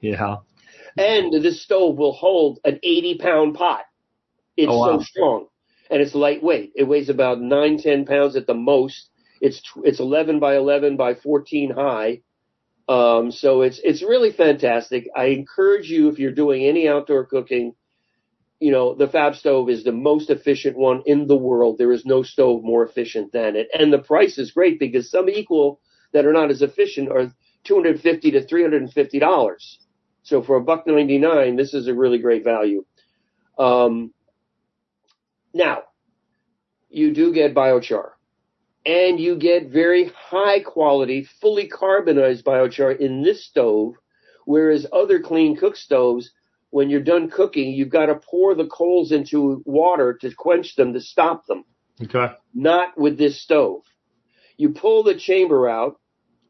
Yeah. 0.00 0.36
And 0.98 1.32
this 1.42 1.62
stove 1.62 1.96
will 1.96 2.12
hold 2.12 2.58
an 2.64 2.78
80 2.82 3.18
pound 3.18 3.54
pot. 3.54 3.82
It's 4.56 4.70
Oh, 4.70 4.78
wow. 4.78 4.98
so 4.98 5.04
strong. 5.04 5.46
And 5.90 6.02
it's 6.02 6.14
lightweight. 6.14 6.72
It 6.76 6.84
weighs 6.84 7.08
about 7.08 7.40
nine, 7.40 7.78
10 7.78 8.04
pounds 8.04 8.36
at 8.36 8.46
the 8.46 8.54
most. 8.54 9.08
It's, 9.40 9.60
tw- 9.62 9.84
it's 9.84 10.00
11 10.00 10.40
by 10.40 10.56
11 10.56 10.96
by 10.96 11.14
14 11.14 11.70
high. 11.70 12.20
Um, 12.88 13.30
so 13.30 13.62
it's, 13.62 13.80
it's 13.82 14.02
really 14.02 14.30
fantastic. 14.30 15.08
I 15.16 15.26
encourage 15.26 15.88
you, 15.88 16.08
if 16.08 16.18
you're 16.18 16.32
doing 16.32 16.64
any 16.64 16.88
outdoor 16.88 17.24
cooking, 17.24 17.74
you 18.60 18.70
know, 18.70 18.94
the 18.94 19.08
Fab 19.08 19.34
stove 19.36 19.68
is 19.68 19.84
the 19.84 19.92
most 19.92 20.30
efficient 20.30 20.76
one 20.76 21.02
in 21.06 21.26
the 21.26 21.36
world. 21.36 21.76
There 21.78 21.92
is 21.92 22.04
no 22.04 22.22
stove 22.22 22.62
more 22.62 22.84
efficient 22.84 23.32
than 23.32 23.56
it. 23.56 23.68
And 23.78 23.92
the 23.92 23.98
price 23.98 24.38
is 24.38 24.52
great 24.52 24.78
because 24.78 25.10
some 25.10 25.28
equal 25.28 25.80
that 26.12 26.26
are 26.26 26.32
not 26.32 26.50
as 26.50 26.62
efficient 26.62 27.10
are 27.10 27.32
250 27.64 28.30
to 28.32 28.44
$350. 28.44 29.78
So 30.22 30.42
for 30.42 30.56
a 30.56 30.62
buck 30.62 30.86
99, 30.86 31.56
this 31.56 31.74
is 31.74 31.88
a 31.88 31.94
really 31.94 32.18
great 32.18 32.44
value. 32.44 32.84
Um, 33.58 34.12
now, 35.52 35.82
you 36.88 37.12
do 37.12 37.32
get 37.32 37.54
biochar 37.54 38.13
and 38.86 39.18
you 39.18 39.36
get 39.36 39.70
very 39.70 40.10
high 40.14 40.60
quality, 40.60 41.26
fully 41.40 41.68
carbonized 41.68 42.44
biochar 42.44 42.98
in 42.98 43.22
this 43.22 43.46
stove, 43.46 43.94
whereas 44.44 44.86
other 44.92 45.20
clean 45.20 45.56
cook 45.56 45.76
stoves, 45.76 46.30
when 46.70 46.90
you're 46.90 47.00
done 47.00 47.30
cooking, 47.30 47.72
you've 47.72 47.88
got 47.88 48.06
to 48.06 48.16
pour 48.16 48.54
the 48.54 48.66
coals 48.66 49.12
into 49.12 49.62
water 49.64 50.18
to 50.20 50.34
quench 50.34 50.74
them 50.74 50.92
to 50.92 51.00
stop 51.00 51.46
them. 51.46 51.64
Okay. 52.02 52.34
Not 52.52 52.98
with 52.98 53.16
this 53.16 53.40
stove. 53.40 53.82
You 54.56 54.70
pull 54.70 55.04
the 55.04 55.14
chamber 55.14 55.68
out, 55.68 56.00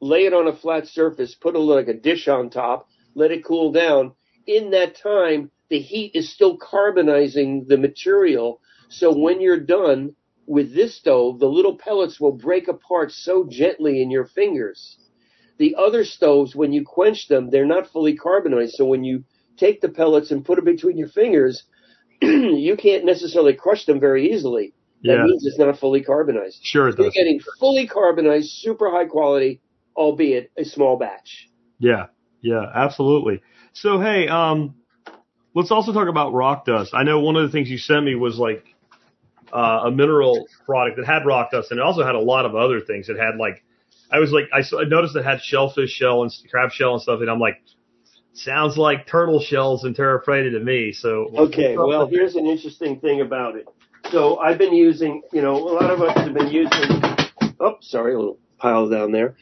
lay 0.01 0.25
it 0.25 0.33
on 0.33 0.49
a 0.49 0.57
flat 0.57 0.87
surface, 0.87 1.35
put 1.35 1.55
a 1.55 1.59
like 1.59 1.89
a 1.89 1.95
dish 1.95 2.27
on 2.27 2.51
top, 2.51 2.89
let 3.15 3.31
it 3.31 3.45
cool 3.45 3.71
down. 3.73 4.13
In 4.47 4.71
that 4.71 4.97
time, 4.97 5.51
the 5.69 5.79
heat 5.79 6.13
is 6.15 6.33
still 6.33 6.59
carbonizing 6.59 7.67
the 7.69 7.79
material. 7.79 8.61
So 8.89 9.17
when 9.17 9.41
you're 9.41 9.61
done 9.61 10.15
with 10.47 10.75
this 10.75 10.97
stove, 10.97 11.39
the 11.39 11.49
little 11.49 11.77
pellets 11.77 12.21
will 12.21 12.33
break 12.33 12.69
apart 12.69 13.13
so 13.13 13.45
gently 13.49 14.03
in 14.03 14.11
your 14.11 14.27
fingers. 14.27 14.99
The 15.59 15.77
other 15.77 16.05
stoves, 16.05 16.55
when 16.55 16.73
you 16.73 16.85
quench 16.85 17.29
them, 17.29 17.51
they're 17.51 17.67
not 17.67 17.89
fully 17.89 18.17
carbonized. 18.17 18.75
So 18.75 18.85
when 18.85 19.05
you 19.05 19.25
take 19.57 19.81
the 19.81 19.89
pellets 19.89 20.31
and 20.31 20.45
put 20.45 20.57
them 20.57 20.65
between 20.65 20.97
your 20.99 21.09
fingers, 21.09 21.63
you 22.23 22.77
can't 22.77 23.05
necessarily 23.05 23.55
crush 23.55 23.85
them 23.87 24.01
very 24.01 24.33
easily. 24.33 24.75
That 25.05 25.19
Yeah. 25.19 25.25
means 25.25 25.47
it's 25.47 25.59
not 25.59 25.79
fully 25.79 26.03
carbonized. 26.03 26.59
Sure 26.63 26.89
it 26.89 26.99
You're 26.99 27.07
does. 27.09 27.15
getting 27.15 27.41
fully 27.61 27.87
carbonized, 27.87 28.51
super 28.51 28.91
high 28.91 29.05
quality, 29.07 29.61
albeit 29.97 30.51
a 30.57 30.65
small 30.65 30.97
batch. 30.97 31.49
Yeah. 31.79 32.07
Yeah. 32.41 32.65
Absolutely. 32.75 33.43
So 33.75 34.01
hey, 34.01 34.29
um, 34.29 34.75
let's 35.55 35.71
also 35.71 35.93
talk 35.93 36.09
about 36.09 36.33
rock 36.33 36.65
dust. 36.67 36.95
I 36.95 37.03
know 37.05 37.21
one 37.21 37.37
of 37.37 37.43
the 37.43 37.51
things 37.51 37.71
you 37.71 37.79
sent 37.79 38.05
me 38.05 38.15
was 38.15 38.39
like 38.39 38.65
uh, 39.55 39.83
a 39.85 39.91
mineral 39.91 40.47
product 40.67 40.97
that 40.97 41.07
had 41.07 41.25
rock 41.25 41.53
dust, 41.53 41.71
and 41.71 41.79
it 41.79 41.83
also 41.83 42.05
had 42.05 42.17
a 42.17 42.21
lot 42.21 42.45
of 42.45 42.57
other 42.57 42.81
things. 42.81 43.09
It 43.09 43.17
had 43.17 43.37
like, 43.37 43.65
I 44.11 44.19
was 44.19 44.33
like, 44.33 44.45
I, 44.53 44.63
saw, 44.63 44.81
I 44.81 44.85
noticed 44.85 45.15
it 45.17 45.25
had 45.25 45.41
shellfish 45.41 45.91
shell 45.91 46.23
and 46.23 46.33
crab 46.51 46.73
shell 46.73 46.95
and 46.95 47.03
stuff, 47.03 47.21
and 47.21 47.31
I'm 47.31 47.39
like, 47.39 47.63
sounds 48.33 48.77
like 48.77 49.07
turtle 49.07 49.41
shells 49.41 49.85
and 49.85 49.95
terra 49.95 50.21
preta 50.23 50.51
to 50.51 50.61
me. 50.61 50.93
So 50.93 51.31
Okay, 51.37 51.77
well, 51.77 52.07
here's 52.07 52.35
an 52.35 52.47
interesting 52.47 52.99
thing 52.99 53.21
about 53.21 53.55
it. 53.55 53.67
So 54.11 54.39
I've 54.39 54.59
been 54.59 54.75
using, 54.75 55.23
you 55.33 55.41
know, 55.41 55.57
a 55.57 55.73
lot 55.73 55.91
of 55.91 56.03
us 56.03 56.17
have 56.17 56.35
been 56.35 56.49
using, 56.49 57.01
oh, 57.61 57.77
sorry, 57.81 58.15
a 58.15 58.19
little 58.19 58.39
pile 58.59 58.89
down 58.89 59.13
there, 59.13 59.37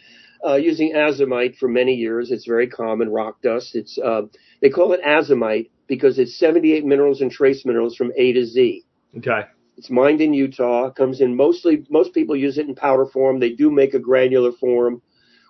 uh, 0.46 0.54
using 0.54 0.92
azomite 0.92 1.56
for 1.56 1.68
many 1.68 1.94
years. 1.94 2.30
It's 2.30 2.46
very 2.46 2.68
common, 2.68 3.08
rock 3.10 3.40
dust. 3.42 3.74
It's, 3.74 3.98
uh, 3.98 4.22
they 4.60 4.68
call 4.68 4.92
it 4.92 5.00
azomite 5.02 5.70
because 5.88 6.18
it's 6.18 6.38
78 6.38 6.84
minerals 6.84 7.22
and 7.22 7.30
trace 7.30 7.64
minerals 7.64 7.96
from 7.96 8.12
A 8.16 8.32
to 8.34 8.44
Z. 8.44 8.84
okay, 9.18 9.46
It's 9.76 9.90
mined 9.90 10.20
in 10.20 10.34
Utah. 10.34 10.90
Comes 10.90 11.20
in 11.20 11.36
mostly. 11.36 11.84
Most 11.90 12.12
people 12.14 12.36
use 12.36 12.58
it 12.58 12.68
in 12.68 12.74
powder 12.74 13.06
form. 13.06 13.40
They 13.40 13.50
do 13.50 13.70
make 13.70 13.94
a 13.94 13.98
granular 13.98 14.52
form, 14.52 15.02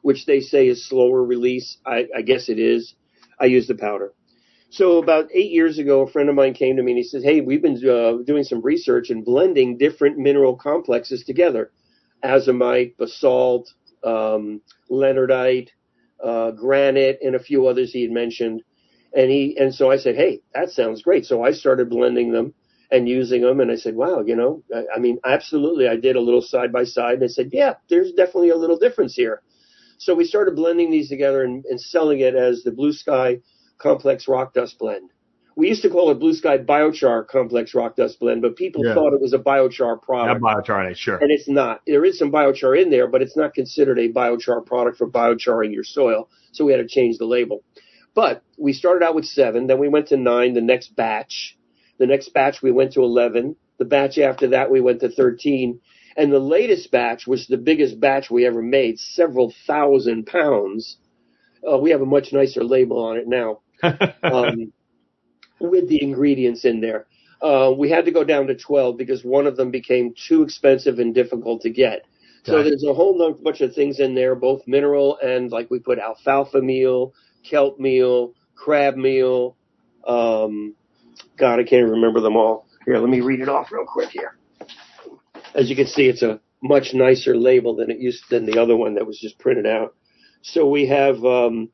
which 0.03 0.27
they 0.27 0.41
say 0.41 0.69
is 0.69 0.89
slower 0.89 1.25
release. 1.25 1.79
I, 1.85 2.07
I 2.17 2.23
guess 2.23 2.49
it 2.49 2.59
is. 2.59 2.95
I 3.41 3.47
use 3.47 3.67
the 3.67 3.75
powder. 3.75 4.13
So 4.71 4.99
about 4.99 5.29
eight 5.35 5.51
years 5.51 5.79
ago, 5.79 6.01
a 6.03 6.11
friend 6.11 6.31
of 6.31 6.35
mine 6.35 6.55
came 6.55 6.77
to 6.77 6.83
me 6.83 6.93
and 6.93 6.99
he 6.99 7.05
says, 7.05 7.23
"Hey, 7.23 7.41
we've 7.41 7.61
been 7.61 7.77
uh, 7.87 8.23
doing 8.25 8.45
some 8.45 8.63
research 8.63 9.11
and 9.11 9.25
blending 9.25 9.77
different 9.77 10.17
mineral 10.17 10.57
complexes 10.57 11.25
together: 11.25 11.73
azomite, 12.25 12.97
basalt, 12.97 13.71
um, 14.03 14.63
leonardite, 14.91 15.69
uh, 16.25 16.53
granite, 16.53 17.19
and 17.23 17.35
a 17.35 17.43
few 17.43 17.67
others 17.67 17.93
he 17.93 18.03
had 18.03 18.13
mentioned." 18.13 18.63
And 19.15 19.31
he 19.31 19.59
and 19.59 19.75
so 19.75 19.91
I 19.91 19.99
said, 19.99 20.17
"Hey, 20.17 20.41
that 20.55 20.71
sounds 20.71 21.03
great." 21.03 21.27
So 21.27 21.45
I 21.45 21.51
started 21.53 21.91
blending 21.91 22.33
them 22.33 22.55
and 22.93 23.09
using 23.09 23.43
them. 23.43 23.59
And 23.59 23.73
I 23.73 23.77
said, 23.77 23.97
wow, 23.97 24.21
you 24.21 24.37
know, 24.37 24.63
I, 24.73 24.85
I 24.97 24.99
mean, 25.01 25.19
absolutely. 25.25 25.89
I 25.89 25.97
did 25.97 26.15
a 26.15 26.21
little 26.21 26.43
side 26.43 26.73
by 26.73 26.85
side 26.85 27.15
and 27.15 27.25
I 27.25 27.29
said, 27.29 27.49
yeah, 27.53 27.75
there's 27.89 28.13
definitely 28.13 28.51
a 28.51 28.57
little 28.57 28.79
difference 28.79 29.15
here. 29.15 29.43
So 29.99 30.15
we 30.15 30.25
started 30.25 30.55
blending 30.55 30.91
these 30.91 31.09
together 31.09 31.43
and, 31.43 31.65
and 31.65 31.81
selling 31.81 32.21
it 32.21 32.35
as 32.35 32.63
the 32.63 32.71
Blue 32.71 32.93
Sky 32.93 33.39
Complex 33.79 34.29
Rock 34.29 34.53
Dust 34.55 34.79
Blend. 34.79 35.11
We 35.57 35.69
used 35.69 35.83
to 35.83 35.91
call 35.91 36.11
it 36.11 36.19
Blue 36.19 36.35
Sky 36.35 36.59
Biochar 36.59 37.27
Complex 37.29 37.75
Rock 37.75 37.97
Dust 37.97 38.19
Blend, 38.21 38.43
but 38.43 38.57
people 38.57 38.85
Yeah. 38.85 38.95
thought 38.95 39.13
it 39.13 39.21
was 39.21 39.33
a 39.33 39.39
biochar 39.39 40.01
product. 40.01 40.43
biochar, 40.43 40.97
sure. 40.97 41.19
And 41.19 41.31
it's 41.31 41.49
not. 41.49 41.81
There 41.87 42.05
is 42.05 42.19
some 42.19 42.33
biochar 42.33 42.81
in 42.81 42.91
there, 42.91 43.07
but 43.07 43.23
it's 43.23 43.37
not 43.37 43.55
considered 43.55 43.99
a 43.99 44.09
biochar 44.11 44.65
product 44.65 44.99
for 44.99 45.09
biocharing 45.09 45.73
your 45.73 45.85
soil. 45.85 46.29
So 46.53 46.65
we 46.65 46.73
had 46.73 46.79
to 46.79 46.89
change 46.89 47.19
the 47.19 47.27
label. 47.27 47.63
But 48.15 48.43
we 48.59 48.73
started 48.73 49.05
out 49.05 49.15
with 49.15 49.25
seven, 49.25 49.67
then 49.67 49.79
we 49.79 49.89
went 49.89 50.09
to 50.09 50.17
nine, 50.17 50.55
the 50.55 50.61
next 50.61 50.95
batch. 50.97 51.57
The 52.03 52.09
next 52.09 52.31
batch 52.31 52.63
we 52.63 52.73
went 52.73 52.95
to 52.95 53.05
11. 53.05 53.55
The 53.79 53.85
batch 53.85 54.19
after 54.19 54.49
that 54.49 54.73
we 54.73 54.81
went 54.81 55.03
to 55.03 55.09
13. 55.09 55.79
And 56.17 56.33
the 56.33 56.41
latest 56.41 56.91
batch 56.91 57.29
was 57.29 57.47
the 57.47 57.57
biggest 57.57 58.01
batch 58.01 58.29
we 58.29 58.45
ever 58.45 58.61
made, 58.61 58.99
several 58.99 59.55
thousand 59.69 60.27
pounds. 60.27 60.97
Uh, 61.63 61.79
we 61.79 61.91
have 61.91 62.03
a 62.03 62.05
much 62.05 62.33
nicer 62.33 62.65
label 62.65 62.99
on 63.05 63.19
it 63.19 63.29
now 63.29 63.61
um, 64.25 64.73
with 65.61 65.89
the 65.89 66.03
ingredients 66.03 66.65
in 66.65 66.81
there. 66.81 67.07
Uh, 67.41 67.73
we 67.79 67.89
had 67.89 68.07
to 68.07 68.11
go 68.11 68.25
down 68.25 68.49
to 68.49 68.57
12 68.57 68.97
because 68.97 69.23
one 69.23 69.47
of 69.47 69.57
them 69.57 69.71
became 69.71 70.13
too 70.27 70.43
expensive 70.43 70.99
and 70.99 71.15
difficult 71.15 71.63
to 71.63 71.71
get. 71.71 72.05
So 72.47 72.59
it. 72.59 72.65
there's 72.65 72.83
a 72.83 72.93
whole 72.93 73.33
bunch 73.41 73.61
of 73.61 73.77
things 73.77 74.01
in 74.01 74.17
there, 74.17 74.35
both 74.35 74.63
mineral 74.67 75.19
and 75.23 75.53
like 75.53 75.71
we 75.71 75.79
put 75.79 76.01
alfalfa 76.01 76.61
meal, 76.61 77.15
kelp 77.49 77.79
meal, 77.79 78.35
crab 78.57 78.97
meal. 78.97 79.57
Um, 80.05 80.75
God, 81.37 81.61
I 81.61 81.65
can't 81.65 81.91
remember 81.91 82.21
them 82.21 82.37
all. 82.37 82.67
Here, 82.85 82.99
let 82.99 83.09
me 83.09 83.21
read 83.21 83.41
it 83.41 83.49
off 83.49 83.71
real 83.73 83.87
quick 83.87 84.11
here. 84.11 84.37
As 85.55 85.69
you 85.71 85.77
can 85.77 85.87
see, 85.87 86.07
it's 86.09 86.23
a 86.23 86.41
much 86.63 86.95
nicer 86.95 87.37
label 87.37 87.77
than 87.77 87.91
it 87.91 87.99
used 87.99 88.25
than 88.31 88.47
the 88.47 88.61
other 88.61 88.77
one 88.77 88.95
that 88.95 89.07
was 89.07 89.19
just 89.19 89.39
printed 89.39 89.67
out. 89.67 89.95
So 90.43 90.69
we 90.69 90.87
have 90.87 91.25
um, 91.25 91.69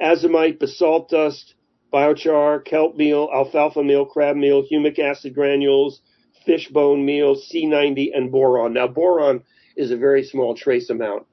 azomite, 0.00 0.58
basalt 0.58 1.10
dust, 1.10 1.54
biochar, 1.92 2.64
kelp 2.64 2.96
meal, 2.96 3.28
alfalfa 3.32 3.82
meal, 3.82 4.06
crab 4.06 4.36
meal, 4.36 4.62
humic 4.62 4.98
acid 4.98 5.34
granules, 5.34 6.00
fish 6.44 6.68
bone 6.68 7.04
meal, 7.04 7.34
Sea-90, 7.36 8.10
and 8.14 8.32
boron. 8.32 8.72
Now, 8.72 8.88
boron 8.88 9.42
is 9.76 9.90
a 9.90 9.96
very 9.96 10.24
small 10.24 10.54
trace 10.56 10.90
amount. 10.90 11.26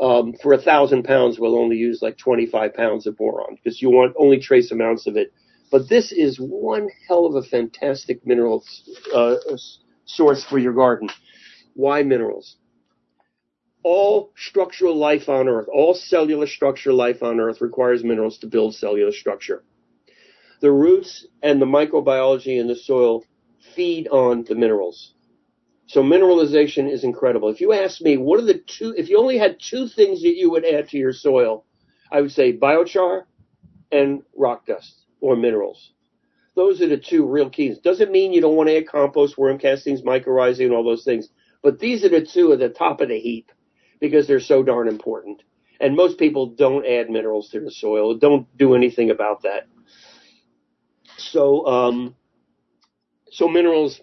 Um, 0.00 0.34
for 0.40 0.52
a 0.52 0.62
thousand 0.62 1.02
pounds, 1.04 1.40
we'll 1.40 1.58
only 1.58 1.76
use 1.76 2.00
like 2.02 2.16
25 2.18 2.74
pounds 2.74 3.06
of 3.06 3.16
boron 3.16 3.56
because 3.56 3.82
you 3.82 3.90
want 3.90 4.14
only 4.16 4.38
trace 4.38 4.70
amounts 4.70 5.06
of 5.08 5.16
it. 5.16 5.32
But 5.70 5.88
this 5.88 6.12
is 6.12 6.38
one 6.38 6.88
hell 7.06 7.26
of 7.26 7.34
a 7.34 7.42
fantastic 7.42 8.26
mineral 8.26 8.64
uh, 9.14 9.36
source 10.06 10.44
for 10.44 10.58
your 10.58 10.72
garden. 10.72 11.10
Why 11.74 12.02
minerals? 12.02 12.56
All 13.82 14.32
structural 14.36 14.96
life 14.96 15.28
on 15.28 15.48
Earth, 15.48 15.68
all 15.72 15.94
cellular 15.94 16.46
structure 16.46 16.92
life 16.92 17.22
on 17.22 17.38
Earth 17.38 17.60
requires 17.60 18.02
minerals 18.02 18.38
to 18.38 18.46
build 18.46 18.74
cellular 18.74 19.12
structure. 19.12 19.62
The 20.60 20.72
roots 20.72 21.26
and 21.42 21.60
the 21.60 21.66
microbiology 21.66 22.58
in 22.58 22.66
the 22.66 22.74
soil 22.74 23.24
feed 23.76 24.08
on 24.08 24.44
the 24.44 24.54
minerals. 24.54 25.14
So 25.86 26.02
mineralization 26.02 26.90
is 26.90 27.04
incredible. 27.04 27.48
If 27.48 27.60
you 27.60 27.72
ask 27.72 28.00
me, 28.00 28.16
what 28.16 28.40
are 28.40 28.44
the 28.44 28.60
two, 28.66 28.94
if 28.96 29.08
you 29.08 29.18
only 29.18 29.38
had 29.38 29.58
two 29.60 29.86
things 29.86 30.22
that 30.22 30.34
you 30.36 30.50
would 30.50 30.64
add 30.64 30.88
to 30.88 30.98
your 30.98 31.12
soil, 31.12 31.64
I 32.10 32.20
would 32.20 32.32
say 32.32 32.56
biochar 32.56 33.24
and 33.92 34.22
rock 34.36 34.66
dust 34.66 35.04
or 35.20 35.36
minerals. 35.36 35.92
Those 36.54 36.82
are 36.82 36.88
the 36.88 36.96
two 36.96 37.24
real 37.26 37.50
keys. 37.50 37.78
Doesn't 37.78 38.10
mean 38.10 38.32
you 38.32 38.40
don't 38.40 38.56
want 38.56 38.68
to 38.68 38.76
add 38.76 38.88
compost, 38.88 39.38
worm 39.38 39.58
castings, 39.58 40.02
mycorrhizae, 40.02 40.64
and 40.64 40.74
all 40.74 40.84
those 40.84 41.04
things. 41.04 41.28
But 41.62 41.78
these 41.78 42.04
are 42.04 42.08
the 42.08 42.26
two 42.26 42.52
at 42.52 42.58
the 42.58 42.68
top 42.68 43.00
of 43.00 43.08
the 43.08 43.18
heap 43.18 43.52
because 44.00 44.26
they're 44.26 44.40
so 44.40 44.62
darn 44.62 44.88
important. 44.88 45.42
And 45.80 45.94
most 45.94 46.18
people 46.18 46.46
don't 46.46 46.84
add 46.84 47.10
minerals 47.10 47.50
to 47.50 47.60
the 47.60 47.70
soil, 47.70 48.16
don't 48.16 48.46
do 48.56 48.74
anything 48.74 49.10
about 49.10 49.42
that. 49.42 49.68
So, 51.16 51.66
um, 51.66 52.16
so 53.30 53.48
minerals, 53.48 54.00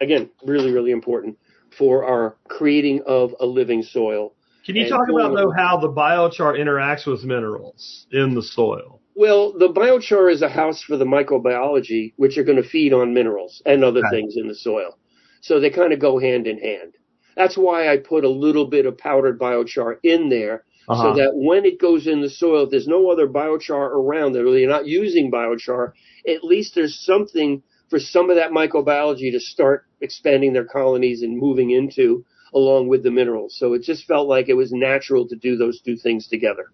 again, 0.00 0.30
really, 0.44 0.72
really 0.72 0.90
important 0.90 1.38
for 1.76 2.04
our 2.04 2.36
creating 2.48 3.02
of 3.06 3.34
a 3.40 3.46
living 3.46 3.82
soil. 3.82 4.34
Can 4.64 4.76
you 4.76 4.82
And 4.82 4.90
talk 4.90 5.08
about 5.10 5.34
though 5.34 5.50
how 5.50 5.78
the 5.78 5.90
biochar 5.90 6.58
interacts 6.58 7.06
with 7.06 7.24
minerals 7.24 8.06
in 8.10 8.34
the 8.34 8.42
soil? 8.42 9.00
Well, 9.14 9.52
the 9.52 9.68
biochar 9.68 10.30
is 10.32 10.42
a 10.42 10.48
house 10.48 10.82
for 10.82 10.96
the 10.96 11.04
microbiology, 11.04 12.14
which 12.16 12.36
are 12.36 12.44
going 12.44 12.60
to 12.62 12.68
feed 12.68 12.92
on 12.92 13.14
minerals 13.14 13.62
and 13.64 13.84
other 13.84 14.02
Right. 14.02 14.12
things 14.12 14.36
in 14.36 14.48
the 14.48 14.54
soil. 14.54 14.98
So 15.40 15.60
they 15.60 15.70
kind 15.70 15.92
of 15.92 16.00
go 16.00 16.18
hand 16.18 16.46
in 16.46 16.58
hand. 16.58 16.94
That's 17.36 17.56
why 17.56 17.88
I 17.88 17.98
put 17.98 18.24
a 18.24 18.28
little 18.28 18.66
bit 18.66 18.86
of 18.86 18.98
powdered 18.98 19.38
biochar 19.38 19.98
in 20.02 20.28
there 20.30 20.64
Uh-huh. 20.88 21.02
so 21.02 21.14
that 21.14 21.32
when 21.34 21.64
it 21.64 21.78
goes 21.80 22.06
in 22.06 22.20
the 22.20 22.30
soil, 22.30 22.64
if 22.64 22.70
there's 22.70 22.88
no 22.88 23.10
other 23.10 23.28
biochar 23.28 23.90
around 23.90 24.32
there, 24.32 24.46
or 24.46 24.58
you're 24.58 24.68
not 24.68 24.86
using 24.86 25.30
biochar, 25.30 25.92
at 26.26 26.44
least 26.44 26.74
there's 26.74 26.98
something 27.04 27.62
for 27.90 27.98
some 28.00 28.30
of 28.30 28.36
that 28.36 28.50
microbiology 28.50 29.30
to 29.32 29.40
start 29.40 29.84
expanding 30.00 30.52
their 30.52 30.64
colonies 30.64 31.22
and 31.22 31.38
moving 31.38 31.70
into 31.70 32.24
along 32.52 32.88
with 32.88 33.02
the 33.02 33.10
minerals. 33.10 33.56
So 33.58 33.74
it 33.74 33.82
just 33.82 34.06
felt 34.06 34.28
like 34.28 34.48
it 34.48 34.54
was 34.54 34.72
natural 34.72 35.26
to 35.28 35.36
do 35.36 35.56
those 35.56 35.80
two 35.80 35.96
things 35.96 36.28
together. 36.28 36.66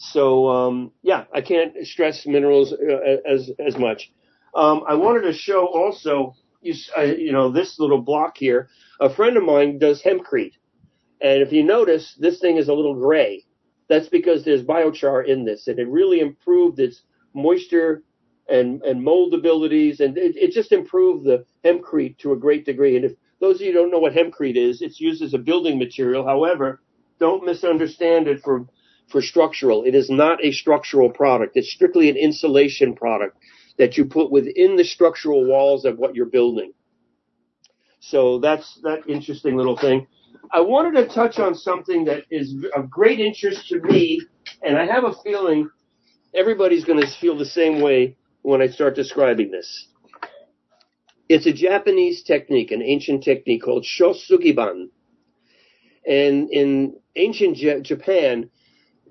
So 0.00 0.48
um, 0.48 0.92
yeah, 1.02 1.24
I 1.32 1.42
can't 1.42 1.74
stress 1.86 2.26
minerals 2.26 2.72
uh, 2.72 3.16
as 3.26 3.50
as 3.58 3.76
much. 3.76 4.10
Um, 4.54 4.82
I 4.88 4.94
wanted 4.94 5.22
to 5.22 5.32
show 5.34 5.66
also, 5.66 6.34
you, 6.62 6.74
uh, 6.96 7.02
you 7.02 7.32
know, 7.32 7.52
this 7.52 7.78
little 7.78 8.00
block 8.00 8.38
here. 8.38 8.68
A 8.98 9.10
friend 9.14 9.36
of 9.36 9.44
mine 9.44 9.78
does 9.78 10.02
hempcrete, 10.02 10.54
and 11.20 11.42
if 11.42 11.52
you 11.52 11.62
notice, 11.62 12.16
this 12.18 12.40
thing 12.40 12.56
is 12.56 12.68
a 12.68 12.74
little 12.74 12.94
gray. 12.94 13.44
That's 13.88 14.08
because 14.08 14.42
there's 14.42 14.62
biochar 14.62 15.26
in 15.26 15.44
this, 15.44 15.68
and 15.68 15.78
it 15.78 15.86
really 15.86 16.20
improved 16.20 16.80
its 16.80 17.02
moisture 17.34 18.02
and 18.48 18.82
and 18.82 19.04
mold 19.04 19.34
abilities, 19.34 20.00
and 20.00 20.16
it, 20.16 20.34
it 20.34 20.52
just 20.52 20.72
improved 20.72 21.26
the 21.26 21.44
hempcrete 21.62 22.16
to 22.18 22.32
a 22.32 22.38
great 22.38 22.64
degree. 22.64 22.96
And 22.96 23.04
if 23.04 23.12
those 23.38 23.56
of 23.56 23.66
you 23.66 23.74
don't 23.74 23.90
know 23.90 23.98
what 23.98 24.14
hempcrete 24.14 24.56
is, 24.56 24.80
it's 24.80 24.98
used 24.98 25.20
as 25.22 25.34
a 25.34 25.38
building 25.38 25.78
material. 25.78 26.24
However, 26.24 26.80
don't 27.18 27.44
misunderstand 27.44 28.28
it 28.28 28.40
for 28.42 28.66
for 29.10 29.22
structural. 29.22 29.84
It 29.84 29.94
is 29.94 30.08
not 30.10 30.44
a 30.44 30.52
structural 30.52 31.10
product. 31.10 31.56
It's 31.56 31.72
strictly 31.72 32.08
an 32.08 32.16
insulation 32.16 32.94
product 32.94 33.36
that 33.78 33.96
you 33.96 34.04
put 34.04 34.30
within 34.30 34.76
the 34.76 34.84
structural 34.84 35.44
walls 35.44 35.84
of 35.84 35.98
what 35.98 36.14
you're 36.14 36.26
building. 36.26 36.72
So 38.00 38.38
that's 38.38 38.78
that 38.82 39.08
interesting 39.08 39.56
little 39.56 39.76
thing. 39.76 40.06
I 40.52 40.60
wanted 40.60 40.98
to 41.00 41.14
touch 41.14 41.38
on 41.38 41.54
something 41.54 42.04
that 42.06 42.24
is 42.30 42.54
of 42.74 42.90
great 42.90 43.20
interest 43.20 43.68
to 43.68 43.80
me, 43.80 44.20
and 44.62 44.76
I 44.76 44.86
have 44.86 45.04
a 45.04 45.12
feeling 45.22 45.68
everybody's 46.34 46.84
going 46.84 47.00
to 47.00 47.06
feel 47.20 47.36
the 47.36 47.44
same 47.44 47.80
way 47.80 48.16
when 48.42 48.62
I 48.62 48.68
start 48.68 48.94
describing 48.94 49.50
this. 49.50 49.88
It's 51.28 51.46
a 51.46 51.52
Japanese 51.52 52.22
technique, 52.22 52.72
an 52.72 52.82
ancient 52.82 53.22
technique 53.22 53.62
called 53.62 53.84
shosugiban. 53.84 54.88
And 56.06 56.50
in 56.50 56.96
ancient 57.14 57.56
J- 57.56 57.82
Japan, 57.82 58.50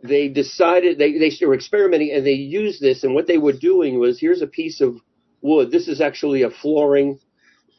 they 0.03 0.29
decided 0.29 0.97
they 0.97 1.17
they 1.17 1.45
were 1.45 1.53
experimenting 1.55 2.11
and 2.11 2.25
they 2.25 2.33
used 2.33 2.81
this. 2.81 3.03
And 3.03 3.13
what 3.13 3.27
they 3.27 3.37
were 3.37 3.53
doing 3.53 3.99
was 3.99 4.19
here's 4.19 4.41
a 4.41 4.47
piece 4.47 4.81
of 4.81 4.97
wood. 5.41 5.71
This 5.71 5.87
is 5.87 6.01
actually 6.01 6.43
a 6.43 6.49
flooring 6.49 7.19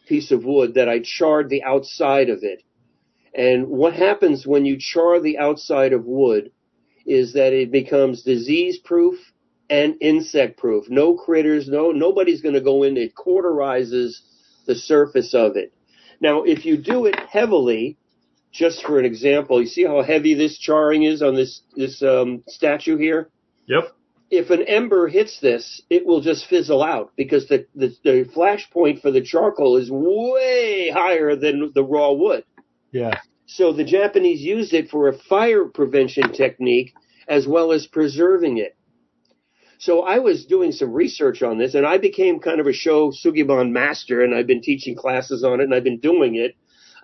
piece 0.07 0.31
of 0.31 0.45
wood 0.45 0.75
that 0.75 0.89
I 0.89 1.01
charred 1.01 1.49
the 1.49 1.63
outside 1.63 2.29
of 2.29 2.41
it. 2.43 2.63
And 3.35 3.69
what 3.69 3.95
happens 3.95 4.47
when 4.47 4.65
you 4.65 4.77
char 4.79 5.21
the 5.21 5.39
outside 5.39 5.93
of 5.93 6.05
wood 6.05 6.51
is 7.07 7.35
that 7.35 7.53
it 7.53 7.71
becomes 7.71 8.23
disease 8.23 8.79
proof 8.79 9.19
and 9.71 9.95
insect 10.01 10.59
proof 10.59 10.91
no 10.91 11.15
critters 11.15 11.69
no 11.69 11.93
nobody's 11.93 12.43
going 12.43 12.57
to 12.57 12.61
go 12.61 12.83
in 12.83 12.97
it 12.97 13.15
cauterizes 13.15 14.21
the 14.67 14.75
surface 14.75 15.33
of 15.33 15.57
it. 15.57 15.73
Now 16.21 16.43
if 16.43 16.67
you 16.67 16.77
do 16.77 17.07
it 17.07 17.19
heavily 17.19 17.97
just 18.53 18.85
for 18.85 18.99
an 18.99 19.05
example, 19.05 19.61
you 19.61 19.67
see 19.67 19.85
how 19.85 20.03
heavy 20.03 20.35
this 20.35 20.59
charring 20.59 21.05
is 21.05 21.23
on 21.23 21.35
this 21.35 21.63
this 21.77 22.03
um, 22.03 22.43
statue 22.49 22.97
here. 22.97 23.31
Yep. 23.67 23.93
If 24.31 24.51
an 24.51 24.63
ember 24.63 25.09
hits 25.09 25.41
this, 25.41 25.83
it 25.91 26.07
will 26.07 26.21
just 26.21 26.47
fizzle 26.47 26.83
out 26.83 27.13
because 27.17 27.49
the, 27.49 27.67
the 27.75 27.95
the 28.05 28.31
flash 28.33 28.69
point 28.71 29.03
for 29.03 29.11
the 29.11 29.23
charcoal 29.23 29.77
is 29.77 29.91
way 29.91 30.91
higher 30.93 31.37
than 31.37 31.73
the 31.75 31.85
raw 31.85 32.13
wood. 32.13 32.45
Yeah. 32.93 33.21
So 33.47 33.73
the 33.73 33.85
Japanese 33.85 34.41
used 34.41 34.73
it 34.73 34.91
for 34.91 35.09
a 35.09 35.19
fire 35.19 35.65
prevention 35.65 36.33
technique 36.33 36.93
as 37.29 37.47
well 37.47 37.73
as 37.73 37.87
preserving 37.87 38.59
it. 38.59 38.77
So 39.79 40.03
I 40.03 40.19
was 40.19 40.45
doing 40.45 40.73
some 40.73 40.93
research 40.93 41.43
on 41.43 41.59
this 41.59 41.75
and 41.75 41.87
I 41.87 41.99
became 41.99 42.39
kind 42.39 42.61
of 42.61 42.67
a 42.67 42.71
shosugiban 42.71 43.71
master 43.71 44.23
and 44.23 44.35
I've 44.35 44.47
been 44.47 44.61
teaching 44.61 44.95
classes 44.95 45.43
on 45.43 45.61
it 45.61 45.65
and 45.65 45.75
I've 45.75 45.85
been 45.85 46.01
doing 46.01 46.37
it. 46.37 46.55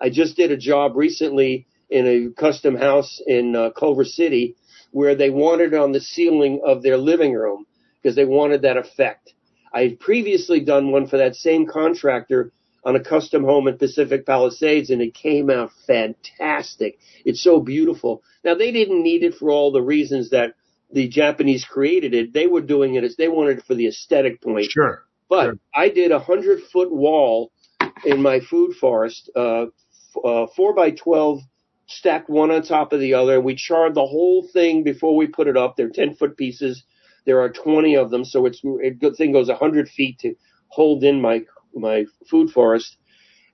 I 0.01 0.09
just 0.09 0.35
did 0.35 0.51
a 0.51 0.57
job 0.57 0.95
recently 0.95 1.67
in 1.89 2.05
a 2.07 2.39
custom 2.39 2.75
house 2.75 3.21
in 3.25 3.55
uh, 3.55 3.69
Culver 3.71 4.05
City 4.05 4.55
where 4.91 5.15
they 5.15 5.29
wanted 5.29 5.73
it 5.73 5.79
on 5.79 5.91
the 5.91 6.01
ceiling 6.01 6.61
of 6.65 6.81
their 6.83 6.97
living 6.97 7.33
room 7.33 7.65
because 8.01 8.15
they 8.15 8.25
wanted 8.25 8.61
that 8.61 8.77
effect. 8.77 9.33
I 9.73 9.81
had 9.81 9.99
previously 9.99 10.59
done 10.61 10.91
one 10.91 11.07
for 11.07 11.17
that 11.17 11.35
same 11.35 11.67
contractor 11.67 12.51
on 12.83 12.95
a 12.95 13.03
custom 13.03 13.43
home 13.43 13.67
in 13.67 13.77
Pacific 13.77 14.25
Palisades 14.25 14.89
and 14.89 15.01
it 15.01 15.13
came 15.13 15.49
out 15.49 15.71
fantastic. 15.85 16.99
It's 17.25 17.43
so 17.43 17.59
beautiful. 17.59 18.23
Now 18.43 18.55
they 18.55 18.71
didn't 18.71 19.03
need 19.03 19.23
it 19.23 19.35
for 19.35 19.51
all 19.51 19.71
the 19.71 19.81
reasons 19.81 20.29
that 20.29 20.53
the 20.91 21.07
Japanese 21.09 21.65
created 21.65 22.13
it. 22.13 22.33
They 22.33 22.47
were 22.47 22.61
doing 22.61 22.95
it 22.95 23.03
as 23.03 23.17
they 23.17 23.27
wanted 23.27 23.59
it 23.59 23.65
for 23.65 23.75
the 23.75 23.87
aesthetic 23.87 24.41
point. 24.41 24.71
Sure. 24.71 25.03
But 25.29 25.43
Sure. 25.45 25.59
I 25.75 25.89
did 25.89 26.11
a 26.11 26.19
hundred 26.19 26.61
foot 26.71 26.91
wall 26.91 27.51
in 28.05 28.21
my 28.21 28.39
food 28.39 28.75
forest, 28.75 29.29
uh, 29.35 29.65
uh, 30.23 30.47
four 30.55 30.73
by 30.73 30.91
twelve, 30.91 31.41
stacked 31.87 32.29
one 32.29 32.51
on 32.51 32.61
top 32.63 32.93
of 32.93 32.99
the 32.99 33.13
other. 33.13 33.39
We 33.41 33.55
charred 33.55 33.95
the 33.95 34.05
whole 34.05 34.47
thing 34.51 34.83
before 34.83 35.15
we 35.15 35.27
put 35.27 35.47
it 35.47 35.57
up. 35.57 35.75
They're 35.75 35.89
ten 35.89 36.15
foot 36.15 36.37
pieces. 36.37 36.83
There 37.25 37.41
are 37.41 37.49
twenty 37.49 37.95
of 37.95 38.09
them, 38.09 38.25
so 38.25 38.45
it's 38.45 38.61
it, 38.63 38.99
the 39.01 39.13
thing 39.13 39.31
goes 39.31 39.49
a 39.49 39.55
hundred 39.55 39.89
feet 39.89 40.19
to 40.19 40.35
hold 40.69 41.03
in 41.03 41.21
my 41.21 41.43
my 41.73 42.05
food 42.29 42.49
forest, 42.51 42.97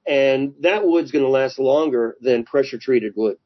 and 0.08 0.54
that 0.62 0.86
wood's 0.86 1.12
going 1.12 1.26
to 1.26 1.30
last 1.30 1.60
longer 1.60 2.16
than 2.22 2.44
pressure 2.44 2.78
treated 2.78 3.14
wood. 3.16 3.38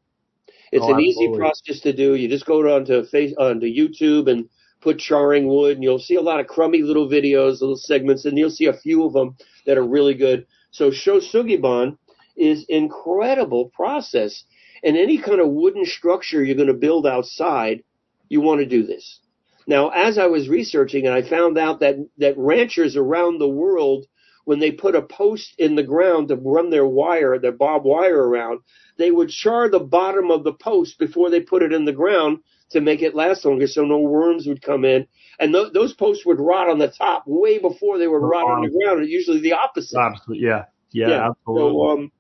It's 0.72 0.84
Oh, 0.84 0.94
an 0.94 0.99
easy 0.99 1.31
process 1.38 1.80
to 1.81 1.94
do. 1.94 2.15
You 2.15 2.27
just 2.27 2.45
go 2.45 2.76
onto 2.76 3.06
face 3.06 3.34
onto 3.38 3.68
YouTube 3.68 4.30
and 4.30 4.49
put 4.81 4.99
charring 4.99 5.48
wood, 5.48 5.76
and 5.76 5.84
you'll 5.84 5.99
see 5.99 6.15
a 6.15 6.22
lot 6.22 6.39
of 6.39 6.48
crummy 6.48 6.81
little 6.81 7.10
videos, 7.10 7.61
little 7.61 7.77
segments, 7.77 8.26
and 8.26 8.38
you'll 8.38 8.49
see 8.49 8.65
a 8.65 8.73
few 8.73 9.06
of 9.06 9.14
them 9.14 9.35
that 9.65 9.77
are 9.77 9.88
really 9.88 10.14
good. 10.14 10.45
So 10.72 10.91
Shosugiban 10.91 11.98
is 12.38 12.66
incredible 12.70 13.70
process, 13.70 14.44
and 14.84 14.96
any 14.98 15.18
kind 15.18 15.40
of 15.40 15.50
wooden 15.50 15.86
structure 15.86 16.44
you're 16.44 16.56
going 16.56 16.68
to 16.68 16.74
build 16.74 17.08
outside, 17.08 17.84
you 18.30 18.42
want 18.42 18.60
to 18.60 18.66
do 18.66 18.86
this. 18.86 19.20
Now, 19.66 19.90
as 19.90 20.18
I 20.18 20.28
was 20.28 20.48
researching, 20.48 21.06
and 21.06 21.14
I 21.14 21.28
found 21.28 21.58
out 21.58 21.82
that 21.82 21.96
that 22.20 22.38
ranchers 22.38 22.96
around 22.96 23.40
the 23.40 23.50
world, 23.50 24.06
when 24.46 24.60
they 24.60 24.72
put 24.72 24.96
a 24.96 25.02
post 25.02 25.56
in 25.58 25.76
the 25.76 25.84
ground 25.84 26.30
to 26.30 26.38
run 26.38 26.70
their 26.70 26.86
wire, 26.86 27.38
their 27.38 27.52
barbed 27.52 27.86
wire 27.86 28.30
around, 28.30 28.62
they 28.98 29.12
would 29.12 29.30
char 29.30 29.70
the 29.70 29.80
bottom 29.80 30.32
of 30.32 30.46
the 30.46 30.54
post 30.54 30.98
before 30.98 31.30
they 31.30 31.42
put 31.42 31.64
it 31.64 31.74
in 31.74 31.84
the 31.84 31.92
ground 31.92 32.40
to 32.70 32.82
make 32.82 33.02
it 33.02 33.16
last 33.16 33.46
longer, 33.46 33.68
so 33.68 33.84
no 33.84 34.00
worms 34.00 34.48
would 34.48 34.62
come 34.62 34.86
in. 34.86 35.08
And 35.40 35.54
th- 35.54 35.74
those 35.74 35.94
posts 35.94 36.26
would 36.26 36.40
rot 36.40 36.70
on 36.70 36.80
the 36.80 36.88
top 36.90 37.24
way 37.26 37.60
before 37.60 37.98
they 37.98 38.08
would 38.08 38.18
rot 38.18 38.46
on 38.46 38.62
the 38.64 38.70
ground. 38.70 39.08
Usually 39.08 39.40
the 39.40 39.54
opposite. 39.54 40.00
Absolutely. 40.00 40.46
Yeah. 40.46 40.66
Yeah. 40.92 41.10
Yeah. 41.10 41.30
Absolutely. 41.30 41.72
So 41.72 41.90
um, 41.90 42.12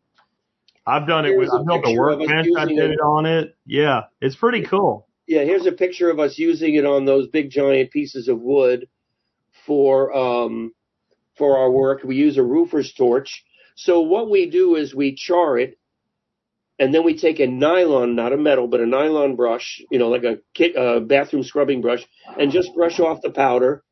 I've 0.87 1.05
done 1.05 1.25
it 1.25 1.37
with 1.37 1.49
here's 1.49 1.53
a 1.53 1.57
I 1.57 1.63
built 1.65 1.85
a 1.85 1.99
workbench. 1.99 2.47
I 2.57 2.65
did 2.65 2.77
it. 2.77 2.91
it 2.91 3.01
on 3.01 3.25
it. 3.25 3.55
Yeah. 3.65 4.03
It's 4.21 4.37
pretty 4.37 4.63
cool. 4.63 5.07
yeah, 5.27 5.43
here's 5.43 5.65
a 5.65 5.73
picture 5.73 6.09
of 6.09 6.19
us 6.19 6.37
using 6.39 6.75
it 6.75 6.85
on 6.85 7.05
those 7.05 7.27
big 7.27 7.49
giant 7.49 7.91
pieces 7.91 8.29
of 8.29 8.39
wood 8.39 8.87
for 9.65 10.15
um, 10.15 10.71
for 11.37 11.57
our 11.57 11.69
work. 11.69 12.03
We 12.03 12.15
use 12.15 12.37
a 12.37 12.43
roofer's 12.43 12.93
torch. 12.93 13.43
So 13.75 14.01
what 14.01 14.29
we 14.29 14.49
do 14.49 14.75
is 14.75 14.95
we 14.95 15.13
char 15.13 15.59
it, 15.59 15.77
and 16.79 16.93
then 16.93 17.03
we 17.03 17.17
take 17.17 17.39
a 17.39 17.47
nylon, 17.47 18.15
not 18.15 18.33
a 18.33 18.37
metal, 18.37 18.67
but 18.67 18.79
a 18.79 18.85
nylon 18.85 19.35
brush, 19.35 19.81
you 19.91 19.99
know, 19.99 20.09
like 20.09 20.23
a 20.23 20.39
kit, 20.53 20.75
uh, 20.75 21.01
bathroom 21.01 21.43
scrubbing 21.43 21.81
brush, 21.81 22.03
and 22.39 22.51
just 22.51 22.73
brush 22.73 22.99
off 22.99 23.21
the 23.21 23.29
powder. 23.29 23.83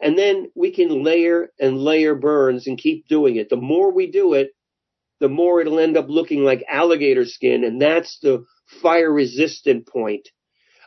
And 0.00 0.18
then 0.18 0.50
we 0.54 0.72
can 0.72 1.02
layer 1.02 1.50
and 1.58 1.78
layer 1.78 2.14
burns 2.14 2.66
and 2.66 2.76
keep 2.76 3.08
doing 3.08 3.36
it. 3.36 3.48
The 3.48 3.56
more 3.56 3.92
we 3.92 4.10
do 4.10 4.34
it, 4.34 4.50
the 5.22 5.28
more 5.28 5.60
it'll 5.60 5.78
end 5.78 5.96
up 5.96 6.06
looking 6.08 6.42
like 6.42 6.64
alligator 6.68 7.24
skin, 7.24 7.62
and 7.62 7.80
that's 7.80 8.18
the 8.22 8.44
fire 8.82 9.12
resistant 9.12 9.86
point. 9.86 10.28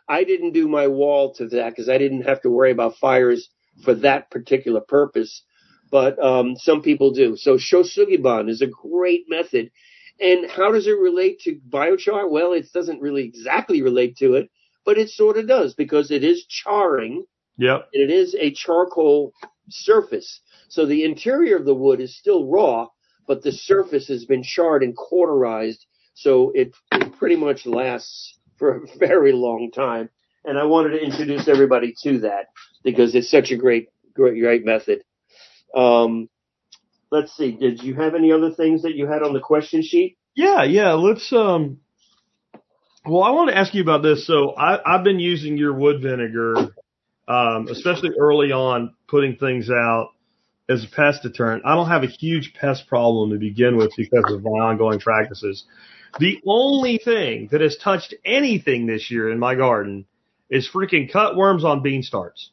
I 0.10 0.26
didn't 0.26 0.52
do 0.52 0.68
my 0.68 0.88
wall 0.88 1.34
to 1.36 1.48
that 1.48 1.70
because 1.70 1.88
I 1.88 1.98
didn't 1.98 2.24
have 2.24 2.42
to 2.42 2.50
worry 2.50 2.72
about 2.72 2.98
fires 2.98 3.50
for 3.86 3.96
that 3.96 4.30
particular 4.30 4.82
purpose, 4.82 5.42
but 5.90 6.22
um, 6.22 6.58
some 6.58 6.82
people 6.82 7.12
do. 7.12 7.38
So 7.38 7.58
shosugiban 7.58 8.50
is 8.50 8.62
a 8.62 8.68
great 8.68 9.24
method. 9.30 9.72
And 10.20 10.52
how 10.52 10.74
does 10.74 10.86
it 10.86 11.00
relate 11.00 11.40
to 11.42 11.58
biochar? 11.70 12.30
Well, 12.30 12.52
it 12.52 12.66
doesn't 12.74 13.02
really 13.02 13.24
exactly 13.24 13.82
relate 13.82 14.18
to 14.18 14.34
it, 14.34 14.50
but 14.86 14.98
it 14.98 15.10
sort 15.10 15.38
of 15.38 15.48
does 15.48 15.76
because 15.76 16.12
it 16.12 16.26
is 16.26 16.46
charring 16.46 17.24
Yep. 17.58 17.88
and 17.94 18.12
it 18.12 18.14
is 18.14 18.36
a 18.38 18.52
charcoal 18.52 19.32
surface. 19.70 20.42
So 20.68 20.86
the 20.86 21.06
interior 21.06 21.56
of 21.56 21.64
the 21.64 21.74
wood 21.74 22.02
is 22.02 22.18
still 22.18 22.50
raw, 22.50 22.88
but 23.28 23.44
the 23.44 23.52
surface 23.52 24.08
has 24.08 24.26
been 24.26 24.44
charred 24.44 24.84
and 24.84 24.96
cauterized, 24.96 25.86
so 26.14 26.52
it, 26.54 26.74
it 26.92 27.18
pretty 27.18 27.36
much 27.36 27.66
lasts 27.66 28.38
for 28.58 28.78
a 28.78 28.98
very 28.98 29.34
long 29.34 29.72
time. 29.74 30.10
And 30.44 30.60
I 30.60 30.66
wanted 30.66 30.92
to 30.92 31.04
introduce 31.04 31.48
everybody 31.48 31.94
to 32.04 32.20
that 32.20 32.48
because 32.84 33.16
it's 33.16 33.32
such 33.32 33.52
a 33.52 33.58
great, 33.58 33.90
great, 34.14 34.40
great 34.40 34.64
method. 34.64 35.04
Um, 35.76 36.30
let's 37.12 37.36
see. 37.36 37.54
Did 37.54 37.82
you 37.82 37.96
have 37.96 38.14
any 38.16 38.32
other 38.32 38.52
things 38.52 38.84
that 38.84 38.96
you 38.96 39.08
had 39.08 39.24
on 39.24 39.34
the 39.34 39.40
question 39.40 39.82
sheet? 39.82 40.18
Yeah, 40.36 40.64
yeah. 40.64 40.94
Let's 40.94 41.32
um. 41.34 41.80
Well, 43.08 43.24
I 43.24 43.32
want 43.32 43.50
to 43.50 43.58
ask 43.58 43.74
you 43.74 43.84
about 43.84 44.02
this. 44.02 44.26
So 44.26 44.52
I, 44.56 44.80
I've 44.84 45.04
been 45.04 45.20
using 45.20 45.58
your 45.58 45.74
wood 45.74 46.02
vinegar, 46.02 46.56
um, 47.28 47.68
especially 47.70 48.12
early 48.20 48.52
on, 48.52 48.96
putting 49.08 49.36
things 49.36 49.70
out 49.70 50.10
as 50.68 50.84
a 50.84 50.88
pest 50.88 51.24
deterrent. 51.24 51.64
I 51.66 51.76
don't 51.76 51.90
have 51.90 52.04
a 52.04 52.08
huge 52.08 52.54
pest 52.54 52.88
problem 52.88 53.32
to 53.32 53.38
begin 53.38 53.78
with 53.78 53.92
because 53.96 54.32
of 54.32 54.44
my 54.44 54.50
ongoing 54.52 55.00
practices. 55.00 55.64
The 56.20 56.40
only 56.48 56.98
thing 56.98 57.50
that 57.52 57.62
has 57.62 57.78
touched 57.78 58.14
anything 58.24 58.86
this 58.86 59.12
year 59.12 59.30
in 59.30 59.40
my 59.40 59.56
garden 59.56 60.06
is 60.50 60.70
freaking 60.72 61.12
cutworms 61.12 61.64
on 61.64 61.82
bean 61.82 62.04
starts. 62.04 62.52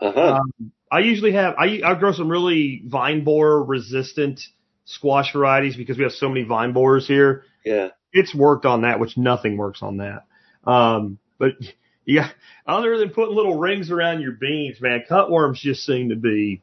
Uh 0.00 0.12
huh. 0.12 0.34
Um, 0.40 0.72
I 0.90 1.00
usually 1.00 1.32
have 1.32 1.54
I 1.58 1.80
I 1.84 1.94
grow 1.94 2.12
some 2.12 2.28
really 2.28 2.82
vine 2.86 3.24
borer 3.24 3.62
resistant 3.62 4.40
squash 4.84 5.32
varieties 5.32 5.76
because 5.76 5.96
we 5.96 6.04
have 6.04 6.12
so 6.12 6.28
many 6.28 6.44
vine 6.44 6.72
borers 6.72 7.06
here. 7.06 7.44
yeah. 7.64 7.88
It's 8.12 8.34
worked 8.34 8.64
on 8.64 8.82
that, 8.82 8.98
which 8.98 9.18
nothing 9.18 9.58
works 9.58 9.82
on 9.82 9.98
that. 9.98 10.24
Um, 10.64 11.18
but 11.38 11.52
yeah, 12.06 12.30
other 12.66 12.96
than 12.96 13.10
putting 13.10 13.34
little 13.34 13.58
rings 13.58 13.90
around 13.90 14.20
your 14.20 14.32
beans, 14.32 14.80
man, 14.80 15.04
cutworms 15.10 15.56
just 15.56 15.84
seem 15.84 16.10
to 16.10 16.16
be 16.16 16.62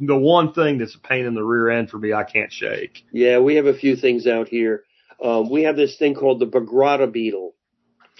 the 0.00 0.16
one 0.16 0.52
thing 0.52 0.78
that's 0.78 0.94
a 0.94 1.00
pain 1.00 1.26
in 1.26 1.34
the 1.34 1.44
rear 1.44 1.70
end 1.70 1.90
for 1.90 1.98
me. 1.98 2.12
I 2.12 2.24
can't 2.24 2.52
shake. 2.52 3.04
Yeah, 3.12 3.38
we 3.38 3.56
have 3.56 3.66
a 3.66 3.74
few 3.74 3.96
things 3.96 4.26
out 4.26 4.48
here. 4.48 4.84
Um, 5.22 5.50
we 5.50 5.62
have 5.62 5.76
this 5.76 5.96
thing 5.96 6.14
called 6.14 6.40
the 6.40 6.46
Bagrada 6.46 7.10
beetle. 7.10 7.54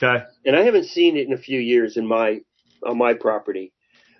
Okay. 0.02 0.24
and 0.44 0.54
I 0.54 0.62
haven't 0.62 0.84
seen 0.84 1.16
it 1.16 1.26
in 1.26 1.32
a 1.32 1.38
few 1.38 1.58
years 1.58 1.96
in 1.96 2.06
my 2.06 2.40
on 2.84 2.98
my 2.98 3.14
property. 3.14 3.72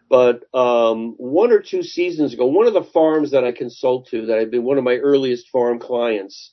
But 0.08 0.44
um, 0.54 1.14
one 1.18 1.52
or 1.52 1.60
two 1.60 1.82
seasons 1.82 2.32
ago, 2.32 2.46
one 2.46 2.66
of 2.66 2.74
the 2.74 2.84
farms 2.84 3.32
that 3.32 3.44
I 3.44 3.52
consult 3.52 4.08
to, 4.08 4.26
that 4.26 4.38
I've 4.38 4.50
been 4.50 4.64
one 4.64 4.78
of 4.78 4.84
my 4.84 4.96
earliest 4.96 5.50
farm 5.50 5.78
clients, 5.78 6.52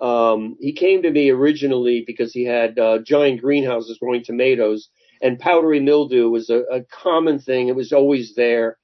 um, 0.00 0.56
he 0.60 0.72
came 0.72 1.02
to 1.02 1.10
me 1.10 1.30
originally 1.30 2.04
because 2.06 2.32
he 2.32 2.44
had 2.44 2.78
uh, 2.78 2.98
giant 2.98 3.40
greenhouses 3.40 3.98
growing 3.98 4.22
tomatoes, 4.22 4.90
and 5.22 5.38
powdery 5.38 5.80
mildew 5.80 6.28
was 6.28 6.50
a, 6.50 6.60
a 6.70 6.82
common 6.84 7.38
thing. 7.38 7.68
It 7.68 7.76
was 7.76 7.92
always 7.92 8.34
there. 8.34 8.76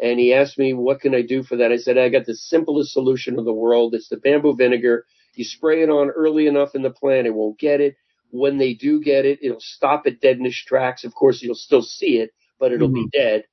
And 0.00 0.18
he 0.20 0.32
asked 0.32 0.58
me, 0.58 0.74
what 0.74 1.00
can 1.00 1.14
I 1.14 1.22
do 1.22 1.42
for 1.42 1.56
that? 1.56 1.72
I 1.72 1.76
said, 1.76 1.98
I 1.98 2.08
got 2.08 2.26
the 2.26 2.34
simplest 2.34 2.92
solution 2.92 3.38
in 3.38 3.44
the 3.44 3.52
world. 3.52 3.94
It's 3.94 4.08
the 4.08 4.16
bamboo 4.16 4.54
vinegar. 4.56 5.06
You 5.34 5.44
spray 5.44 5.82
it 5.82 5.90
on 5.90 6.10
early 6.10 6.46
enough 6.46 6.74
in 6.74 6.82
the 6.82 6.90
plant, 6.90 7.26
it 7.26 7.34
won't 7.34 7.58
get 7.58 7.80
it 7.80 7.96
when 8.30 8.58
they 8.58 8.74
do 8.74 9.00
get 9.00 9.24
it, 9.24 9.38
it'll 9.42 9.60
stop 9.60 10.04
at 10.06 10.20
dead 10.20 10.38
in 10.38 10.46
its 10.46 10.62
tracks. 10.62 11.04
Of 11.04 11.14
course, 11.14 11.42
you'll 11.42 11.54
still 11.54 11.82
see 11.82 12.18
it, 12.18 12.30
but 12.58 12.72
it'll 12.72 12.88
be 12.88 13.08
dead. 13.12 13.44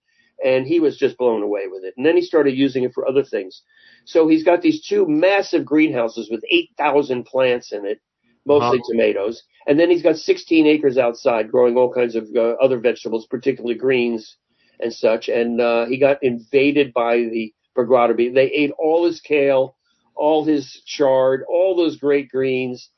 And 0.44 0.66
he 0.68 0.80
was 0.80 0.98
just 0.98 1.18
blown 1.18 1.44
away 1.44 1.68
with 1.70 1.84
it. 1.84 1.94
And 1.98 2.06
then 2.06 2.18
he 2.18 2.22
started 2.22 2.56
using 2.56 2.84
it 2.84 2.94
for 2.94 3.08
other 3.08 3.24
things. 3.24 3.62
So 4.06 4.28
he's 4.28 4.44
got 4.44 4.62
these 4.62 4.86
two 4.86 5.08
massive 5.08 5.66
greenhouses 5.66 6.30
with 6.30 6.44
8,000 6.50 7.26
plants 7.26 7.72
in 7.72 7.86
it, 7.86 8.02
mostly 8.46 8.80
Wow. 8.80 8.84
tomatoes. 8.90 9.44
And 9.66 9.80
then 9.80 9.90
he's 9.90 10.04
got 10.04 10.18
16 10.18 10.68
acres 10.68 10.98
outside 10.98 11.50
growing 11.50 11.78
all 11.78 11.92
kinds 11.94 12.16
of 12.16 12.28
uh, 12.36 12.56
other 12.62 12.80
vegetables, 12.80 13.26
particularly 13.28 13.76
greens 13.76 14.36
and 14.80 14.94
such. 14.94 15.28
And 15.30 15.60
uh, 15.62 15.86
he 15.86 15.98
got 16.00 16.24
invaded 16.24 16.94
by 16.94 17.18
the 17.18 17.52
bee. 18.16 18.30
They 18.30 18.52
ate 18.52 18.72
all 18.78 19.06
his 19.06 19.20
kale, 19.22 19.76
all 20.16 20.46
his 20.46 20.82
chard, 20.86 21.44
all 21.50 21.76
those 21.76 21.98
great 21.98 22.30
greens 22.30 22.90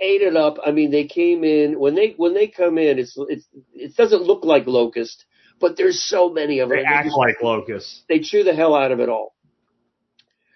ate 0.00 0.22
it 0.22 0.36
up. 0.36 0.56
I 0.66 0.72
mean, 0.72 0.90
they 0.90 1.04
came 1.04 1.44
in 1.44 1.78
when 1.78 1.94
they 1.94 2.14
when 2.16 2.34
they 2.34 2.48
come 2.48 2.78
in. 2.78 2.98
It's 2.98 3.16
it's 3.28 3.46
it 3.72 3.96
doesn't 3.96 4.22
look 4.22 4.44
like 4.44 4.66
locust, 4.66 5.24
but 5.60 5.76
there's 5.76 6.02
so 6.04 6.30
many 6.30 6.58
of 6.58 6.68
them. 6.68 6.78
They 6.78 6.82
They 6.82 6.88
act 6.88 7.06
just- 7.06 7.16
like 7.16 7.40
locusts. 7.42 8.02
they 8.08 8.18
chew 8.20 8.42
the 8.42 8.54
hell 8.54 8.74
out 8.74 8.90
of 8.92 9.00
it 9.00 9.08
all. 9.08 9.34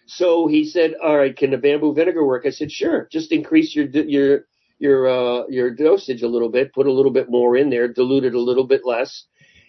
So 0.06 0.46
he 0.46 0.64
said, 0.64 0.94
"All 1.02 1.16
right, 1.16 1.36
can 1.36 1.50
the 1.50 1.58
bamboo 1.58 1.94
vinegar 1.94 2.24
work?" 2.26 2.46
I 2.46 2.50
said, 2.50 2.72
"Sure. 2.72 3.08
Just 3.12 3.30
increase 3.30 3.76
your 3.76 3.86
your 3.86 4.44
your 4.78 5.06
uh, 5.08 5.46
your 5.48 5.70
dosage 5.70 6.22
a 6.22 6.28
little 6.28 6.48
bit. 6.48 6.72
Put 6.72 6.86
a 6.86 6.92
little 6.92 7.12
bit 7.12 7.28
more 7.30 7.56
in 7.56 7.68
there. 7.70 7.88
Dilute 7.88 8.24
it 8.24 8.34
a 8.34 8.40
little 8.40 8.66
bit 8.66 8.82
less." 8.84 9.24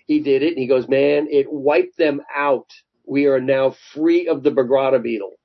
He 0.09 0.19
did 0.19 0.41
it, 0.41 0.53
and 0.53 0.57
he 0.57 0.65
goes, 0.65 0.87
"Man, 0.87 1.27
it 1.29 1.53
wiped 1.53 1.95
them 1.97 2.23
out. 2.35 2.65
We 3.05 3.27
are 3.27 3.39
now 3.39 3.75
free 3.93 4.27
of 4.27 4.41
the 4.41 4.49
Bagrada 4.49 4.99
beetle." 4.99 5.37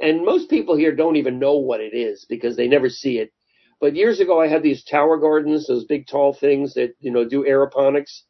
And 0.00 0.24
most 0.24 0.48
people 0.48 0.74
here 0.74 0.96
don't 0.96 1.16
even 1.16 1.38
know 1.38 1.58
what 1.58 1.82
it 1.82 1.92
is 1.92 2.24
because 2.26 2.56
they 2.56 2.66
never 2.66 2.88
see 2.88 3.18
it. 3.18 3.30
But 3.78 3.94
years 3.94 4.18
ago, 4.18 4.40
I 4.40 4.46
had 4.46 4.62
these 4.62 4.82
tower 4.84 5.18
gardens, 5.18 5.66
those 5.66 5.84
big 5.84 6.06
tall 6.06 6.32
things 6.32 6.72
that 6.74 6.94
you 7.00 7.10
know 7.10 7.26
do 7.26 7.44
aeroponics, 7.44 8.22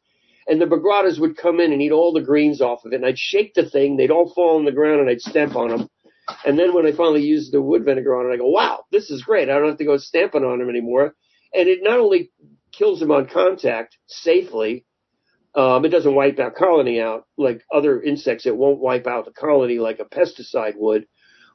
and 0.45 0.59
the 0.59 0.65
bagradas 0.65 1.19
would 1.21 1.37
come 1.37 1.61
in 1.61 1.71
and 1.71 1.81
eat 1.81 1.93
all 1.93 2.11
the 2.11 2.19
greens 2.19 2.59
off 2.59 2.83
of 2.83 2.91
it. 2.91 2.97
And 2.97 3.05
I'd 3.05 3.17
shake 3.17 3.53
the 3.53 3.63
thing, 3.63 3.95
they'd 3.95 4.11
all 4.11 4.27
fall 4.33 4.57
on 4.57 4.65
the 4.65 4.73
ground, 4.73 4.99
and 4.99 5.09
I'd 5.09 5.21
stamp 5.21 5.55
on 5.55 5.69
them. 5.69 5.89
And 6.45 6.59
then 6.59 6.73
when 6.73 6.85
I 6.85 6.91
finally 6.91 7.23
used 7.23 7.53
the 7.53 7.61
wood 7.61 7.85
vinegar 7.85 8.13
on 8.19 8.29
it, 8.29 8.33
I 8.33 8.37
go, 8.37 8.49
"Wow, 8.49 8.83
this 8.91 9.09
is 9.09 9.23
great! 9.23 9.49
I 9.49 9.57
don't 9.57 9.69
have 9.69 9.77
to 9.77 9.85
go 9.85 9.95
stamping 9.95 10.43
on 10.43 10.59
them 10.59 10.69
anymore." 10.69 11.15
And 11.55 11.69
it 11.69 11.79
not 11.81 12.01
only 12.01 12.29
kills 12.73 12.99
them 12.99 13.11
on 13.11 13.27
contact 13.27 13.97
safely, 14.07 14.83
um, 15.55 15.83
it 15.85 15.89
doesn't 15.89 16.15
wipe 16.15 16.37
that 16.37 16.55
colony 16.55 17.01
out 17.01 17.25
like 17.37 17.61
other 17.73 18.01
insects. 18.01 18.45
It 18.45 18.55
won't 18.55 18.79
wipe 18.79 19.07
out 19.07 19.25
the 19.25 19.31
colony 19.31 19.79
like 19.79 19.99
a 19.99 20.05
pesticide 20.05 20.75
would 20.77 21.05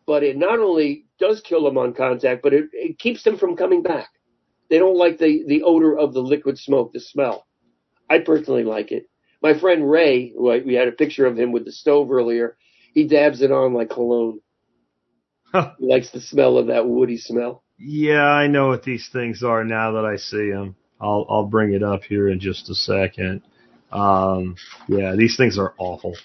but 0.07 0.23
it 0.23 0.37
not 0.37 0.61
only 0.61 1.07
does 1.19 1.41
kill 1.41 1.65
them 1.65 1.77
on 1.77 1.93
contact, 1.93 2.43
but 2.43 2.55
it, 2.55 2.67
it 2.73 2.99
keeps 2.99 3.25
them 3.25 3.37
from 3.37 3.57
coming 3.57 3.83
back. 3.83 4.09
They 4.71 4.79
don't 4.79 4.97
like 4.97 5.19
the, 5.19 5.45
the 5.47 5.63
odor 5.63 5.99
of 5.99 6.15
the 6.15 6.21
liquid 6.21 6.59
smoke, 6.59 6.93
the 6.93 7.01
smell. 7.01 7.47
I 8.09 8.21
personally 8.21 8.65
like 8.65 8.93
it. 8.93 9.07
My 9.43 9.59
friend 9.59 9.89
Ray, 9.89 10.31
who 10.31 10.51
I, 10.51 10.61
we 10.61 10.75
had 10.75 10.89
a 10.89 10.93
picture 10.93 11.27
of 11.27 11.39
him 11.39 11.53
with 11.53 11.65
the 11.65 11.73
stove 11.73 12.11
earlier, 12.11 12.57
he 12.95 13.07
dabs 13.07 13.43
it 13.43 13.53
on 13.53 13.75
like 13.75 13.91
cologne. 13.91 14.41
he 15.53 15.87
likes 15.87 16.11
the 16.11 16.21
smell 16.21 16.57
of 16.57 16.69
that 16.69 16.87
woody 16.87 17.19
smell. 17.19 17.65
Yeah, 17.79 18.25
I 18.25 18.47
know 18.47 18.69
what 18.69 18.85
these 18.85 19.09
things 19.13 19.43
are 19.43 19.65
now 19.65 19.93
that 19.93 20.05
I 20.05 20.17
see 20.17 20.51
them. 20.51 20.77
I'll 20.99 21.27
I'll 21.29 21.45
bring 21.45 21.75
it 21.75 21.83
up 21.83 22.05
here 22.05 22.29
in 22.29 22.41
just 22.41 22.71
a 22.71 22.75
second. 22.75 23.43
Um, 23.93 24.57
yeah, 24.89 25.15
these 25.17 25.37
things 25.37 25.59
are 25.59 25.75
awful. 25.79 26.17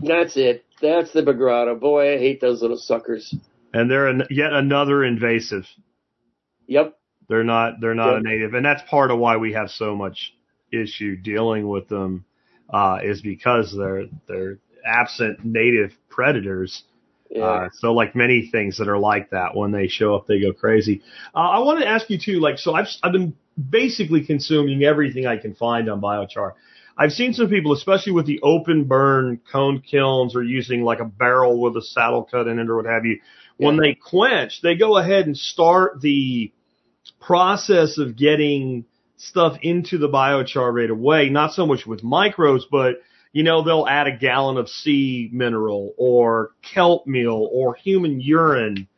That's 0.00 0.36
it. 0.36 0.64
That's 0.80 1.12
the 1.12 1.22
Bagrada. 1.22 1.78
Boy, 1.78 2.14
I 2.14 2.18
hate 2.18 2.40
those 2.40 2.62
little 2.62 2.78
suckers. 2.78 3.34
and 3.72 3.90
they're 3.90 4.08
an, 4.08 4.24
yet 4.30 4.52
another 4.52 5.04
invasive. 5.04 5.66
Yep. 6.66 6.96
They're 7.28 7.44
not 7.44 7.80
they're 7.80 7.94
not 7.94 8.16
a 8.16 8.20
native, 8.20 8.54
and 8.54 8.64
that's 8.64 8.82
part 8.90 9.10
of 9.12 9.18
why 9.18 9.36
we 9.36 9.52
have 9.52 9.70
so 9.70 9.94
much 9.94 10.34
issue 10.72 11.16
dealing 11.16 11.68
with 11.68 11.88
them. 11.88 12.24
Uh, 12.68 12.98
is 13.02 13.20
because 13.20 13.74
they're 13.76 14.06
they're 14.26 14.58
absent 14.84 15.44
native 15.44 15.92
predators. 16.08 16.84
Yeah. 17.30 17.44
Uh, 17.44 17.68
so 17.74 17.92
like 17.92 18.16
many 18.16 18.48
things 18.50 18.78
that 18.78 18.88
are 18.88 18.98
like 18.98 19.30
that, 19.30 19.54
when 19.54 19.70
they 19.70 19.86
show 19.86 20.16
up, 20.16 20.26
they 20.26 20.40
go 20.40 20.52
crazy. 20.52 21.02
Uh, 21.34 21.38
I 21.38 21.58
wanted 21.60 21.80
to 21.82 21.88
ask 21.88 22.10
you 22.10 22.18
too, 22.18 22.40
like, 22.40 22.58
so 22.58 22.74
I've 22.74 22.88
I've 23.04 23.12
been 23.12 23.36
basically 23.60 24.24
consuming 24.24 24.82
everything 24.84 25.26
I 25.26 25.36
can 25.36 25.54
find 25.54 25.88
on 25.90 26.00
biochar. 26.00 26.52
I've 26.96 27.12
seen 27.12 27.32
some 27.32 27.48
people, 27.48 27.72
especially 27.72 28.12
with 28.12 28.26
the 28.26 28.40
open 28.42 28.84
burn 28.84 29.40
cone 29.50 29.80
kilns 29.80 30.36
or 30.36 30.42
using 30.42 30.82
like 30.82 31.00
a 31.00 31.04
barrel 31.04 31.60
with 31.60 31.76
a 31.76 31.82
saddle 31.82 32.24
cut 32.24 32.46
in 32.46 32.58
it 32.58 32.68
or 32.68 32.76
what 32.76 32.86
have 32.86 33.06
you. 33.06 33.20
When 33.56 33.76
Yeah. 33.76 33.80
they 33.82 33.94
quench, 33.94 34.60
they 34.62 34.74
go 34.74 34.96
ahead 34.96 35.26
and 35.26 35.36
start 35.36 36.00
the 36.00 36.52
process 37.20 37.98
of 37.98 38.16
getting 38.16 38.84
stuff 39.16 39.58
into 39.62 39.98
the 39.98 40.08
biochar 40.08 40.72
right 40.74 40.90
away. 40.90 41.28
Not 41.30 41.52
so 41.52 41.66
much 41.66 41.86
with 41.86 42.02
microbes, 42.02 42.66
but 42.70 42.96
you 43.32 43.44
know, 43.44 43.62
they'll 43.62 43.86
add 43.86 44.08
a 44.08 44.16
gallon 44.16 44.56
of 44.56 44.68
sea 44.68 45.30
mineral 45.32 45.94
or 45.96 46.50
kelp 46.74 47.06
meal 47.06 47.48
or 47.52 47.74
human 47.74 48.20
urine, 48.20 48.88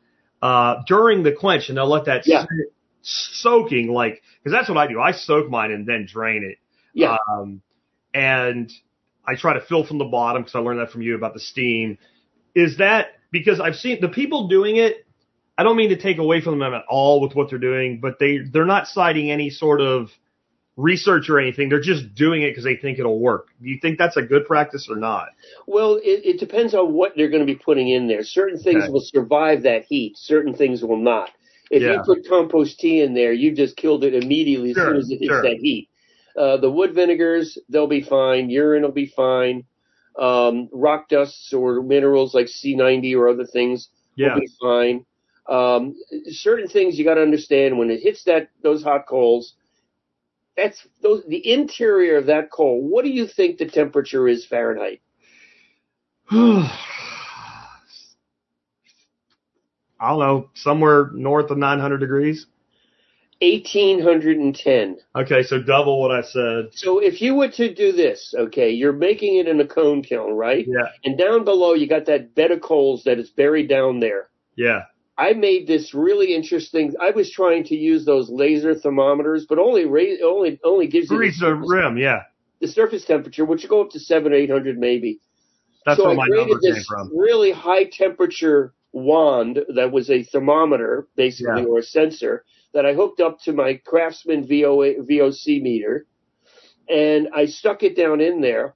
uh, 0.40 0.76
during 0.86 1.22
the 1.22 1.32
quench 1.32 1.68
and 1.68 1.76
they'll 1.76 1.88
let 1.88 2.06
that 2.06 2.26
Yeah. 2.26 2.42
sit 2.42 2.72
soaking 3.02 3.88
like, 3.88 4.22
cause 4.44 4.52
that's 4.52 4.68
what 4.68 4.78
I 4.78 4.86
do. 4.86 5.00
I 5.00 5.12
soak 5.12 5.50
mine 5.50 5.70
and 5.72 5.86
then 5.86 6.06
drain 6.10 6.44
it. 6.44 6.58
Yeah. 6.94 7.16
Um, 7.30 7.62
and 8.14 8.70
I 9.26 9.36
try 9.36 9.54
to 9.54 9.60
fill 9.60 9.84
from 9.86 9.98
the 9.98 10.04
bottom 10.04 10.42
because 10.42 10.54
I 10.54 10.58
learned 10.60 10.80
that 10.80 10.90
from 10.90 11.02
you 11.02 11.14
about 11.14 11.34
the 11.34 11.40
steam. 11.40 11.98
Is 12.54 12.78
that 12.78 13.08
because 13.30 13.60
I've 13.60 13.76
seen 13.76 14.00
the 14.00 14.08
people 14.08 14.48
doing 14.48 14.76
it? 14.76 15.06
I 15.56 15.62
don't 15.64 15.76
mean 15.76 15.90
to 15.90 15.96
take 16.00 16.18
away 16.18 16.40
from 16.40 16.58
them 16.58 16.74
at 16.74 16.84
all 16.88 17.20
with 17.20 17.34
what 17.34 17.50
they're 17.50 17.58
doing, 17.58 18.00
but 18.00 18.18
they 18.18 18.38
they're 18.38 18.64
not 18.64 18.86
citing 18.88 19.30
any 19.30 19.50
sort 19.50 19.80
of 19.80 20.08
research 20.76 21.28
or 21.28 21.38
anything. 21.38 21.68
They're 21.68 21.80
just 21.80 22.14
doing 22.14 22.42
it 22.42 22.50
because 22.50 22.64
they 22.64 22.76
think 22.76 22.98
it'll 22.98 23.18
work. 23.20 23.48
Do 23.62 23.68
you 23.68 23.78
think 23.80 23.98
that's 23.98 24.16
a 24.16 24.22
good 24.22 24.46
practice 24.46 24.88
or 24.90 24.96
not? 24.96 25.28
Well, 25.66 25.96
it, 25.96 26.24
it 26.24 26.40
depends 26.40 26.74
on 26.74 26.94
what 26.94 27.12
they're 27.16 27.28
going 27.28 27.46
to 27.46 27.52
be 27.52 27.58
putting 27.58 27.88
in 27.88 28.08
there. 28.08 28.24
Certain 28.24 28.58
things 28.58 28.84
Okay. 28.84 28.92
will 28.92 29.02
survive 29.04 29.62
that 29.64 29.84
heat. 29.84 30.16
Certain 30.16 30.54
things 30.54 30.82
will 30.82 30.96
not. 30.96 31.30
If 31.72 31.82
Yeah. 31.82 31.92
you 31.92 32.02
put 32.04 32.28
compost 32.28 32.78
tea 32.80 33.00
in 33.00 33.14
there, 33.14 33.32
you 33.32 33.50
just 33.50 33.76
killed 33.76 34.04
it 34.04 34.14
immediately 34.14 34.70
as 34.72 34.76
Sure, 34.76 34.88
soon 34.88 34.96
as 34.98 35.10
it 35.10 35.20
hits 35.20 35.28
sure. 35.30 35.42
that 35.42 35.56
heat. 35.56 35.88
Uh, 36.36 36.58
the 36.58 36.70
wood 36.70 36.94
vinegars, 36.94 37.56
they'll 37.70 37.86
be 37.86 38.02
fine. 38.02 38.50
Urine 38.50 38.82
will 38.82 38.92
be 38.92 39.06
fine. 39.06 39.64
Um, 40.18 40.68
rock 40.70 41.08
dusts 41.08 41.50
or 41.54 41.82
minerals 41.82 42.34
like 42.34 42.48
Sea-90 42.48 43.16
or 43.16 43.28
other 43.30 43.46
things 43.46 43.88
Yeah. 44.16 44.34
will 44.34 44.40
be 44.42 44.48
fine. 44.60 45.06
Um, 45.48 45.96
certain 46.26 46.68
things 46.68 46.98
you 46.98 47.06
got 47.06 47.14
to 47.14 47.22
understand 47.22 47.78
when 47.78 47.90
it 47.90 48.00
hits 48.00 48.24
that 48.24 48.50
those 48.62 48.82
hot 48.82 49.06
coals. 49.06 49.54
That's 50.58 50.86
those 51.00 51.24
the 51.26 51.50
interior 51.50 52.18
of 52.18 52.26
that 52.26 52.50
coal. 52.50 52.82
What 52.82 53.02
do 53.06 53.10
you 53.10 53.26
think 53.26 53.56
the 53.56 53.66
temperature 53.66 54.28
is 54.28 54.44
Fahrenheit? 54.44 55.00
I 60.02 60.08
don't 60.10 60.18
know, 60.18 60.50
somewhere 60.54 61.10
north 61.14 61.50
of 61.50 61.58
900 61.58 61.98
degrees. 61.98 62.46
1810. 63.40 64.98
Okay, 65.16 65.42
so 65.42 65.60
double 65.62 66.00
what 66.00 66.10
I 66.10 66.22
said. 66.22 66.68
So 66.72 66.98
if 66.98 67.20
you 67.20 67.34
were 67.34 67.48
to 67.48 67.74
do 67.74 67.92
this, 67.92 68.34
okay, 68.38 68.70
you're 68.70 68.92
making 68.92 69.36
it 69.38 69.48
in 69.48 69.60
a 69.60 69.66
cone 69.66 70.02
kiln, 70.02 70.34
right? 70.34 70.64
Yeah, 70.68 70.86
And 71.04 71.18
down 71.18 71.44
below 71.44 71.74
you 71.74 71.88
got 71.88 72.06
that 72.06 72.34
bed 72.34 72.50
of 72.50 72.60
coals 72.60 73.04
that 73.04 73.18
is 73.18 73.30
buried 73.30 73.68
down 73.68 74.00
there. 74.00 74.28
yeah, 74.56 74.82
I 75.18 75.34
made 75.34 75.66
this 75.66 75.92
really 75.94 76.34
interesting. 76.34 76.94
I 77.00 77.10
was 77.10 77.30
trying 77.30 77.64
to 77.64 77.74
use 77.76 78.04
those 78.04 78.30
laser 78.30 78.74
thermometers, 78.74 79.44
but 79.48 79.58
only 79.58 79.84
ra- 79.84 80.18
only 80.24 80.58
only 80.64 80.86
gives 80.86 81.10
you 81.10 81.16
the 81.16 81.20
Reach 81.20 81.34
the 81.38 81.46
surface, 81.46 81.68
rim. 81.70 81.98
Yeah, 81.98 82.22
the 82.60 82.68
surface 82.68 83.04
temperature, 83.04 83.44
which 83.44 83.62
will 83.62 83.68
go 83.70 83.80
up 83.82 83.90
to 83.90 84.00
seven, 84.00 84.32
eight 84.32 84.50
hundred 84.50 84.78
maybe. 84.78 85.20
that's 85.84 85.98
so 85.98 86.04
where 86.04 86.12
I 86.14 86.16
my 86.16 86.26
number 86.28 86.58
came 86.60 86.82
from. 86.88 87.10
really 87.14 87.52
high 87.52 87.84
temperature 87.84 88.72
wand 88.92 89.64
that 89.74 89.90
was 89.92 90.10
a 90.10 90.22
thermometer, 90.22 91.08
basically, 91.16 91.62
Yeah. 91.62 91.68
or 91.68 91.78
a 91.78 91.82
sensor 91.82 92.44
that 92.74 92.86
I 92.86 92.94
hooked 92.94 93.20
up 93.20 93.40
to 93.42 93.52
my 93.52 93.74
Craftsman 93.84 94.46
VOA, 94.46 94.94
VOC 95.02 95.60
meter, 95.60 96.06
and 96.88 97.28
I 97.34 97.46
stuck 97.46 97.82
it 97.82 97.96
down 97.96 98.20
in 98.20 98.40
there, 98.40 98.74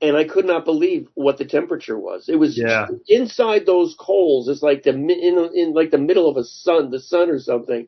and 0.00 0.16
I 0.16 0.24
could 0.24 0.46
not 0.46 0.64
believe 0.64 1.08
what 1.14 1.38
the 1.38 1.44
temperature 1.44 1.98
was. 1.98 2.28
It 2.28 2.36
was 2.36 2.56
Yeah. 2.58 2.88
inside 3.08 3.66
those 3.66 3.94
coals. 3.98 4.48
It's 4.48 4.62
like 4.62 4.82
the 4.82 4.90
in, 4.94 5.50
in 5.54 5.72
like 5.72 5.90
the 5.90 5.98
middle 5.98 6.28
of 6.28 6.36
a 6.36 6.44
sun, 6.44 6.90
the 6.90 7.00
sun 7.00 7.28
or 7.30 7.38
something, 7.38 7.86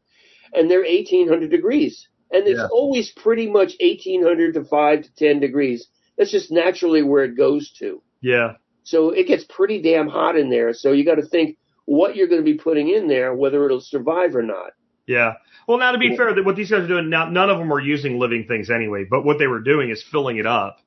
and 0.53 0.71
they're 0.71 0.85
eighteen 0.85 1.29
hundred 1.29 1.51
degrees, 1.51 2.09
and 2.31 2.47
it's 2.47 2.59
Yeah. 2.59 2.69
always 2.71 3.11
pretty 3.13 3.49
much 3.49 3.77
eighteen 3.81 4.23
hundred 4.23 4.55
to 4.55 4.65
five 4.65 5.03
to 5.05 5.15
ten 5.15 5.41
degrees. 5.41 5.89
That's 6.19 6.31
just 6.31 6.53
naturally 6.53 7.03
where 7.03 7.25
it 7.25 7.37
goes 7.37 7.71
to. 7.79 8.03
Yeah, 8.21 8.57
So 8.85 9.11
it 9.11 9.27
gets 9.27 9.45
pretty 9.45 9.81
damn 9.81 10.09
hot 10.09 10.37
in 10.37 10.51
there. 10.51 10.73
So 10.73 10.93
you 10.93 11.05
got 11.05 11.17
to 11.17 11.23
think 11.27 11.57
what 11.85 12.17
you're 12.17 12.29
going 12.29 12.41
to 12.41 12.45
be 12.45 12.59
putting 12.59 12.89
in 12.89 13.09
there, 13.09 13.35
whether 13.35 13.65
it'll 13.65 13.81
survive 13.81 14.35
or 14.37 14.43
not. 14.43 14.73
yeah. 15.07 15.35
Well, 15.69 15.79
now 15.79 15.93
to 15.93 15.99
be 15.99 16.09
Yeah. 16.09 16.17
fair, 16.17 16.35
that 16.35 16.45
what 16.45 16.57
these 16.57 16.71
guys 16.71 16.83
are 16.85 16.89
doing 16.89 17.09
now, 17.11 17.29
none 17.29 17.49
of 17.51 17.59
them 17.59 17.69
were 17.69 17.81
using 17.81 18.19
living 18.19 18.45
things 18.49 18.71
anyway. 18.71 19.05
But 19.09 19.25
what 19.25 19.39
they 19.39 19.47
were 19.47 19.61
doing 19.61 19.91
is 19.91 20.03
filling 20.03 20.39
it 20.39 20.47
up, 20.47 20.79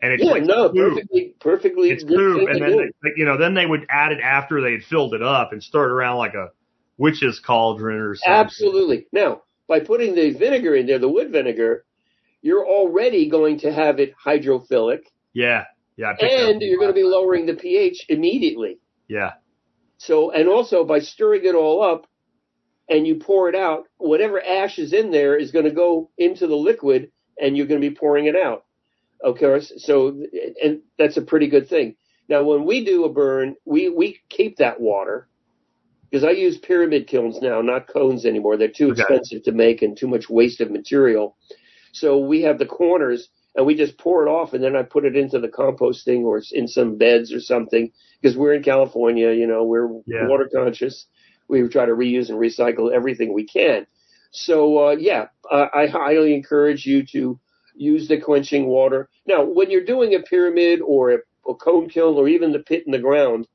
and 0.00 0.12
it's 0.12 0.22
yeah, 0.22 0.34
it's 0.36 0.46
no, 0.48 0.68
poop. 0.68 0.94
perfectly, 0.94 1.34
perfectly 1.40 1.90
It's 1.90 2.04
good 2.04 2.16
poop, 2.16 2.48
and 2.48 2.60
then 2.60 2.76
they, 3.02 3.10
you 3.16 3.24
know, 3.24 3.36
then 3.36 3.54
they 3.54 3.66
would 3.66 3.86
add 3.88 4.12
it 4.12 4.20
after 4.20 4.60
they 4.60 4.72
had 4.72 4.84
filled 4.84 5.14
it 5.14 5.22
up 5.22 5.52
and 5.52 5.62
stir 5.62 5.84
it 5.88 5.92
around 5.92 6.18
like 6.18 6.34
a 6.34 6.50
witch's 6.98 7.40
cauldron 7.40 7.98
or 7.98 8.14
something. 8.14 8.32
Absolutely. 8.32 9.06
Now, 9.12 9.42
by 9.68 9.80
putting 9.80 10.14
the 10.14 10.30
vinegar 10.30 10.74
in 10.76 10.86
there, 10.86 10.98
the 11.00 11.08
wood 11.08 11.30
vinegar, 11.32 11.84
you're 12.42 12.66
already 12.66 13.28
going 13.28 13.58
to 13.60 13.72
have 13.72 13.98
it 14.00 14.14
hydrophilic, 14.24 15.00
Yeah, 15.34 15.64
yeah. 15.96 16.12
And 16.20 16.62
you're 16.62 16.78
going 16.78 16.90
to 16.90 16.94
be 16.94 17.04
lowering 17.04 17.46
the 17.46 17.54
pH 17.54 18.06
immediately. 18.08 18.78
Yeah, 19.08 19.32
So, 19.98 20.30
and 20.32 20.48
also 20.48 20.84
by 20.84 21.00
stirring 21.00 21.44
it 21.44 21.54
all 21.54 21.82
up 21.82 22.06
and 22.88 23.06
you 23.06 23.16
pour 23.16 23.48
it 23.48 23.54
out, 23.54 23.84
whatever 23.98 24.42
ash 24.42 24.78
is 24.78 24.92
in 24.92 25.10
there 25.10 25.36
is 25.36 25.52
going 25.52 25.64
to 25.66 25.70
go 25.72 26.10
into 26.18 26.46
the 26.46 26.56
liquid 26.56 27.10
and 27.40 27.56
you're 27.56 27.66
going 27.66 27.80
to 27.80 27.90
be 27.90 27.94
pouring 27.94 28.26
it 28.26 28.36
out. 28.36 28.64
Okay. 29.24 29.60
So, 29.78 30.22
and 30.62 30.80
that's 30.98 31.16
a 31.16 31.22
pretty 31.22 31.48
good 31.48 31.68
thing. 31.68 31.96
Now, 32.28 32.42
when 32.44 32.64
we 32.64 32.84
do 32.84 33.04
a 33.04 33.12
burn, 33.12 33.56
we, 33.64 33.88
we 33.88 34.20
keep 34.30 34.58
that 34.58 34.80
water 34.80 35.28
because 36.10 36.24
I 36.24 36.30
use 36.32 36.58
pyramid 36.58 37.06
kilns 37.08 37.40
now, 37.42 37.62
not 37.62 37.88
cones 37.88 38.26
anymore. 38.26 38.56
They're 38.56 38.68
too 38.68 38.90
Okay. 38.90 39.02
expensive 39.02 39.42
to 39.44 39.52
make 39.52 39.82
and 39.82 39.96
too 39.96 40.08
much 40.08 40.28
waste 40.30 40.60
of 40.60 40.70
material. 40.70 41.36
So 41.92 42.18
we 42.18 42.42
have 42.42 42.58
the 42.58 42.66
corners 42.66 43.28
and 43.56 43.66
we 43.66 43.74
just 43.74 43.98
pour 43.98 44.26
it 44.26 44.30
off 44.30 44.52
and 44.52 44.62
then 44.62 44.76
I 44.76 44.82
put 44.82 45.04
it 45.04 45.16
into 45.16 45.40
the 45.40 45.48
composting 45.48 46.22
or 46.22 46.42
in 46.52 46.68
some 46.68 46.96
beds 46.98 47.32
or 47.32 47.40
something 47.40 47.90
because 48.20 48.36
we're 48.36 48.54
in 48.54 48.62
California, 48.62 49.32
you 49.32 49.46
know, 49.46 49.64
we're 49.64 49.88
Yeah. 50.06 50.28
water 50.28 50.48
conscious. 50.52 51.06
We 51.48 51.66
try 51.68 51.86
to 51.86 51.92
reuse 51.92 52.28
and 52.28 52.38
recycle 52.38 52.92
everything 52.92 53.32
we 53.32 53.46
can. 53.46 53.86
So, 54.30 54.88
uh, 54.88 54.96
yeah, 54.98 55.28
uh, 55.50 55.68
I 55.72 55.86
highly 55.86 56.34
encourage 56.34 56.84
you 56.84 57.04
to 57.12 57.38
use 57.74 58.08
the 58.08 58.20
quenching 58.20 58.66
water. 58.66 59.08
Now, 59.26 59.44
when 59.44 59.70
you're 59.70 59.84
doing 59.84 60.14
a 60.14 60.20
pyramid 60.20 60.80
or 60.84 61.12
a, 61.12 61.18
a 61.48 61.54
cone 61.54 61.88
kiln 61.88 62.16
or 62.16 62.28
even 62.28 62.52
the 62.52 62.58
pit 62.58 62.84
in 62.84 62.92
the 62.92 62.98
ground, 62.98 63.46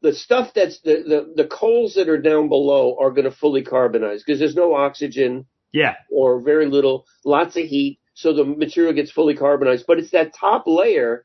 the 0.00 0.14
stuff 0.14 0.54
that's 0.54 0.80
the, 0.80 1.02
the, 1.36 1.42
the 1.42 1.48
coals 1.48 1.94
that 1.94 2.08
are 2.08 2.20
down 2.20 2.48
below 2.48 2.96
are 3.00 3.10
going 3.10 3.24
to 3.24 3.36
fully 3.36 3.64
carbonize 3.64 4.22
because 4.24 4.38
there's 4.38 4.54
no 4.54 4.74
oxygen 4.74 5.44
yeah, 5.72 5.96
or 6.10 6.40
very 6.40 6.66
little, 6.66 7.04
lots 7.24 7.56
of 7.56 7.64
heat, 7.64 7.97
so 8.18 8.32
the 8.32 8.44
material 8.44 8.92
gets 8.92 9.12
fully 9.12 9.36
carbonized. 9.36 9.84
But 9.86 9.98
it's 10.00 10.10
that 10.10 10.34
top 10.34 10.64
layer 10.66 11.24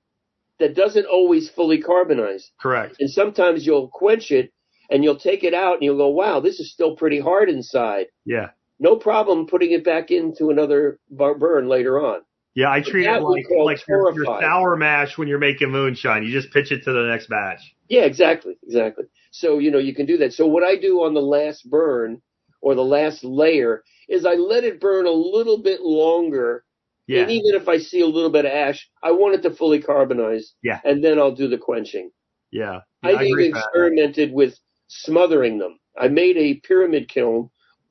that 0.59 0.75
doesn't 0.75 1.07
always 1.07 1.49
fully 1.49 1.81
carbonize. 1.81 2.43
correct. 2.61 2.97
And 2.99 3.09
sometimes 3.09 3.65
you'll 3.65 3.87
quench 3.89 4.29
it 4.29 4.51
and 4.91 5.03
you'll 5.03 5.17
take 5.17 5.43
it 5.43 5.55
out 5.55 5.73
and 5.75 5.83
you'll 5.83 5.97
go, 5.97 6.09
wow, 6.09 6.39
this 6.39 6.59
is 6.59 6.71
still 6.71 6.95
pretty 6.95 7.19
hard 7.19 7.49
inside. 7.49 8.05
Yeah, 8.25 8.49
No 8.79 8.95
problem 8.97 9.47
putting 9.47 9.71
it 9.71 9.83
back 9.83 10.11
into 10.11 10.51
another 10.51 10.99
bar- 11.09 11.33
burn 11.39 11.67
later 11.67 11.99
on. 11.99 12.21
yeah. 12.53 12.69
I 12.71 12.81
treat 12.81 13.07
it 13.07 13.21
like 13.23 13.45
like 13.71 13.87
your, 13.87 14.13
your 14.13 14.25
sour 14.39 14.75
mash 14.75 15.17
when 15.17 15.27
you're 15.27 15.39
making 15.39 15.71
moonshine. 15.71 16.21
You 16.23 16.31
just 16.31 16.53
pitch 16.53 16.71
it 16.71 16.83
to 16.83 16.93
the 16.93 17.07
next 17.09 17.27
batch. 17.27 17.61
Yeah, 17.89 18.01
exactly, 18.03 18.53
exactly. 18.61 19.05
So, 19.31 19.57
you 19.57 19.71
know, 19.71 19.79
you 19.79 19.95
can 19.95 20.05
do 20.05 20.17
that. 20.17 20.33
So 20.33 20.45
what 20.45 20.63
I 20.63 20.75
do 20.75 21.03
on 21.05 21.15
the 21.15 21.21
last 21.37 21.67
burn 21.67 22.21
or 22.61 22.75
the 22.75 22.83
last 22.97 23.23
layer 23.23 23.83
is 24.07 24.23
I 24.27 24.35
let 24.35 24.63
it 24.63 24.79
burn 24.79 25.07
a 25.07 25.11
little 25.11 25.57
bit 25.63 25.81
longer 25.81 26.63
Yeah, 27.07 27.21
And 27.23 27.31
even 27.31 27.55
if 27.55 27.67
I 27.67 27.77
see 27.79 27.99
a 28.01 28.07
little 28.07 28.29
bit 28.29 28.45
of 28.45 28.51
ash, 28.51 28.89
I 29.03 29.11
want 29.11 29.35
it 29.35 29.41
to 29.43 29.51
fully 29.51 29.81
carbonize. 29.81 30.53
Yeah. 30.63 30.79
And 30.85 31.03
then 31.03 31.19
I'll 31.19 31.35
do 31.35 31.47
the 31.49 31.57
quenching. 31.57 32.11
yeah. 32.51 32.79
yeah 33.03 33.09
I've 33.09 33.17
I 33.17 33.23
even 33.25 33.35
with 33.45 33.53
that. 33.53 33.59
experimented 33.59 34.31
with 34.31 34.57
smothering 34.87 35.57
them. 35.57 35.79
I 35.99 36.07
made 36.07 36.37
a 36.37 36.55
pyramid 36.55 37.09
kiln 37.09 37.49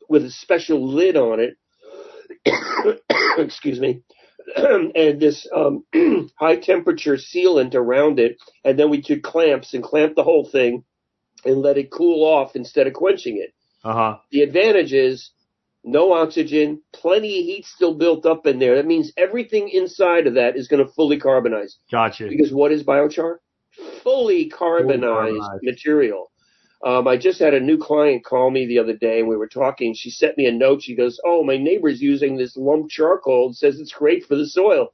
with 0.09 0.25
a 0.25 0.31
special 0.31 0.87
lid 0.87 1.17
on 1.17 1.41
it. 1.41 1.57
Excuse 3.39 3.81
me. 3.81 4.03
and 4.57 5.21
this 5.21 5.47
um, 5.55 5.85
high 6.37 6.57
temperature 6.57 7.17
sealant 7.17 7.75
around 7.75 8.19
it. 8.19 8.37
And 8.65 8.79
then 8.79 8.91
we 8.91 9.01
took 9.03 9.23
clamps 9.23 9.75
and 9.75 9.83
clamped 9.85 10.17
the 10.17 10.25
whole 10.25 10.45
thing 10.49 10.85
and 11.45 11.61
let 11.61 11.79
it 11.79 11.91
cool 11.91 12.25
off 12.25 12.57
instead 12.57 12.87
of 12.87 12.93
quenching 12.95 13.39
it. 13.39 13.53
Uh 13.85 13.93
huh. 13.95 14.17
The 14.31 14.43
advantage 14.43 14.93
is 14.93 15.31
no 15.85 16.13
oxygen, 16.13 16.81
plenty 16.93 17.39
of 17.41 17.45
heat 17.45 17.67
still 17.67 17.95
built 17.95 18.25
up 18.25 18.47
in 18.47 18.59
there. 18.59 18.77
That 18.77 18.87
means 18.87 19.13
everything 19.17 19.69
inside 19.69 20.27
of 20.27 20.35
that 20.35 20.57
is 20.57 20.69
going 20.69 20.85
to 20.85 20.93
fully 20.93 21.19
carbonize. 21.19 21.75
Gotcha. 21.91 22.29
Because 22.29 22.53
what 22.53 22.73
is 22.73 22.85
biochar? 22.85 23.37
Fully 24.03 24.49
carbonized 24.49 25.41
carbonized. 25.41 25.63
material. 25.63 26.31
Um, 26.85 27.07
I 27.07 27.17
just 27.17 27.39
had 27.39 27.55
a 27.55 27.61
new 27.61 27.79
client 27.79 28.25
call 28.25 28.51
me 28.51 28.67
the 28.67 28.79
other 28.79 28.97
day 28.97 29.21
and 29.21 29.29
we 29.29 29.37
were 29.37 29.49
talking. 29.49 29.95
She 29.95 30.11
sent 30.11 30.37
me 30.37 30.47
a 30.47 30.53
note. 30.53 30.83
She 30.83 30.97
goes, 30.97 31.19
Oh, 31.25 31.45
my 31.45 31.57
neighbor's 31.57 32.03
using 32.03 32.37
this 32.37 32.57
lump 32.57 32.91
charcoal 32.91 33.47
and 33.47 33.57
says 33.57 33.79
it's 33.79 33.93
great 33.93 34.25
for 34.27 34.37
the 34.37 34.47
soil. 34.47 34.89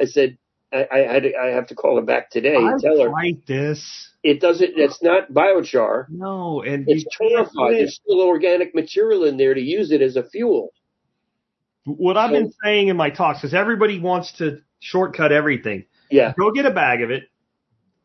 I 0.00 0.04
said, 0.04 0.36
I, 0.72 0.86
I, 0.92 1.32
I 1.42 1.46
have 1.48 1.66
to 1.68 1.74
call 1.74 1.96
her 1.96 2.02
back 2.02 2.30
today 2.30 2.56
I've 2.56 2.80
tell 2.80 3.00
her 3.00 3.10
this. 3.46 4.10
it 4.22 4.40
doesn't, 4.40 4.72
it's 4.76 5.02
not 5.02 5.32
biochar. 5.32 6.06
No, 6.08 6.62
and 6.62 6.84
It's 6.88 7.04
you 7.04 7.28
can't 7.30 7.48
torrefied. 7.48 7.52
put 7.54 7.72
it- 7.72 7.76
There's 7.78 8.00
still 8.04 8.20
organic 8.22 8.74
material 8.74 9.24
in 9.24 9.36
there 9.36 9.54
to 9.54 9.60
use 9.60 9.90
it 9.90 10.00
as 10.00 10.16
a 10.16 10.22
fuel. 10.22 10.72
What 11.84 12.16
I've 12.16 12.30
been 12.30 12.52
saying 12.62 12.88
in 12.88 12.96
my 12.96 13.10
talks 13.10 13.42
is 13.42 13.54
everybody 13.54 13.98
wants 13.98 14.32
to 14.38 14.60
shortcut 14.80 15.32
everything. 15.32 15.86
Yeah. 16.10 16.34
Go 16.38 16.52
get 16.52 16.66
a 16.66 16.70
bag 16.70 17.02
of 17.02 17.10
it. 17.10 17.24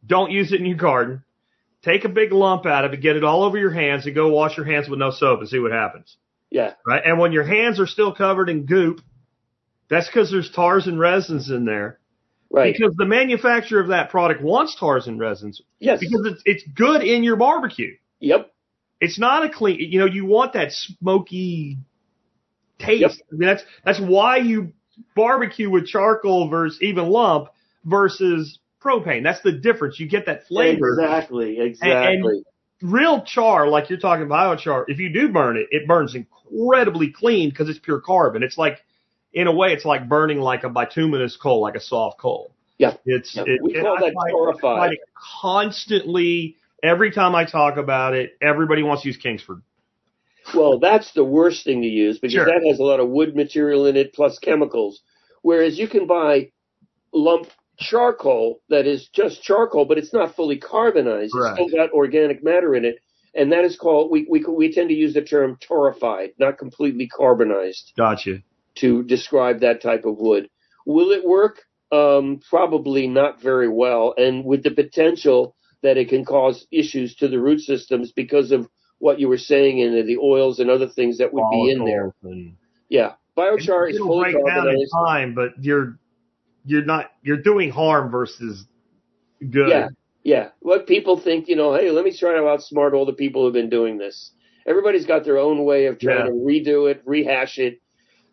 Don't 0.05 0.31
use 0.31 0.51
it 0.53 0.59
in 0.59 0.65
your 0.65 0.77
garden. 0.77 1.23
Take 1.83 2.03
a 2.05 2.09
big 2.09 2.31
lump 2.31 2.65
out 2.65 2.85
of 2.85 2.93
it, 2.93 3.01
get 3.01 3.15
it 3.15 3.23
all 3.23 3.43
over 3.43 3.57
your 3.59 3.71
hands, 3.71 4.05
and 4.07 4.15
go 4.15 4.29
wash 4.29 4.57
your 4.57 4.65
hands 4.65 4.89
with 4.89 4.97
no 4.97 5.11
soap 5.11 5.41
and 5.41 5.49
see 5.49 5.59
what 5.59 5.71
happens. 5.71 6.17
Yeah. 6.49 6.73
Right? 6.87 7.01
And 7.05 7.19
when 7.19 7.31
your 7.31 7.43
hands 7.43 7.79
are 7.79 7.85
still 7.85 8.13
covered 8.15 8.49
in 8.49 8.65
goop, 8.65 9.01
that's 9.89 10.07
because 10.07 10.31
there's 10.31 10.49
tars 10.49 10.87
and 10.87 10.99
resins 10.99 11.49
in 11.51 11.65
there. 11.65 11.99
Right. 12.55 12.73
Because 12.73 12.95
the 12.95 13.05
manufacturer 13.05 13.81
of 13.81 13.89
that 13.89 14.09
product 14.09 14.41
wants 14.41 14.77
tars 14.79 15.07
and 15.07 15.19
resins 15.19 15.61
yes. 15.79 15.99
because 15.99 16.25
it's 16.25 16.41
it's 16.45 16.63
good 16.73 17.03
in 17.03 17.21
your 17.21 17.35
barbecue. 17.35 17.97
Yep. 18.21 18.49
It's 19.01 19.19
not 19.19 19.43
a 19.43 19.49
clean. 19.49 19.77
You 19.79 19.99
know, 19.99 20.05
you 20.05 20.25
want 20.25 20.53
that 20.53 20.71
smoky 20.71 21.77
taste. 22.79 23.01
Yep. 23.01 23.11
I 23.11 23.35
mean, 23.35 23.49
that's 23.49 23.63
that's 23.83 23.99
why 23.99 24.37
you 24.37 24.71
barbecue 25.17 25.69
with 25.69 25.87
charcoal 25.87 26.47
versus 26.47 26.81
even 26.81 27.09
lump 27.09 27.49
versus 27.83 28.57
propane. 28.81 29.23
That's 29.23 29.41
the 29.41 29.51
difference. 29.51 29.99
You 29.99 30.07
get 30.07 30.27
that 30.27 30.47
flavor. 30.47 30.93
Exactly. 30.93 31.59
Exactly. 31.59 32.15
And 32.15 32.45
real 32.81 33.23
char, 33.23 33.67
like 33.67 33.89
you're 33.89 33.99
talking 33.99 34.27
biochar, 34.27 34.85
if 34.87 34.99
you 34.99 35.11
do 35.11 35.27
burn 35.27 35.57
it, 35.57 35.67
it 35.71 35.87
burns 35.87 36.15
incredibly 36.15 37.11
clean 37.11 37.49
because 37.49 37.67
it's 37.67 37.79
pure 37.79 37.99
carbon. 37.99 38.43
It's 38.43 38.57
like, 38.57 38.79
in 39.35 39.47
a 39.47 39.51
way, 39.53 39.73
it's 39.73 39.85
like 39.85 40.07
burning 40.09 40.39
like 40.39 40.63
a 40.63 40.69
bituminous 40.69 41.35
coal, 41.35 41.61
like 41.61 41.75
a 41.75 41.79
soft 41.81 42.17
coal. 42.19 42.51
Yeah. 42.79 42.95
It's 43.05 43.35
Yeah. 43.35 43.43
it, 43.45 43.61
We 43.61 43.73
call 43.73 43.97
that 43.99 44.13
I 44.17 44.31
torrefied. 44.31 44.93
it 44.93 44.99
constantly. 45.13 46.55
Every 46.81 47.11
time 47.11 47.35
I 47.35 47.45
talk 47.45 47.77
about 47.77 48.13
it, 48.15 48.37
everybody 48.41 48.81
wants 48.83 49.03
to 49.03 49.09
use 49.09 49.17
Kingsford. 49.17 49.61
Well, 50.55 50.79
that's 50.79 51.11
the 51.13 51.23
worst 51.23 51.63
thing 51.65 51.81
to 51.81 51.87
use 51.87 52.19
because 52.19 52.33
Sure. 52.33 52.45
that 52.45 52.63
has 52.67 52.79
a 52.79 52.83
lot 52.83 52.99
of 52.99 53.09
wood 53.09 53.35
material 53.35 53.85
in 53.87 53.95
it 53.97 54.13
plus 54.13 54.37
chemicals. 54.39 55.01
Whereas 55.41 55.77
you 55.77 55.87
can 55.87 56.05
buy 56.07 56.51
lump 57.13 57.47
charcoal 57.77 58.61
that 58.69 58.85
is 58.87 59.07
just 59.09 59.41
charcoal, 59.43 59.85
but 59.85 59.97
it's 59.97 60.13
not 60.13 60.35
fully 60.35 60.57
carbonized. 60.57 61.33
Correct. 61.33 61.59
It's 61.59 61.69
still 61.71 61.77
got 61.85 61.91
organic 61.93 62.43
matter 62.43 62.75
in 62.75 62.85
it. 62.85 62.97
And 63.33 63.51
that 63.51 63.65
is 63.65 63.75
called, 63.75 64.11
we, 64.11 64.25
we, 64.29 64.45
we 64.47 64.71
tend 64.71 64.89
to 64.89 64.95
use 64.95 65.13
the 65.13 65.21
term 65.21 65.57
torrefied, 65.67 66.33
not 66.39 66.57
completely 66.57 67.07
carbonized 67.07 67.91
Gotcha. 67.97 68.41
To 68.75 69.03
describe 69.03 69.61
that 69.61 69.81
type 69.81 70.05
of 70.05 70.17
wood. 70.17 70.49
Will 70.85 71.11
it 71.11 71.25
work? 71.25 71.61
Um, 71.91 72.39
probably 72.49 73.07
not 73.07 73.41
very 73.41 73.69
well, 73.69 74.13
and 74.17 74.43
with 74.43 74.63
the 74.63 74.71
potential 74.71 75.55
that 75.83 75.97
it 75.97 76.09
can 76.09 76.25
cause 76.25 76.65
issues 76.71 77.15
to 77.17 77.27
the 77.27 77.39
root 77.39 77.61
systems 77.61 78.11
because 78.11 78.51
of 78.51 78.67
what 78.99 79.19
you 79.19 79.27
were 79.29 79.37
saying 79.37 79.81
and 79.81 80.07
the 80.07 80.17
oils 80.17 80.59
and 80.59 80.69
other 80.69 80.87
things 80.87 81.19
that 81.19 81.31
would 81.33 81.45
be 81.51 81.69
in 81.71 81.85
there. 81.85 82.13
And- 82.23 82.55
Yeah, 82.89 83.13
biochar 83.37 83.89
is 83.89 83.95
It'll 83.95 84.07
fully 84.07 84.31
break 84.33 84.45
down 84.45 84.67
in 84.69 84.87
time, 85.05 85.35
but 85.35 85.51
you're 85.63 85.99
you're 86.65 86.85
not 86.85 87.11
you're 87.23 87.37
doing 87.37 87.69
harm 87.69 88.09
versus 88.09 88.65
good. 89.47 89.69
Yeah, 89.69 89.87
yeah. 90.23 90.49
What 90.59 90.87
people 90.87 91.19
think, 91.19 91.47
you 91.47 91.55
know, 91.55 91.75
hey, 91.75 91.91
let 91.91 92.03
me 92.03 92.17
try 92.17 92.33
to 92.33 92.41
outsmart 92.41 92.93
all 92.93 93.05
the 93.05 93.13
people 93.13 93.43
who've 93.43 93.53
been 93.53 93.69
doing 93.69 93.97
this. 93.97 94.31
Everybody's 94.67 95.05
got 95.05 95.23
their 95.23 95.37
own 95.37 95.63
way 95.65 95.85
of 95.85 95.99
trying 95.99 96.19
Yeah. 96.19 96.25
to 96.25 96.31
redo 96.31 96.89
it, 96.89 97.03
rehash 97.05 97.59
it. 97.59 97.79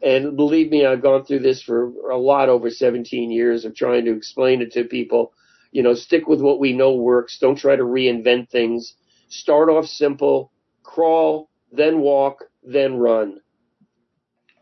And 0.02 0.36
believe 0.36 0.70
me, 0.70 0.84
I've 0.84 1.02
gone 1.02 1.24
through 1.24 1.40
this 1.40 1.62
for 1.62 2.10
a 2.10 2.16
lot 2.16 2.48
over 2.48 2.70
17 2.70 3.30
years 3.30 3.64
of 3.64 3.74
trying 3.74 4.04
to 4.06 4.16
explain 4.16 4.60
it 4.60 4.72
to 4.72 4.84
people. 4.84 5.32
You 5.70 5.82
know, 5.82 5.94
stick 5.94 6.26
with 6.26 6.40
what 6.40 6.60
we 6.60 6.72
know 6.72 6.94
works. 6.94 7.38
Don't 7.40 7.56
try 7.56 7.76
to 7.76 7.84
reinvent 7.84 8.50
things. 8.50 8.94
Start 9.28 9.70
off 9.70 9.86
simple, 9.86 10.52
crawl, 10.82 11.48
then 11.70 12.00
walk, 12.00 12.44
then 12.62 12.96
run. 12.96 13.40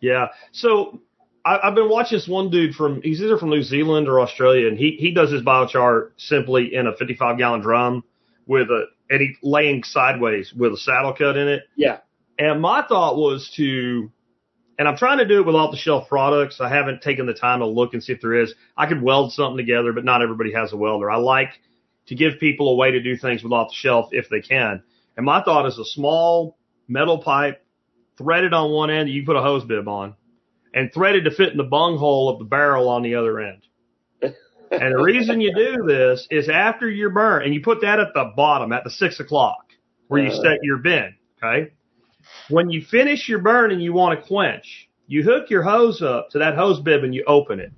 Yeah. 0.00 0.28
So 0.52 1.00
I, 1.44 1.58
I've 1.64 1.74
been 1.74 1.88
watching 1.88 2.18
this 2.18 2.28
one 2.28 2.50
dude 2.50 2.74
from 2.74 3.02
he's 3.02 3.20
either 3.20 3.38
from 3.38 3.50
New 3.50 3.62
Zealand 3.62 4.08
or 4.08 4.20
Australia, 4.20 4.68
and 4.68 4.78
he 4.78 4.96
he 5.00 5.12
does 5.12 5.32
his 5.32 5.42
biochar 5.42 6.10
simply 6.16 6.74
in 6.74 6.86
a 6.86 6.94
55 6.94 7.38
gallon 7.38 7.60
drum 7.60 8.04
with 8.46 8.68
a 8.70 8.86
and 9.10 9.20
he 9.20 9.36
laying 9.42 9.82
sideways 9.82 10.52
with 10.54 10.72
a 10.72 10.76
saddle 10.76 11.12
cut 11.12 11.36
in 11.36 11.48
it. 11.48 11.62
Yeah, 11.76 11.98
And 12.38 12.60
my 12.60 12.82
thought 12.82 13.16
was 13.16 13.50
to, 13.56 14.10
and 14.80 14.88
I'm 14.88 14.96
trying 14.96 15.18
to 15.18 15.26
do 15.28 15.40
it 15.40 15.46
with 15.46 15.54
off 15.54 15.72
the 15.72 15.76
shelf 15.76 16.08
products. 16.08 16.58
I 16.58 16.70
haven't 16.70 17.02
taken 17.02 17.26
the 17.26 17.34
time 17.34 17.58
to 17.58 17.66
look 17.66 17.92
and 17.92 18.02
see 18.02 18.14
if 18.14 18.22
there 18.22 18.32
is. 18.32 18.54
I 18.78 18.86
could 18.86 19.02
weld 19.02 19.30
something 19.34 19.58
together, 19.58 19.92
but 19.92 20.06
not 20.06 20.22
everybody 20.22 20.54
has 20.54 20.72
a 20.72 20.76
welder. 20.78 21.10
I 21.10 21.18
like 21.18 21.50
to 22.06 22.14
give 22.14 22.40
people 22.40 22.70
a 22.72 22.76
way 22.76 22.92
to 22.92 23.02
do 23.02 23.14
things 23.14 23.42
with 23.42 23.52
off 23.52 23.68
the 23.68 23.74
shelf 23.74 24.08
if 24.12 24.30
they 24.30 24.40
can. 24.40 24.82
And 25.18 25.26
my 25.26 25.42
thought 25.42 25.66
is 25.66 25.78
a 25.78 25.84
small 25.84 26.56
metal 26.88 27.18
pipe 27.18 27.62
threaded 28.16 28.54
on 28.54 28.70
one 28.70 28.88
end 28.88 29.08
that 29.08 29.12
you 29.12 29.26
put 29.26 29.36
a 29.36 29.42
hose 29.42 29.64
bib 29.64 29.86
on 29.86 30.14
and 30.72 30.90
threaded 30.94 31.24
to 31.26 31.30
fit 31.30 31.50
in 31.50 31.58
the 31.58 31.62
bung 31.64 31.98
hole 31.98 32.30
of 32.30 32.38
the 32.38 32.46
barrel 32.46 32.88
on 32.88 33.02
the 33.02 33.16
other 33.16 33.38
end. 33.38 33.62
And 34.72 34.94
the 34.94 35.02
reason 35.02 35.40
you 35.40 35.52
do 35.52 35.82
this 35.84 36.28
is 36.30 36.48
after 36.48 36.88
you're 36.88 37.10
burnt, 37.10 37.44
and 37.44 37.52
you 37.52 37.60
put 37.60 37.80
that 37.80 37.98
at 37.98 38.14
the 38.14 38.32
bottom 38.36 38.72
at 38.72 38.84
the 38.84 38.90
six 38.90 39.18
o'clock 39.18 39.64
where 40.06 40.22
you 40.22 40.30
Uh. 40.30 40.42
set 40.42 40.58
your 40.62 40.78
bin. 40.78 41.16
Okay. 41.42 41.72
When 42.50 42.70
you 42.70 42.82
finish 42.82 43.28
your 43.28 43.38
burn 43.38 43.70
and 43.70 43.82
you 43.82 43.92
want 43.92 44.18
to 44.18 44.26
quench, 44.26 44.88
you 45.06 45.22
hook 45.22 45.50
your 45.50 45.62
hose 45.62 46.02
up 46.02 46.30
to 46.30 46.38
that 46.38 46.56
hose 46.56 46.80
bib 46.80 47.04
and 47.04 47.14
you 47.14 47.24
open 47.26 47.60
it. 47.60 47.72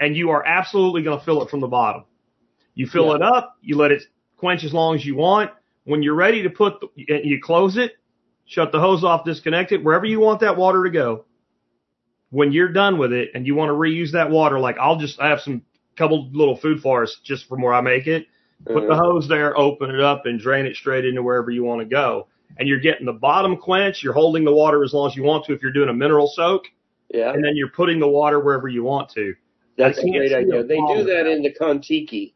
And 0.00 0.16
you 0.16 0.30
are 0.30 0.44
absolutely 0.46 1.02
going 1.02 1.18
to 1.18 1.24
fill 1.24 1.42
it 1.42 1.50
from 1.50 1.60
the 1.60 1.68
bottom. 1.68 2.04
You 2.74 2.86
fill 2.86 3.08
Yeah. 3.08 3.16
it 3.16 3.22
up, 3.22 3.56
you 3.60 3.76
let 3.76 3.92
it 3.92 4.02
quench 4.36 4.64
as 4.64 4.72
long 4.72 4.94
as 4.94 5.04
you 5.04 5.14
want. 5.14 5.50
When 5.84 6.02
you're 6.02 6.14
ready 6.14 6.42
to 6.42 6.50
put, 6.50 6.80
the, 6.80 6.88
you 6.96 7.40
close 7.42 7.76
it, 7.76 7.92
shut 8.44 8.72
the 8.72 8.80
hose 8.80 9.04
off, 9.04 9.24
disconnect 9.24 9.72
it, 9.72 9.82
wherever 9.84 10.06
you 10.06 10.20
want 10.20 10.40
that 10.40 10.56
water 10.56 10.84
to 10.84 10.90
go. 10.90 11.24
When 12.30 12.52
you're 12.52 12.72
done 12.72 12.96
with 12.98 13.12
it 13.12 13.30
and 13.34 13.46
you 13.46 13.54
want 13.54 13.70
to 13.70 13.74
reuse 13.74 14.12
that 14.12 14.30
water, 14.30 14.58
like 14.60 14.78
I'll 14.78 14.96
just, 14.96 15.20
I 15.20 15.28
have 15.28 15.40
some 15.40 15.62
couple 15.96 16.30
little 16.32 16.56
food 16.56 16.80
forests 16.80 17.20
just 17.22 17.48
from 17.48 17.60
where 17.60 17.74
I 17.74 17.80
make 17.80 18.06
it. 18.06 18.26
Put 18.64 18.86
the 18.86 18.92
Uh, 18.92 19.02
hose 19.02 19.26
there, 19.26 19.56
open 19.58 19.90
it 19.90 20.00
up, 20.00 20.26
and 20.26 20.38
drain 20.38 20.66
it 20.66 20.76
straight 20.76 21.04
into 21.04 21.22
wherever 21.22 21.50
you 21.50 21.64
want 21.64 21.80
to 21.80 21.86
go. 21.86 22.28
And 22.58 22.68
you're 22.68 22.80
getting 22.80 23.06
the 23.06 23.12
bottom 23.12 23.56
quench. 23.56 24.02
You're 24.02 24.12
holding 24.12 24.44
the 24.44 24.52
water 24.52 24.84
as 24.84 24.92
long 24.92 25.08
as 25.10 25.16
you 25.16 25.22
want 25.22 25.44
to 25.46 25.54
if 25.54 25.62
you're 25.62 25.72
doing 25.72 25.88
a 25.88 25.94
mineral 25.94 26.28
soak, 26.34 26.64
yeah, 27.08 27.32
and 27.32 27.42
then 27.44 27.56
you're 27.56 27.70
putting 27.70 27.98
the 28.00 28.08
water 28.08 28.38
wherever 28.40 28.68
you 28.68 28.84
want 28.84 29.08
to. 29.10 29.34
that's 29.78 29.98
a 29.98 30.02
great 30.02 30.32
idea. 30.32 30.62
They 30.64 30.76
do 30.76 31.04
that 31.04 31.26
in 31.26 31.42
the 31.42 31.52
Kon-Tiki. 31.52 32.34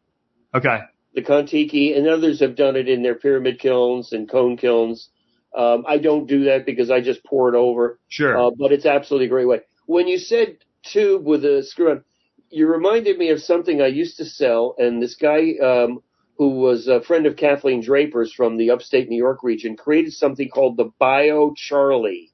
Okay. 0.54 0.80
the 1.14 1.22
Kon-Tiki, 1.22 1.92
and 1.94 2.08
others 2.08 2.40
have 2.40 2.56
done 2.56 2.74
it 2.76 2.88
in 2.88 3.02
their 3.02 3.14
pyramid 3.16 3.58
kilns 3.58 4.12
and 4.12 4.28
cone 4.30 4.56
kilns. 4.56 5.10
Um, 5.56 5.84
I 5.86 5.98
don't 5.98 6.26
do 6.26 6.44
that 6.44 6.64
because 6.66 6.90
I 6.90 7.00
just 7.00 7.22
pour 7.24 7.48
it 7.52 7.56
over, 7.56 8.00
Sure. 8.08 8.36
uh, 8.36 8.50
but 8.58 8.72
it's 8.72 8.86
absolutely 8.86 9.26
a 9.26 9.30
great 9.30 9.46
way. 9.46 9.60
When 9.86 10.08
you 10.08 10.18
said 10.18 10.56
tube 10.84 11.24
with 11.24 11.44
a 11.44 11.62
screw 11.62 11.90
on, 11.90 12.04
you 12.50 12.66
reminded 12.66 13.18
me 13.18 13.30
of 13.30 13.40
something 13.40 13.80
I 13.82 13.86
used 13.88 14.16
to 14.18 14.24
sell, 14.24 14.74
and 14.78 15.02
this 15.02 15.16
guy 15.16 15.54
um, 15.62 16.00
who 16.36 16.50
was 16.60 16.88
a 16.88 17.00
friend 17.02 17.26
of 17.26 17.36
Kathleen 17.36 17.80
Draper's 17.82 18.32
from 18.32 18.56
the 18.56 18.70
upstate 18.70 19.08
New 19.08 19.16
York 19.16 19.42
region 19.42 19.76
created 19.76 20.12
something 20.12 20.48
called 20.48 20.76
the 20.76 20.90
Bio 20.98 21.54
Charlie 21.56 22.32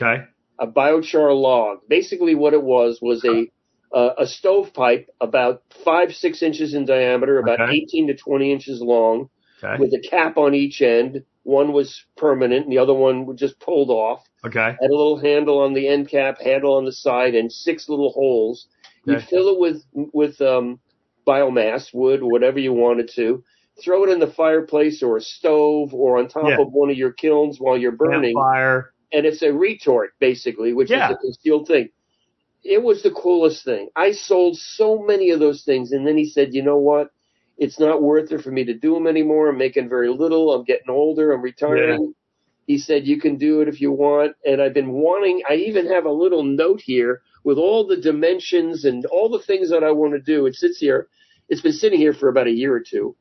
okay. 0.00 0.24
a 0.58 0.66
biochar 0.66 1.34
log. 1.40 1.78
Basically, 1.88 2.34
what 2.34 2.54
it 2.54 2.62
was 2.62 2.98
was 3.00 3.24
a 3.24 3.50
uh, 3.94 4.14
a 4.18 4.26
stovepipe 4.26 5.08
about 5.20 5.62
five 5.84 6.12
six 6.12 6.42
inches 6.42 6.74
in 6.74 6.84
diameter, 6.84 7.38
about 7.38 7.60
Okay. 7.60 7.72
18 7.76 8.08
to 8.08 8.14
20 8.14 8.52
inches 8.52 8.80
long, 8.82 9.30
Okay. 9.62 9.80
with 9.80 9.92
a 9.94 10.00
cap 10.10 10.36
on 10.36 10.54
each 10.54 10.82
end. 10.82 11.22
One 11.44 11.72
was 11.72 12.04
permanent, 12.16 12.64
and 12.64 12.72
the 12.72 12.78
other 12.78 12.92
one 12.92 13.24
was 13.24 13.38
just 13.38 13.58
pulled 13.60 13.88
off. 13.90 14.24
Okay. 14.44 14.58
Had 14.80 14.90
a 14.90 14.96
little 14.96 15.18
handle 15.18 15.60
on 15.60 15.72
the 15.74 15.86
end 15.86 16.08
cap, 16.08 16.40
handle 16.40 16.74
on 16.74 16.84
the 16.84 16.92
side, 16.92 17.36
and 17.36 17.50
six 17.50 17.88
little 17.88 18.10
holes. 18.10 18.66
You 19.04 19.20
fill 19.20 19.48
it 19.50 19.60
with 19.60 19.84
with 19.94 20.40
um, 20.40 20.80
biomass, 21.26 21.92
wood, 21.92 22.22
whatever 22.22 22.58
you 22.58 22.72
wanted 22.72 23.10
to. 23.16 23.42
Throw 23.82 24.04
it 24.04 24.10
in 24.10 24.20
the 24.20 24.26
fireplace 24.26 25.02
or 25.02 25.16
a 25.16 25.20
stove 25.20 25.92
or 25.92 26.18
on 26.18 26.28
top 26.28 26.48
Yeah. 26.48 26.60
of 26.60 26.72
one 26.72 26.90
of 26.90 26.96
your 26.96 27.12
kilns 27.12 27.60
while 27.60 27.76
you're 27.76 27.92
burning 27.92 28.34
Campfire. 28.34 28.92
and 29.12 29.26
it's 29.26 29.42
a 29.42 29.52
retort 29.52 30.12
basically, 30.18 30.72
which 30.72 30.90
Yeah. 30.90 31.10
is 31.10 31.16
a 31.16 31.18
concealed 31.18 31.66
thing. 31.66 31.90
It 32.64 32.82
was 32.82 33.02
the 33.02 33.10
coolest 33.12 33.64
thing. 33.64 33.88
I 33.94 34.12
sold 34.12 34.56
so 34.56 34.98
many 35.02 35.30
of 35.30 35.40
those 35.40 35.62
things, 35.62 35.92
and 35.92 36.06
then 36.06 36.16
he 36.16 36.24
said, 36.26 36.54
"You 36.54 36.62
know 36.62 36.78
what? 36.78 37.10
It's 37.58 37.78
not 37.78 38.02
worth 38.02 38.32
it 38.32 38.40
for 38.42 38.50
me 38.50 38.64
to 38.64 38.74
do 38.74 38.94
them 38.94 39.06
anymore. 39.06 39.48
I'm 39.50 39.58
making 39.58 39.88
very 39.88 40.08
little. 40.08 40.52
I'm 40.52 40.64
getting 40.64 40.90
older. 40.90 41.32
I'm 41.32 41.42
retiring." 41.42 42.14
He 42.66 42.78
said, 42.78 43.06
"You 43.06 43.20
can 43.20 43.36
do 43.36 43.60
it 43.60 43.68
if 43.68 43.80
you 43.80 43.92
want." 43.92 44.34
And 44.44 44.60
I've 44.60 44.74
been 44.74 44.92
wanting. 44.92 45.42
I 45.48 45.54
even 45.56 45.86
have 45.86 46.06
a 46.06 46.10
little 46.10 46.42
note 46.42 46.80
here 46.80 47.20
with 47.46 47.58
all 47.58 47.86
the 47.86 47.96
dimensions 47.96 48.84
and 48.84 49.06
all 49.06 49.28
the 49.28 49.44
things 49.46 49.70
that 49.70 49.84
I 49.84 49.92
want 49.92 50.14
to 50.14 50.20
do. 50.20 50.46
It 50.46 50.56
sits 50.56 50.78
here. 50.80 51.06
It's 51.48 51.60
been 51.60 51.72
sitting 51.72 52.00
here 52.00 52.12
for 52.12 52.28
about 52.28 52.48
a 52.48 52.58
year 52.62 52.74
or 52.74 52.80
two. 52.80 53.14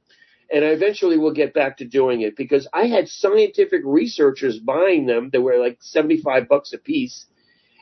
and 0.52 0.66
I 0.66 0.70
eventually 0.70 1.18
will 1.18 1.34
get 1.34 1.54
back 1.54 1.78
to 1.78 1.86
doing 1.86 2.22
it 2.22 2.36
because 2.36 2.68
I 2.74 2.88
had 2.88 3.08
scientific 3.08 3.82
researchers 3.86 4.60
buying 4.60 5.06
them 5.06 5.30
that 5.32 5.42
were 5.42 5.60
like 5.60 5.78
75 5.82 6.48
bucks 6.48 6.74
a 6.74 6.80
piece 6.80 7.28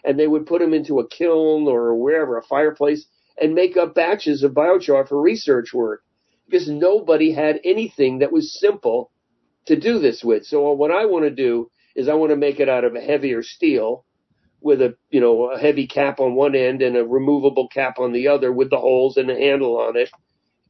and 0.03 0.19
they 0.19 0.27
would 0.27 0.45
put 0.45 0.59
them 0.59 0.73
into 0.73 0.99
a 0.99 1.07
kiln 1.07 1.65
or 1.67 1.95
wherever, 1.95 2.37
a 2.37 2.43
fireplace 2.43 3.05
and 3.39 3.55
make 3.55 3.77
up 3.77 3.95
batches 3.95 4.43
of 4.43 4.51
biochar 4.51 5.07
for 5.07 5.21
research 5.21 5.73
work 5.73 6.03
because 6.45 6.67
nobody 6.69 7.31
had 7.31 7.61
anything 7.63 8.19
that 8.19 8.33
was 8.33 8.59
simple 8.59 9.11
to 9.65 9.79
do 9.79 9.99
this 9.99 10.23
with. 10.25 10.43
So 10.45 10.73
what 10.73 10.91
I 10.91 11.05
want 11.05 11.23
to 11.23 11.31
do 11.31 11.71
is 11.95 12.09
I 12.09 12.15
want 12.15 12.31
to 12.31 12.45
make 12.47 12.59
it 12.59 12.67
out 12.67 12.83
of 12.83 12.95
a 12.95 13.01
heavier 13.01 13.43
steel 13.43 14.03
with 14.63 14.81
a, 14.81 14.95
you 15.09 15.19
know, 15.19 15.51
a 15.51 15.59
heavy 15.59 15.85
cap 15.85 16.19
on 16.19 16.35
one 16.35 16.55
end 16.55 16.81
and 16.81 16.95
a 16.95 17.05
removable 17.05 17.67
cap 17.67 17.99
on 17.99 18.13
the 18.13 18.27
other 18.27 18.51
with 18.51 18.69
the 18.69 18.77
holes 18.77 19.17
and 19.17 19.29
a 19.29 19.35
handle 19.35 19.77
on 19.77 19.97
it 19.97 20.09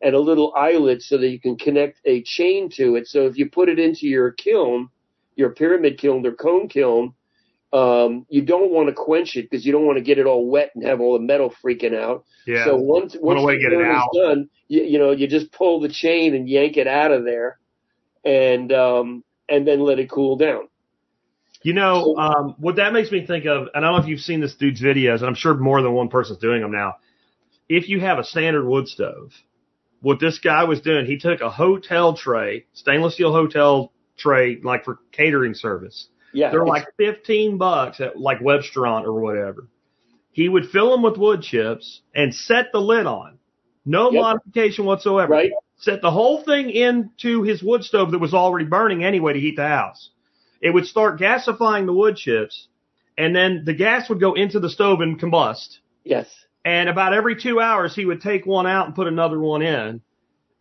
and 0.01 0.15
a 0.15 0.19
little 0.19 0.53
eyelet 0.55 1.01
so 1.01 1.17
that 1.17 1.29
you 1.29 1.39
can 1.39 1.55
connect 1.55 1.99
a 2.05 2.21
chain 2.23 2.69
to 2.69 2.95
it. 2.95 3.07
So 3.07 3.25
if 3.25 3.37
you 3.37 3.49
put 3.49 3.69
it 3.69 3.79
into 3.79 4.07
your 4.07 4.31
kiln, 4.31 4.89
your 5.35 5.51
pyramid 5.51 5.97
kiln 5.97 6.25
or 6.25 6.33
cone 6.33 6.67
kiln, 6.67 7.13
um, 7.71 8.25
you 8.29 8.43
don't 8.43 8.71
want 8.71 8.89
to 8.89 8.93
quench 8.93 9.35
it 9.35 9.49
because 9.49 9.65
you 9.65 9.71
don't 9.71 9.85
want 9.85 9.97
to 9.97 10.03
get 10.03 10.19
it 10.19 10.27
all 10.27 10.47
wet 10.47 10.71
and 10.75 10.83
have 10.83 11.01
all 11.01 11.13
the 11.13 11.23
metal 11.23 11.53
freaking 11.63 11.97
out. 11.99 12.25
Yeah. 12.45 12.65
So 12.65 12.75
once 12.75 13.15
once 13.19 13.41
the 13.41 13.57
get 13.57 13.73
it 13.73 13.79
burn 13.79 13.95
is 13.95 14.03
done, 14.13 14.49
you, 14.67 14.83
you 14.83 14.99
know, 14.99 15.11
you 15.11 15.27
just 15.27 15.51
pull 15.51 15.79
the 15.79 15.89
chain 15.89 16.35
and 16.35 16.47
yank 16.47 16.77
it 16.77 16.87
out 16.87 17.11
of 17.11 17.23
there, 17.23 17.57
and 18.23 18.71
um, 18.71 19.23
and 19.49 19.67
then 19.67 19.79
let 19.79 19.99
it 19.99 20.11
cool 20.11 20.35
down. 20.35 20.67
You 21.63 21.73
know, 21.73 22.15
um, 22.17 22.55
what 22.59 22.75
that 22.75 22.91
makes 22.93 23.11
me 23.11 23.25
think 23.25 23.45
of, 23.45 23.67
and 23.73 23.85
I 23.85 23.89
don't 23.89 23.93
know 23.97 24.03
if 24.03 24.07
you've 24.09 24.19
seen 24.19 24.41
this 24.41 24.55
dude's 24.55 24.81
videos, 24.81 25.17
and 25.19 25.25
I'm 25.27 25.35
sure 25.35 25.53
more 25.55 25.81
than 25.81 25.93
one 25.93 26.09
person's 26.09 26.39
doing 26.39 26.61
them 26.61 26.71
now. 26.71 26.97
If 27.69 27.87
you 27.87 28.01
have 28.01 28.19
a 28.19 28.23
standard 28.23 28.65
wood 28.67 28.87
stove, 28.89 29.31
what 30.01 30.19
this 30.19 30.39
guy 30.39 30.65
was 30.65 30.81
doing, 30.81 31.05
he 31.05 31.17
took 31.17 31.39
a 31.39 31.49
hotel 31.49 32.15
tray, 32.15 32.65
stainless 32.73 33.13
steel 33.13 33.31
hotel 33.31 33.93
tray, 34.17 34.59
like 34.61 34.83
for 34.83 34.99
catering 35.13 35.53
service. 35.53 36.07
Yeah, 36.33 36.51
They're 36.51 36.65
like 36.65 36.85
15 36.97 37.57
bucks 37.57 38.01
at 38.01 38.19
like 38.19 38.39
Webstaurant 38.39 39.05
or 39.05 39.13
whatever. 39.21 39.67
He 40.33 40.49
would 40.49 40.67
fill 40.69 40.91
them 40.91 41.03
with 41.03 41.17
wood 41.17 41.43
chips 41.43 42.01
and 42.13 42.33
set 42.33 42.71
the 42.73 42.79
lid 42.81 43.05
on. 43.05 43.37
No 43.85 44.11
Yep. 44.11 44.21
modification 44.21 44.85
whatsoever. 44.85 45.31
right. 45.31 45.51
Set 45.77 46.01
the 46.01 46.11
whole 46.11 46.41
thing 46.43 46.69
into 46.69 47.43
his 47.43 47.61
wood 47.61 47.83
stove 47.83 48.11
that 48.11 48.19
was 48.19 48.33
already 48.33 48.65
burning 48.65 49.03
anyway 49.03 49.33
to 49.33 49.39
heat 49.39 49.55
the 49.57 49.67
house. 49.67 50.09
It 50.63 50.73
would 50.73 50.87
start 50.87 51.19
gasifying 51.19 51.85
the 51.85 51.93
wood 51.93 52.15
chips 52.15 52.69
and 53.17 53.35
then 53.35 53.63
the 53.65 53.73
gas 53.73 54.09
would 54.09 54.19
go 54.19 54.33
into 54.33 54.59
the 54.59 54.69
stove 54.69 55.01
and 55.01 55.19
combust. 55.19 55.77
Yes. 56.03 56.27
And 56.65 56.89
about 56.89 57.13
every 57.13 57.35
two 57.35 57.59
hours, 57.59 57.93
he 57.93 58.05
would 58.05 58.21
take 58.21 58.45
one 58.45 58.65
out 58.65 58.85
and 58.87 58.95
put 58.95 59.07
another 59.07 59.39
one 59.39 59.61
in. 59.61 60.01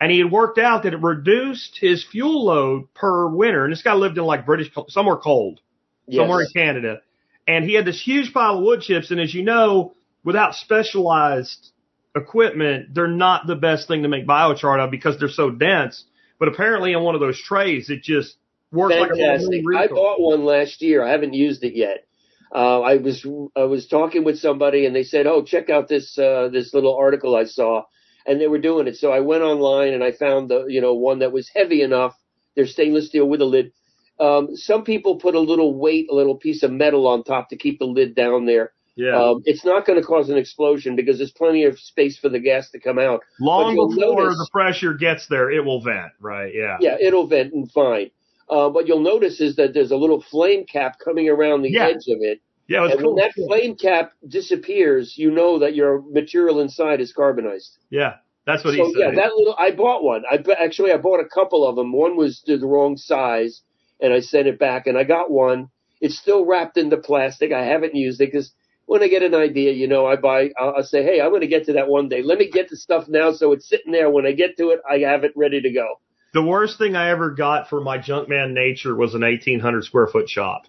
And 0.00 0.10
he 0.10 0.18
had 0.18 0.32
worked 0.32 0.58
out 0.58 0.82
that 0.82 0.92
it 0.92 1.00
reduced 1.00 1.78
his 1.80 2.04
fuel 2.04 2.44
load 2.44 2.92
per 2.94 3.28
winter. 3.28 3.64
And 3.64 3.72
this 3.72 3.82
guy 3.82 3.94
lived 3.94 4.18
in 4.18 4.24
like 4.24 4.44
British, 4.44 4.70
somewhere 4.88 5.16
cold 5.16 5.60
somewhere 6.10 6.40
in 6.40 6.48
Canada. 6.54 7.00
And 7.46 7.64
he 7.64 7.74
had 7.74 7.84
this 7.84 8.02
huge 8.02 8.32
pile 8.32 8.58
of 8.58 8.64
wood 8.64 8.80
chips. 8.80 9.10
And 9.10 9.20
as 9.20 9.32
you 9.32 9.42
know, 9.44 9.94
without 10.24 10.54
specialized 10.54 11.70
equipment, 12.16 12.94
they're 12.94 13.08
not 13.08 13.46
the 13.46 13.56
best 13.56 13.88
thing 13.88 14.02
to 14.02 14.08
make 14.08 14.26
biochar 14.26 14.74
out 14.74 14.80
of 14.80 14.90
because 14.90 15.18
they're 15.18 15.28
so 15.28 15.50
dense. 15.50 16.04
But 16.38 16.48
apparently 16.48 16.92
in 16.92 17.02
one 17.02 17.14
of 17.14 17.20
those 17.20 17.40
trays, 17.40 17.88
it 17.88 18.02
just 18.02 18.36
like 18.72 19.10
Fantastic. 19.10 19.64
mini 19.64 19.78
I 19.78 19.86
bought 19.86 20.20
one 20.20 20.44
last 20.44 20.82
year. 20.82 21.04
I 21.04 21.10
haven't 21.10 21.34
used 21.34 21.62
it 21.64 21.76
yet. 21.76 22.06
Uh, 22.54 22.80
I 22.80 22.96
was 22.96 23.26
I 23.56 23.64
was 23.64 23.86
talking 23.86 24.24
with 24.24 24.38
somebody 24.38 24.84
and 24.86 24.94
they 24.94 25.04
said, 25.04 25.26
"Oh, 25.26 25.42
check 25.42 25.70
out 25.70 25.88
this 25.88 26.18
uh, 26.18 26.48
this 26.52 26.74
little 26.74 26.94
article 26.96 27.34
I 27.34 27.44
saw," 27.44 27.84
and 28.26 28.40
they 28.40 28.46
were 28.48 28.58
doing 28.58 28.86
it. 28.88 28.96
So 28.96 29.10
I 29.10 29.20
went 29.20 29.42
online 29.42 29.94
and 29.94 30.04
I 30.04 30.12
found 30.12 30.50
the 30.50 30.66
you 30.66 30.80
know 30.80 30.94
one 30.94 31.20
that 31.20 31.32
was 31.32 31.50
heavy 31.54 31.82
enough. 31.82 32.14
They're 32.54 32.66
stainless 32.66 33.08
steel 33.08 33.26
with 33.26 33.40
a 33.40 33.46
lid. 33.46 33.72
Um, 34.20 34.54
some 34.54 34.84
people 34.84 35.16
put 35.16 35.34
a 35.34 35.40
little 35.40 35.78
weight, 35.78 36.08
a 36.10 36.14
little 36.14 36.36
piece 36.36 36.62
of 36.62 36.70
metal 36.70 37.06
on 37.06 37.24
top 37.24 37.48
to 37.48 37.56
keep 37.56 37.78
the 37.78 37.86
lid 37.86 38.14
down 38.14 38.44
there. 38.44 38.72
Yeah. 38.94 39.16
Um, 39.16 39.42
it's 39.46 39.64
not 39.64 39.86
going 39.86 39.98
to 39.98 40.06
cause 40.06 40.28
an 40.28 40.36
explosion 40.36 40.96
because 40.96 41.16
there's 41.16 41.32
plenty 41.32 41.64
of 41.64 41.78
space 41.78 42.18
for 42.18 42.28
the 42.28 42.38
gas 42.38 42.70
to 42.72 42.78
come 42.78 42.98
out. 42.98 43.22
Long 43.40 43.74
before 43.74 44.14
notice- 44.16 44.36
the 44.36 44.48
pressure 44.52 44.92
gets 44.92 45.26
there, 45.28 45.50
it 45.50 45.64
will 45.64 45.80
vent, 45.80 46.12
right? 46.20 46.52
Yeah. 46.54 46.76
Yeah, 46.80 46.96
it'll 47.00 47.26
vent 47.26 47.54
and 47.54 47.72
fine. 47.72 48.10
Uh, 48.50 48.68
what 48.68 48.86
you'll 48.86 49.00
notice 49.00 49.40
is 49.40 49.56
that 49.56 49.74
there's 49.74 49.90
a 49.90 49.96
little 49.96 50.20
flame 50.30 50.64
cap 50.66 50.98
coming 51.02 51.28
around 51.28 51.62
the 51.62 51.70
Yeah. 51.70 51.86
edge 51.88 52.06
of 52.08 52.18
it. 52.20 52.40
Yeah, 52.68 52.84
and 52.84 53.00
cool. 53.00 53.14
when 53.14 53.24
that 53.24 53.32
flame 53.34 53.74
cap 53.76 54.12
disappears, 54.26 55.14
you 55.18 55.30
know 55.30 55.58
that 55.58 55.74
your 55.74 56.02
material 56.10 56.60
inside 56.60 57.00
is 57.00 57.12
carbonized. 57.12 57.78
yeah. 57.90 58.14
That's 58.44 58.64
what 58.64 58.74
so 58.74 58.86
he 58.86 58.92
said. 58.94 59.00
yeah, 59.00 59.10
that 59.22 59.36
little 59.36 59.54
I 59.56 59.70
bought 59.70 60.02
one. 60.02 60.24
I 60.28 60.42
actually 60.60 60.90
I 60.90 60.96
bought 60.96 61.20
a 61.20 61.28
couple 61.28 61.64
of 61.64 61.76
them. 61.76 61.92
One 61.92 62.16
was 62.16 62.42
the 62.44 62.58
wrong 62.58 62.96
size, 62.96 63.62
and 64.00 64.12
I 64.12 64.18
sent 64.18 64.48
it 64.48 64.58
back, 64.58 64.88
and 64.88 64.98
I 64.98 65.04
got 65.04 65.30
one. 65.30 65.68
It's 66.00 66.18
still 66.18 66.44
wrapped 66.44 66.76
into 66.76 66.96
plastic. 66.96 67.52
I 67.52 67.64
haven't 67.64 67.94
used 67.94 68.20
it 68.20 68.32
because 68.32 68.52
when 68.86 69.00
I 69.00 69.06
get 69.06 69.22
an 69.22 69.36
idea, 69.36 69.70
you 69.72 69.86
know, 69.86 70.06
I 70.06 70.16
buy. 70.16 70.50
I'll, 70.58 70.74
I'll 70.78 70.82
say, 70.82 71.04
hey, 71.04 71.20
I'm 71.20 71.30
going 71.30 71.42
to 71.42 71.46
get 71.46 71.66
to 71.66 71.74
that 71.74 71.86
one 71.86 72.08
day. 72.08 72.20
Let 72.22 72.38
me 72.38 72.50
get 72.50 72.68
the 72.68 72.76
stuff 72.76 73.06
now, 73.08 73.30
so 73.30 73.52
it's 73.52 73.68
sitting 73.68 73.92
there. 73.92 74.10
When 74.10 74.26
I 74.26 74.32
get 74.32 74.56
to 74.56 74.70
it, 74.70 74.80
I 74.90 74.98
have 75.08 75.22
it 75.22 75.32
ready 75.36 75.60
to 75.60 75.70
go. 75.70 76.00
The 76.32 76.42
worst 76.42 76.78
thing 76.78 76.96
I 76.96 77.10
ever 77.10 77.30
got 77.30 77.68
for 77.68 77.80
my 77.80 77.98
Junkman 77.98 78.52
nature 78.52 78.94
was 78.96 79.14
an 79.14 79.22
1800 79.22 79.84
square 79.84 80.06
foot 80.06 80.28
shop. 80.28 80.62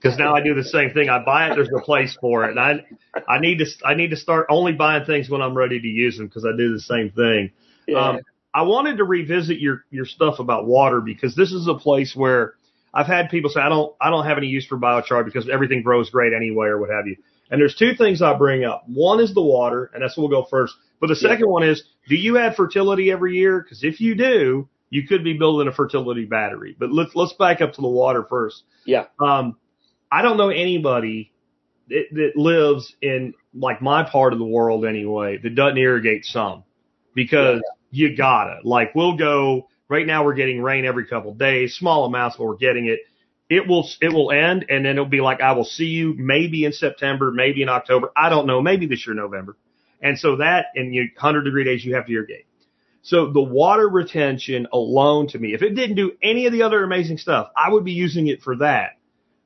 Because 0.00 0.18
now 0.18 0.34
I 0.34 0.42
do 0.42 0.54
the 0.54 0.64
same 0.64 0.90
thing. 0.90 1.08
I 1.08 1.24
buy 1.24 1.48
it, 1.48 1.54
there's 1.54 1.70
a 1.76 1.80
place 1.80 2.16
for 2.20 2.44
it, 2.44 2.50
and 2.50 2.58
I 2.58 2.84
I 3.28 3.38
need 3.38 3.58
to 3.58 3.66
I 3.84 3.94
need 3.94 4.10
to 4.10 4.16
start 4.16 4.46
only 4.50 4.72
buying 4.72 5.04
things 5.04 5.30
when 5.30 5.40
I'm 5.40 5.54
ready 5.56 5.80
to 5.80 5.86
use 5.86 6.16
them 6.16 6.26
because 6.26 6.44
I 6.44 6.56
do 6.56 6.72
the 6.72 6.80
same 6.80 7.10
thing. 7.10 7.52
Yeah. 7.86 8.08
Um, 8.08 8.20
I 8.52 8.62
wanted 8.62 8.96
to 8.96 9.04
revisit 9.04 9.60
your 9.60 9.84
your 9.90 10.04
stuff 10.04 10.40
about 10.40 10.66
water 10.66 11.00
because 11.00 11.36
this 11.36 11.52
is 11.52 11.68
a 11.68 11.74
place 11.74 12.16
where 12.16 12.54
I've 12.92 13.06
had 13.06 13.30
people 13.30 13.48
say 13.48 13.60
I 13.60 13.68
don't 13.68 13.94
I 14.00 14.10
don't 14.10 14.26
have 14.26 14.38
any 14.38 14.48
use 14.48 14.66
for 14.66 14.76
biochar 14.76 15.24
because 15.24 15.48
everything 15.48 15.82
grows 15.82 16.10
great 16.10 16.32
anyway 16.32 16.66
or 16.66 16.80
what 16.80 16.90
have 16.90 17.06
you. 17.06 17.16
And 17.50 17.60
there's 17.60 17.76
two 17.76 17.94
things 17.94 18.22
I 18.22 18.36
bring 18.36 18.64
up. 18.64 18.82
One 18.88 19.20
is 19.20 19.34
the 19.34 19.42
water, 19.42 19.90
and 19.94 20.02
that's 20.02 20.16
what 20.16 20.28
we'll 20.30 20.42
go 20.42 20.48
first. 20.48 20.74
But 21.00 21.08
the 21.08 21.18
Yeah. 21.20 21.30
second 21.30 21.48
one 21.48 21.62
is, 21.62 21.84
do 22.08 22.16
you 22.16 22.38
add 22.38 22.56
fertility 22.56 23.12
every 23.12 23.36
year? 23.36 23.60
Because 23.62 23.84
if 23.84 24.00
you 24.00 24.14
do, 24.16 24.68
you 24.92 25.06
could 25.06 25.24
be 25.24 25.32
building 25.38 25.68
a 25.68 25.72
fertility 25.72 26.26
battery. 26.26 26.76
But 26.78 26.92
let's 26.92 27.14
let's 27.14 27.32
back 27.32 27.62
up 27.62 27.72
to 27.72 27.80
the 27.80 27.88
water 27.88 28.26
first. 28.28 28.62
yeah. 28.84 29.06
Um, 29.18 29.56
I 30.12 30.20
don't 30.20 30.36
know 30.36 30.50
anybody 30.50 31.32
that, 31.88 32.04
that 32.12 32.32
lives 32.36 32.94
in 33.00 33.32
like 33.54 33.80
my 33.80 34.02
part 34.02 34.34
of 34.34 34.38
the 34.38 34.44
world 34.44 34.84
anyway 34.84 35.38
that 35.42 35.54
doesn't 35.54 35.78
irrigate 35.78 36.26
some 36.26 36.64
because 37.14 37.62
you 37.90 38.14
gotta. 38.14 38.58
Like 38.64 38.94
we'll 38.94 39.16
go 39.16 39.68
right 39.88 40.06
now. 40.06 40.26
We're 40.26 40.34
getting 40.34 40.60
rain 40.60 40.84
every 40.84 41.06
couple 41.06 41.32
days, 41.32 41.74
small 41.74 42.04
amounts, 42.04 42.36
but 42.36 42.44
we're 42.44 42.56
getting 42.56 42.84
it. 42.86 43.00
It 43.48 43.66
will 43.66 43.88
it 44.02 44.12
will 44.12 44.30
end, 44.30 44.66
and 44.68 44.84
then 44.84 44.92
it'll 44.92 45.06
be 45.06 45.22
like 45.22 45.40
I 45.40 45.52
will 45.52 45.64
see 45.64 45.86
you 45.86 46.14
maybe 46.18 46.66
in 46.66 46.72
September, 46.72 47.32
maybe 47.32 47.62
in 47.62 47.70
October. 47.70 48.12
I 48.14 48.28
don't 48.28 48.46
know. 48.46 48.60
Maybe 48.60 48.86
this 48.86 49.06
year 49.06 49.14
November. 49.14 49.56
And 50.02 50.18
so 50.18 50.36
that 50.36 50.66
in 50.74 50.92
you 50.92 51.08
hundred 51.16 51.44
degree 51.44 51.64
days 51.64 51.82
you 51.82 51.94
have 51.94 52.04
to 52.04 52.12
irrigate. 52.12 52.44
So 53.02 53.32
the 53.32 53.42
water 53.42 53.88
retention 53.88 54.68
alone 54.72 55.28
to 55.28 55.38
me, 55.38 55.54
if 55.54 55.62
it 55.62 55.74
didn't 55.74 55.96
do 55.96 56.12
any 56.22 56.46
of 56.46 56.52
the 56.52 56.62
other 56.62 56.84
amazing 56.84 57.18
stuff, 57.18 57.48
I 57.56 57.70
would 57.70 57.84
be 57.84 57.92
using 57.92 58.28
it 58.28 58.42
for 58.42 58.56
that 58.56 58.92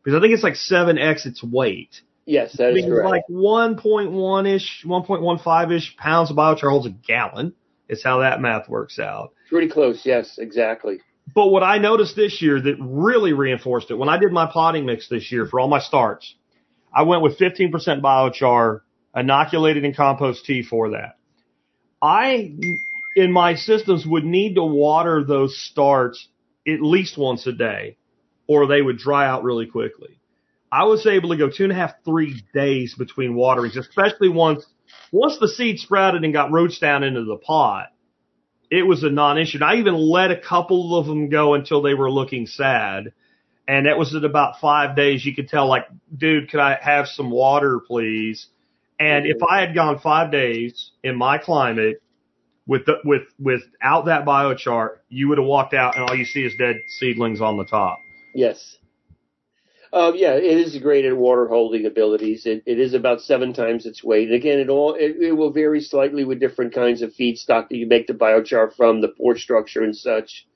because 0.03 0.16
I 0.16 0.20
think 0.20 0.35
it's 0.35 0.43
like 0.43 0.57
seven 0.57 0.99
x 0.99 1.27
its 1.27 1.43
weight. 1.43 2.03
Yes, 2.27 2.57
that 2.59 2.77
I 2.77 2.83
correct. 2.83 3.09
like 3.09 3.23
1.1 3.31 4.55
ish, 4.55 4.85
1.15 4.85 5.73
ish 5.77 5.97
pounds 5.97 6.31
of 6.31 6.37
biochar 6.37 6.70
holds 6.70 6.87
a 6.87 6.91
gallon. 6.91 7.55
Is 7.89 8.03
how 8.03 8.19
that 8.19 8.41
math 8.41 8.69
works 8.69 8.99
out. 8.99 9.33
Pretty 9.49 9.69
close. 9.69 10.03
Yes, 10.05 10.39
exactly. 10.39 10.99
But 11.33 11.49
what 11.49 11.62
I 11.62 11.78
noticed 11.78 12.16
this 12.16 12.43
year 12.43 12.61
that 12.61 12.77
really 12.81 13.33
reinforced 13.33 13.93
it, 13.93 13.95
when 13.95 14.09
I 14.09 14.19
did 14.19 14.33
my 14.33 14.47
potting 14.47 14.87
mix 14.87 15.09
this 15.09 15.31
year 15.31 15.47
for 15.47 15.61
all 15.61 15.69
my 15.69 15.78
starts, 15.78 16.35
I 16.93 17.03
went 17.03 17.23
with 17.23 17.39
15% 17.39 17.70
biochar, 18.01 18.81
inoculated 19.15 19.85
in 19.85 19.95
compost 19.95 20.45
tea 20.45 20.62
for 20.62 20.91
that. 20.91 21.16
I, 22.03 22.57
in 23.16 23.32
my 23.32 23.56
systems, 23.56 24.06
would 24.06 24.24
need 24.24 24.55
to 24.55 24.62
water 24.62 25.24
those 25.24 25.59
starts 25.59 26.28
at 26.68 26.80
least 26.80 27.18
once 27.18 27.47
a 27.48 27.52
day, 27.52 27.97
or 28.47 28.68
they 28.68 28.80
would 28.80 28.98
dry 28.98 29.26
out 29.26 29.43
really 29.43 29.66
quickly. 29.66 30.20
I 30.70 30.84
was 30.84 31.06
able 31.06 31.30
to 31.30 31.36
go 31.36 31.48
two 31.48 31.64
and 31.64 31.72
a 31.72 31.76
half, 31.76 31.94
three 32.05 32.40
days 32.55 32.94
between 32.94 33.34
waterings, 33.34 33.76
especially 33.76 34.28
once 34.28 34.64
once 35.10 35.38
the 35.40 35.48
seed 35.48 35.80
sprouted 35.80 36.22
and 36.22 36.32
got 36.32 36.52
roots 36.52 36.78
down 36.78 37.02
into 37.02 37.24
the 37.24 37.36
pot 37.36 37.88
it 38.70 38.86
was 38.86 39.02
a 39.02 39.10
non-issue. 39.10 39.59
And 39.59 39.64
I 39.64 39.76
even 39.76 39.94
let 39.94 40.30
a 40.30 40.40
couple 40.40 40.98
of 40.98 41.06
them 41.06 41.28
go 41.28 41.55
until 41.55 41.82
they 41.82 41.94
were 41.94 42.10
looking 42.10 42.47
sad. 42.47 43.12
And 43.68 43.86
that 43.86 43.98
was 43.98 44.14
at 44.14 44.24
about 44.24 44.60
five 44.60 44.97
days. 44.97 45.24
You 45.24 45.34
could 45.34 45.48
tell, 45.48 45.68
like, 45.68 45.86
dude, 46.16 46.51
could 46.51 46.60
I 46.60 46.78
have 46.80 47.06
some 47.09 47.30
water, 47.30 47.80
please? 47.84 48.47
And 48.98 49.26
if 49.26 49.36
mm-hmm. 49.36 49.52
I 49.52 49.60
had 49.60 49.74
gone 49.74 49.98
five 49.98 50.30
days 50.30 50.90
in 51.02 51.16
my 51.16 51.38
climate 51.38 52.02
with 52.66 52.84
the, 52.86 52.98
with 53.05 53.22
without 53.38 54.06
that 54.06 54.24
biochar, 54.24 54.97
you 55.09 55.28
would 55.28 55.38
have 55.38 55.47
walked 55.47 55.74
out 55.74 55.97
and 55.97 56.09
all 56.09 56.16
you 56.16 56.24
see 56.24 56.44
is 56.44 56.52
dead 56.59 56.76
seedlings 56.98 57.40
on 57.40 57.56
the 57.56 57.64
top. 57.64 57.98
Yes. 58.34 58.78
Uh, 59.93 60.12
yeah, 60.14 60.34
it 60.34 60.59
is 60.59 60.76
great 60.78 61.05
at 61.05 61.16
water 61.16 61.47
holding 61.47 61.86
abilities. 61.86 62.44
It, 62.44 62.62
it 62.66 62.80
is 62.80 62.93
about 62.93 63.20
seven 63.20 63.52
times 63.52 63.86
its 63.86 64.02
weight. 64.02 64.28
And 64.28 64.34
again, 64.34 64.59
it 64.59 64.68
all 64.68 64.94
it, 64.94 65.16
it 65.20 65.32
will 65.32 65.52
vary 65.52 65.80
slightly 65.80 66.24
with 66.24 66.40
different 66.40 66.74
kinds 66.74 67.02
of 67.02 67.14
feedstock 67.14 67.68
that 67.68 67.76
you 67.76 67.86
make 67.86 68.06
the 68.06 68.12
biochar 68.12 68.74
from, 68.74 69.01
the 69.01 69.09
pore 69.09 69.38
structure 69.38 69.82
and 69.82 69.97
such. 69.97 70.47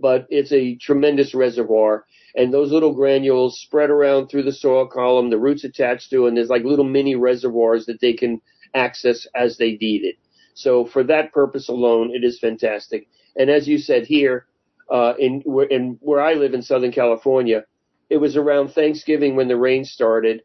But 0.00 0.26
it's 0.30 0.52
a 0.52 0.74
tremendous 0.76 1.34
reservoir, 1.34 2.06
and 2.34 2.52
those 2.52 2.72
little 2.72 2.94
granules 2.94 3.60
spread 3.60 3.90
around 3.90 4.28
through 4.28 4.44
the 4.44 4.52
soil 4.52 4.86
column. 4.86 5.28
The 5.28 5.38
roots 5.38 5.64
attached 5.64 6.08
to, 6.10 6.26
and 6.26 6.36
there's 6.36 6.48
like 6.48 6.64
little 6.64 6.86
mini 6.86 7.14
reservoirs 7.14 7.84
that 7.86 8.00
they 8.00 8.14
can 8.14 8.40
access 8.74 9.26
as 9.34 9.58
they 9.58 9.72
need 9.72 10.02
it. 10.04 10.16
So 10.54 10.84
for 10.86 11.04
that 11.04 11.32
purpose 11.32 11.68
alone, 11.68 12.10
it 12.14 12.24
is 12.24 12.38
fantastic. 12.38 13.08
And 13.36 13.50
as 13.50 13.68
you 13.68 13.78
said 13.78 14.06
here, 14.06 14.46
uh, 14.90 15.14
in, 15.18 15.42
in 15.70 15.98
where 16.00 16.20
I 16.20 16.34
live 16.34 16.54
in 16.54 16.62
Southern 16.62 16.92
California, 16.92 17.64
it 18.10 18.18
was 18.18 18.36
around 18.36 18.68
Thanksgiving 18.70 19.36
when 19.36 19.48
the 19.48 19.56
rain 19.56 19.84
started, 19.84 20.42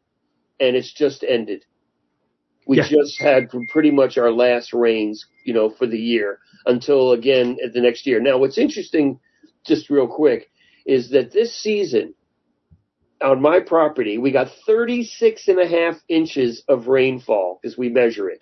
and 0.60 0.76
it's 0.76 0.94
just 0.94 1.24
ended. 1.24 1.66
We 2.68 2.78
Yeah. 2.78 2.88
just 2.88 3.20
had 3.22 3.50
pretty 3.72 3.92
much 3.92 4.18
our 4.18 4.32
last 4.32 4.74
rains, 4.74 5.26
you 5.46 5.54
know, 5.54 5.70
for 5.70 5.88
the 5.88 6.00
year 6.00 6.40
until 6.66 7.12
again 7.14 7.58
at 7.64 7.74
the 7.74 7.82
next 7.82 8.06
year. 8.08 8.20
Now, 8.22 8.38
what's 8.38 8.58
interesting, 8.58 9.20
just 9.66 9.90
real 9.90 10.08
quick, 10.08 10.50
is 10.86 11.10
that 11.12 11.32
this 11.32 11.56
season 11.56 12.14
on 13.22 13.42
my 13.42 13.60
property, 13.60 14.18
we 14.18 14.32
got 14.32 14.52
36 14.66 15.48
and 15.48 15.60
a 15.60 15.68
half 15.68 16.02
inches 16.10 16.64
of 16.70 16.88
rainfall 16.88 17.60
because 17.62 17.78
we 17.78 17.90
measure 17.90 18.30
it. 18.30 18.42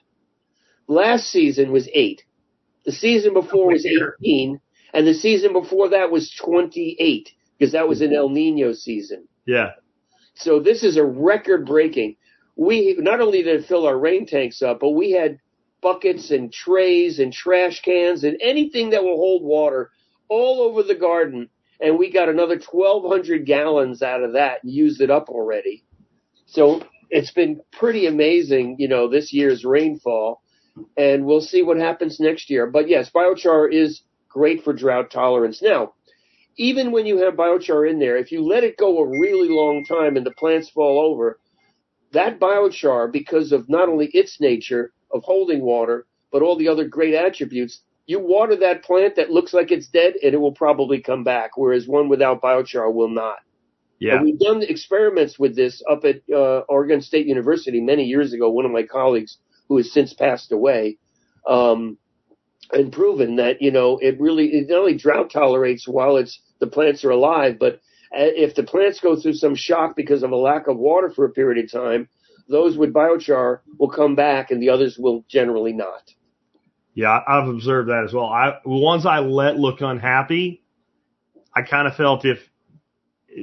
Last 0.88 1.28
season 1.32 1.72
was 1.72 1.90
eight. 1.94 2.24
The 2.86 2.92
season 2.92 3.34
before 3.34 3.72
was 3.72 3.86
18, 3.86 4.60
and 4.94 5.08
the 5.08 5.14
season 5.14 5.54
before 5.54 5.90
that 5.90 6.12
was 6.12 6.32
28 6.40 7.30
because 7.58 7.72
that 7.74 7.88
was 7.88 8.02
an 8.02 8.14
El 8.14 8.30
Nino 8.30 8.74
season. 8.74 9.28
Yeah. 9.46 9.72
So 10.36 10.60
this 10.60 10.84
is 10.84 10.98
a 10.98 11.04
record 11.04 11.66
breaking. 11.66 12.18
We 12.56 12.96
not 13.00 13.22
only 13.22 13.42
did 13.42 13.62
it 13.62 13.66
fill 13.66 13.88
our 13.88 13.98
rain 13.98 14.28
tanks 14.28 14.62
up, 14.62 14.80
but 14.80 14.92
we 14.92 15.12
had 15.12 15.40
buckets 15.82 16.32
and 16.32 16.52
trays 16.52 17.20
and 17.20 17.32
trash 17.34 17.82
cans 17.82 18.24
and 18.24 18.38
anything 18.42 18.92
that 18.92 19.04
will 19.04 19.18
hold 19.18 19.44
water 19.44 19.92
all 20.30 20.62
over 20.62 20.84
the 20.84 20.96
garden. 20.96 21.50
And 21.80 21.98
we 21.98 22.12
got 22.12 22.30
another 22.30 22.60
1,200 22.60 23.46
gallons 23.46 24.02
out 24.02 24.24
of 24.24 24.34
that 24.34 24.64
and 24.64 24.72
used 24.72 25.02
it 25.02 25.12
up 25.12 25.30
already. 25.30 25.84
So 26.46 26.82
it's 27.10 27.32
been 27.32 27.62
pretty 27.72 28.08
amazing, 28.08 28.78
you 28.80 28.88
know, 28.88 29.10
this 29.10 29.34
year's 29.34 29.66
rainfall. 29.66 30.42
And 30.98 31.26
we'll 31.26 31.42
see 31.42 31.64
what 31.64 31.78
happens 31.78 32.20
next 32.20 32.50
year. 32.50 32.68
But 32.68 32.90
yes, 32.90 33.10
biochar 33.10 33.72
is 33.72 34.02
great 34.28 34.64
for 34.64 34.74
drought 34.74 35.10
tolerance. 35.10 35.62
Now, 35.62 35.94
even 36.58 36.92
when 36.92 37.06
you 37.06 37.18
have 37.20 37.36
biochar 37.36 37.90
in 37.90 38.00
there, 38.00 38.18
if 38.18 38.32
you 38.32 38.42
let 38.42 38.64
it 38.64 38.78
go 38.78 39.00
a 39.00 39.20
really 39.20 39.50
long 39.50 39.86
time 39.86 40.18
and 40.18 40.26
the 40.26 40.32
plants 40.32 40.70
fall 40.70 41.00
over, 41.00 41.40
that 42.12 42.40
biochar, 42.40 43.12
because 43.12 43.52
of 43.52 43.70
not 43.70 43.90
only 43.90 44.08
its 44.08 44.40
nature 44.40 44.94
of 45.12 45.24
holding 45.24 45.62
water, 45.62 46.06
but 46.32 46.42
all 46.42 46.58
the 46.58 46.68
other 46.68 46.86
great 46.86 47.14
attributes, 47.14 47.82
you 48.08 48.20
water 48.20 48.56
that 48.56 48.84
plant 48.84 49.16
that 49.16 49.32
looks 49.32 49.54
like 49.54 49.72
it's 49.72 49.88
dead 49.88 50.14
and 50.22 50.34
it 50.34 50.38
will 50.38 50.52
probably 50.52 51.00
come 51.00 51.24
back, 51.24 51.52
whereas 51.58 51.88
one 51.88 52.08
without 52.08 52.42
biochar 52.42 52.94
will 52.94 53.10
not. 53.10 53.38
Yeah. 54.00 54.16
And 54.16 54.26
we've 54.26 54.40
done 54.40 54.62
experiments 54.62 55.40
with 55.40 55.56
this 55.56 55.82
up 55.90 56.04
at 56.06 56.22
uh, 56.34 56.60
Oregon 56.68 57.02
State 57.02 57.26
University 57.28 57.80
many 57.82 58.04
years 58.04 58.34
ago. 58.34 58.50
One 58.50 58.66
of 58.66 58.72
my 58.72 58.84
colleagues, 58.84 59.38
who 59.68 59.78
has 59.78 59.92
since 59.92 60.14
passed 60.14 60.52
away, 60.52 60.98
um, 61.48 61.98
and 62.72 62.92
proven 62.92 63.36
that 63.38 63.62
you 63.62 63.72
know 63.72 63.98
it 63.98 64.20
really 64.20 64.48
it 64.48 64.70
not 64.70 64.80
only 64.80 64.96
drought 64.96 65.30
tolerates 65.30 65.88
while 65.88 66.18
it's 66.18 66.40
the 66.60 66.68
plants 66.68 67.04
are 67.04 67.12
alive, 67.12 67.58
but 67.60 67.76
uh, 68.16 68.32
if 68.36 68.56
the 68.56 68.64
plants 68.64 69.00
go 69.00 69.16
through 69.16 69.34
some 69.34 69.56
shock 69.56 69.96
because 69.96 70.24
of 70.24 70.32
a 70.32 70.36
lack 70.36 70.68
of 70.68 70.78
water 70.78 71.10
for 71.10 71.26
a 71.26 71.32
period 71.32 71.64
of 71.64 71.72
time, 71.72 72.08
those 72.48 72.78
with 72.78 72.94
biochar 72.94 73.60
will 73.78 73.90
come 73.90 74.16
back, 74.16 74.52
and 74.52 74.62
the 74.62 74.70
others 74.70 74.98
will 74.98 75.26
generally 75.28 75.74
not. 75.74 76.12
Yeah, 76.94 77.20
I've 77.28 77.50
observed 77.50 77.90
that 77.90 78.04
as 78.06 78.14
well. 78.14 78.28
I 78.28 78.60
ones 78.66 79.06
I 79.06 79.20
let 79.20 79.58
look 79.58 79.82
unhappy, 79.82 80.64
I 81.54 81.62
kind 81.62 81.88
of 81.88 81.96
felt 81.96 82.26
if 82.26 82.50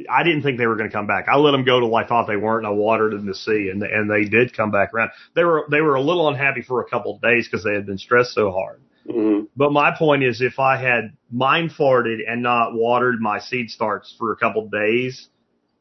I 0.09 0.23
didn't 0.23 0.43
think 0.43 0.59
they 0.59 0.66
were 0.66 0.77
going 0.77 0.89
to 0.89 0.94
come 0.94 1.06
back. 1.06 1.27
I 1.28 1.36
let 1.36 1.51
them 1.51 1.64
go 1.64 1.81
till 1.81 1.94
I 1.94 2.06
thought 2.06 2.27
they 2.27 2.36
weren't, 2.36 2.64
and 2.64 2.74
I 2.74 2.77
watered 2.77 3.12
them 3.12 3.27
to 3.27 3.35
see, 3.35 3.69
and 3.70 3.82
and 3.82 4.10
they 4.10 4.24
did 4.24 4.56
come 4.56 4.70
back 4.70 4.94
around. 4.94 5.10
They 5.35 5.44
were 5.44 5.66
they 5.70 5.81
were 5.81 5.97
a 5.97 6.01
little 6.01 6.28
unhappy 6.28 6.62
for 6.62 6.81
a 6.81 6.89
couple 6.89 7.14
of 7.14 7.20
days 7.20 7.48
because 7.48 7.64
they 7.64 7.74
had 7.74 7.86
been 7.86 7.98
stressed 7.98 8.32
so 8.32 8.51
hard. 8.51 8.81
Mhm. 9.09 9.48
But 9.56 9.73
my 9.73 9.90
point 9.97 10.23
is, 10.23 10.40
if 10.40 10.59
I 10.59 10.77
had 10.77 11.12
mind 11.31 11.70
farted 11.70 12.20
and 12.27 12.43
not 12.43 12.74
watered 12.74 13.20
my 13.20 13.39
seed 13.39 13.70
starts 13.70 14.14
for 14.19 14.32
a 14.32 14.36
couple 14.36 14.64
of 14.64 14.70
days 14.70 15.28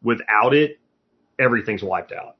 without 0.04 0.54
it, 0.54 0.80
everything's 1.40 1.84
wiped 1.84 2.12
out. 2.12 2.36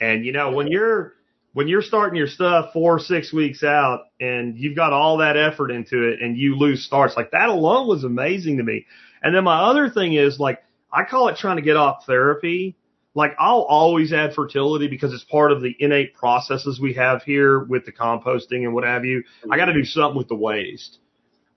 And 0.00 0.24
you 0.24 0.32
know, 0.32 0.52
when 0.52 0.68
you're 0.68 1.14
when 1.54 1.68
you're 1.68 1.82
starting 1.82 2.16
your 2.16 2.26
stuff 2.26 2.72
four 2.72 2.96
or 2.96 2.98
six 2.98 3.32
weeks 3.32 3.64
out 3.64 4.00
and 4.20 4.58
you've 4.58 4.76
got 4.76 4.92
all 4.92 5.16
that 5.18 5.38
effort 5.38 5.70
into 5.70 6.02
it 6.02 6.20
and 6.20 6.36
you 6.36 6.54
lose 6.54 6.84
starts, 6.84 7.16
like 7.16 7.30
that 7.30 7.48
alone 7.48 7.88
was 7.88 8.04
amazing 8.04 8.58
to 8.58 8.62
me. 8.62 8.84
And 9.22 9.34
then 9.34 9.44
my 9.44 9.62
other 9.62 9.88
thing 9.88 10.12
is 10.12 10.38
like 10.38 10.62
I 10.92 11.04
call 11.04 11.28
it 11.28 11.36
trying 11.36 11.56
to 11.56 11.62
get 11.62 11.76
off 11.76 12.04
therapy. 12.06 12.76
Like 13.14 13.32
I'll 13.38 13.62
always 13.62 14.12
add 14.12 14.34
fertility 14.34 14.88
because 14.88 15.12
it's 15.14 15.24
part 15.24 15.50
of 15.50 15.62
the 15.62 15.74
innate 15.78 16.14
processes 16.14 16.78
we 16.80 16.94
have 16.94 17.22
here 17.22 17.60
with 17.60 17.86
the 17.86 17.92
composting 17.92 18.64
and 18.64 18.74
what 18.74 18.84
have 18.84 19.04
you. 19.04 19.24
I 19.50 19.56
got 19.56 19.66
to 19.66 19.72
do 19.72 19.84
something 19.84 20.18
with 20.18 20.28
the 20.28 20.36
waste. 20.36 20.98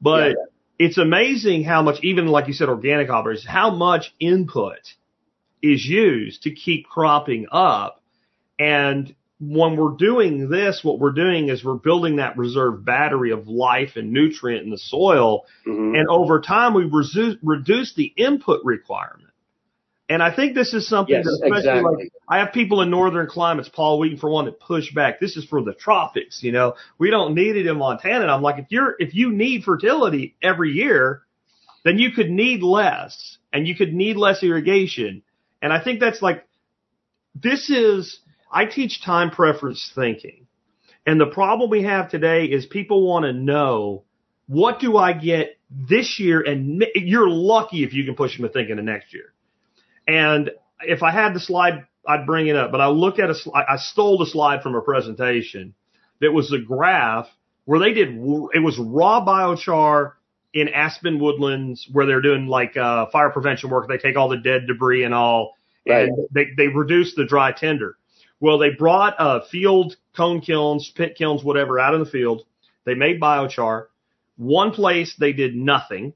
But 0.01 0.30
Yeah. 0.30 0.35
it's 0.77 0.97
amazing 0.97 1.65
how 1.65 1.81
much, 1.81 1.99
even 2.01 2.27
like 2.27 2.47
you 2.47 2.53
said, 2.53 2.69
organic 2.69 3.10
operators, 3.10 3.45
how 3.45 3.72
much 3.72 4.14
input 4.19 4.80
is 5.61 5.85
used 5.85 6.43
to 6.43 6.51
keep 6.51 6.88
cropping 6.88 7.47
up. 7.51 8.01
And 8.57 9.14
when 9.40 9.78
we're 9.78 9.95
doing 9.95 10.49
this, 10.49 10.82
what 10.84 10.99
we're 10.99 11.11
doing 11.14 11.48
is 11.49 11.64
we're 11.64 11.76
building 11.76 12.18
that 12.18 12.38
reserve 12.38 12.84
battery 12.84 13.32
of 13.32 13.48
life 13.48 13.91
and 13.95 14.11
nutrient 14.11 14.64
in 14.66 14.70
the 14.70 14.78
soil. 14.78 15.45
Mhm. 15.66 15.98
And 15.98 16.10
over 16.10 16.41
time, 16.41 16.74
we 16.74 16.84
resu- 16.84 17.38
reduce 17.41 17.94
the 17.94 18.11
input 18.18 18.60
requirement. 18.66 19.30
And 20.10 20.24
I 20.24 20.32
think 20.36 20.56
this 20.56 20.74
is 20.74 20.88
something 20.88 21.14
Yes, 21.16 21.26
that 21.26 21.34
especially 21.34 21.57
exactly. 21.60 21.95
like 22.06 22.11
I 22.28 22.40
have 22.40 22.52
people 22.52 22.82
in 22.82 22.90
northern 22.90 23.28
climates, 23.28 23.70
Paul 23.70 23.99
Wheaton 23.99 24.18
for 24.18 24.30
one, 24.30 24.45
that 24.45 24.60
push 24.60 24.91
back. 24.91 25.20
This 25.20 25.38
is 25.38 25.45
for 25.45 25.61
the 25.61 25.74
tropics, 25.74 26.41
you 26.44 26.52
know. 26.52 26.74
We 26.98 27.11
don't 27.11 27.36
need 27.36 27.56
it 27.56 27.68
in 27.68 27.78
Montana. 27.78 28.22
And 28.24 28.32
I'm 28.32 28.41
like, 28.41 28.57
if 28.57 28.66
you're 28.70 28.95
if 28.99 29.14
you 29.14 29.32
need 29.32 29.64
fertility 29.64 30.36
every 30.41 30.72
year, 30.72 31.22
then 31.86 31.99
you 31.99 32.11
could 32.11 32.30
need 32.32 32.64
less 32.64 33.38
and 33.53 33.68
you 33.68 33.76
could 33.76 33.94
need 33.94 34.18
less 34.18 34.41
irrigation. 34.44 35.22
And 35.61 35.72
I 35.72 35.80
think 35.82 35.99
that's 35.99 36.22
like 36.24 36.44
this 37.36 37.70
is 37.70 38.20
I 38.51 38.65
teach 38.65 39.03
time 39.03 39.31
preference 39.31 39.91
thinking. 39.93 40.47
And 41.05 41.19
the 41.19 41.27
problem 41.27 41.69
we 41.69 41.84
have 41.84 42.09
today 42.09 42.45
is 42.45 42.65
people 42.65 43.07
want 43.07 43.26
to 43.26 43.34
know 43.34 44.03
what 44.47 44.80
do 44.80 44.97
I 44.97 45.13
get 45.13 45.57
this 45.69 46.19
year 46.19 46.41
and 46.41 46.84
you're 46.95 47.30
lucky 47.30 47.84
if 47.84 47.93
you 47.93 48.03
can 48.03 48.15
push 48.15 48.35
them 48.38 48.47
to 48.47 48.51
thinking 48.51 48.80
of 48.80 48.85
next 48.85 49.13
year. 49.13 49.34
And 50.07 50.51
if 50.81 51.03
I 51.03 51.11
had 51.11 51.34
the 51.34 51.39
slide, 51.39 51.85
I'd 52.07 52.26
bring 52.26 52.47
it 52.47 52.55
up. 52.55 52.71
But 52.71 52.81
I 52.81 52.88
look 52.88 53.19
at 53.19 53.30
a 53.30 53.35
slide, 53.35 53.65
I 53.69 53.77
stole 53.77 54.17
the 54.17 54.26
slide 54.26 54.63
from 54.63 54.76
a 54.76 54.81
presentation 54.81 55.76
that 56.21 56.31
was 56.31 56.51
a 56.51 56.57
graph 56.57 57.27
where 57.65 57.80
they 57.80 57.93
did, 57.93 58.09
it 58.09 58.63
was 58.63 58.80
raw 58.80 59.23
biochar 59.23 60.13
in 60.53 60.67
Aspen 60.69 61.19
woodlands 61.19 61.88
where 61.91 62.07
they're 62.07 62.21
doing 62.21 62.47
like, 62.47 62.76
uh, 62.76 63.05
fire 63.11 63.30
prevention 63.30 63.69
work. 63.69 63.88
They 63.88 63.99
take 63.99 64.17
all 64.17 64.30
the 64.30 64.38
dead 64.38 64.65
debris 64.65 65.03
and 65.03 65.13
all, 65.13 65.53
and 65.85 66.11
they, 66.31 66.47
they 66.57 66.67
reduce 66.67 67.13
the 67.13 67.26
dry 67.26 67.51
tinder. 67.51 67.98
Well, 68.40 68.57
they 68.57 68.70
brought, 68.72 69.20
uh, 69.20 69.41
field 69.52 69.95
cone 70.16 70.41
kilns, 70.41 70.90
pit 70.95 71.16
kilns, 71.18 71.44
whatever 71.44 71.80
out 71.80 71.94
in 71.94 71.99
the 71.99 72.10
field. 72.10 72.44
They 72.86 72.94
made 72.95 73.20
biochar. 73.20 73.88
One 74.38 74.72
place 74.72 75.16
they 75.20 75.34
did 75.34 75.56
nothing. 75.56 76.14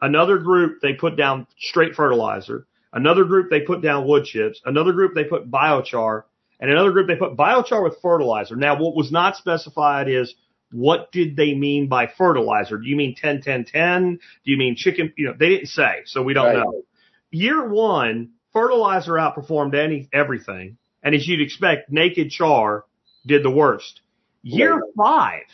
Another 0.00 0.38
group 0.38 0.80
they 0.80 0.94
put 0.94 1.16
down 1.16 1.46
straight 1.58 1.94
fertilizer. 1.94 2.66
Another 2.92 3.24
group 3.24 3.50
they 3.50 3.60
put 3.60 3.82
down 3.82 4.06
wood 4.06 4.24
chips. 4.24 4.60
Another 4.64 4.92
group 4.92 5.14
they 5.14 5.24
put 5.24 5.50
biochar. 5.50 6.22
And 6.60 6.70
another 6.70 6.92
group 6.92 7.08
they 7.08 7.16
put 7.16 7.36
biochar 7.36 7.82
with 7.82 8.00
fertilizer. 8.00 8.56
Now 8.56 8.80
what 8.80 8.94
was 8.96 9.10
not 9.12 9.36
specified 9.36 10.08
is 10.08 10.34
what 10.72 11.10
did 11.12 11.36
they 11.36 11.54
mean 11.54 11.88
by 11.88 12.06
fertilizer? 12.06 12.78
Do 12.78 12.86
you 12.88 12.96
mean 12.96 13.14
10 13.14 13.42
10 13.42 13.64
10? 13.64 14.14
Do 14.44 14.50
you 14.50 14.56
mean 14.56 14.76
chicken? 14.76 15.12
You 15.16 15.26
know, 15.26 15.34
they 15.38 15.48
didn't 15.48 15.68
say, 15.68 16.02
so 16.06 16.22
we 16.22 16.32
don't 16.34 16.46
Right. 16.46 16.56
know. 16.56 16.82
Year 17.30 17.68
one, 17.68 18.30
fertilizer 18.52 19.12
outperformed 19.14 19.74
any 19.74 20.08
everything. 20.12 20.76
And 21.06 21.14
as 21.14 21.26
you'd 21.28 21.40
expect, 21.40 21.88
naked 21.88 22.32
char 22.32 22.84
did 23.24 23.44
the 23.44 23.50
worst. 23.50 24.00
Year 24.42 24.82
five, 24.96 25.44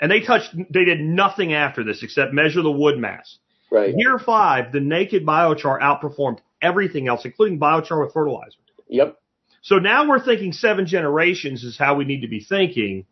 and 0.00 0.10
they 0.10 0.20
touched, 0.20 0.56
they 0.70 0.86
did 0.86 1.00
nothing 1.00 1.52
after 1.52 1.84
this 1.84 2.02
except 2.02 2.32
measure 2.32 2.62
the 2.62 2.70
wood 2.70 2.98
mass. 2.98 3.36
Right. 3.70 3.94
Year 3.94 4.18
five, 4.18 4.72
the 4.72 4.80
naked 4.80 5.26
biochar 5.26 5.78
outperformed 5.82 6.38
everything 6.62 7.08
else, 7.08 7.26
including 7.26 7.60
biochar 7.60 8.02
with 8.02 8.14
fertilizer. 8.14 8.56
Yep. 8.88 9.18
So 9.60 9.76
now 9.76 10.08
we're 10.08 10.24
thinking 10.24 10.52
seven 10.52 10.86
generations 10.86 11.62
is 11.62 11.76
how 11.76 11.96
we 11.96 12.06
need 12.06 12.22
to 12.22 12.28
be 12.28 12.40
thinking. 12.40 13.04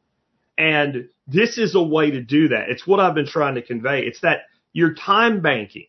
And 0.56 1.10
this 1.26 1.58
is 1.58 1.74
a 1.74 1.82
way 1.82 2.12
to 2.12 2.22
do 2.22 2.48
that. 2.48 2.70
It's 2.70 2.86
what 2.86 2.98
I've 2.98 3.14
been 3.14 3.26
trying 3.26 3.56
to 3.56 3.62
convey. 3.62 4.06
It's 4.06 4.22
that 4.22 4.44
you're 4.72 4.94
time 4.94 5.42
banking. 5.42 5.88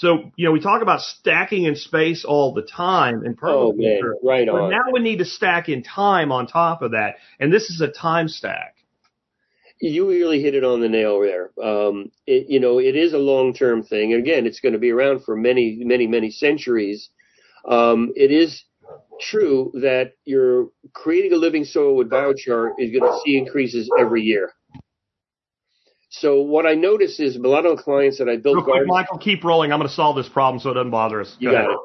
So, 0.00 0.32
you 0.34 0.46
know, 0.46 0.52
we 0.52 0.60
talk 0.60 0.80
about 0.80 1.02
stacking 1.02 1.64
in 1.64 1.76
space 1.76 2.24
all 2.24 2.54
the 2.54 2.62
time 2.62 3.22
in 3.22 3.36
Oh 3.42 3.74
man, 3.74 4.00
permaculture. 4.00 4.12
right 4.24 4.46
but 4.46 4.62
on. 4.62 4.70
now 4.70 4.84
we 4.90 5.00
need 5.00 5.18
to 5.18 5.26
stack 5.26 5.68
in 5.68 5.82
time 5.82 6.32
on 6.32 6.46
top 6.46 6.80
of 6.80 6.92
that. 6.92 7.16
And 7.38 7.52
this 7.52 7.64
is 7.68 7.82
a 7.82 7.88
time 7.88 8.26
stack. 8.28 8.76
You 9.78 10.08
really 10.08 10.40
hit 10.40 10.54
it 10.54 10.64
on 10.64 10.80
the 10.80 10.88
nail 10.88 11.20
there. 11.20 11.50
Um, 11.62 12.10
it, 12.26 12.48
you 12.48 12.60
know, 12.60 12.78
it 12.78 12.96
is 12.96 13.12
a 13.12 13.18
long-term 13.18 13.82
thing. 13.82 14.14
And 14.14 14.22
Again, 14.22 14.46
it's 14.46 14.60
going 14.60 14.72
to 14.72 14.78
be 14.78 14.90
around 14.90 15.22
for 15.24 15.36
many, 15.36 15.76
many, 15.82 16.06
many 16.06 16.30
centuries. 16.30 17.10
Um, 17.68 18.14
it 18.16 18.30
is 18.30 18.64
true 19.20 19.70
that 19.74 20.12
you're 20.24 20.68
creating 20.94 21.34
a 21.34 21.36
living 21.36 21.64
soil 21.64 21.94
with 21.94 22.08
biochar 22.08 22.70
is 22.78 22.90
going 22.90 23.02
to 23.12 23.20
see 23.22 23.36
increases 23.36 23.90
every 23.98 24.22
year. 24.22 24.54
So 26.10 26.40
what 26.42 26.66
I 26.66 26.74
notice 26.74 27.20
is 27.20 27.36
a 27.36 27.40
lot 27.40 27.64
of 27.66 27.76
the 27.76 27.82
clients 27.82 28.18
that 28.18 28.28
I 28.28 28.36
built 28.36 28.56
Real 28.56 28.64
quick, 28.64 28.74
gardens- 28.74 28.88
Michael, 28.90 29.18
keep 29.18 29.44
rolling. 29.44 29.72
I'm 29.72 29.78
going 29.78 29.88
to 29.88 29.94
solve 29.94 30.16
this 30.16 30.28
problem 30.28 30.60
so 30.60 30.70
it 30.70 30.74
doesn't 30.74 30.90
bother 30.90 31.20
us. 31.20 31.36
You 31.38 31.48
Go 31.48 31.52
got 31.54 31.60
ahead. 31.60 31.70
it. 31.72 31.78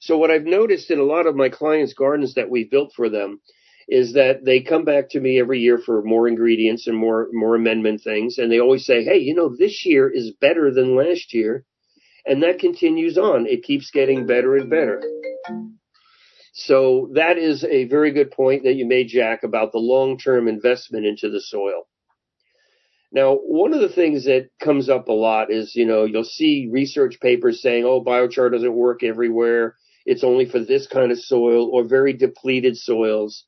So 0.00 0.16
what 0.18 0.30
I've 0.30 0.44
noticed 0.44 0.90
in 0.90 0.98
a 0.98 1.04
lot 1.04 1.26
of 1.26 1.36
my 1.36 1.48
clients' 1.50 1.92
gardens 1.94 2.34
that 2.34 2.48
we've 2.50 2.70
built 2.70 2.92
for 2.96 3.08
them 3.08 3.40
is 3.88 4.14
that 4.14 4.44
they 4.44 4.60
come 4.60 4.84
back 4.84 5.10
to 5.10 5.20
me 5.20 5.38
every 5.38 5.60
year 5.60 5.78
for 5.78 6.02
more 6.02 6.26
ingredients 6.26 6.86
and 6.86 6.96
more 6.96 7.28
more 7.32 7.54
amendment 7.54 8.02
things, 8.02 8.36
and 8.38 8.50
they 8.50 8.60
always 8.60 8.84
say, 8.84 9.04
"Hey, 9.04 9.18
you 9.18 9.34
know, 9.34 9.48
this 9.56 9.86
year 9.86 10.08
is 10.10 10.32
better 10.40 10.72
than 10.72 10.96
last 10.96 11.32
year," 11.32 11.64
and 12.26 12.42
that 12.42 12.58
continues 12.58 13.16
on. 13.16 13.46
It 13.46 13.62
keeps 13.62 13.90
getting 13.90 14.26
better 14.26 14.56
and 14.56 14.68
better. 14.68 15.02
So 16.52 17.10
that 17.14 17.38
is 17.38 17.64
a 17.64 17.84
very 17.84 18.10
good 18.12 18.30
point 18.30 18.64
that 18.64 18.74
you 18.74 18.86
made, 18.86 19.08
Jack, 19.08 19.42
about 19.44 19.72
the 19.72 19.78
long-term 19.78 20.48
investment 20.48 21.06
into 21.06 21.30
the 21.30 21.40
soil. 21.40 21.86
Now, 23.12 23.34
one 23.34 23.72
of 23.72 23.80
the 23.80 23.88
things 23.88 24.24
that 24.24 24.48
comes 24.60 24.88
up 24.88 25.08
a 25.08 25.12
lot 25.12 25.50
is, 25.50 25.74
you 25.74 25.86
know, 25.86 26.04
you'll 26.04 26.24
see 26.24 26.68
research 26.70 27.18
papers 27.20 27.62
saying, 27.62 27.84
oh, 27.84 28.04
biochar 28.04 28.50
doesn't 28.50 28.74
work 28.74 29.02
everywhere. 29.02 29.76
It's 30.04 30.24
only 30.24 30.46
for 30.46 30.60
this 30.60 30.86
kind 30.86 31.12
of 31.12 31.18
soil 31.18 31.70
or 31.72 31.84
very 31.84 32.12
depleted 32.12 32.76
soils. 32.76 33.44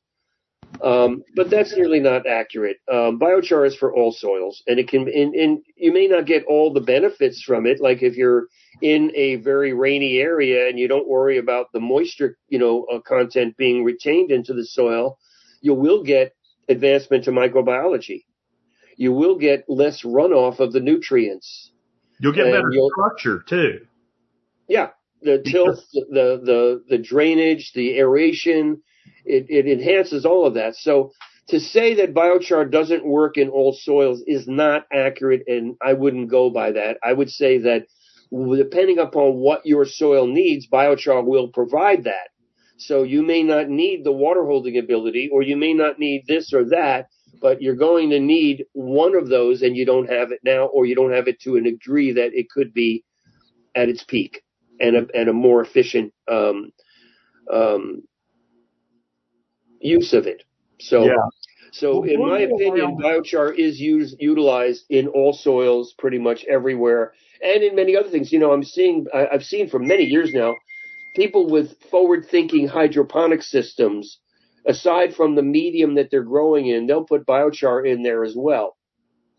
Um, 0.83 1.23
but 1.35 1.49
that's 1.49 1.75
nearly 1.75 1.99
not 1.99 2.27
accurate. 2.27 2.77
Um, 2.91 3.19
biochar 3.19 3.65
is 3.67 3.75
for 3.75 3.93
all 3.93 4.11
soils, 4.11 4.61
and 4.67 4.79
it 4.79 4.87
can, 4.87 5.01
and, 5.01 5.33
and 5.33 5.59
you 5.75 5.91
may 5.91 6.07
not 6.07 6.25
get 6.25 6.45
all 6.45 6.71
the 6.71 6.79
benefits 6.81 7.41
from 7.41 7.65
it. 7.65 7.81
Like 7.81 8.01
if 8.01 8.15
you're 8.15 8.47
in 8.81 9.11
a 9.15 9.37
very 9.37 9.73
rainy 9.73 10.19
area 10.19 10.69
and 10.69 10.79
you 10.79 10.87
don't 10.87 11.07
worry 11.07 11.37
about 11.37 11.67
the 11.73 11.79
moisture, 11.79 12.37
you 12.47 12.59
know, 12.59 12.85
uh, 12.85 12.99
content 12.99 13.57
being 13.57 13.83
retained 13.83 14.31
into 14.31 14.53
the 14.53 14.65
soil, 14.65 15.17
you 15.61 15.73
will 15.73 16.03
get 16.03 16.33
advancement 16.69 17.25
to 17.25 17.31
microbiology. 17.31 18.23
You 18.99 19.13
will 19.13 19.37
get 19.37 19.63
less 19.69 20.03
runoff 20.03 20.59
of 20.59 20.73
the 20.73 20.81
nutrients. 20.81 21.71
You'll 22.19 22.33
get 22.33 22.47
And 22.47 22.53
better 22.53 22.69
you'll- 22.73 22.89
structure 22.91 23.41
too. 23.47 23.85
Yeah, 24.67 24.89
the 25.21 25.39
tilth, 25.39 25.79
the 25.93 26.27
the 26.43 26.83
the 26.89 26.97
drainage, 26.97 27.71
the 27.73 27.97
aeration, 27.97 28.81
it, 29.23 29.45
it 29.49 29.65
enhances 29.67 30.25
all 30.25 30.45
of 30.45 30.55
that. 30.55 30.75
So 30.75 31.11
to 31.47 31.61
say 31.61 31.93
that 31.95 32.13
biochar 32.13 32.69
doesn't 32.69 33.05
work 33.05 33.37
in 33.37 33.47
all 33.49 33.71
soils 33.71 34.21
is 34.27 34.47
not 34.49 34.85
accurate, 34.93 35.43
and 35.47 35.75
I 35.81 35.93
wouldn't 35.93 36.29
go 36.29 36.49
by 36.49 36.73
that. 36.73 36.97
I 37.01 37.13
would 37.13 37.29
say 37.31 37.57
that 37.59 37.85
depending 38.57 38.99
upon 38.99 39.35
what 39.37 39.65
your 39.65 39.85
soil 39.85 40.27
needs, 40.27 40.67
biochar 40.67 41.25
will 41.25 41.47
provide 41.47 42.03
that. 42.03 42.27
So 42.77 43.03
you 43.03 43.23
may 43.23 43.43
not 43.43 43.69
need 43.69 44.03
the 44.03 44.11
water 44.11 44.45
holding 44.45 44.77
ability, 44.77 45.29
or 45.31 45.41
you 45.41 45.55
may 45.55 45.73
not 45.73 45.99
need 45.99 46.25
this 46.27 46.53
or 46.53 46.65
that, 46.69 47.07
but 47.41 47.61
you're 47.61 47.75
going 47.75 48.09
to 48.09 48.19
need 48.19 48.65
one 48.73 49.15
of 49.15 49.29
those, 49.29 49.61
and 49.61 49.75
you 49.75 49.85
don't 49.85 50.09
have 50.09 50.31
it 50.31 50.39
now, 50.43 50.65
or 50.65 50.85
you 50.85 50.95
don't 50.95 51.13
have 51.13 51.27
it 51.27 51.39
to 51.41 51.55
a 51.55 51.61
degree 51.61 52.11
that 52.13 52.33
it 52.33 52.49
could 52.49 52.73
be 52.73 53.03
at 53.75 53.89
its 53.89 54.03
peak 54.03 54.43
and 54.79 54.95
a, 54.95 55.07
and 55.13 55.29
a 55.29 55.33
more 55.33 55.61
efficient 55.61 56.13
um, 56.29 56.71
um, 57.51 58.03
use 59.79 60.13
of 60.13 60.25
it. 60.27 60.43
So, 60.79 61.05
Yeah. 61.05 61.15
so 61.71 61.99
Well, 61.99 62.09
in 62.09 62.19
my 62.19 62.39
opinion, 62.39 62.97
biochar 62.97 63.57
is 63.57 63.79
used 63.79 64.17
utilized 64.19 64.85
in 64.89 65.07
all 65.07 65.33
soils, 65.33 65.93
pretty 65.97 66.17
much 66.17 66.45
everywhere, 66.45 67.13
and 67.41 67.63
in 67.63 67.75
many 67.75 67.95
other 67.95 68.09
things. 68.09 68.31
You 68.31 68.39
know, 68.39 68.51
I'm 68.51 68.63
seeing 68.63 69.05
I, 69.13 69.27
I've 69.33 69.43
seen 69.43 69.69
for 69.69 69.79
many 69.79 70.03
years 70.03 70.33
now 70.33 70.55
people 71.15 71.49
with 71.49 71.75
forward-thinking 71.91 72.67
hydroponic 72.67 73.41
systems. 73.41 74.19
Aside 74.65 75.15
from 75.15 75.35
the 75.35 75.41
medium 75.41 75.95
that 75.95 76.09
they're 76.11 76.23
growing 76.23 76.67
in, 76.67 76.85
they'll 76.85 77.05
put 77.05 77.25
biochar 77.25 77.87
in 77.89 78.03
there 78.03 78.23
as 78.23 78.35
well, 78.35 78.77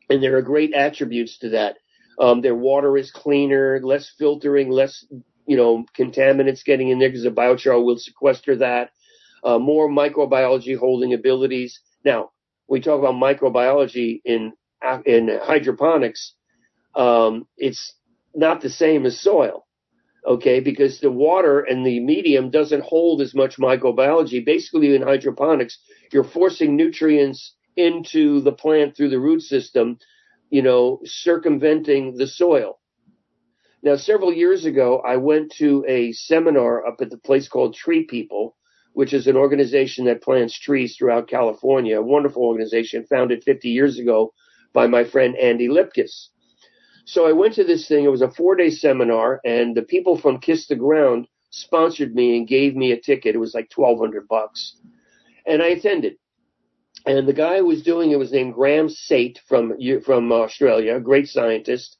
and 0.08 0.22
there 0.22 0.36
are 0.36 0.42
great 0.42 0.72
attributes 0.74 1.38
to 1.38 1.50
that. 1.50 1.76
Um, 2.18 2.40
their 2.40 2.54
water 2.54 2.96
is 2.96 3.10
cleaner, 3.10 3.80
less 3.82 4.12
filtering, 4.18 4.70
less 4.70 5.04
you 5.46 5.56
know 5.56 5.84
contaminants 5.98 6.64
getting 6.64 6.88
in 6.88 6.98
there 6.98 7.08
because 7.08 7.24
the 7.24 7.30
biochar 7.30 7.82
will 7.82 7.98
sequester 7.98 8.56
that. 8.56 8.90
Uh, 9.42 9.58
more 9.58 9.88
microbiology 9.88 10.76
holding 10.76 11.14
abilities. 11.14 11.80
Now 12.04 12.30
we 12.68 12.80
talk 12.80 12.98
about 12.98 13.14
microbiology 13.14 14.20
in 14.24 14.52
in 15.04 15.38
hydroponics. 15.42 16.34
Um, 16.94 17.46
it's 17.56 17.94
not 18.34 18.60
the 18.60 18.70
same 18.70 19.06
as 19.06 19.20
soil, 19.20 19.66
okay? 20.26 20.60
Because 20.60 21.00
the 21.00 21.10
water 21.10 21.60
and 21.60 21.84
the 21.84 22.00
medium 22.00 22.50
doesn't 22.50 22.84
hold 22.84 23.20
as 23.20 23.34
much 23.34 23.58
microbiology. 23.58 24.44
Basically, 24.44 24.94
in 24.94 25.02
hydroponics, 25.02 25.78
you're 26.12 26.24
forcing 26.24 26.76
nutrients 26.76 27.54
into 27.76 28.40
the 28.40 28.52
plant 28.52 28.96
through 28.96 29.10
the 29.10 29.20
root 29.20 29.42
system 29.42 29.98
you 30.50 30.62
know, 30.62 31.00
circumventing 31.04 32.16
the 32.16 32.26
soil. 32.26 32.78
Now, 33.82 33.96
several 33.96 34.32
years 34.32 34.66
ago, 34.66 34.98
I 34.98 35.16
went 35.16 35.52
to 35.52 35.84
a 35.88 36.12
seminar 36.12 36.86
up 36.86 36.96
at 37.00 37.10
the 37.10 37.16
place 37.16 37.48
called 37.48 37.74
Tree 37.74 38.04
People, 38.04 38.56
which 38.92 39.14
is 39.14 39.26
an 39.26 39.36
organization 39.36 40.04
that 40.04 40.22
plants 40.22 40.58
trees 40.58 40.96
throughout 40.96 41.28
California, 41.28 41.98
a 41.98 42.04
wonderful 42.04 42.42
organization 42.42 43.06
founded 43.08 43.42
50 43.44 43.70
years 43.70 43.98
ago 43.98 44.34
by 44.74 44.86
my 44.86 45.04
friend 45.04 45.36
Andy 45.36 45.68
Lipkis. 45.68 46.28
So 47.04 47.26
I 47.26 47.32
went 47.32 47.54
to 47.54 47.64
this 47.64 47.88
thing. 47.88 48.04
It 48.04 48.10
was 48.10 48.22
a 48.22 48.30
four 48.30 48.56
day 48.56 48.70
seminar 48.70 49.40
and 49.44 49.76
the 49.76 49.82
people 49.82 50.18
from 50.18 50.38
Kiss 50.38 50.66
the 50.66 50.76
Ground 50.76 51.26
sponsored 51.50 52.14
me 52.14 52.36
and 52.36 52.46
gave 52.46 52.76
me 52.76 52.92
a 52.92 53.00
ticket. 53.00 53.34
It 53.34 53.38
was 53.38 53.54
like 53.54 53.70
1200 53.74 54.28
bucks. 54.28 54.76
And 55.46 55.62
I 55.62 55.68
attended. 55.68 56.14
And 57.06 57.26
the 57.26 57.32
guy 57.32 57.58
who 57.58 57.66
was 57.66 57.82
doing 57.82 58.10
it 58.10 58.18
was 58.18 58.32
named 58.32 58.54
Graeme 58.54 58.88
Sait 58.88 59.40
from 59.48 59.72
from 60.04 60.32
Australia, 60.32 60.96
a 60.96 61.00
great 61.00 61.28
scientist. 61.28 61.96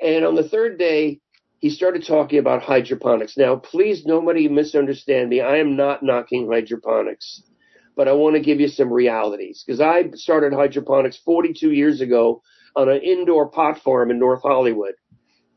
And 0.00 0.24
on 0.24 0.34
the 0.34 0.48
third 0.48 0.78
day, 0.78 1.20
he 1.58 1.70
started 1.70 2.06
talking 2.06 2.38
about 2.38 2.62
hydroponics. 2.62 3.36
Now, 3.36 3.56
please, 3.56 4.04
nobody 4.06 4.48
misunderstand 4.48 5.28
me. 5.28 5.40
I 5.40 5.56
am 5.56 5.76
not 5.76 6.02
knocking 6.02 6.50
hydroponics, 6.50 7.42
but 7.96 8.08
I 8.08 8.12
want 8.12 8.36
to 8.36 8.40
give 8.40 8.60
you 8.60 8.68
some 8.68 8.92
realities 8.92 9.62
because 9.64 9.80
I 9.80 10.10
started 10.14 10.52
hydroponics 10.52 11.18
42 11.24 11.72
years 11.72 12.00
ago 12.00 12.42
on 12.76 12.88
an 12.88 13.00
indoor 13.02 13.48
pot 13.48 13.80
farm 13.80 14.10
in 14.10 14.18
North 14.18 14.42
Hollywood. 14.42 14.94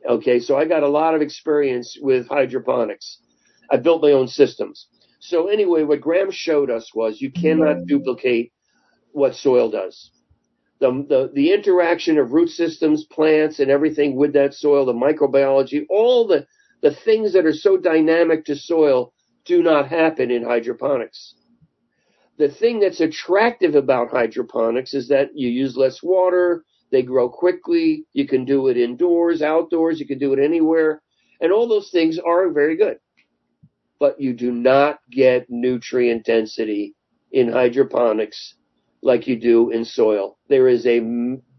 Okay, 0.08 0.40
so 0.40 0.58
I 0.58 0.66
got 0.66 0.84
a 0.84 0.88
lot 0.88 1.16
of 1.16 1.22
experience 1.22 1.98
with 2.02 2.28
hydroponics. 2.28 3.20
I 3.72 3.78
built 3.78 4.02
my 4.02 4.12
own 4.12 4.28
systems. 4.28 4.88
So 5.20 5.48
anyway, 5.48 5.84
what 5.84 6.02
Graeme 6.02 6.32
showed 6.32 6.70
us 6.70 6.92
was 6.94 7.22
you 7.22 7.32
cannot 7.32 7.78
mm-hmm. 7.78 7.86
duplicate 7.86 8.52
what 9.14 9.36
soil 9.36 9.70
does. 9.72 10.12
The, 10.80 11.06
the, 11.08 11.32
the 11.34 11.54
interaction 11.54 12.18
of 12.18 12.34
root 12.34 12.50
systems, 12.50 13.06
plants, 13.06 13.60
and 13.60 13.72
everything 13.72 14.18
with 14.18 14.34
that 14.34 14.54
soil, 14.54 14.86
the 14.86 14.94
microbiology, 14.94 15.86
all 15.90 16.28
the, 16.28 16.46
the 16.82 16.94
things 16.94 17.32
that 17.34 17.46
are 17.46 17.54
so 17.54 17.78
dynamic 17.78 18.44
to 18.46 18.56
soil 18.58 19.14
do 19.46 19.64
not 19.64 19.88
happen 19.88 20.30
in 20.30 20.44
hydroponics. 20.44 21.36
The 22.38 22.50
thing 22.50 22.82
that's 22.82 23.00
attractive 23.00 23.76
about 23.76 24.12
hydroponics 24.12 24.94
is 24.94 25.08
that 25.08 25.30
you 25.36 25.48
use 25.48 25.78
less 25.78 26.04
water, 26.04 26.66
they 26.94 27.02
grow 27.02 27.28
quickly, 27.28 28.06
you 28.14 28.28
can 28.28 28.46
do 28.46 28.68
it 28.68 28.78
indoors, 28.78 29.42
outdoors, 29.42 30.00
you 30.00 30.06
can 30.06 30.20
do 30.20 30.32
it 30.32 30.40
anywhere, 30.40 31.02
and 31.42 31.52
all 31.52 31.68
those 31.68 31.90
things 31.90 32.20
are 32.20 32.52
very 32.52 32.78
good. 32.78 33.00
But 34.00 34.22
you 34.22 34.34
do 34.34 34.52
not 34.52 35.00
get 35.10 35.48
nutrient 35.50 36.24
density 36.24 36.94
in 37.32 37.52
hydroponics 37.52 38.58
like 39.02 39.28
you 39.28 39.40
do 39.40 39.72
in 39.72 39.84
soil. 39.84 40.38
There 40.50 40.68
is 40.68 40.86
a 40.86 41.02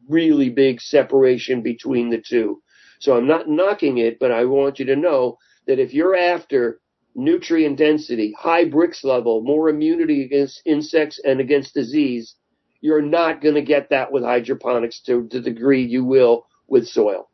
really 0.08 0.50
big 0.50 0.80
separation 0.80 1.62
between 1.62 2.10
the 2.10 2.22
two. 2.22 2.62
So 3.00 3.16
I'm 3.16 3.26
not 3.26 3.48
knocking 3.48 3.98
it, 3.98 4.18
but 4.20 4.30
I 4.30 4.44
want 4.44 4.78
you 4.78 4.84
to 4.84 4.94
know 4.94 5.36
that 5.66 5.80
if 5.80 5.92
you're 5.92 6.14
after 6.14 6.80
nutrient 7.16 7.78
density, 7.78 8.32
high 8.38 8.66
Brix 8.66 9.02
level, 9.02 9.42
more 9.42 9.68
immunity 9.68 10.22
against 10.24 10.62
insects 10.64 11.18
and 11.24 11.40
against 11.40 11.74
disease, 11.74 12.36
you're 12.84 13.00
not 13.00 13.40
going 13.40 13.54
to 13.54 13.62
get 13.62 13.88
that 13.88 14.12
with 14.12 14.22
hydroponics 14.22 15.00
to 15.00 15.26
the 15.30 15.40
degree 15.40 15.82
you 15.82 16.04
will 16.04 16.46
with 16.68 16.86
soil. 16.86 17.30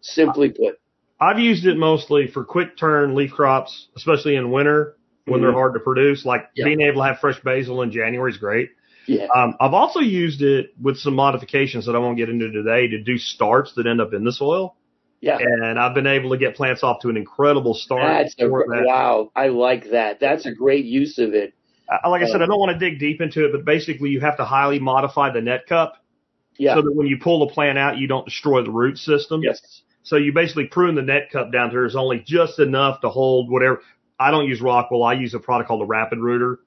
Simply 0.00 0.48
put. 0.50 0.80
I've 1.20 1.38
used 1.38 1.64
it 1.64 1.76
mostly 1.76 2.26
for 2.26 2.42
quick 2.44 2.76
turn 2.76 3.14
leaf 3.14 3.30
crops, 3.30 3.86
especially 3.94 4.34
in 4.34 4.50
winter 4.50 4.96
when 5.26 5.38
Mhm. 5.38 5.42
they're 5.44 5.52
hard 5.52 5.74
to 5.74 5.80
produce. 5.80 6.26
Like 6.26 6.48
Yeah. 6.56 6.64
being 6.64 6.80
able 6.80 7.02
to 7.02 7.06
have 7.06 7.20
fresh 7.20 7.40
basil 7.44 7.82
in 7.82 7.92
January 7.92 8.32
is 8.32 8.36
great. 8.36 8.70
Yeah. 9.06 9.28
Um, 9.32 9.54
I've 9.60 9.74
also 9.74 10.00
used 10.00 10.42
it 10.42 10.70
with 10.82 10.96
some 10.98 11.14
modifications 11.14 11.86
that 11.86 11.94
I 11.94 12.00
won't 12.00 12.16
get 12.16 12.28
into 12.28 12.50
today 12.50 12.88
to 12.88 12.98
do 13.00 13.16
starts 13.16 13.74
that 13.74 13.86
end 13.86 14.00
up 14.00 14.12
in 14.12 14.24
the 14.24 14.32
soil. 14.32 14.74
Yeah. 15.20 15.38
And 15.40 15.78
I've 15.78 15.94
been 15.94 16.08
able 16.08 16.30
to 16.30 16.36
get 16.36 16.56
plants 16.56 16.82
off 16.82 16.98
to 17.02 17.10
an 17.10 17.16
incredible 17.16 17.74
start. 17.74 18.02
That's 18.02 18.34
a, 18.40 18.48
that. 18.48 18.82
wow. 18.84 19.30
I 19.36 19.48
like 19.48 19.90
that. 19.90 20.18
That's 20.18 20.46
a 20.46 20.52
great 20.52 20.84
use 20.84 21.18
of 21.18 21.32
it. 21.32 21.54
I- 21.88 22.08
Like 22.08 22.22
I 22.22 22.26
said, 22.26 22.40
I 22.40 22.44
uh, 22.44 22.46
don't 22.48 22.58
want 22.58 22.72
to 22.72 22.90
dig 22.90 22.98
deep 22.98 23.20
into 23.20 23.44
it, 23.44 23.52
but 23.52 23.64
basically 23.64 24.10
you 24.10 24.20
have 24.20 24.36
to 24.38 24.44
highly 24.44 24.78
modify 24.78 25.30
the 25.30 25.40
net 25.40 25.66
cup 25.66 26.02
Yeah. 26.56 26.74
so 26.74 26.82
that 26.82 26.92
when 26.94 27.06
you 27.06 27.18
pull 27.18 27.46
the 27.46 27.52
plant 27.52 27.78
out, 27.78 27.98
you 27.98 28.06
don't 28.06 28.24
destroy 28.24 28.62
the 28.62 28.70
root 28.70 28.98
system. 28.98 29.42
yes. 29.42 29.82
So 30.02 30.16
you 30.16 30.32
basically 30.34 30.66
prune 30.66 30.94
the 30.96 31.02
net 31.02 31.30
cup 31.30 31.50
down 31.50 31.70
to 31.70 31.74
there's 31.74 31.96
only 31.96 32.18
just 32.20 32.58
enough 32.58 33.00
to 33.00 33.08
hold 33.08 33.50
whatever. 33.50 33.80
I 34.20 34.30
don't 34.30 34.46
use 34.46 34.60
Rockwool. 34.60 35.04
I 35.06 35.14
use 35.14 35.32
a 35.34 35.40
product 35.40 35.66
called 35.68 35.80
the 35.80 35.86
Rapid 35.86 36.18
Rooter, 36.18 36.60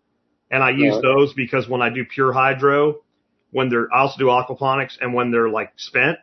and 0.50 0.64
I 0.64 0.72
use 0.72 0.96
Yeah. 0.96 1.02
those 1.02 1.34
because 1.34 1.70
when 1.70 1.82
I 1.82 1.90
do 1.90 2.04
pure 2.04 2.34
hydro, 2.34 3.02
when 3.52 3.70
they're 3.70 3.94
I 3.94 4.00
also 4.02 4.18
do 4.18 4.26
aquaponics, 4.26 4.98
and 5.00 5.14
when 5.14 5.30
they're 5.32 5.50
like 5.50 5.72
spent, 5.78 6.18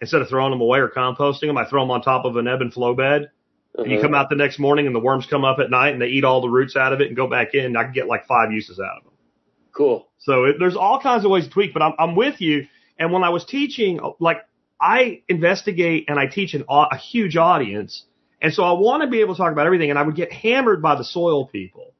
instead 0.00 0.22
of 0.22 0.28
throwing 0.28 0.50
them 0.50 0.60
away 0.60 0.80
or 0.80 0.88
composting 0.88 1.46
them, 1.46 1.56
I 1.56 1.64
throw 1.66 1.82
them 1.82 1.90
on 1.92 2.02
top 2.02 2.24
of 2.24 2.36
an 2.36 2.48
ebb 2.48 2.60
and 2.62 2.72
flow 2.72 2.94
bed. 2.94 3.30
And 3.76 3.86
you 3.90 3.98
Uh-huh. 3.98 4.06
come 4.08 4.14
out 4.14 4.28
the 4.28 4.36
next 4.36 4.58
morning, 4.58 4.86
and 4.86 4.94
the 4.94 5.00
worms 5.00 5.26
come 5.26 5.44
up 5.44 5.58
at 5.58 5.70
night, 5.70 5.90
and 5.92 6.02
they 6.02 6.08
eat 6.08 6.24
all 6.24 6.40
the 6.40 6.48
roots 6.48 6.76
out 6.76 6.92
of 6.92 7.00
it 7.00 7.06
and 7.06 7.16
go 7.16 7.28
back 7.28 7.54
in. 7.54 7.66
And 7.66 7.78
I 7.78 7.84
can 7.84 7.92
get 7.92 8.06
like 8.08 8.26
five 8.26 8.52
uses 8.52 8.78
out 8.80 8.98
of 8.98 9.04
them. 9.04 9.12
Cool. 9.72 10.08
So 10.18 10.44
it, 10.44 10.56
there's 10.58 10.76
all 10.76 11.00
kinds 11.00 11.24
of 11.24 11.30
ways 11.30 11.44
to 11.44 11.50
tweak, 11.50 11.72
but 11.72 11.82
I'm, 11.82 11.92
I'm 11.98 12.16
with 12.16 12.40
you. 12.40 12.66
And 12.98 13.12
when 13.12 13.22
I 13.22 13.30
was 13.30 13.44
teaching, 13.44 14.00
like 14.18 14.38
I 14.80 15.22
investigate 15.28 16.06
and 16.08 16.18
I 16.18 16.26
teach 16.26 16.54
an, 16.54 16.64
a 16.68 16.96
huge 16.96 17.36
audience. 17.36 18.04
And 18.42 18.52
so 18.52 18.62
I 18.62 18.72
want 18.72 19.02
to 19.02 19.08
be 19.08 19.20
able 19.20 19.34
to 19.34 19.38
talk 19.38 19.52
about 19.52 19.66
everything 19.66 19.90
and 19.90 19.98
I 19.98 20.02
would 20.02 20.16
get 20.16 20.32
hammered 20.32 20.82
by 20.82 20.96
the 20.96 21.04
soil 21.04 21.46
people. 21.46 21.94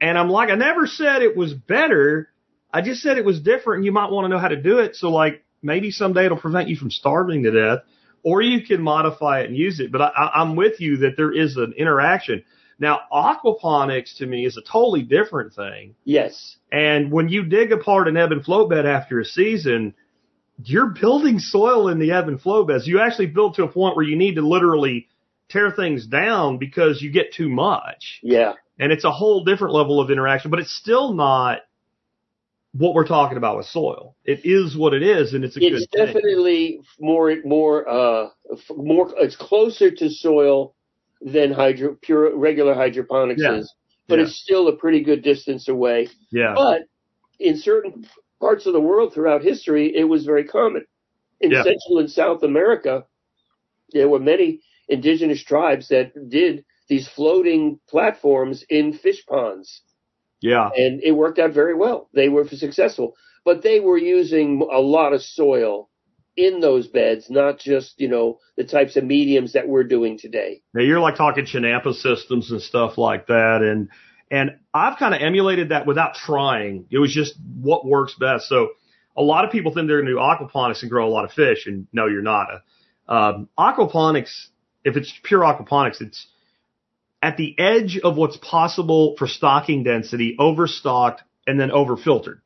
And 0.00 0.16
I'm 0.18 0.28
like, 0.28 0.50
I 0.50 0.54
never 0.54 0.86
said 0.86 1.22
it 1.22 1.36
was 1.36 1.52
better. 1.52 2.28
I 2.72 2.82
just 2.82 3.02
said 3.02 3.18
it 3.18 3.24
was 3.24 3.40
different 3.40 3.78
and 3.78 3.84
you 3.84 3.92
might 3.92 4.10
want 4.10 4.26
to 4.26 4.28
know 4.28 4.38
how 4.38 4.48
to 4.48 4.60
do 4.60 4.78
it. 4.78 4.96
So 4.96 5.10
like 5.10 5.44
maybe 5.62 5.90
someday 5.90 6.26
it'll 6.26 6.38
prevent 6.38 6.68
you 6.68 6.76
from 6.76 6.90
starving 6.90 7.42
to 7.44 7.50
death 7.50 7.84
or 8.26 8.42
you 8.42 8.66
can 8.66 8.82
modify 8.82 9.38
it 9.38 9.46
and 9.46 9.56
use 9.56 9.78
it. 9.78 9.92
But 9.92 10.02
I, 10.02 10.30
I'm 10.34 10.56
with 10.56 10.80
you 10.80 10.96
that 10.98 11.16
there 11.16 11.32
is 11.32 11.56
an 11.56 11.74
interaction. 11.78 12.42
Now 12.76 13.02
aquaponics 13.12 14.16
to 14.18 14.26
me 14.26 14.44
is 14.44 14.56
a 14.56 14.62
totally 14.62 15.02
different 15.02 15.54
thing. 15.54 15.94
Yes. 16.04 16.56
And 16.72 17.12
when 17.12 17.28
you 17.28 17.44
dig 17.44 17.70
apart 17.70 18.08
an 18.08 18.16
ebb 18.16 18.32
and 18.32 18.44
flow 18.44 18.66
bed 18.66 18.84
after 18.84 19.20
a 19.20 19.24
season, 19.24 19.94
you're 20.64 20.88
building 20.88 21.38
soil 21.38 21.88
in 21.88 22.00
the 22.00 22.10
ebb 22.10 22.26
and 22.26 22.40
flow 22.40 22.64
beds. 22.64 22.88
You 22.88 22.98
actually 22.98 23.26
build 23.26 23.54
to 23.54 23.62
a 23.62 23.68
point 23.68 23.94
where 23.94 24.04
you 24.04 24.16
need 24.16 24.34
to 24.34 24.42
literally 24.42 25.06
tear 25.48 25.70
things 25.70 26.04
down 26.04 26.58
because 26.58 27.00
you 27.00 27.12
get 27.12 27.32
too 27.32 27.48
much. 27.48 28.18
Yeah. 28.24 28.54
And 28.76 28.90
it's 28.90 29.04
a 29.04 29.12
whole 29.12 29.44
different 29.44 29.72
level 29.72 30.00
of 30.00 30.10
interaction, 30.10 30.50
but 30.50 30.58
it's 30.58 30.76
still 30.76 31.12
not 31.12 31.60
what 32.78 32.94
we're 32.94 33.06
talking 33.06 33.36
about 33.38 33.56
with 33.56 33.66
soil. 33.66 34.16
It 34.24 34.40
is 34.44 34.76
what 34.76 34.92
it 34.94 35.02
is, 35.02 35.34
and 35.34 35.44
it's 35.44 35.56
a 35.56 35.60
It's 35.60 35.70
good 35.70 35.90
thing. 35.90 36.02
It's 36.06 36.12
definitely 36.12 36.80
more 37.00 37.34
more 37.44 37.88
uh 37.88 38.28
more 38.76 39.12
it's 39.18 39.36
closer 39.36 39.90
to 39.90 40.10
soil 40.10 40.74
than 41.20 41.52
hydro 41.52 41.96
pure 42.02 42.36
regular 42.36 42.74
hydroponics 42.74 43.42
Yeah. 43.42 43.56
is, 43.56 43.74
but 44.08 44.18
Yeah. 44.18 44.24
it's 44.26 44.36
still 44.36 44.68
a 44.68 44.76
pretty 44.76 45.00
good 45.02 45.22
distance 45.22 45.68
away. 45.68 46.08
Yeah. 46.30 46.54
But 46.54 46.82
in 47.38 47.56
certain 47.56 48.06
parts 48.40 48.66
of 48.66 48.72
the 48.74 48.80
world 48.80 49.14
throughout 49.14 49.42
history, 49.42 49.94
it 49.96 50.04
was 50.04 50.24
very 50.24 50.44
common. 50.44 50.84
In 51.40 51.50
Yeah. 51.50 51.62
Central 51.62 51.98
and 51.98 52.10
South 52.10 52.42
America, 52.42 53.06
there 53.92 54.08
were 54.08 54.18
many 54.18 54.60
indigenous 54.88 55.42
tribes 55.42 55.88
that 55.88 56.12
did 56.28 56.64
these 56.88 57.08
floating 57.08 57.80
platforms 57.88 58.62
in 58.68 58.92
fish 58.92 59.24
ponds, 59.26 59.82
yeah. 60.40 60.68
and 60.74 61.02
it 61.02 61.12
worked 61.12 61.38
out 61.38 61.52
very 61.52 61.74
well. 61.74 62.08
They 62.14 62.28
were 62.28 62.46
successful, 62.46 63.16
but 63.44 63.62
they 63.62 63.80
were 63.80 63.98
using 63.98 64.66
a 64.72 64.80
lot 64.80 65.12
of 65.12 65.22
soil 65.22 65.88
in 66.36 66.60
those 66.60 66.86
beds, 66.86 67.30
not 67.30 67.58
just 67.58 67.94
you 67.98 68.08
know 68.08 68.38
the 68.56 68.64
types 68.64 68.96
of 68.96 69.04
mediums 69.04 69.54
that 69.54 69.68
we're 69.68 69.84
doing 69.84 70.18
today. 70.18 70.62
Now 70.74 70.82
you're 70.82 71.00
like 71.00 71.16
talking 71.16 71.46
Chinampa 71.46 71.94
systems 71.94 72.50
and 72.50 72.60
stuff 72.60 72.98
like 72.98 73.26
that, 73.28 73.62
and 73.62 73.88
and 74.30 74.58
I've 74.74 74.98
kind 74.98 75.14
of 75.14 75.22
emulated 75.22 75.70
that 75.70 75.86
without 75.86 76.14
trying. 76.14 76.86
It 76.90 76.98
was 76.98 77.12
just 77.12 77.34
what 77.60 77.86
works 77.86 78.14
best. 78.18 78.48
So 78.48 78.70
a 79.16 79.22
lot 79.22 79.44
of 79.44 79.50
people 79.50 79.72
think 79.72 79.88
they're 79.88 80.02
going 80.02 80.06
to 80.06 80.12
do 80.12 80.18
aquaponics 80.18 80.82
and 80.82 80.90
grow 80.90 81.06
a 81.06 81.10
lot 81.10 81.24
of 81.24 81.32
fish, 81.32 81.66
and 81.66 81.86
no, 81.92 82.06
you're 82.06 82.22
not. 82.22 82.48
Um, 83.08 83.48
aquaponics, 83.58 84.48
if 84.84 84.96
it's 84.96 85.12
pure 85.22 85.40
aquaponics, 85.40 86.00
it's 86.00 86.26
at 87.26 87.36
the 87.36 87.58
edge 87.58 87.98
of 87.98 88.16
what's 88.16 88.36
possible 88.36 89.16
for 89.18 89.26
stocking 89.26 89.82
density, 89.82 90.36
overstocked 90.38 91.24
and 91.44 91.58
then 91.58 91.70
overfiltered. 91.70 92.38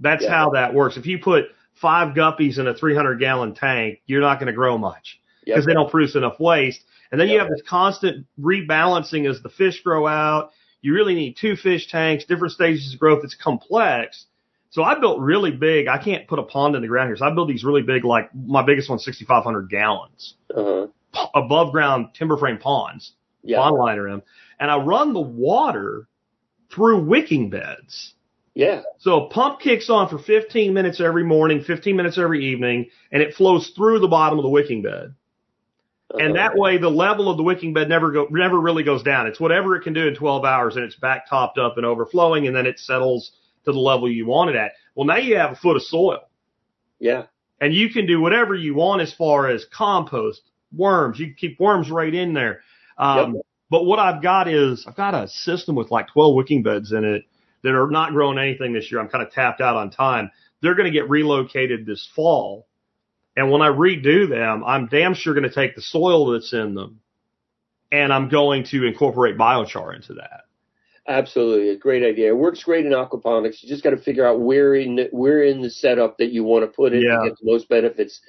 That's 0.00 0.24
Yeah. 0.24 0.30
how 0.36 0.50
that 0.50 0.74
works. 0.74 0.96
If 0.96 1.06
you 1.06 1.20
put 1.20 1.44
five 1.74 2.12
guppies 2.14 2.58
in 2.58 2.66
a 2.66 2.74
300 2.74 3.20
gallon 3.20 3.54
tank, 3.54 4.00
you're 4.04 4.20
not 4.20 4.40
going 4.40 4.48
to 4.48 4.52
grow 4.52 4.76
much 4.78 5.20
Yep. 5.46 5.54
because 5.54 5.66
they 5.66 5.74
don't 5.74 5.88
produce 5.88 6.16
enough 6.16 6.40
waste. 6.40 6.82
And 7.12 7.20
then 7.20 7.28
you 7.28 7.38
have 7.38 7.48
this 7.48 7.62
constant 7.68 8.26
rebalancing 8.40 9.30
as 9.30 9.42
the 9.42 9.48
fish 9.48 9.80
grow 9.82 10.08
out. 10.08 10.50
You 10.82 10.92
really 10.92 11.14
need 11.14 11.36
two 11.36 11.54
fish 11.54 11.86
tanks, 11.86 12.24
different 12.24 12.52
stages 12.52 12.92
of 12.94 12.98
growth. 12.98 13.22
It's 13.22 13.36
complex. 13.36 14.26
So 14.70 14.82
I 14.82 14.98
built 14.98 15.20
really 15.20 15.52
big. 15.52 15.86
I 15.86 15.98
can't 15.98 16.26
put 16.26 16.40
a 16.40 16.42
pond 16.42 16.74
in 16.74 16.82
the 16.82 16.88
ground 16.88 17.10
here. 17.10 17.16
So 17.16 17.26
I 17.26 17.30
built 17.32 17.46
these 17.46 17.62
really 17.64 17.82
big, 17.82 18.04
like 18.04 18.28
my 18.34 18.62
biggest 18.62 18.90
one's 18.90 19.04
6,500 19.04 19.70
gallons, 19.70 20.34
Uh-huh. 20.52 20.88
p- 21.14 21.30
above 21.32 21.70
ground 21.70 22.08
timber 22.12 22.36
frame 22.36 22.58
ponds, 22.58 23.12
Yeah. 23.48 23.68
liner 23.68 24.08
them. 24.10 24.22
And 24.60 24.70
I 24.70 24.78
run 24.78 25.12
the 25.12 25.20
water 25.20 26.08
through 26.72 27.04
wicking 27.04 27.50
beds. 27.50 28.14
Yeah. 28.54 28.82
So 28.98 29.26
a 29.26 29.28
pump 29.28 29.60
kicks 29.60 29.90
on 29.90 30.08
for 30.08 30.18
15 30.18 30.72
minutes 30.72 31.00
every 31.00 31.24
morning, 31.24 31.62
15 31.62 31.94
minutes 31.94 32.16
every 32.18 32.46
evening, 32.46 32.86
and 33.12 33.22
it 33.22 33.34
flows 33.34 33.70
through 33.76 33.98
the 34.00 34.08
bottom 34.08 34.38
of 34.38 34.42
the 34.42 34.48
wicking 34.48 34.82
bed. 34.82 35.14
And 36.18 36.32
Uh-huh. 36.32 36.32
that 36.34 36.56
way, 36.56 36.78
the 36.78 36.88
level 36.90 37.28
of 37.28 37.36
the 37.36 37.42
wicking 37.42 37.74
bed 37.74 37.88
never 37.88 38.12
go, 38.12 38.28
never 38.30 38.58
really 38.58 38.82
goes 38.82 39.02
down. 39.02 39.26
It's 39.26 39.40
whatever 39.40 39.76
it 39.76 39.82
can 39.82 39.92
do 39.92 40.06
in 40.08 40.14
12 40.14 40.44
hours, 40.44 40.76
and 40.76 40.84
it's 40.84 40.96
back 40.96 41.28
topped 41.28 41.58
up 41.58 41.76
and 41.76 41.84
overflowing, 41.84 42.46
and 42.46 42.56
then 42.56 42.64
it 42.66 42.78
settles 42.78 43.32
to 43.64 43.72
the 43.72 43.78
level 43.78 44.08
you 44.10 44.24
want 44.26 44.50
it 44.50 44.56
at. 44.56 44.72
Well, 44.94 45.06
now 45.06 45.16
you 45.16 45.36
have 45.36 45.52
a 45.52 45.56
foot 45.56 45.76
of 45.76 45.82
soil, 45.82 46.20
Yeah. 47.00 47.24
and 47.60 47.74
you 47.74 47.90
can 47.90 48.06
do 48.06 48.20
whatever 48.20 48.54
you 48.54 48.74
want 48.74 49.02
as 49.02 49.12
far 49.12 49.48
as 49.48 49.64
compost, 49.66 50.42
worms. 50.74 51.18
You 51.18 51.26
can 51.26 51.34
keep 51.34 51.60
worms 51.60 51.90
right 51.90 52.14
in 52.14 52.32
there. 52.32 52.62
Um, 52.98 53.34
Yep. 53.34 53.42
But 53.68 53.84
what 53.84 53.98
I've 53.98 54.22
got 54.22 54.46
is 54.46 54.84
I've 54.86 54.94
got 54.94 55.14
a 55.14 55.26
system 55.26 55.74
with 55.74 55.90
like 55.90 56.06
12 56.12 56.36
wicking 56.36 56.62
beds 56.62 56.92
in 56.92 57.04
it 57.04 57.24
that 57.62 57.74
are 57.74 57.90
not 57.90 58.12
growing 58.12 58.38
anything 58.38 58.72
this 58.72 58.92
year. 58.92 59.00
I'm 59.00 59.08
kind 59.08 59.26
of 59.26 59.32
tapped 59.32 59.60
out 59.60 59.74
on 59.76 59.90
time. 59.90 60.30
They're 60.62 60.76
going 60.76 60.86
to 60.86 60.96
get 60.96 61.10
relocated 61.10 61.84
this 61.84 62.08
fall. 62.14 62.68
And 63.36 63.50
when 63.50 63.62
I 63.62 63.68
redo 63.68 64.28
them, 64.28 64.62
I'm 64.64 64.86
damn 64.86 65.14
sure 65.14 65.34
going 65.34 65.48
to 65.48 65.54
take 65.54 65.74
the 65.74 65.82
soil 65.82 66.30
that's 66.30 66.52
in 66.52 66.74
them 66.74 67.00
and 67.92 68.12
I'm 68.12 68.28
going 68.28 68.64
to 68.66 68.84
incorporate 68.84 69.36
biochar 69.36 69.94
into 69.94 70.14
that. 70.14 70.42
Absolutely, 71.08 71.70
a 71.70 71.76
great 71.76 72.02
idea. 72.02 72.28
It 72.30 72.36
works 72.36 72.64
great 72.64 72.84
in 72.84 72.92
aquaponics. 72.92 73.62
You 73.62 73.68
just 73.68 73.84
got 73.84 73.90
to 73.90 73.96
figure 73.96 74.26
out 74.26 74.40
where 74.40 74.74
in 74.74 74.96
the, 74.96 75.08
where 75.12 75.42
in 75.42 75.60
the 75.62 75.70
setup 75.70 76.18
that 76.18 76.32
you 76.32 76.42
want 76.42 76.64
to 76.64 76.68
put 76.68 76.92
it 76.92 77.02
Yeah. 77.02 77.18
to 77.18 77.28
get 77.28 77.38
the 77.40 77.50
most 77.50 77.68
benefits. 77.68 78.20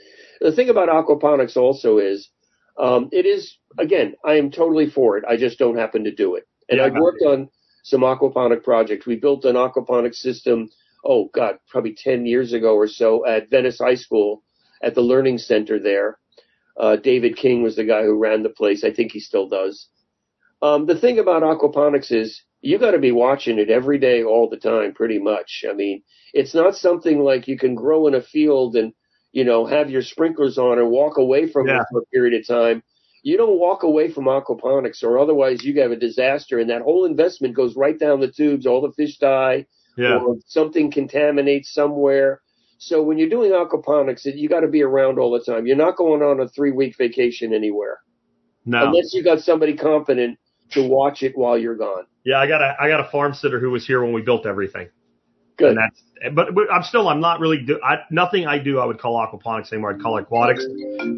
The 0.42 0.52
thing 0.52 0.70
about 0.70 0.90
aquaponics 0.90 1.58
also 1.58 1.98
is, 1.98 2.30
um, 2.78 3.10
it 3.12 3.26
is 3.26 3.58
again, 3.78 4.16
I 4.26 4.36
am 4.36 4.52
totally 4.52 4.90
for 4.90 5.18
it. 5.18 5.24
I 5.28 5.38
just 5.38 5.60
don't 5.60 5.78
happen 5.78 6.04
to 6.04 6.12
do 6.14 6.36
it. 6.36 6.46
And 6.70 6.78
Yeah. 6.80 6.86
I've 6.86 6.96
worked 6.96 7.22
on 7.24 7.50
some 7.84 8.02
aquaponic 8.02 8.64
projects. 8.64 9.06
We 9.06 9.16
built 9.16 9.46
an 9.46 9.56
aquaponic 9.56 10.16
system. 10.16 10.70
Oh 11.06 11.30
God, 11.34 11.60
probably 11.70 11.94
ten 11.94 12.26
years 12.26 12.54
ago 12.54 12.76
or 12.76 12.88
so 12.88 13.26
at 13.26 13.50
Venice 13.50 13.80
High 13.80 13.96
School 13.96 14.44
at 14.82 14.96
the 14.96 15.02
Learning 15.02 15.38
Center 15.38 15.80
there. 15.80 16.18
Uh, 16.80 16.96
David 16.96 17.38
King 17.38 17.64
was 17.64 17.76
the 17.76 17.84
guy 17.86 18.04
who 18.04 18.18
ran 18.18 18.44
the 18.44 18.50
place. 18.50 18.84
I 18.84 18.92
think 18.92 19.12
he 19.12 19.20
still 19.20 19.48
does. 19.48 19.88
Um, 20.62 20.86
the 20.86 20.98
thing 21.00 21.20
about 21.20 21.44
aquaponics 21.44 22.12
is 22.12 22.42
you 22.62 22.78
got 22.80 22.92
to 22.92 23.00
be 23.00 23.12
watching 23.12 23.60
it 23.60 23.70
every 23.70 24.00
day, 24.00 24.24
all 24.24 24.50
the 24.50 24.58
time, 24.58 24.94
pretty 24.94 25.20
much. 25.20 25.64
I 25.70 25.74
mean, 25.74 26.04
it's 26.34 26.54
not 26.54 26.76
something 26.76 27.20
like 27.20 27.48
you 27.48 27.58
can 27.58 27.76
grow 27.76 28.08
in 28.08 28.16
a 28.16 28.22
field 28.22 28.76
and, 28.76 28.94
you 29.32 29.44
know, 29.44 29.66
have 29.66 29.90
your 29.90 30.02
sprinklers 30.02 30.58
on 30.58 30.80
and 30.80 30.90
walk 30.90 31.18
away 31.18 31.48
from 31.48 31.68
Yeah. 31.68 31.82
it 31.82 31.86
for 31.92 32.02
a 32.02 32.06
period 32.08 32.40
of 32.40 32.48
time. 32.48 32.84
You 33.28 33.36
don't 33.36 33.60
walk 33.60 33.84
away 33.84 34.10
from 34.10 34.24
aquaponics 34.24 35.04
or 35.04 35.20
otherwise 35.20 35.62
you 35.62 35.82
have 35.82 35.92
a 35.92 35.98
disaster 35.98 36.60
and 36.60 36.70
that 36.70 36.82
whole 36.82 37.04
investment 37.04 37.58
goes 37.58 37.76
right 37.76 38.00
down 38.00 38.22
the 38.22 38.32
tubes. 38.32 38.66
All 38.66 38.80
the 38.80 38.94
fish 38.94 39.18
die 39.18 39.66
Yeah. 39.98 40.20
or 40.20 40.38
something 40.46 40.90
contaminates 40.90 41.74
somewhere. 41.74 42.40
So 42.78 43.04
when 43.04 43.18
you're 43.18 43.28
doing 43.28 43.52
aquaponics, 43.52 44.22
you 44.24 44.48
got 44.48 44.62
to 44.62 44.70
be 44.70 44.82
around 44.82 45.20
all 45.20 45.32
the 45.32 45.44
time. 45.44 45.68
You're 45.68 45.76
not 45.76 45.98
going 45.98 46.22
on 46.22 46.40
a 46.40 46.48
three 46.48 46.72
week 46.72 46.96
vacation 46.98 47.54
anywhere 47.54 47.98
No. 48.66 48.88
unless 48.88 49.14
you 49.14 49.26
got 49.26 49.42
somebody 49.42 49.76
competent 49.76 50.40
to 50.72 50.88
watch 50.88 51.22
it 51.22 51.34
while 51.38 51.58
you're 51.58 51.76
gone. 51.76 52.06
Yeah. 52.24 52.40
I 52.40 52.48
got 52.48 52.62
a, 52.62 52.78
I 52.80 52.88
got 52.88 53.02
a 53.02 53.10
farm 53.12 53.34
sitter 53.34 53.60
who 53.60 53.72
was 53.72 53.86
here 53.86 54.02
when 54.02 54.14
we 54.14 54.22
built 54.22 54.46
everything. 54.46 54.88
Good. 55.58 55.72
And 55.72 55.78
that's, 55.80 56.02
but, 56.34 56.56
but 56.56 56.72
I'm 56.72 56.84
still, 56.84 57.10
I'm 57.10 57.20
not 57.20 57.42
really, 57.42 57.58
do, 57.66 57.78
I, 57.84 57.98
nothing 58.10 58.48
I 58.48 58.58
do 58.58 58.80
I 58.80 58.86
would 58.86 59.00
call 59.00 59.16
aquaponics 59.18 59.74
anymore. 59.74 59.96
I'd 59.96 60.02
call 60.02 60.18
aquatics. 60.18 60.66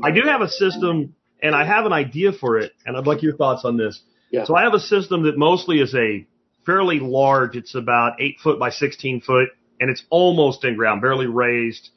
I 0.02 0.10
do 0.10 0.22
have 0.24 0.42
a 0.42 0.50
system 0.50 1.14
and 1.42 1.56
I 1.56 1.66
have 1.66 1.86
an 1.86 1.94
idea 1.94 2.32
for 2.34 2.58
it 2.58 2.74
and 2.86 2.98
I'd 2.98 3.08
like 3.08 3.22
your 3.22 3.36
thoughts 3.36 3.64
on 3.66 3.78
this. 3.78 4.02
Yeah. 4.32 4.46
So 4.46 4.56
I 4.56 4.64
have 4.64 4.74
a 4.74 4.80
system 4.80 5.24
that 5.24 5.38
mostly 5.38 5.80
is 5.80 5.96
a 5.96 6.26
fairly 6.66 7.00
large. 7.00 7.56
It's 7.56 7.76
about 7.76 8.22
eight 8.22 8.38
foot 8.44 8.60
by 8.60 8.70
16 8.70 9.22
foot 9.22 9.50
and 9.80 9.90
it's 9.90 10.04
almost 10.10 10.64
in 10.66 10.76
ground, 10.76 11.02
barely 11.02 11.28
raised 11.28 11.90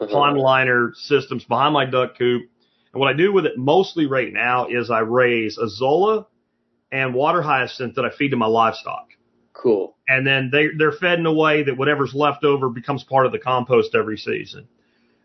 Uh-huh. 0.00 0.06
pond 0.12 0.38
liner 0.38 0.92
systems 0.94 1.44
behind 1.44 1.72
my 1.74 1.84
duck 1.84 2.16
coop. 2.18 2.42
And 2.92 3.00
what 3.00 3.08
I 3.08 3.12
do 3.16 3.32
with 3.32 3.44
it 3.46 3.58
mostly 3.58 4.06
right 4.06 4.32
now 4.32 4.66
is 4.68 4.90
I 4.90 5.00
raise 5.00 5.58
azolla 5.58 6.26
and 6.92 7.12
water 7.14 7.42
hyacinth 7.42 7.96
that 7.96 8.04
I 8.04 8.10
feed 8.10 8.30
to 8.30 8.36
my 8.36 8.46
livestock. 8.46 9.08
Cool. 9.52 9.96
And 10.08 10.26
then 10.26 10.50
they, 10.52 10.68
they're 10.76 10.92
fed 10.92 11.18
in 11.18 11.26
a 11.26 11.32
way 11.32 11.62
that 11.64 11.76
whatever's 11.76 12.14
left 12.14 12.44
over 12.44 12.68
becomes 12.68 13.02
part 13.04 13.26
of 13.26 13.32
the 13.32 13.38
compost 13.38 13.94
every 13.94 14.16
season. 14.16 14.68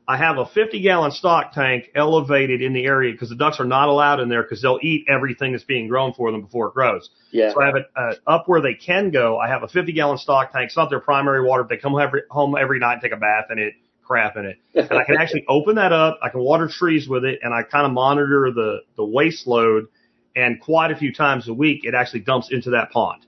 I 0.09 0.17
have 0.17 0.39
a 0.39 0.45
50 0.47 0.81
gallon 0.81 1.11
stock 1.11 1.53
tank 1.53 1.91
elevated 1.93 2.63
in 2.63 2.73
the 2.73 2.83
area 2.83 3.11
because 3.11 3.29
the 3.29 3.35
ducks 3.35 3.59
are 3.59 3.65
not 3.65 3.89
allowed 3.89 4.19
in 4.19 4.27
there 4.27 4.41
because 4.41 4.59
they'll 4.59 4.79
eat 4.81 5.05
everything 5.07 5.51
that's 5.51 5.63
being 5.63 5.87
grown 5.87 6.13
for 6.13 6.31
them 6.31 6.41
before 6.41 6.69
it 6.69 6.73
grows. 6.73 7.11
Yeah. 7.29 7.53
So 7.53 7.61
I 7.61 7.67
have 7.67 7.75
it 7.75 7.85
uh, 7.95 8.13
up 8.25 8.47
where 8.47 8.59
they 8.59 8.73
can 8.73 9.11
go. 9.11 9.37
I 9.37 9.47
have 9.49 9.61
a 9.61 9.67
50 9.67 9.91
gallon 9.93 10.17
stock 10.17 10.51
tank. 10.51 10.65
It's 10.65 10.75
not 10.75 10.89
their 10.89 10.99
primary 10.99 11.47
water. 11.47 11.63
They 11.69 11.77
come 11.77 11.95
every, 11.99 12.23
home 12.31 12.55
every 12.59 12.79
night 12.79 12.93
and 12.93 13.01
take 13.03 13.11
a 13.11 13.17
bath 13.17 13.51
in 13.51 13.59
it, 13.59 13.75
crap 14.03 14.35
in 14.35 14.45
it. 14.45 14.57
And 14.89 14.99
I 14.99 15.03
can 15.03 15.17
actually 15.17 15.45
open 15.47 15.75
that 15.75 15.93
up. 15.93 16.17
I 16.23 16.29
can 16.29 16.39
water 16.39 16.67
trees 16.67 17.07
with 17.07 17.23
it 17.23 17.41
and 17.43 17.53
I 17.53 17.61
kind 17.61 17.85
of 17.85 17.91
monitor 17.91 18.51
the, 18.51 18.79
the 18.97 19.05
waste 19.05 19.45
load 19.45 19.89
and 20.35 20.59
quite 20.59 20.89
a 20.89 20.95
few 20.95 21.13
times 21.13 21.47
a 21.47 21.53
week 21.53 21.81
it 21.83 21.93
actually 21.93 22.21
dumps 22.21 22.49
into 22.51 22.71
that 22.71 22.89
pond. 22.89 23.27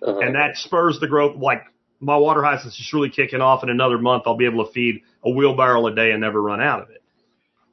Uh-huh. 0.00 0.20
And 0.20 0.34
that 0.34 0.56
spurs 0.56 0.98
the 0.98 1.08
growth. 1.08 1.36
Like 1.36 1.64
my 2.00 2.16
water 2.16 2.42
hyacinth 2.42 2.72
is 2.72 2.90
really 2.94 3.10
kicking 3.10 3.42
off 3.42 3.62
in 3.62 3.68
another 3.68 3.98
month. 3.98 4.22
I'll 4.24 4.38
be 4.38 4.46
able 4.46 4.64
to 4.64 4.72
feed 4.72 5.02
a 5.24 5.30
wheelbarrow 5.30 5.86
a 5.86 5.94
day 5.94 6.10
and 6.10 6.20
never 6.20 6.40
run 6.40 6.60
out 6.60 6.82
of 6.82 6.90
it. 6.90 7.02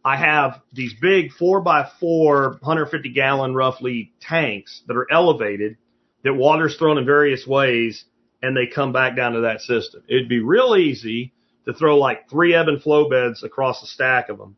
I 0.04 0.18
have 0.18 0.62
these 0.72 0.94
big 1.02 1.32
four 1.34 1.62
by 1.62 1.90
four, 2.00 2.52
150 2.62 3.10
gallon 3.10 3.54
roughly 3.54 4.14
tanks 4.22 4.82
that 4.88 4.96
are 4.96 5.12
elevated 5.12 5.78
that 6.24 6.34
water's 6.34 6.78
thrown 6.78 6.98
in 6.98 7.06
various 7.06 7.46
ways 7.46 8.06
and 8.42 8.56
they 8.56 8.68
come 8.68 8.94
back 8.94 9.16
down 9.16 9.34
to 9.34 9.42
that 9.42 9.62
system. 9.62 10.04
It'd 10.08 10.30
be 10.30 10.40
real 10.40 10.76
easy 10.76 11.34
to 11.66 11.74
throw 11.74 11.98
like 11.98 12.30
three 12.30 12.54
ebb 12.54 12.68
and 12.68 12.82
flow 12.82 13.10
beds 13.10 13.44
across 13.44 13.84
a 13.84 13.88
stack 13.88 14.30
of 14.30 14.38
them, 14.38 14.56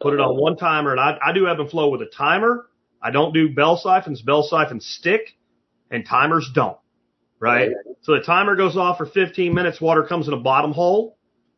put 0.00 0.14
it 0.14 0.20
on 0.20 0.36
one 0.36 0.56
timer. 0.56 0.92
And 0.92 1.00
I, 1.00 1.18
I 1.24 1.32
do 1.32 1.48
ebb 1.48 1.60
and 1.60 1.70
flow 1.70 1.88
with 1.88 2.02
a 2.02 2.06
timer. 2.06 2.66
I 3.02 3.10
don't 3.10 3.32
do 3.32 3.48
bell 3.48 3.76
siphons. 3.76 4.22
Bell 4.22 4.42
siphons 4.42 4.86
stick 4.86 5.36
and 5.90 6.04
timers 6.06 6.50
don't. 6.54 6.78
Right. 7.38 7.70
So 8.02 8.12
the 8.12 8.22
timer 8.22 8.56
goes 8.56 8.76
off 8.76 8.98
for 8.98 9.06
15 9.06 9.52
minutes. 9.52 9.80
Water 9.80 10.02
comes 10.04 10.26
in 10.28 10.34
a 10.34 10.38
bottom 10.38 10.72
hole, 10.72 11.15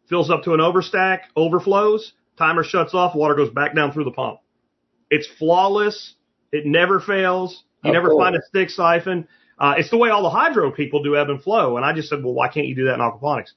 fills 0.08 0.30
up 0.30 0.42
to 0.44 0.54
an 0.54 0.60
overstack, 0.60 1.20
overflows. 1.36 2.12
Timer 2.36 2.64
shuts 2.64 2.94
off. 2.94 3.14
Water 3.14 3.34
goes 3.34 3.50
back 3.50 3.74
down 3.74 3.92
through 3.92 4.04
the 4.04 4.10
pump. 4.12 4.38
It's 5.10 5.26
flawless. 5.38 6.14
It 6.52 6.66
never 6.66 7.00
fails. 7.00 7.64
You 7.84 7.90
Oh, 7.90 7.92
never 7.94 8.08
cool. 8.10 8.18
find 8.18 8.36
a 8.36 8.40
stick 8.48 8.70
siphon. 8.70 9.26
Uh, 9.58 9.74
it's 9.76 9.90
the 9.90 9.96
way 9.98 10.10
all 10.10 10.22
the 10.22 10.30
hydro 10.30 10.70
people 10.70 11.02
do 11.02 11.16
ebb 11.16 11.30
and 11.30 11.42
flow. 11.42 11.76
And 11.76 11.84
I 11.84 11.92
just 11.92 12.08
said, 12.08 12.22
well, 12.22 12.34
why 12.34 12.48
can't 12.48 12.66
you 12.66 12.74
do 12.76 12.84
that 12.84 12.94
in 12.94 13.00
aquaponics? 13.00 13.50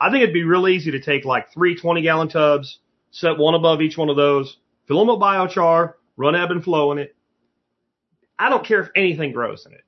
I 0.00 0.10
think 0.10 0.22
it'd 0.22 0.34
be 0.34 0.42
real 0.42 0.66
easy 0.68 0.90
to 0.92 1.00
take 1.00 1.24
like 1.24 1.52
three 1.52 1.76
20 1.76 2.02
gallon 2.02 2.28
tubs, 2.28 2.80
set 3.12 3.38
one 3.38 3.54
above 3.54 3.80
each 3.80 3.96
one 3.96 4.10
of 4.10 4.16
those, 4.16 4.56
fill 4.88 4.98
them 4.98 5.08
with 5.08 5.20
biochar, 5.22 5.94
run 6.16 6.34
ebb 6.34 6.50
and 6.50 6.62
flow 6.64 6.90
in 6.92 6.98
it. 6.98 7.14
I 8.38 8.48
don't 8.50 8.66
care 8.66 8.82
if 8.82 8.88
anything 8.96 9.32
grows 9.32 9.64
in 9.64 9.72
it. 9.72 9.82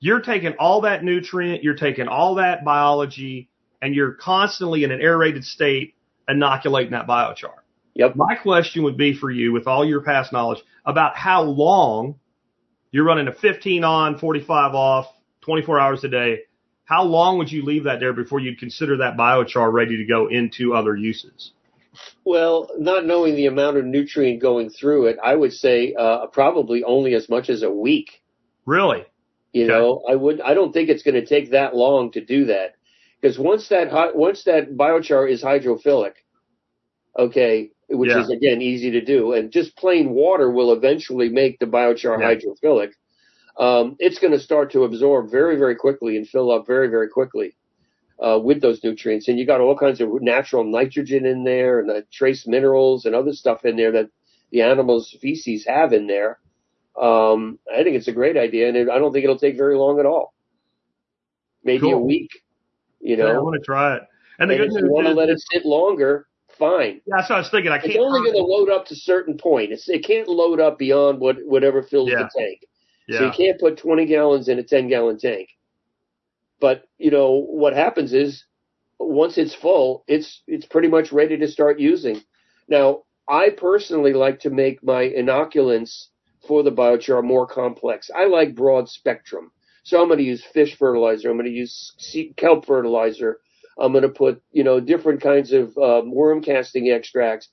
You're 0.00 0.20
taking 0.20 0.54
all 0.58 0.80
that 0.80 1.04
nutrient, 1.04 1.62
you're 1.62 1.76
taking 1.76 2.08
all 2.08 2.34
that 2.36 2.64
biology, 2.64 3.48
and 3.82 3.94
you're 3.94 4.12
constantly 4.12 4.84
in 4.84 4.92
an 4.92 5.00
aerated 5.02 5.44
state 5.44 5.94
inoculating 6.28 6.92
that 6.92 7.06
biochar. 7.06 7.56
Yep. 7.94 8.16
My 8.16 8.36
question 8.36 8.84
would 8.84 8.96
be 8.96 9.12
for 9.12 9.30
you, 9.30 9.52
with 9.52 9.66
all 9.66 9.84
your 9.84 10.00
past 10.00 10.32
knowledge, 10.32 10.62
about 10.86 11.16
how 11.16 11.42
long 11.42 12.14
you're 12.90 13.04
running 13.04 13.28
a 13.28 13.34
15 13.34 13.84
on, 13.84 14.18
45 14.18 14.74
off, 14.74 15.06
24 15.42 15.80
hours 15.80 16.04
a 16.04 16.08
day. 16.08 16.38
How 16.84 17.02
long 17.02 17.38
would 17.38 17.50
you 17.50 17.64
leave 17.64 17.84
that 17.84 18.00
there 18.00 18.12
before 18.12 18.40
you'd 18.40 18.58
consider 18.58 18.96
that 18.98 19.16
biochar 19.16 19.70
ready 19.72 19.96
to 19.98 20.04
go 20.04 20.28
into 20.28 20.74
other 20.74 20.96
uses? 20.96 21.52
Well, 22.24 22.70
not 22.78 23.04
knowing 23.04 23.34
the 23.34 23.46
amount 23.46 23.76
of 23.76 23.84
nutrient 23.84 24.40
going 24.40 24.70
through 24.70 25.06
it, 25.06 25.16
I 25.22 25.34
would 25.34 25.52
say 25.52 25.94
uh, 25.98 26.26
probably 26.28 26.82
only 26.84 27.14
as 27.14 27.28
much 27.28 27.50
as 27.50 27.62
a 27.62 27.70
week. 27.70 28.22
Really? 28.64 29.04
You 29.52 29.64
Okay. 29.64 29.72
know, 29.72 30.02
I 30.08 30.14
would. 30.14 30.40
I 30.40 30.54
don't 30.54 30.72
think 30.72 30.88
it's 30.88 31.02
going 31.02 31.14
to 31.14 31.26
take 31.26 31.50
that 31.50 31.76
long 31.76 32.10
to 32.12 32.24
do 32.24 32.46
that 32.46 32.76
because 33.22 33.38
once 33.38 33.68
that 33.68 34.16
once 34.16 34.44
that 34.44 34.76
biochar 34.76 35.30
is 35.30 35.42
hydrophilic, 35.42 36.14
okay, 37.18 37.70
which 37.88 38.10
Yeah. 38.10 38.20
is 38.20 38.30
again 38.30 38.60
easy 38.60 38.90
to 38.90 39.00
do, 39.00 39.32
and 39.32 39.52
just 39.52 39.76
plain 39.76 40.10
water 40.10 40.50
will 40.50 40.72
eventually 40.72 41.28
make 41.28 41.58
the 41.60 41.66
biochar 41.66 42.20
Yeah. 42.20 42.34
hydrophilic. 42.34 42.92
Um, 43.58 43.96
it's 43.98 44.18
going 44.18 44.32
to 44.32 44.40
start 44.40 44.72
to 44.72 44.84
absorb 44.84 45.30
very, 45.30 45.56
very 45.56 45.76
quickly 45.76 46.16
and 46.16 46.26
fill 46.28 46.50
up 46.50 46.66
very, 46.66 46.88
very 46.88 47.08
quickly 47.08 47.54
uh, 48.18 48.40
with 48.42 48.60
those 48.62 48.82
nutrients. 48.82 49.28
And 49.28 49.38
you 49.38 49.46
got 49.46 49.60
all 49.60 49.76
kinds 49.76 50.00
of 50.00 50.08
natural 50.22 50.64
nitrogen 50.64 51.26
in 51.26 51.44
there, 51.44 51.78
and 51.78 51.88
the 51.88 52.04
trace 52.12 52.46
minerals 52.46 53.04
and 53.04 53.14
other 53.14 53.32
stuff 53.32 53.64
in 53.64 53.76
there 53.76 53.92
that 53.92 54.08
the 54.50 54.62
animals' 54.62 55.16
feces 55.20 55.66
have 55.66 55.92
in 55.92 56.06
there. 56.06 56.38
Um, 57.00 57.58
I 57.72 57.82
think 57.84 57.96
it's 57.96 58.08
a 58.08 58.12
great 58.12 58.36
idea, 58.36 58.68
and 58.68 58.76
it, 58.76 58.88
I 58.90 58.98
don't 58.98 59.12
think 59.12 59.24
it'll 59.24 59.38
take 59.38 59.56
very 59.56 59.76
long 59.76 60.00
at 60.00 60.06
all. 60.06 60.34
Maybe 61.64 61.90
a 61.90 61.98
week, 61.98 62.30
you 63.02 63.16
Yeah, 63.16 63.24
I 63.26 63.38
want 63.38 63.54
to 63.60 63.64
try 63.64 63.96
it. 63.96 64.02
And 64.38 64.50
the 64.50 64.54
And 64.54 64.70
good 64.70 64.78
if 64.78 64.84
you 64.84 64.90
want 64.90 65.06
to 65.06 65.12
let 65.12 65.28
it 65.28 65.38
sit 65.52 65.66
longer, 65.66 66.26
fine. 66.58 67.00
yeah, 67.06 67.16
that's 67.18 67.28
what 67.28 67.36
I 67.36 67.38
was 67.40 67.50
thinking. 67.50 67.72
I 67.72 67.78
can't. 67.78 67.90
It's 67.90 67.98
only 67.98 68.20
going 68.20 68.34
to 68.36 68.42
load 68.42 68.70
up 68.70 68.86
to 68.86 68.94
a 68.94 68.96
certain 68.96 69.36
point. 69.36 69.72
It's, 69.72 69.88
it 69.88 70.04
can't 70.04 70.28
load 70.28 70.60
up 70.60 70.78
beyond 70.78 71.20
what 71.20 71.36
whatever 71.44 71.82
fills 71.82 72.10
Yeah. 72.10 72.22
the 72.24 72.30
tank. 72.40 72.60
So 73.10 73.26
you 73.26 73.32
can't 73.32 73.60
put 73.60 73.76
20 73.76 74.06
gallons 74.06 74.48
in 74.48 74.58
a 74.58 74.62
10 74.62 74.88
gallon 74.88 75.18
tank. 75.18 75.48
But 76.60 76.84
you 76.98 77.10
know 77.10 77.32
what 77.32 77.74
happens 77.74 78.12
is 78.14 78.44
once 78.98 79.36
it's 79.36 79.54
full, 79.54 80.04
it's 80.06 80.42
it's 80.46 80.64
pretty 80.66 80.88
much 80.88 81.12
ready 81.12 81.36
to 81.36 81.48
start 81.48 81.78
using. 81.80 82.22
Now, 82.68 83.02
I 83.28 83.50
personally 83.50 84.12
like 84.12 84.38
to 84.40 84.50
make 84.50 84.82
my 84.82 85.02
inoculants 85.08 86.06
for 86.46 86.62
the 86.62 86.70
biochar 86.72 87.22
more 87.22 87.46
complex. 87.46 88.10
I 88.14 88.26
like 88.26 88.54
broad 88.54 88.88
spectrum. 88.88 89.50
So 89.82 90.00
I'm 90.00 90.08
going 90.08 90.18
to 90.18 90.24
use 90.24 90.44
fish 90.44 90.76
fertilizer. 90.76 91.30
I'm 91.30 91.36
going 91.36 91.50
to 91.50 91.52
use 91.52 91.94
sea- 91.98 92.34
kelp 92.36 92.66
fertilizer. 92.66 93.38
I'm 93.78 93.92
going 93.92 94.02
to 94.02 94.08
put, 94.08 94.42
you 94.52 94.64
know, 94.64 94.80
different 94.80 95.20
kinds 95.20 95.52
of 95.52 95.76
um, 95.78 96.14
worm 96.14 96.42
casting 96.42 96.90
extracts. 96.90 97.48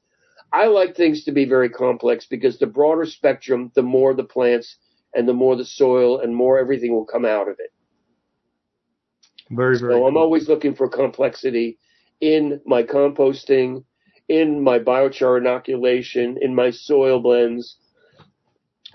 I 0.51 0.67
like 0.67 0.95
things 0.95 1.23
to 1.25 1.31
be 1.31 1.45
very 1.45 1.69
complex 1.69 2.25
because 2.25 2.57
the 2.57 2.67
broader 2.67 3.05
spectrum, 3.05 3.71
the 3.75 3.83
more 3.83 4.13
the 4.13 4.23
plants 4.23 4.77
and 5.13 5.27
the 5.27 5.33
more 5.33 5.55
the 5.55 5.65
soil 5.65 6.19
and 6.19 6.35
more 6.35 6.59
everything 6.59 6.93
will 6.93 7.05
come 7.05 7.25
out 7.25 7.47
of 7.47 7.55
it. 7.59 7.71
Very, 9.51 9.79
very. 9.79 9.93
So 9.93 10.05
I'm 10.05 10.13
cool. 10.13 10.21
always 10.21 10.47
looking 10.47 10.75
for 10.75 10.87
complexity 10.89 11.77
in 12.21 12.61
my 12.65 12.83
composting, 12.83 13.83
in 14.27 14.61
my 14.63 14.79
biochar 14.79 15.39
inoculation, 15.39 16.37
in 16.41 16.53
my 16.53 16.69
soil 16.71 17.19
blends. 17.19 17.77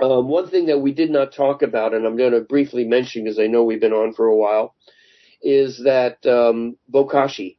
Um, 0.03 0.29
one 0.29 0.49
thing 0.49 0.67
that 0.67 0.81
we 0.81 0.93
did 0.93 1.11
not 1.11 1.33
talk 1.33 1.63
about, 1.63 1.95
and 1.95 2.05
I'm 2.05 2.17
going 2.17 2.33
to 2.33 2.41
briefly 2.41 2.85
mention 2.85 3.25
because 3.25 3.39
I 3.39 3.47
know 3.47 3.63
we've 3.63 3.81
been 3.81 3.93
on 3.93 4.13
for 4.13 4.27
a 4.27 4.37
while, 4.37 4.75
is 5.41 5.83
that 5.85 6.25
um, 6.27 6.77
bokashi. 6.93 7.59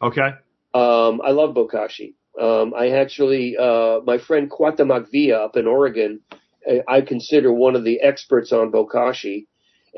Okay. 0.00 0.30
Um, 0.74 1.20
I 1.24 1.30
love 1.30 1.54
bokashi. 1.54 2.14
Um, 2.40 2.72
I 2.74 2.90
actually, 2.90 3.56
uh, 3.56 4.00
my 4.04 4.18
friend 4.18 4.50
Kwatamak 4.50 5.10
Villa 5.10 5.44
up 5.44 5.56
in 5.56 5.66
Oregon, 5.66 6.20
I, 6.66 6.82
I 6.86 7.00
consider 7.00 7.52
one 7.52 7.74
of 7.76 7.84
the 7.84 8.00
experts 8.00 8.52
on 8.52 8.70
bokashi. 8.70 9.46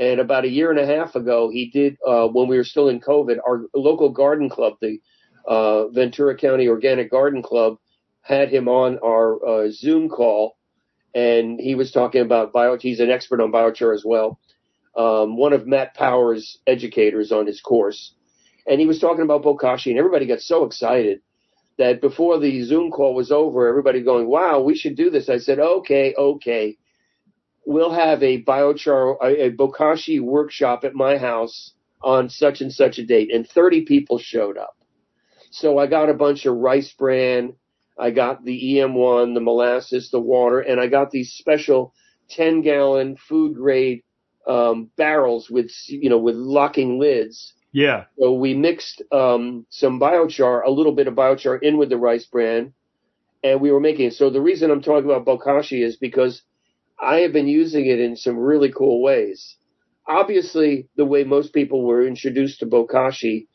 And 0.01 0.21
about 0.21 0.45
a 0.45 0.49
year 0.49 0.71
and 0.71 0.81
a 0.81 0.87
half 0.87 1.15
ago, 1.15 1.51
he 1.51 1.71
did, 1.71 1.99
uh, 2.07 2.29
when 2.29 2.49
we 2.49 2.57
were 2.57 2.65
still 2.65 2.89
in 2.89 3.01
COVID, 3.01 3.39
our 3.47 3.67
local 3.75 4.09
garden 4.09 4.49
club, 4.49 4.75
the 4.81 4.99
uh, 5.47 5.89
Ventura 5.89 6.37
County 6.37 6.69
Organic 6.69 7.11
Garden 7.11 7.43
Club, 7.43 7.77
had 8.23 8.51
him 8.51 8.69
on 8.69 8.99
our 9.05 9.45
uh, 9.45 9.71
Zoom 9.71 10.09
call, 10.09 10.57
and 11.15 11.61
he 11.61 11.75
was 11.75 11.93
talking 11.93 12.23
about 12.23 12.53
bio. 12.53 12.77
He's 12.79 13.01
an 13.01 13.11
expert 13.11 13.41
on 13.41 13.53
biochar 13.53 13.95
as 13.95 14.05
well. 14.05 14.39
Um, 14.97 15.37
one 15.37 15.53
of 15.53 15.67
Matt 15.67 15.95
Powers' 15.95 16.59
educators 16.67 17.33
on 17.33 17.47
his 17.47 17.61
course, 17.61 18.15
and 18.67 18.81
he 18.81 18.87
was 18.87 18.99
talking 18.99 19.23
about 19.23 19.43
bokashi, 19.43 19.91
and 19.91 19.99
everybody 19.99 20.27
got 20.27 20.41
so 20.41 20.65
excited 20.65 21.21
that 21.79 22.01
before 22.01 22.39
the 22.39 22.63
Zoom 22.63 22.91
call 22.91 23.15
was 23.15 23.31
over, 23.31 23.69
everybody 23.69 24.03
going, 24.03 24.29
"Wow, 24.29 24.61
we 24.61 24.77
should 24.77 24.97
do 24.97 25.11
this." 25.11 25.29
I 25.29 25.39
said, 25.39 25.59
"Okay, 25.59 26.15
okay." 26.17 26.77
We'll 27.67 27.93
have 27.93 28.23
a 28.23 28.43
biochar, 28.43 29.17
a, 29.23 29.47
a 29.47 29.51
bokashi 29.53 30.21
workshop 30.21 30.83
at 30.85 30.95
my 30.95 31.19
house 31.19 31.75
on 32.03 32.29
such 32.29 32.61
and 32.61 32.73
such 32.73 32.99
a 32.99 33.07
date, 33.07 33.33
and 33.33 33.49
30 33.49 33.83
people 33.83 34.19
showed 34.19 34.57
up. 34.57 34.77
So 35.51 35.79
I 35.79 35.87
got 35.87 36.09
a 36.09 36.15
bunch 36.15 36.47
of 36.47 36.57
rice 36.57 36.93
bran, 36.93 37.55
I 38.01 38.11
got 38.11 38.45
the 38.45 38.77
EM1, 38.77 39.35
the 39.35 39.41
molasses, 39.41 40.11
the 40.11 40.21
water, 40.21 40.61
and 40.61 40.81
I 40.81 40.87
got 40.87 41.11
these 41.11 41.33
special 41.33 41.93
10 42.31 42.63
gallon 42.63 43.17
food 43.17 43.55
grade 43.55 44.03
um, 44.47 44.91
barrels 44.97 45.51
with 45.51 45.71
you 45.87 46.09
know 46.09 46.19
with 46.19 46.35
locking 46.35 46.99
lids. 46.99 47.55
Yeah. 47.73 48.05
So 48.19 48.33
we 48.33 48.55
mixed 48.55 49.03
um, 49.13 49.67
some 49.71 50.01
biochar, 50.01 50.65
a 50.65 50.71
little 50.71 50.93
bit 50.93 51.07
of 51.07 51.15
biochar 51.15 51.63
in 51.63 51.77
with 51.77 51.91
the 51.91 51.99
rice 51.99 52.25
bran, 52.25 52.73
and 53.45 53.61
we 53.61 53.71
were 53.71 53.81
making 53.81 54.07
it. 54.09 54.15
So 54.15 54.31
the 54.31 54.41
reason 54.41 54.71
I'm 54.71 54.83
talking 54.83 55.09
about 55.09 55.27
bokashi 55.27 55.85
is 55.85 55.97
because 55.97 56.43
I 57.01 57.19
have 57.19 57.33
been 57.33 57.49
using 57.49 57.87
it 57.87 58.01
in 58.01 58.17
some 58.17 58.37
really 58.37 58.73
cool 58.73 59.03
ways. 59.03 59.57
Obviously, 60.09 60.89
the 60.97 61.05
way 61.05 61.23
most 61.23 61.53
people 61.53 61.85
were 61.85 62.05
introduced 62.05 62.61
to 62.61 62.67
bokashi 62.67 63.47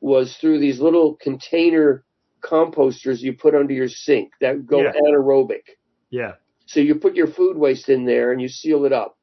was 0.00 0.36
through 0.36 0.60
these 0.60 0.80
little 0.80 1.16
container 1.16 2.04
composters 2.44 3.20
you 3.20 3.32
put 3.32 3.54
under 3.54 3.72
your 3.72 3.88
sink 3.88 4.32
that 4.40 4.66
go 4.66 4.82
Yeah. 4.82 4.92
anaerobic. 4.92 5.62
Yeah. 6.10 6.34
So 6.66 6.80
you 6.80 6.94
put 6.94 7.14
your 7.14 7.26
food 7.26 7.56
waste 7.56 7.88
in 7.88 8.04
there 8.04 8.32
and 8.32 8.40
you 8.40 8.48
seal 8.48 8.84
it 8.84 8.92
up. 8.92 9.16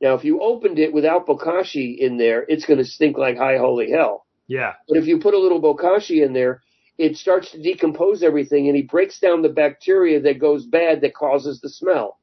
Now, 0.00 0.14
if 0.14 0.24
you 0.24 0.40
opened 0.40 0.78
it 0.78 0.92
without 0.92 1.26
bokashi 1.26 1.98
in 1.98 2.18
there, 2.18 2.44
it's 2.48 2.66
going 2.66 2.78
to 2.78 2.84
stink 2.84 3.18
like 3.18 3.36
high 3.36 3.58
holy 3.58 3.90
hell. 3.90 4.26
Yeah. 4.46 4.74
But 4.88 4.98
if 4.98 5.06
you 5.06 5.18
put 5.18 5.34
a 5.34 5.38
little 5.38 5.60
bokashi 5.60 6.24
in 6.24 6.32
there, 6.32 6.62
it 6.98 7.16
starts 7.16 7.50
to 7.52 7.62
decompose 7.62 8.22
everything 8.22 8.66
and 8.68 8.76
he 8.76 8.82
breaks 8.82 9.18
down 9.20 9.42
the 9.42 9.48
bacteria 9.48 10.20
that 10.20 10.38
goes 10.38 10.66
bad 10.66 11.00
that 11.00 11.14
causes 11.14 11.60
the 11.60 11.68
smell. 11.68 12.18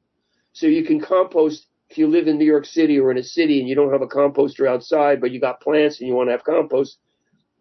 So 0.52 0.66
you 0.66 0.84
can 0.84 1.00
compost 1.00 1.66
if 1.88 1.98
you 1.98 2.08
live 2.08 2.26
in 2.28 2.38
New 2.38 2.44
York 2.44 2.64
City 2.64 2.98
or 2.98 3.10
in 3.10 3.18
a 3.18 3.22
city 3.22 3.60
and 3.60 3.68
you 3.68 3.74
don't 3.74 3.92
have 3.92 4.02
a 4.02 4.06
composter 4.06 4.66
outside, 4.66 5.20
but 5.20 5.30
you 5.30 5.40
got 5.40 5.60
plants 5.60 6.00
and 6.00 6.08
you 6.08 6.14
want 6.14 6.28
to 6.28 6.32
have 6.32 6.44
compost. 6.44 6.98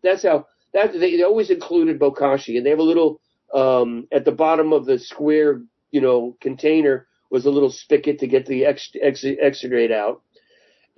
That's 0.01 0.23
how 0.23 0.47
that 0.75 0.91
they, 0.91 1.15
they 1.15 1.23
always 1.23 1.49
included 1.49 1.99
bokashi 1.99 2.57
and 2.57 2.65
they 2.65 2.69
have 2.69 2.79
a 2.79 2.83
little 2.83 3.21
um, 3.53 4.07
at 4.11 4.25
the 4.25 4.31
bottom 4.31 4.73
of 4.73 4.85
the 4.85 4.99
square, 4.99 5.61
you 5.91 6.01
know, 6.01 6.37
container 6.41 7.07
was 7.31 7.45
a 7.45 7.49
little 7.49 7.71
spigot 7.71 8.19
to 8.19 8.27
get 8.27 8.45
the 8.45 8.65
ex, 8.65 8.91
ex, 9.01 9.23
exudate 9.23 9.91
out. 9.91 10.21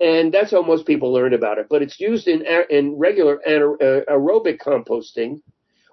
And 0.00 0.34
that's 0.34 0.50
how 0.50 0.62
most 0.62 0.84
people 0.84 1.12
learn 1.12 1.32
about 1.32 1.58
it. 1.58 1.68
But 1.70 1.82
it's 1.82 1.98
used 1.98 2.28
in 2.28 2.44
in 2.70 2.96
regular 2.98 3.40
uh, 3.46 4.04
aerobic 4.12 4.58
composting. 4.58 5.40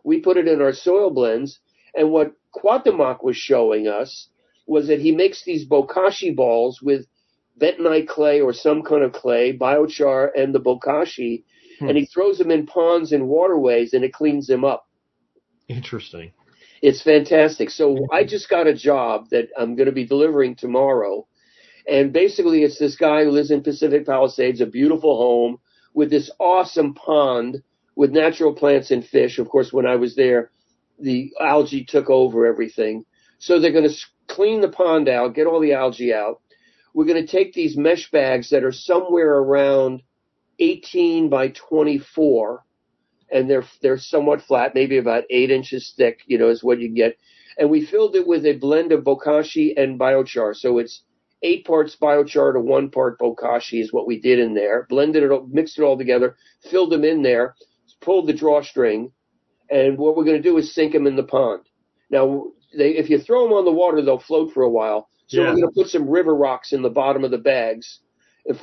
We 0.03 0.19
put 0.19 0.37
it 0.37 0.47
in 0.47 0.61
our 0.61 0.73
soil 0.73 1.11
blends. 1.11 1.59
And 1.95 2.11
what 2.11 2.33
Quatamak 2.55 3.23
was 3.23 3.37
showing 3.37 3.87
us 3.87 4.27
was 4.67 4.87
that 4.87 4.99
he 4.99 5.11
makes 5.11 5.43
these 5.43 5.67
bokashi 5.67 6.35
balls 6.35 6.81
with 6.81 7.05
bentonite 7.59 8.07
clay 8.07 8.41
or 8.41 8.53
some 8.53 8.83
kind 8.83 9.03
of 9.03 9.13
clay, 9.13 9.57
biochar, 9.57 10.29
and 10.35 10.53
the 10.53 10.59
bokashi, 10.59 11.43
Hmm. 11.79 11.89
and 11.89 11.97
he 11.97 12.05
throws 12.05 12.37
them 12.37 12.51
in 12.51 12.65
ponds 12.65 13.11
and 13.11 13.27
waterways, 13.27 13.93
and 13.93 14.03
it 14.03 14.13
cleans 14.13 14.47
them 14.47 14.63
up. 14.63 14.87
Interesting. 15.67 16.31
It's 16.81 17.01
fantastic. 17.01 17.69
So 17.69 18.07
I 18.11 18.23
just 18.23 18.49
got 18.49 18.67
a 18.67 18.73
job 18.73 19.29
that 19.31 19.49
I'm 19.57 19.75
going 19.75 19.87
to 19.87 19.91
be 19.91 20.05
delivering 20.05 20.55
tomorrow. 20.55 21.27
And 21.87 22.13
basically, 22.13 22.63
it's 22.63 22.79
this 22.79 22.95
guy 22.95 23.23
who 23.23 23.31
lives 23.31 23.51
in 23.51 23.61
Pacific 23.63 24.05
Palisades, 24.05 24.61
a 24.61 24.65
beautiful 24.65 25.17
home 25.17 25.57
with 25.93 26.09
this 26.09 26.29
awesome 26.39 26.93
pond 26.93 27.63
with 27.95 28.11
natural 28.11 28.53
plants 28.53 28.91
and 28.91 29.05
fish. 29.05 29.39
Of 29.39 29.49
course, 29.49 29.71
when 29.71 29.85
I 29.85 29.95
was 29.95 30.15
there, 30.15 30.51
the 30.99 31.31
algae 31.39 31.85
took 31.85 32.09
over 32.09 32.45
everything. 32.45 33.05
So 33.39 33.59
they're 33.59 33.71
going 33.71 33.89
to 33.89 33.95
clean 34.27 34.61
the 34.61 34.69
pond 34.69 35.09
out, 35.09 35.35
get 35.35 35.47
all 35.47 35.59
the 35.59 35.73
algae 35.73 36.13
out. 36.13 36.41
We're 36.93 37.05
going 37.05 37.25
to 37.25 37.31
take 37.31 37.53
these 37.53 37.77
mesh 37.77 38.09
bags 38.11 38.49
that 38.49 38.63
are 38.63 38.71
somewhere 38.71 39.35
around 39.37 40.01
18 40.59 41.29
by 41.29 41.49
24 41.49 42.63
and 43.31 43.49
they're 43.49 43.65
they're 43.81 43.97
somewhat 43.97 44.41
flat, 44.41 44.75
maybe 44.75 44.97
about 44.97 45.23
eight 45.29 45.51
inches 45.51 45.93
thick. 45.97 46.19
You 46.27 46.37
know, 46.37 46.49
is 46.49 46.63
what 46.63 46.79
you 46.79 46.89
get. 46.89 47.17
And 47.57 47.69
we 47.69 47.85
filled 47.85 48.15
it 48.15 48.27
with 48.27 48.45
a 48.45 48.53
blend 48.57 48.91
of 48.91 49.03
bokashi 49.03 49.73
and 49.77 49.99
biochar, 49.99 50.55
so 50.55 50.77
it's 50.77 51.03
eight 51.41 51.65
parts 51.65 51.95
biochar 52.01 52.53
to 52.53 52.59
one 52.59 52.89
part 52.89 53.19
bokashi 53.19 53.81
is 53.81 53.93
what 53.93 54.07
we 54.07 54.19
did 54.19 54.39
in 54.39 54.53
there. 54.53 54.85
Blended 54.89 55.23
it, 55.23 55.31
all, 55.31 55.47
mixed 55.51 55.79
it 55.79 55.83
all 55.83 55.97
together, 55.97 56.35
filled 56.69 56.91
them 56.91 57.03
in 57.03 57.21
there, 57.23 57.55
pulled 58.01 58.27
the 58.27 58.33
drawstring, 58.33 59.11
and 59.69 59.97
what 59.97 60.15
we're 60.15 60.25
going 60.25 60.41
to 60.41 60.49
do 60.49 60.57
is 60.57 60.73
sink 60.73 60.93
them 60.93 61.07
in 61.07 61.15
the 61.15 61.23
pond. 61.23 61.63
Now, 62.09 62.45
they, 62.77 62.91
if 62.91 63.09
you 63.09 63.19
throw 63.19 63.43
them 63.43 63.53
on 63.53 63.65
the 63.65 63.71
water, 63.71 64.01
they'll 64.01 64.19
float 64.19 64.53
for 64.53 64.63
a 64.63 64.69
while. 64.69 65.09
So 65.27 65.41
Yeah. 65.41 65.49
we're 65.49 65.55
going 65.55 65.67
to 65.69 65.73
put 65.73 65.87
some 65.87 66.09
river 66.09 66.35
rocks 66.35 66.73
in 66.73 66.81
the 66.81 66.89
bottom 66.89 67.23
of 67.23 67.31
the 67.31 67.37
bags. 67.37 67.99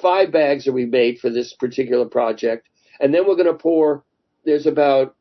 Five 0.00 0.30
bags 0.30 0.64
that 0.64 0.72
we 0.72 0.86
made 0.86 1.18
for 1.18 1.30
this 1.30 1.54
particular 1.54 2.06
project, 2.06 2.68
and 3.00 3.12
then 3.12 3.26
we're 3.26 3.36
going 3.36 3.46
to 3.46 3.54
pour 3.54 4.04
there's 4.44 4.66
about 4.66 5.14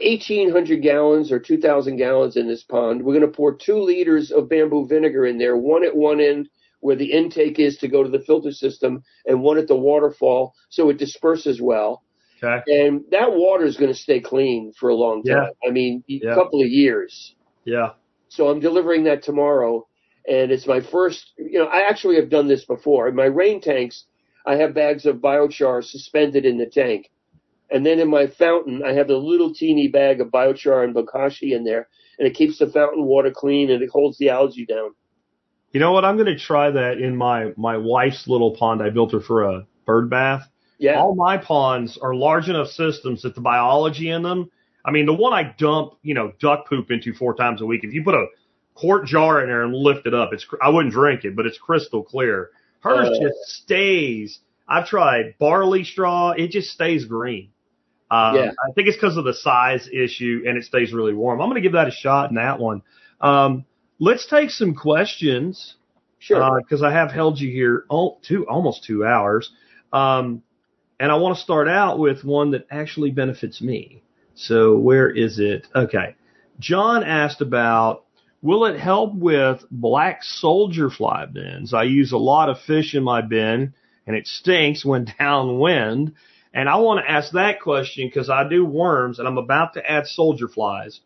1,800 0.00 0.82
gallons 0.82 1.30
or 1.32 1.38
2,000 1.38 1.96
gallons 1.96 2.36
in 2.36 2.46
this 2.48 2.62
pond. 2.62 3.02
We're 3.02 3.14
going 3.18 3.30
to 3.30 3.36
pour 3.36 3.54
two 3.54 3.78
liters 3.78 4.30
of 4.30 4.48
bamboo 4.48 4.86
vinegar 4.86 5.26
in 5.26 5.38
there, 5.38 5.56
one 5.56 5.84
at 5.84 5.94
one 5.94 6.20
end 6.20 6.48
where 6.80 6.96
the 6.96 7.12
intake 7.12 7.58
is 7.58 7.78
to 7.78 7.88
go 7.88 8.02
to 8.02 8.10
the 8.10 8.20
filter 8.20 8.52
system, 8.52 9.02
and 9.26 9.40
one 9.42 9.56
at 9.56 9.68
the 9.68 9.76
waterfall 9.76 10.52
so 10.68 10.90
it 10.90 10.98
disperses 10.98 11.60
well. 11.60 12.02
Okay. 12.42 12.62
And 12.66 13.02
that 13.10 13.32
water 13.32 13.64
is 13.64 13.76
going 13.78 13.92
to 13.92 13.98
stay 13.98 14.20
clean 14.20 14.72
for 14.78 14.90
a 14.90 14.94
long 14.94 15.22
time. 15.22 15.48
Yeah. 15.62 15.68
I 15.68 15.72
mean, 15.72 16.04
a 16.10 16.12
Yeah. 16.12 16.34
couple 16.34 16.60
of 16.60 16.68
years. 16.68 17.34
Yeah. 17.64 17.90
So 18.28 18.48
I'm 18.48 18.60
delivering 18.60 19.04
that 19.04 19.22
tomorrow, 19.22 19.86
and 20.28 20.50
it's 20.50 20.66
my 20.66 20.80
first. 20.80 21.32
You 21.36 21.60
know, 21.60 21.66
I 21.66 21.88
actually 21.88 22.16
have 22.16 22.30
done 22.30 22.48
this 22.48 22.64
before. 22.64 23.08
In 23.08 23.14
my 23.14 23.26
rain 23.26 23.60
tanks, 23.60 24.04
I 24.46 24.56
have 24.56 24.74
bags 24.74 25.06
of 25.06 25.16
biochar 25.16 25.82
suspended 25.84 26.44
in 26.44 26.58
the 26.58 26.66
tank, 26.66 27.10
and 27.70 27.84
then 27.84 27.98
in 27.98 28.08
my 28.08 28.26
fountain, 28.26 28.82
I 28.84 28.92
have 28.92 29.10
a 29.10 29.16
little 29.16 29.54
teeny 29.54 29.88
bag 29.88 30.20
of 30.20 30.28
biochar 30.28 30.84
and 30.84 30.94
bokashi 30.94 31.52
in 31.52 31.64
there, 31.64 31.88
and 32.18 32.26
it 32.26 32.34
keeps 32.34 32.58
the 32.58 32.66
fountain 32.68 33.04
water 33.04 33.30
clean 33.30 33.70
and 33.70 33.82
it 33.82 33.90
holds 33.90 34.18
the 34.18 34.30
algae 34.30 34.66
down. 34.66 34.94
You 35.72 35.80
know 35.80 35.90
what? 35.90 36.04
I'm 36.04 36.16
going 36.16 36.26
to 36.26 36.38
try 36.38 36.70
that 36.70 36.98
in 36.98 37.16
my 37.16 37.52
my 37.56 37.76
wife's 37.76 38.28
little 38.28 38.54
pond. 38.54 38.82
I 38.82 38.90
built 38.90 39.12
her 39.12 39.20
for 39.20 39.42
a 39.42 39.66
bird 39.86 40.08
bath. 40.08 40.48
Yeah, 40.78 41.00
All 41.00 41.14
my 41.14 41.36
ponds 41.38 41.98
are 41.98 42.14
large 42.14 42.48
enough 42.48 42.68
systems 42.68 43.22
that 43.22 43.34
the 43.34 43.40
biology 43.40 44.10
in 44.10 44.22
them. 44.22 44.50
I 44.84 44.90
mean, 44.90 45.06
the 45.06 45.14
one 45.14 45.32
I 45.32 45.54
dump, 45.56 45.94
you 46.02 46.14
know, 46.14 46.32
duck 46.40 46.68
poop 46.68 46.90
into 46.90 47.14
four 47.14 47.34
times 47.34 47.62
a 47.62 47.66
week. 47.66 47.84
If 47.84 47.94
you 47.94 48.04
put 48.04 48.14
a 48.14 48.26
quart 48.74 49.06
jar 49.06 49.40
in 49.40 49.48
there 49.48 49.62
and 49.62 49.74
lift 49.74 50.06
it 50.06 50.14
up, 50.14 50.32
it's 50.32 50.46
I 50.62 50.68
wouldn't 50.68 50.92
drink 50.92 51.24
it, 51.24 51.36
but 51.36 51.46
it's 51.46 51.58
crystal 51.58 52.02
clear. 52.02 52.50
Hers 52.80 53.08
Uh. 53.08 53.20
just 53.22 53.38
stays. 53.62 54.40
I've 54.68 54.86
tried 54.86 55.34
barley 55.38 55.84
straw; 55.84 56.30
it 56.30 56.48
just 56.50 56.70
stays 56.70 57.04
green. 57.04 57.50
Um, 58.10 58.36
Yeah. 58.36 58.50
I 58.66 58.72
think 58.72 58.88
it's 58.88 58.96
because 58.96 59.16
of 59.16 59.24
the 59.24 59.34
size 59.34 59.88
issue, 59.92 60.42
and 60.46 60.56
it 60.58 60.64
stays 60.64 60.92
really 60.92 61.14
warm. 61.14 61.40
I'm 61.40 61.48
going 61.48 61.56
to 61.56 61.66
give 61.66 61.72
that 61.72 61.88
a 61.88 61.90
shot 61.90 62.30
in 62.30 62.36
that 62.36 62.58
one. 62.60 62.82
Um, 63.20 63.64
let's 63.98 64.26
take 64.26 64.50
some 64.50 64.74
questions 64.74 65.76
sure. 66.18 66.60
because 66.60 66.82
I 66.82 66.92
have 66.92 67.10
held 67.10 67.40
you 67.40 67.50
here 67.50 67.84
oh, 67.90 68.18
two 68.22 68.46
almost 68.46 68.84
two 68.84 69.04
hours, 69.04 69.50
um, 69.92 70.42
and 71.00 71.10
I 71.10 71.16
want 71.16 71.36
to 71.36 71.42
start 71.42 71.68
out 71.68 71.98
with 71.98 72.24
one 72.24 72.50
that 72.52 72.66
actually 72.70 73.10
benefits 73.10 73.60
me. 73.60 74.02
So 74.34 74.76
where 74.76 75.08
is 75.10 75.38
it? 75.38 75.66
Okay, 75.74 76.16
John 76.58 77.02
asked 77.04 77.40
about 77.40 78.04
will 78.44 78.66
it 78.66 78.78
help 78.78 79.14
with 79.14 79.64
black 79.70 80.22
soldier 80.22 80.90
fly 80.90 81.24
bins? 81.24 81.72
I 81.72 81.84
use 81.84 82.12
a 82.12 82.18
lot 82.18 82.50
of 82.50 82.60
fish 82.60 82.94
in 82.94 83.02
my 83.02 83.22
bin, 83.22 83.72
and 84.06 84.14
it 84.14 84.26
stinks 84.26 84.84
when 84.84 85.06
downwind. 85.18 86.12
And 86.52 86.68
I 86.68 86.76
want 86.76 87.04
to 87.04 87.10
ask 87.10 87.32
that 87.32 87.62
question 87.62 88.06
because 88.06 88.28
I 88.28 88.46
do 88.46 88.64
worms, 88.64 89.18
and 89.18 89.26
I'm 89.26 89.38
about 89.38 89.72
to 89.74 89.90
add 89.90 90.06
soldier 90.06 90.46
flies. 90.46 91.00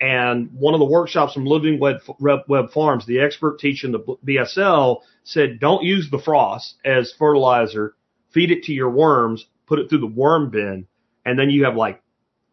And 0.00 0.52
one 0.52 0.74
of 0.74 0.78
the 0.78 0.86
workshops 0.86 1.34
from 1.34 1.46
Living 1.46 1.80
Web, 1.80 1.96
Web 2.20 2.70
Farms, 2.70 3.04
the 3.04 3.18
expert 3.18 3.58
teaching 3.58 3.90
the 3.90 4.16
BSL 4.24 5.00
said, 5.24 5.58
don't 5.58 5.82
use 5.82 6.08
the 6.08 6.18
frass 6.18 6.74
as 6.84 7.12
fertilizer. 7.18 7.96
Feed 8.30 8.52
it 8.52 8.62
to 8.64 8.72
your 8.72 8.90
worms, 8.90 9.44
put 9.66 9.80
it 9.80 9.88
through 9.88 9.98
the 9.98 10.06
worm 10.06 10.50
bin, 10.50 10.86
and 11.26 11.36
then 11.36 11.50
you 11.50 11.64
have 11.64 11.74
like 11.74 12.00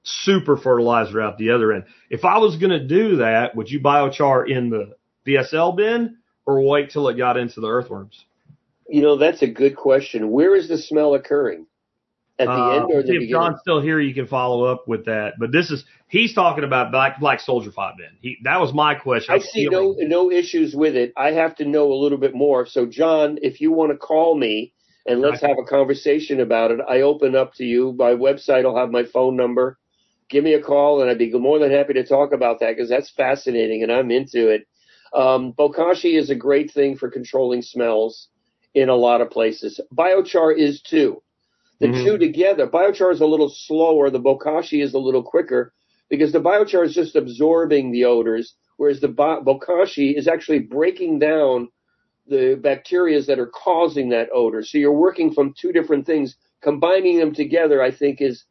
super 0.06 0.56
fertilizer 0.56 1.20
out 1.22 1.38
the 1.38 1.52
other 1.52 1.74
end. 1.74 1.86
If 2.10 2.24
I 2.24 2.38
was 2.38 2.56
going 2.56 2.72
to 2.72 2.86
do 2.86 3.18
that, 3.18 3.56
would 3.56 3.70
you 3.70 3.80
biochar 3.82 4.50
in 4.50 4.70
the 4.70 4.96
BSL 5.28 5.76
bin 5.76 6.18
or 6.46 6.62
wait 6.62 6.92
till 6.92 7.10
it 7.10 7.18
got 7.18 7.38
into 7.38 7.60
the 7.60 7.68
earthworms? 7.68 8.26
you 8.88 9.02
know, 9.02 9.18
that's 9.18 9.42
a 9.42 9.48
good 9.48 9.76
question. 9.76 10.30
Where 10.30 10.56
is 10.56 10.68
the 10.68 10.78
smell 10.78 11.16
occurring? 11.16 11.66
At 12.38 12.48
the 12.48 12.52
Uh, 12.52 12.70
end 12.72 12.86
or 12.92 13.02
the 13.02 13.08
see 13.08 13.14
if 13.16 13.20
beginning? 13.22 13.30
John's 13.30 13.60
still 13.62 13.82
here, 13.82 14.00
you 14.00 14.14
can 14.14 14.28
follow 14.28 14.66
up 14.66 14.88
with 14.88 15.06
that. 15.06 15.36
But 15.40 15.52
this 15.54 15.72
is 15.72 15.86
he's 16.10 16.34
talking 16.34 16.66
about 16.66 16.92
black 16.92 17.20
black 17.20 17.40
soldier 17.40 17.72
fly 17.72 17.94
bin. 17.98 18.10
He 18.22 18.38
that 18.44 18.60
was 18.60 18.74
my 18.74 18.94
question. 18.94 19.34
I 19.34 19.38
was 19.38 19.50
see 19.52 19.68
no 19.70 19.96
no 20.00 20.30
issues 20.30 20.76
with 20.76 20.96
it. 20.98 21.14
I 21.16 21.32
have 21.32 21.56
to 21.56 21.66
know 21.66 21.94
a 21.94 21.96
little 21.96 22.18
bit 22.18 22.36
more. 22.36 22.66
So, 22.66 22.86
John, 22.86 23.40
if 23.42 23.62
you 23.62 23.72
want 23.72 23.94
to 23.94 23.98
call 23.98 24.36
me 24.36 24.74
and 25.08 25.22
let's 25.22 25.42
have 25.42 25.58
a 25.58 25.64
conversation 25.64 26.42
about 26.42 26.72
it, 26.72 26.80
I 26.88 27.02
open 27.02 27.36
up 27.36 27.54
to 27.56 27.64
you. 27.64 27.94
My 27.98 28.12
website 28.12 28.66
will 28.66 28.78
have 28.78 28.92
my 28.92 29.04
phone 29.06 29.38
number. 29.38 29.78
Give 30.30 30.44
me 30.44 30.54
a 30.54 30.62
call, 30.62 31.02
and 31.02 31.10
I'd 31.10 31.18
be 31.20 31.32
more 31.32 31.60
than 31.60 31.72
happy 31.72 31.94
to 31.94 32.06
talk 32.06 32.34
about 32.34 32.60
that 32.60 32.76
because 32.76 32.90
that's 32.90 33.12
fascinating, 33.12 33.84
and 33.84 33.92
I'm 33.92 34.12
into 34.12 34.50
it. 34.50 34.68
Um, 35.14 35.54
Bokashi 35.54 36.18
is 36.18 36.30
a 36.30 36.36
great 36.36 36.72
thing 36.72 36.98
for 36.98 37.10
controlling 37.10 37.62
smells 37.62 38.30
in 38.74 38.90
a 38.90 38.96
lot 38.96 39.22
of 39.22 39.30
places. 39.30 39.80
Biochar 39.94 40.58
is 40.58 40.82
too. 40.82 41.22
The 41.80 41.88
Mhm. 41.88 42.04
two 42.04 42.18
together, 42.18 42.68
biochar 42.68 43.12
is 43.12 43.22
a 43.22 43.26
little 43.28 43.50
slower. 43.50 44.10
The 44.10 44.20
bokashi 44.20 44.84
is 44.84 44.94
a 44.94 45.00
little 45.00 45.24
quicker 45.24 45.74
because 46.10 46.32
the 46.32 46.42
biochar 46.42 46.86
is 46.86 46.96
just 46.96 47.16
absorbing 47.16 47.92
the 47.92 48.06
odors, 48.06 48.56
whereas 48.78 49.02
the 49.02 49.10
bo- 49.10 49.44
bokashi 49.44 50.16
is 50.18 50.28
actually 50.28 50.60
breaking 50.60 51.20
down 51.20 51.70
the 52.28 52.56
bacteria 52.62 53.22
that 53.24 53.40
are 53.40 53.48
causing 53.48 54.10
that 54.10 54.30
odor. 54.34 54.64
So 54.64 54.78
you're 54.78 54.94
working 54.94 55.34
from 55.34 55.54
two 55.54 55.72
different 55.72 56.06
things. 56.06 56.36
Combining 56.62 57.20
them 57.20 57.34
together, 57.34 57.82
I 57.84 57.92
think, 57.92 58.22
is 58.22 58.46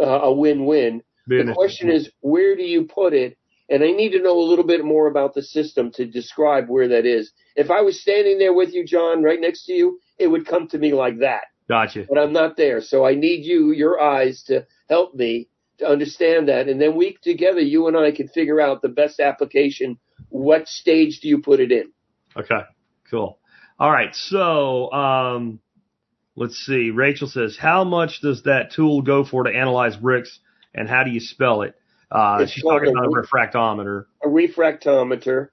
uh, 0.00 0.20
a 0.22 0.32
win-win. 0.32 1.02
The 1.26 1.52
question 1.54 1.90
is, 1.90 2.10
where 2.20 2.56
do 2.56 2.62
you 2.62 2.84
put 2.84 3.14
it? 3.14 3.36
And 3.70 3.82
I 3.82 3.92
need 3.92 4.10
to 4.10 4.22
know 4.22 4.38
a 4.38 4.48
little 4.48 4.66
bit 4.66 4.84
more 4.84 5.06
about 5.06 5.32
the 5.34 5.42
system 5.42 5.90
to 5.92 6.04
describe 6.04 6.68
where 6.68 6.88
that 6.88 7.06
is. 7.06 7.32
If 7.56 7.70
I 7.70 7.80
was 7.80 8.00
standing 8.00 8.38
there 8.38 8.52
with 8.52 8.74
you, 8.74 8.84
John, 8.84 9.22
right 9.22 9.40
next 9.40 9.64
to 9.66 9.72
you, 9.72 10.00
it 10.18 10.26
would 10.26 10.46
come 10.46 10.68
to 10.68 10.78
me 10.78 10.92
like 10.92 11.20
that. 11.20 11.44
Gotcha. 11.68 12.04
But 12.08 12.18
I'm 12.18 12.32
not 12.32 12.56
there. 12.58 12.82
So 12.82 13.06
I 13.06 13.14
need 13.14 13.44
you, 13.44 13.72
your 13.72 14.00
eyes, 14.00 14.42
to 14.48 14.66
help 14.88 15.14
me 15.14 15.48
to 15.78 15.88
understand 15.88 16.48
that, 16.48 16.68
and 16.68 16.80
then 16.80 16.94
we 16.96 17.16
together, 17.22 17.60
you 17.60 17.88
and 17.88 17.96
I, 17.96 18.12
can 18.12 18.28
figure 18.28 18.60
out 18.60 18.82
the 18.82 18.88
best 18.88 19.18
application. 19.18 19.98
What 20.28 20.68
stage 20.68 21.20
do 21.20 21.28
you 21.28 21.40
put 21.40 21.60
it 21.60 21.72
in? 21.72 21.90
Okay, 22.36 22.60
cool. 23.10 23.38
All 23.78 23.90
right, 23.90 24.14
so 24.14 24.92
um, 24.92 25.60
let's 26.36 26.56
see. 26.56 26.90
Rachel 26.90 27.26
says, 27.26 27.56
"How 27.56 27.82
much 27.82 28.20
does 28.20 28.44
that 28.44 28.72
tool 28.72 29.02
go 29.02 29.24
for 29.24 29.44
to 29.44 29.50
analyze 29.50 29.96
Brix, 29.96 30.38
and 30.74 30.88
how 30.88 31.04
do 31.04 31.10
you 31.10 31.20
spell 31.20 31.62
it?" 31.62 31.74
Uh, 32.10 32.46
she's 32.46 32.62
talking 32.62 32.90
about 32.90 33.06
a 33.06 33.08
refractometer. 33.08 34.04
A 34.22 34.28
refractometer. 34.28 35.48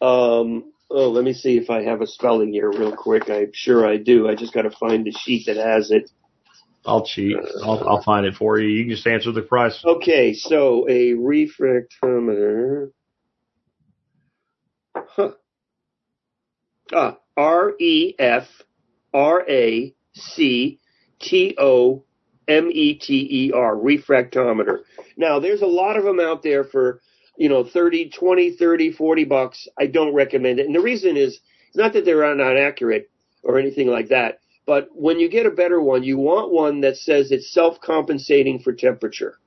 Um, 0.00 0.72
oh, 0.90 1.10
let 1.10 1.24
me 1.24 1.32
see 1.32 1.56
if 1.56 1.70
I 1.70 1.82
have 1.82 2.00
a 2.00 2.06
spelling 2.06 2.52
here 2.52 2.70
real 2.70 2.94
quick. 2.94 3.28
I'm 3.30 3.50
sure 3.52 3.86
I 3.86 3.96
do. 3.96 4.28
I 4.28 4.34
just 4.34 4.52
got 4.52 4.62
to 4.62 4.70
find 4.70 5.04
the 5.04 5.12
sheet 5.12 5.46
that 5.46 5.56
has 5.56 5.90
it. 5.90 6.10
I'll 6.84 7.04
cheat. 7.04 7.36
I'll, 7.64 7.82
I'll 7.88 8.02
find 8.02 8.26
it 8.26 8.34
for 8.34 8.60
you. 8.60 8.68
You 8.68 8.84
can 8.84 8.94
just 8.94 9.06
answer 9.06 9.32
the 9.32 9.42
price. 9.42 9.82
Okay, 9.84 10.34
so 10.34 10.86
a 10.88 11.14
refractometer. 11.14 12.92
Huh. 14.94 15.32
Ah, 16.92 17.18
R 17.36 17.74
E 17.80 18.14
F 18.18 18.46
R 19.12 19.44
A 19.48 19.94
C 20.14 20.78
T 21.20 21.56
O 21.58 22.04
M 22.48 22.70
E 22.70 22.94
T 22.94 23.28
E 23.30 23.52
R, 23.52 23.74
refractometer. 23.74 24.80
Now, 25.16 25.40
there's 25.40 25.62
a 25.62 25.66
lot 25.66 25.96
of 25.96 26.04
them 26.04 26.20
out 26.20 26.42
there 26.42 26.64
for, 26.64 27.00
you 27.36 27.48
know, 27.48 27.64
30, 27.64 28.10
20, 28.10 28.52
30, 28.52 28.92
40 28.92 29.24
bucks. 29.24 29.68
I 29.78 29.86
don't 29.86 30.14
recommend 30.14 30.60
it. 30.60 30.66
And 30.66 30.74
the 30.74 30.80
reason 30.80 31.16
is, 31.16 31.40
it's 31.68 31.76
not 31.76 31.92
that 31.94 32.04
they're 32.04 32.34
not 32.34 32.56
accurate 32.56 33.10
or 33.42 33.58
anything 33.58 33.88
like 33.88 34.08
that, 34.08 34.40
but 34.66 34.88
when 34.92 35.18
you 35.20 35.28
get 35.28 35.46
a 35.46 35.50
better 35.50 35.80
one, 35.80 36.02
you 36.02 36.18
want 36.18 36.52
one 36.52 36.80
that 36.80 36.96
says 36.96 37.30
it's 37.30 37.52
self-compensating 37.52 38.60
for 38.60 38.72
temperature. 38.72 39.38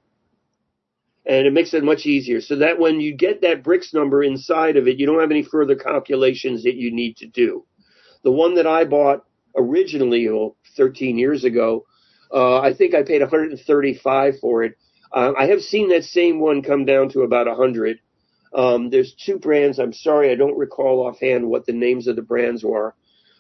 And 1.25 1.45
it 1.45 1.53
makes 1.53 1.73
it 1.73 1.83
much 1.83 2.05
easier 2.05 2.41
so 2.41 2.55
that 2.55 2.79
when 2.79 2.99
you 2.99 3.15
get 3.15 3.41
that 3.41 3.61
Brix 3.63 3.93
number 3.93 4.23
inside 4.23 4.77
of 4.77 4.87
it, 4.87 4.97
you 4.97 5.05
don't 5.05 5.19
have 5.19 5.31
any 5.31 5.43
further 5.43 5.75
calculations 5.75 6.63
that 6.63 6.75
you 6.75 6.91
need 6.91 7.17
to 7.17 7.27
do. 7.27 7.65
The 8.23 8.31
one 8.31 8.55
that 8.55 8.65
I 8.65 8.85
bought 8.85 9.25
originally, 9.55 10.27
oh, 10.29 10.55
13 10.75 11.17
years 11.17 11.43
ago, 11.43 11.85
uh, 12.33 12.59
I 12.59 12.73
think 12.73 12.93
I 12.93 13.03
paid 13.03 13.21
135 13.21 14.39
for 14.39 14.63
it. 14.63 14.77
Um, 15.13 15.35
I 15.37 15.47
have 15.47 15.61
seen 15.61 15.89
that 15.89 16.03
same 16.03 16.39
one 16.39 16.61
come 16.61 16.85
down 16.85 17.09
to 17.09 17.21
about 17.21 17.47
100. 17.47 17.99
Um, 18.53 18.89
there's 18.89 19.13
two 19.13 19.39
brands. 19.39 19.79
I'm 19.79 19.93
sorry, 19.93 20.31
I 20.31 20.35
don't 20.35 20.57
recall 20.57 21.05
offhand 21.05 21.47
what 21.47 21.65
the 21.65 21.73
names 21.73 22.07
of 22.07 22.15
the 22.15 22.21
brands 22.21 22.63
were, 22.63 22.95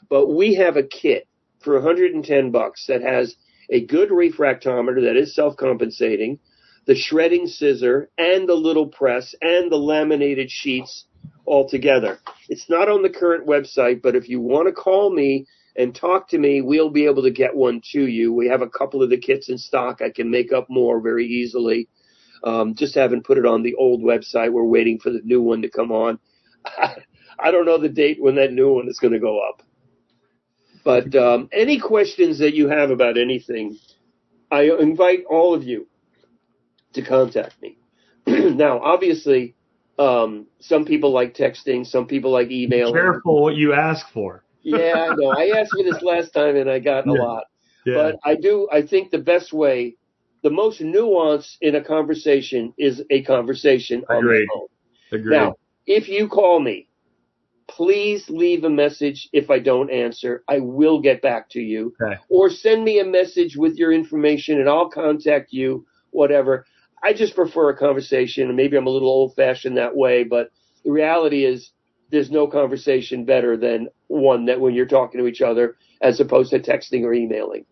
but 0.09 0.27
we 0.27 0.55
have 0.55 0.77
a 0.77 0.83
kit 0.83 1.27
for 1.59 1.75
110 1.75 2.51
bucks 2.51 2.85
that 2.87 3.01
has 3.01 3.35
a 3.69 3.85
good 3.85 4.09
refractometer 4.09 5.03
that 5.03 5.17
is 5.17 5.35
self-compensating, 5.35 6.39
the 6.85 6.95
shredding 6.95 7.47
scissor, 7.47 8.09
and 8.17 8.47
the 8.47 8.55
little 8.55 8.87
press, 8.87 9.35
and 9.41 9.71
the 9.71 9.77
laminated 9.77 10.49
sheets 10.49 11.05
all 11.45 11.67
together. 11.67 12.19
It's 12.47 12.69
not 12.69 12.89
on 12.89 13.03
the 13.03 13.09
current 13.09 13.47
website, 13.47 14.01
but 14.01 14.15
if 14.15 14.29
you 14.29 14.39
want 14.39 14.67
to 14.67 14.73
call 14.73 15.13
me 15.13 15.45
and 15.75 15.95
talk 15.95 16.29
to 16.29 16.37
me, 16.37 16.61
we'll 16.61 16.89
be 16.89 17.05
able 17.05 17.23
to 17.23 17.31
get 17.31 17.55
one 17.55 17.81
to 17.91 18.07
you. 18.07 18.33
We 18.33 18.47
have 18.47 18.61
a 18.61 18.69
couple 18.69 19.03
of 19.03 19.09
the 19.09 19.17
kits 19.17 19.49
in 19.49 19.57
stock. 19.57 20.01
I 20.01 20.09
can 20.09 20.29
make 20.29 20.51
up 20.51 20.69
more 20.69 20.99
very 20.99 21.25
easily. 21.25 21.87
Um, 22.43 22.75
just 22.75 22.95
haven't 22.95 23.25
put 23.25 23.37
it 23.37 23.45
on 23.45 23.63
the 23.63 23.75
old 23.75 24.01
website. 24.01 24.51
We're 24.51 24.63
waiting 24.63 24.99
for 24.99 25.09
the 25.09 25.21
new 25.23 25.41
one 25.41 25.61
to 25.61 25.69
come 25.69 25.91
on. 25.91 26.19
I 27.39 27.51
don't 27.51 27.65
know 27.65 27.77
the 27.77 27.89
date 27.89 28.21
when 28.21 28.35
that 28.35 28.51
new 28.51 28.73
one 28.73 28.87
is 28.89 28.99
going 28.99 29.13
to 29.13 29.19
go 29.19 29.39
up. 29.39 29.63
But 30.83 31.15
um, 31.15 31.49
any 31.51 31.79
questions 31.79 32.39
that 32.39 32.53
you 32.53 32.69
have 32.69 32.89
about 32.89 33.17
anything, 33.17 33.77
I 34.51 34.69
invite 34.79 35.23
all 35.29 35.53
of 35.53 35.63
you 35.63 35.87
to 36.93 37.01
contact 37.01 37.61
me. 37.61 37.77
now, 38.27 38.79
obviously, 38.79 39.55
um, 39.97 40.47
some 40.59 40.85
people 40.85 41.11
like 41.11 41.35
texting, 41.35 41.85
some 41.85 42.07
people 42.07 42.31
like 42.31 42.49
emailing. 42.49 42.93
Careful 42.93 43.43
what 43.43 43.55
you 43.55 43.73
ask 43.73 44.09
for. 44.11 44.43
Yeah, 44.61 45.07
I 45.09 45.15
know. 45.15 45.29
I 45.29 45.59
asked 45.59 45.71
for 45.71 45.83
this 45.83 46.01
last 46.01 46.33
time 46.33 46.55
and 46.55 46.69
I 46.69 46.79
got 46.79 47.07
a 47.07 47.13
lot. 47.13 47.45
Yeah. 47.85 47.95
But 47.95 48.15
I 48.23 48.35
do, 48.35 48.67
I 48.71 48.81
think 48.81 49.11
the 49.11 49.19
best 49.19 49.53
way, 49.53 49.95
the 50.43 50.49
most 50.49 50.81
nuance 50.81 51.57
in 51.61 51.75
a 51.75 51.83
conversation 51.83 52.73
is 52.77 53.03
a 53.09 53.23
conversation 53.23 54.03
on 54.09 54.23
the 54.23 54.29
Agreed. 54.29 54.47
phone. 54.53 54.67
Agreed. 55.11 55.35
Now, 55.35 55.55
if 55.85 56.07
you 56.07 56.27
call 56.27 56.59
me, 56.59 56.87
please 57.67 58.29
leave 58.29 58.63
a 58.63 58.69
message 58.69 59.29
if 59.31 59.49
I 59.49 59.59
don't 59.59 59.91
answer. 59.91 60.43
I 60.47 60.59
will 60.59 61.01
get 61.01 61.21
back 61.21 61.49
to 61.51 61.61
you. 61.61 61.93
Okay. 62.01 62.19
Or 62.29 62.49
send 62.49 62.83
me 62.83 62.99
a 62.99 63.05
message 63.05 63.55
with 63.55 63.75
your 63.75 63.91
information 63.91 64.59
and 64.59 64.69
I'll 64.69 64.89
contact 64.89 65.53
you, 65.53 65.85
whatever. 66.11 66.65
I 67.03 67.13
just 67.13 67.35
prefer 67.35 67.69
a 67.69 67.77
conversation 67.77 68.47
and 68.47 68.57
maybe 68.57 68.75
I'm 68.75 68.87
a 68.87 68.91
little 68.91 69.09
old 69.09 69.35
fashioned 69.35 69.77
that 69.77 69.95
way, 69.95 70.23
but 70.23 70.51
the 70.83 70.91
reality 70.91 71.45
is 71.45 71.71
there's 72.11 72.31
no 72.31 72.47
conversation 72.47 73.25
better 73.25 73.55
than 73.55 73.87
one 74.09 74.45
that 74.47 74.59
when 74.59 74.73
you're 74.73 74.85
talking 74.85 75.21
to 75.21 75.27
each 75.27 75.41
other 75.41 75.77
as 76.01 76.19
opposed 76.19 76.49
to 76.51 76.59
texting 76.59 77.03
or 77.03 77.13
emailing. 77.13 77.65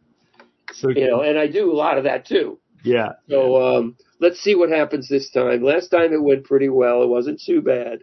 so, 0.73 0.89
You 0.89 1.07
know, 1.09 1.21
and 1.21 1.37
I 1.37 1.47
do 1.47 1.71
a 1.71 1.75
lot 1.75 1.97
of 1.97 2.05
that 2.05 2.25
too. 2.25 2.59
yeah. 2.83 3.09
So 3.29 3.77
um, 3.77 3.95
let's 4.21 4.39
see 4.39 4.55
what 4.55 4.69
happens 4.69 5.09
this 5.09 5.29
time. 5.31 5.63
Last 5.63 5.89
time 5.89 6.13
it 6.13 6.21
went 6.23 6.45
pretty 6.45 6.69
well. 6.69 7.03
It 7.03 7.09
wasn't 7.09 7.41
too 7.45 7.61
bad. 7.61 7.99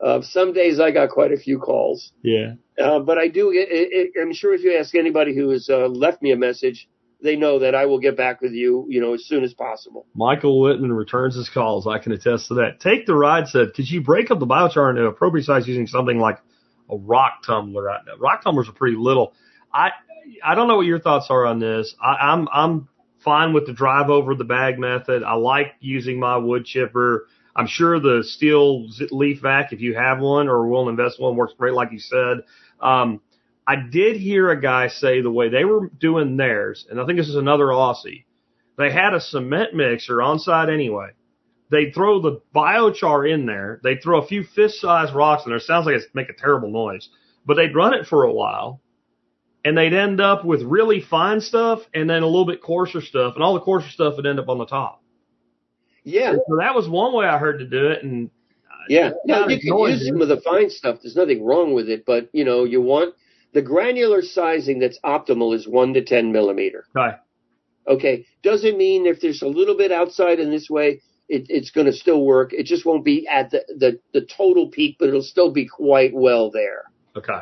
Uh, 0.00 0.20
some 0.22 0.52
days 0.52 0.78
I 0.78 0.92
got 0.92 1.10
quite 1.10 1.32
a 1.32 1.36
few 1.36 1.58
calls, 1.58 2.12
Yeah. 2.22 2.54
uh, 2.80 3.00
but 3.00 3.18
I 3.18 3.26
do. 3.26 3.50
It, 3.50 3.66
it, 3.70 4.12
I'm 4.20 4.32
sure 4.32 4.54
if 4.54 4.62
you 4.62 4.76
ask 4.78 4.94
anybody 4.94 5.34
who 5.34 5.48
has 5.50 5.68
uh, 5.68 5.88
left 5.88 6.22
me 6.22 6.30
a 6.30 6.36
message, 6.36 6.88
they 7.20 7.34
know 7.34 7.58
that 7.58 7.74
I 7.74 7.86
will 7.86 7.98
get 7.98 8.16
back 8.16 8.40
with 8.40 8.52
you, 8.52 8.86
you 8.88 9.00
know, 9.00 9.14
as 9.14 9.24
soon 9.26 9.42
as 9.42 9.54
possible. 9.54 10.06
Michael 10.14 10.60
Wittman 10.62 10.96
returns 10.96 11.34
his 11.34 11.48
calls. 11.48 11.88
I 11.88 11.98
can 11.98 12.12
attest 12.12 12.46
to 12.48 12.54
that. 12.54 12.78
Take 12.78 13.06
the 13.06 13.14
ride 13.16 13.48
said, 13.48 13.74
could 13.74 13.90
you 13.90 14.00
break 14.00 14.30
up 14.30 14.38
the 14.38 14.46
biochar 14.46 14.90
into 14.90 15.04
appropriate 15.04 15.44
size 15.46 15.66
using 15.66 15.88
something 15.88 16.20
like 16.20 16.38
a 16.90 16.96
rock 16.96 17.42
tumbler? 17.46 17.90
I- 17.90 18.00
Rock 18.18 18.42
tumblers 18.42 18.68
are 18.68 18.72
pretty 18.72 18.96
little. 18.96 19.32
I 19.72 19.90
I 20.44 20.54
don't 20.54 20.68
know 20.68 20.76
what 20.76 20.86
your 20.86 21.00
thoughts 21.00 21.26
are 21.30 21.46
on 21.46 21.58
this. 21.58 21.94
I, 22.02 22.32
I'm 22.32 22.48
I'm 22.52 22.88
fine 23.20 23.52
with 23.52 23.66
the 23.66 23.72
drive 23.72 24.10
over 24.10 24.34
the 24.34 24.44
bag 24.44 24.78
method. 24.78 25.22
I 25.22 25.34
like 25.34 25.74
using 25.80 26.18
my 26.18 26.36
wood 26.36 26.64
chipper. 26.64 27.26
I'm 27.56 27.66
sure 27.66 27.98
the 27.98 28.24
Stihl 28.24 28.88
leaf 29.10 29.40
vac, 29.40 29.72
if 29.72 29.80
you 29.80 29.94
have 29.96 30.20
one 30.20 30.48
or 30.48 30.64
to 30.64 30.88
invest 30.88 31.20
one, 31.20 31.34
works 31.34 31.54
great, 31.58 31.74
like 31.74 31.90
you 31.90 31.98
said. 31.98 32.38
Um, 32.80 33.20
I 33.66 33.76
did 33.76 34.16
hear 34.16 34.50
a 34.50 34.60
guy 34.60 34.88
say 34.88 35.20
the 35.20 35.30
way 35.30 35.48
they 35.48 35.64
were 35.64 35.88
doing 35.98 36.36
theirs, 36.36 36.86
and 36.88 37.00
I 37.00 37.04
think 37.04 37.18
this 37.18 37.28
is 37.28 37.34
another 37.34 37.66
Aussie. 37.66 38.24
They 38.78 38.92
had 38.92 39.12
a 39.12 39.20
cement 39.20 39.74
mixer 39.74 40.22
on 40.22 40.38
site 40.38 40.68
anyway. 40.70 41.08
They'd 41.70 41.94
throw 41.94 42.20
the 42.20 42.40
biochar 42.54 43.30
in 43.30 43.46
there. 43.46 43.80
They'd 43.82 44.02
throw 44.02 44.22
a 44.22 44.26
few 44.26 44.44
fist 44.44 44.80
sized 44.80 45.14
rocks 45.14 45.44
in 45.44 45.50
there. 45.50 45.60
Sounds 45.60 45.86
like 45.86 45.96
it's 45.96 46.06
make 46.14 46.30
a 46.30 46.34
terrible 46.34 46.70
noise, 46.70 47.08
but 47.44 47.54
they'd 47.54 47.74
run 47.74 47.94
it 47.94 48.06
for 48.06 48.24
a 48.24 48.32
while 48.32 48.80
and 49.64 49.76
they'd 49.76 49.92
end 49.92 50.20
up 50.20 50.44
with 50.44 50.62
really 50.62 51.00
fine 51.00 51.40
stuff 51.40 51.80
and 51.92 52.08
then 52.08 52.22
a 52.22 52.26
little 52.26 52.46
bit 52.46 52.62
coarser 52.62 53.00
stuff 53.00 53.34
and 53.34 53.42
all 53.42 53.54
the 53.54 53.60
coarser 53.60 53.90
stuff 53.90 54.16
would 54.16 54.26
end 54.26 54.38
up 54.38 54.48
on 54.48 54.58
the 54.58 54.66
top. 54.66 55.02
Yeah, 56.04 56.32
So 56.32 56.56
that 56.58 56.74
was 56.74 56.88
one 56.88 57.12
way 57.12 57.26
I 57.26 57.36
heard 57.38 57.58
to 57.58 57.66
do 57.66 57.88
it. 57.88 58.02
And 58.02 58.30
uh, 58.70 58.84
yeah. 58.88 59.10
No, 59.26 59.46
you 59.46 59.60
can 59.60 59.78
use 59.78 60.06
some 60.06 60.22
of 60.22 60.28
the 60.28 60.40
fine 60.40 60.70
stuff. 60.70 61.00
There's 61.02 61.16
nothing 61.16 61.44
wrong 61.44 61.74
with 61.74 61.88
it, 61.90 62.06
but 62.06 62.30
you 62.32 62.44
know, 62.44 62.64
you 62.64 62.80
want 62.80 63.14
the 63.52 63.60
granular 63.60 64.22
sizing 64.22 64.78
that's 64.78 64.98
optimal 65.04 65.54
is 65.54 65.68
one 65.68 65.92
to 65.94 66.02
ten 66.02 66.32
millimeter. 66.32 66.86
okay, 66.96 67.16
Okay, 67.86 68.26
doesn't 68.42 68.76
mean 68.76 69.06
if 69.06 69.20
there's 69.20 69.42
a 69.42 69.48
little 69.48 69.76
bit 69.76 69.92
outside 69.92 70.40
in 70.40 70.50
this 70.50 70.68
way, 70.70 71.00
it, 71.28 71.46
it's 71.48 71.70
going 71.70 71.86
to 71.86 71.92
still 71.92 72.24
work. 72.24 72.52
It 72.52 72.64
just 72.66 72.86
won't 72.86 73.04
be 73.04 73.26
at 73.28 73.50
the, 73.50 73.64
the 73.78 74.00
the 74.12 74.26
total 74.26 74.68
peak, 74.68 74.96
but 74.98 75.08
it'll 75.08 75.22
still 75.22 75.50
be 75.52 75.66
quite 75.66 76.12
well 76.14 76.50
there. 76.50 76.84
okay, 77.16 77.40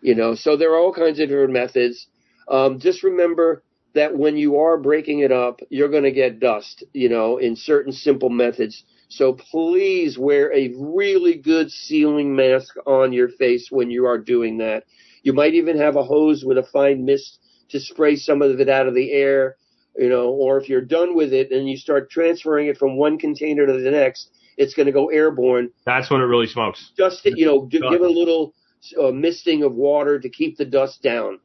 You 0.00 0.14
know, 0.14 0.34
so 0.34 0.56
there 0.56 0.72
are 0.72 0.78
all 0.78 0.92
kinds 0.92 1.20
of 1.20 1.28
different 1.28 1.52
methods. 1.52 2.06
Um, 2.48 2.80
just 2.80 3.02
remember 3.02 3.62
that 3.94 4.16
when 4.16 4.36
you 4.36 4.58
are 4.58 4.78
breaking 4.78 5.20
it 5.20 5.32
up, 5.32 5.60
you're 5.68 5.88
going 5.88 6.04
to 6.04 6.12
get 6.12 6.40
dust. 6.40 6.84
You 6.92 7.08
know, 7.08 7.38
in 7.38 7.56
certain 7.56 7.92
simple 7.92 8.30
methods. 8.30 8.84
So 9.08 9.32
please 9.32 10.16
wear 10.16 10.52
a 10.54 10.72
really 10.78 11.36
good 11.36 11.70
sealing 11.70 12.36
mask 12.36 12.76
on 12.86 13.12
your 13.12 13.28
face 13.28 13.68
when 13.70 13.90
you 13.90 14.06
are 14.06 14.18
doing 14.18 14.58
that. 14.58 14.84
You 15.24 15.32
might 15.32 15.54
even 15.54 15.76
have 15.78 15.96
a 15.96 16.04
hose 16.04 16.44
with 16.44 16.58
a 16.58 16.62
fine 16.62 17.04
mist 17.04 17.40
to 17.70 17.80
spray 17.80 18.16
some 18.16 18.40
of 18.40 18.60
it 18.60 18.68
out 18.68 18.86
of 18.86 18.94
the 18.94 19.12
air, 19.12 19.56
you 20.00 20.08
know, 20.08 20.30
or 20.30 20.58
if 20.58 20.68
you're 20.68 20.80
done 20.80 21.14
with 21.14 21.34
it 21.34 21.52
and 21.52 21.68
you 21.68 21.76
start 21.76 22.10
transferring 22.10 22.68
it 22.68 22.78
from 22.78 22.96
one 22.96 23.18
container 23.18 23.66
to 23.66 23.72
the 23.74 23.90
next, 23.90 24.30
it's 24.56 24.72
going 24.72 24.86
to 24.86 24.92
go 24.92 25.10
airborne. 25.10 25.70
that's 25.84 26.10
when 26.10 26.22
it 26.22 26.24
really 26.24 26.46
smokes. 26.46 26.92
Just, 26.96 27.24
you 27.26 27.44
know, 27.44 27.66
give 27.66 27.82
it 27.82 28.00
a 28.00 28.08
little 28.08 28.54
uh, 28.98 29.10
misting 29.10 29.62
of 29.62 29.74
water 29.74 30.18
to 30.18 30.28
keep 30.30 30.56
the 30.56 30.64
dust 30.64 31.02
down. 31.02 31.38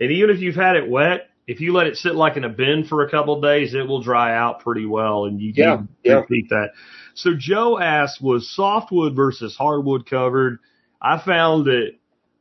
And 0.00 0.10
even 0.10 0.28
if 0.28 0.40
you've 0.40 0.54
had 0.54 0.76
it 0.76 0.88
wet, 0.88 1.30
if 1.46 1.60
you 1.60 1.72
let 1.72 1.86
it 1.86 1.96
sit 1.96 2.14
like 2.14 2.36
in 2.36 2.44
a 2.44 2.48
bin 2.50 2.84
for 2.84 3.06
a 3.06 3.10
couple 3.10 3.34
of 3.34 3.42
days, 3.42 3.72
it 3.74 3.88
will 3.88 4.02
dry 4.02 4.36
out 4.36 4.60
pretty 4.60 4.84
well 4.84 5.24
and 5.24 5.40
you 5.40 5.54
can 5.54 5.88
yeah. 6.04 6.16
repeat 6.16 6.50
that. 6.50 6.72
So 7.14 7.30
Joe 7.36 7.78
asked, 7.78 8.22
was 8.22 8.54
softwood 8.54 9.16
versus 9.16 9.56
hardwood 9.56 10.08
covered? 10.08 10.58
I 11.00 11.18
found 11.18 11.64
that 11.66 11.92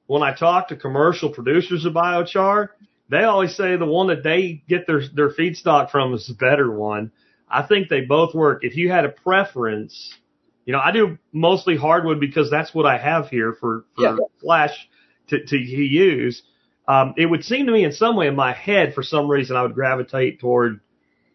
when 0.07 0.23
I 0.23 0.33
talked 0.33 0.69
to 0.69 0.75
commercial 0.75 1.29
producers 1.29 1.85
of 1.85 1.93
biochar, 1.93 2.69
they 3.09 3.23
always 3.23 3.55
say 3.55 3.75
the 3.75 3.85
one 3.85 4.07
that 4.07 4.23
they 4.23 4.63
get 4.67 4.85
their, 4.85 5.01
their 5.13 5.29
feedstock 5.29 5.89
from 5.89 6.13
is 6.13 6.27
the 6.27 6.35
better 6.35 6.71
one. 6.71 7.11
I 7.49 7.63
think 7.63 7.89
they 7.89 8.01
both 8.01 8.35
work. 8.35 8.63
If 8.63 8.75
you 8.75 8.91
had 8.91 9.05
a 9.05 9.09
preference, 9.09 10.13
you 10.65 10.73
know, 10.73 10.79
I 10.79 10.91
do 10.91 11.17
mostly 11.33 11.75
hardwood 11.75 12.19
because 12.19 12.51
that's 12.51 12.73
what 12.73 12.85
I 12.85 12.97
have 12.99 13.29
here 13.29 13.53
for, 13.59 13.85
for 13.95 14.03
Yeah. 14.03 14.17
flash 14.39 14.87
to, 15.29 15.43
to 15.43 15.57
use. 15.57 16.43
Um, 16.87 17.15
it 17.17 17.25
would 17.25 17.43
seem 17.43 17.65
to 17.65 17.71
me 17.71 17.83
in 17.83 17.91
some 17.91 18.15
way 18.15 18.27
in 18.27 18.35
my 18.35 18.53
head, 18.53 18.93
for 18.93 19.03
some 19.03 19.27
reason, 19.29 19.55
I 19.55 19.63
would 19.63 19.73
gravitate 19.73 20.39
toward 20.39 20.79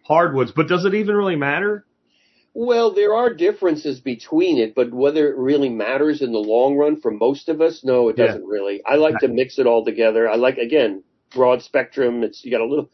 hardwoods, 0.04 0.52
but 0.52 0.68
does 0.68 0.84
it 0.84 0.94
even 0.94 1.16
really 1.16 1.36
matter? 1.36 1.84
Well, 2.54 2.94
there 2.94 3.14
are 3.14 3.34
differences 3.34 3.98
between 4.00 4.58
it, 4.58 4.76
but 4.76 4.92
whether 4.92 5.28
it 5.28 5.36
really 5.36 5.68
matters 5.68 6.22
in 6.22 6.30
the 6.30 6.38
long 6.38 6.76
run 6.76 7.00
for 7.00 7.10
most 7.10 7.48
of 7.48 7.60
us, 7.60 7.82
no, 7.82 8.08
it 8.08 8.16
doesn't 8.16 8.44
really. 8.44 8.80
I 8.86 8.94
like 8.94 9.18
to 9.20 9.28
mix 9.28 9.58
it 9.58 9.66
all 9.66 9.84
together. 9.84 10.28
I 10.28 10.36
like 10.36 10.58
again 10.58 11.02
broad 11.34 11.62
spectrum. 11.62 12.22
It's 12.22 12.44
you 12.44 12.50
got 12.50 12.60
a 12.60 12.66
little, 12.66 12.88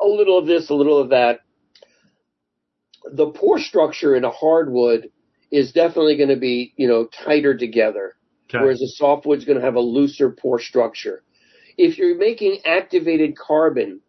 a 0.00 0.06
little 0.06 0.38
of 0.38 0.46
this, 0.46 0.70
a 0.70 0.74
little 0.74 0.98
of 0.98 1.10
that. 1.10 1.40
The 3.12 3.30
pore 3.30 3.58
structure 3.60 4.14
in 4.16 4.24
a 4.24 4.30
hardwood 4.30 5.10
is 5.50 5.72
definitely 5.72 6.16
going 6.16 6.28
to 6.30 6.36
be 6.36 6.72
you 6.76 6.88
know 6.88 7.06
tighter 7.24 7.56
together, 7.56 8.14
Okay. 8.48 8.58
whereas 8.62 8.82
a 8.82 8.88
softwood's 8.88 9.44
going 9.44 9.58
to 9.58 9.64
have 9.64 9.76
a 9.76 9.80
looser 9.80 10.30
pore 10.30 10.60
structure. 10.60 11.22
If 11.78 11.98
you're 11.98 12.16
making 12.16 12.60
activated 12.64 13.36
carbon, 13.36 14.00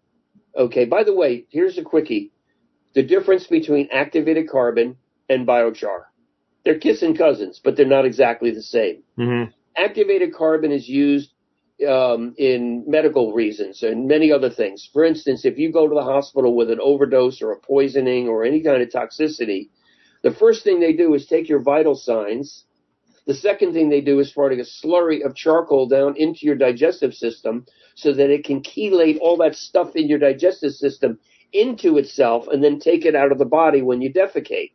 okay. 0.58 0.86
By 0.86 1.04
the 1.04 1.14
way, 1.14 1.46
here's 1.50 1.78
a 1.78 1.84
quickie 1.84 2.32
the 2.96 3.04
difference 3.04 3.46
between 3.46 3.88
activated 3.92 4.50
carbon 4.50 4.98
and 5.30 5.46
biochar. 5.48 6.06
They're 6.66 6.80
kissing 6.80 7.16
cousins, 7.16 7.62
but 7.64 7.78
they're 7.78 7.86
not 7.86 8.06
exactly 8.06 8.52
the 8.52 8.64
same. 8.64 9.04
mm-hmm. 9.18 9.52
Activated 9.78 10.34
carbon 10.34 10.72
is 10.72 10.90
used 10.90 11.32
um, 11.88 12.34
in 12.38 12.84
medical 12.88 13.34
reasons 13.34 13.84
and 13.84 14.08
many 14.08 14.32
other 14.32 14.50
things. 14.50 14.90
For 14.92 15.04
instance, 15.04 15.46
if 15.46 15.58
you 15.58 15.72
go 15.72 15.88
to 15.88 15.94
the 15.94 16.04
hospital 16.04 16.56
with 16.56 16.72
an 16.72 16.80
overdose 16.82 17.42
or 17.42 17.52
a 17.52 17.60
poisoning 17.60 18.28
or 18.28 18.44
any 18.44 18.62
kind 18.62 18.82
of 18.82 18.90
toxicity, 18.90 19.70
the 20.24 20.34
first 20.34 20.64
thing 20.64 20.80
they 20.80 20.94
do 20.94 21.14
is 21.14 21.28
take 21.28 21.48
your 21.48 21.62
vital 21.62 21.96
signs. 21.96 22.66
The 23.28 23.36
second 23.36 23.74
thing 23.74 23.90
they 23.90 24.02
do 24.02 24.20
is 24.20 24.30
spreading 24.30 24.60
a 24.60 24.64
slurry 24.64 25.24
of 25.24 25.36
charcoal 25.36 25.88
down 25.88 26.16
into 26.16 26.46
your 26.46 26.56
digestive 26.56 27.14
system 27.14 27.66
so 27.96 28.14
that 28.14 28.30
it 28.30 28.46
can 28.46 28.62
chelate 28.62 29.20
all 29.20 29.38
that 29.38 29.56
stuff 29.56 29.96
in 29.96 30.08
your 30.08 30.20
digestive 30.20 30.72
system 30.72 31.20
into 31.54 31.98
itself 31.98 32.48
and 32.48 32.64
then 32.64 32.80
take 32.80 33.06
it 33.06 33.16
out 33.16 33.32
of 33.32 33.38
the 33.38 33.46
body 33.46 33.82
when 33.82 34.02
you 34.02 34.12
defecate. 34.12 34.72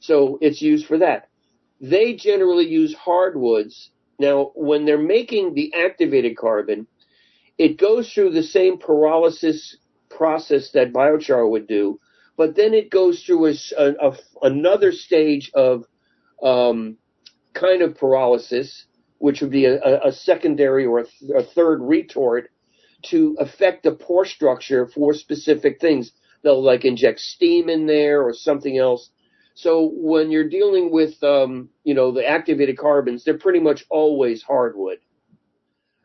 So 0.00 0.38
it's 0.40 0.62
used 0.62 0.86
for 0.86 0.98
that. 0.98 1.28
They 1.80 2.14
generally 2.14 2.66
use 2.66 2.94
hardwoods. 2.94 3.90
Now, 4.18 4.52
when 4.54 4.84
they're 4.86 4.98
making 4.98 5.54
the 5.54 5.72
activated 5.74 6.36
carbon, 6.36 6.86
it 7.58 7.78
goes 7.78 8.12
through 8.12 8.30
the 8.30 8.42
same 8.42 8.78
pyrolysis 8.78 9.76
process 10.10 10.70
that 10.72 10.92
biochar 10.92 11.48
would 11.50 11.66
do, 11.66 12.00
but 12.36 12.56
then 12.56 12.74
it 12.74 12.90
goes 12.90 13.22
through 13.24 13.46
a, 13.48 13.54
a- 13.78 14.18
another 14.42 14.92
stage 14.92 15.50
of 15.54 15.84
um, 16.42 16.96
kind 17.54 17.82
of 17.82 17.94
pyrolysis, 17.94 18.84
which 19.18 19.40
would 19.40 19.50
be 19.50 19.66
a, 19.66 19.78
a- 20.06 20.12
secondary 20.12 20.86
or 20.86 21.00
a 21.36 21.42
third 21.42 21.80
retort 21.82 22.50
to 23.02 23.36
affect 23.40 23.84
the 23.84 23.92
pore 23.92 24.24
structure 24.26 24.86
for 24.86 25.14
specific 25.14 25.80
things. 25.80 26.12
They'll 26.42 26.62
like 26.62 26.84
inject 26.84 27.20
steam 27.20 27.68
in 27.68 27.86
there 27.86 28.22
or 28.22 28.34
something 28.34 28.78
else. 28.78 29.10
So 29.56 29.90
when 29.94 30.30
you're 30.30 30.50
dealing 30.50 30.92
with, 30.92 31.20
um, 31.24 31.70
you 31.82 31.94
know, 31.94 32.12
the 32.12 32.28
activated 32.28 32.76
carbons, 32.76 33.24
they're 33.24 33.38
pretty 33.38 33.58
much 33.58 33.86
always 33.88 34.42
hardwood. 34.42 34.98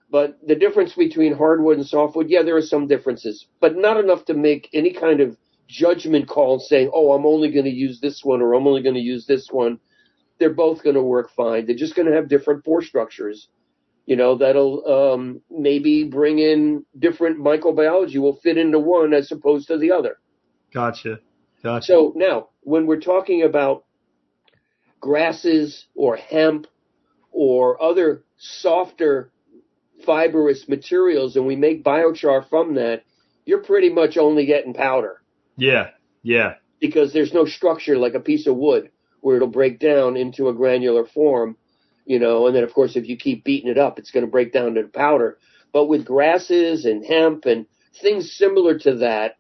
But 0.10 0.40
the 0.48 0.56
difference 0.56 0.94
between 0.94 1.36
hardwood 1.36 1.78
and 1.78 1.86
softwood, 1.86 2.30
yeah, 2.30 2.44
there 2.44 2.56
are 2.56 2.62
some 2.62 2.88
differences, 2.88 3.48
but 3.60 3.76
not 3.76 3.98
enough 3.98 4.24
to 4.26 4.34
make 4.34 4.70
any 4.74 4.94
kind 4.94 5.20
of 5.20 5.36
judgment 5.68 6.30
call 6.30 6.60
saying, 6.60 6.92
oh, 6.94 7.12
I'm 7.12 7.26
only 7.26 7.52
going 7.52 7.66
to 7.66 7.72
use 7.72 8.00
this 8.00 8.24
one 8.24 8.42
or 8.42 8.54
I'm 8.54 8.68
only 8.68 8.82
going 8.82 8.96
to 8.96 9.02
use 9.02 9.26
this 9.26 9.50
one. 9.52 9.80
They're 10.40 10.54
both 10.54 10.82
going 10.82 10.96
to 10.96 11.04
work 11.04 11.30
fine. 11.36 11.66
They're 11.66 11.76
just 11.76 11.96
going 11.96 12.08
to 12.08 12.16
have 12.16 12.30
different 12.30 12.64
pore 12.64 12.82
structures. 12.82 13.50
You 14.06 14.16
know, 14.16 14.38
that'll 14.38 14.88
um, 15.14 15.42
maybe 15.52 16.06
bring 16.06 16.40
in 16.40 16.86
different 17.00 17.38
microbiology 17.38 18.18
will 18.18 18.38
fit 18.38 18.58
into 18.58 18.80
one 18.80 19.14
as 19.14 19.30
opposed 19.30 19.68
to 19.68 19.78
the 19.78 19.92
other. 19.92 20.20
Gotcha. 20.74 21.20
Gotcha. 21.64 21.86
So 21.86 22.14
now, 22.16 22.50
when 22.62 22.88
we're 22.88 23.00
talking 23.00 23.44
about 23.44 23.86
grasses 25.00 25.86
or 25.96 26.16
hemp 26.16 26.68
or 27.32 27.82
other 27.82 28.24
softer 28.38 29.32
fibrous 30.06 30.68
materials 30.68 31.36
and 31.36 31.46
we 31.46 31.56
make 31.56 31.84
biochar 31.84 32.48
from 32.50 32.76
that, 32.76 33.04
you're 33.46 33.64
pretty 33.64 33.90
much 33.90 34.18
only 34.18 34.46
getting 34.46 34.74
powder 34.74 35.22
yeah. 35.58 35.90
Yeah. 36.24 36.56
because 36.80 37.14
there's 37.14 37.34
no 37.34 37.46
structure 37.46 37.98
like 37.98 38.14
a 38.14 38.20
piece 38.20 38.48
of 38.48 38.56
wood 38.56 38.92
where 39.22 39.36
it'll 39.36 39.48
break 39.48 39.80
down 39.80 40.18
into 40.18 40.50
a 40.50 40.54
granular 40.54 41.06
form, 41.06 41.58
you 42.06 42.20
know, 42.20 42.48
and 42.48 42.56
then 42.56 42.64
of 42.64 42.74
course 42.74 42.96
if 42.96 43.08
you 43.08 43.18
keep 43.18 43.44
beating 43.44 43.70
it 43.70 43.78
up, 43.78 44.00
it's 44.00 44.12
going 44.12 44.26
to 44.26 44.32
break 44.32 44.52
down 44.54 44.76
to 44.76 44.84
powder. 44.84 45.38
But 45.74 45.86
with 45.86 46.06
grasses 46.06 46.86
and 46.86 47.06
hemp 47.06 47.46
and 47.46 47.66
things 48.02 48.36
similar 48.36 48.78
to 48.80 48.96
that, 48.98 49.38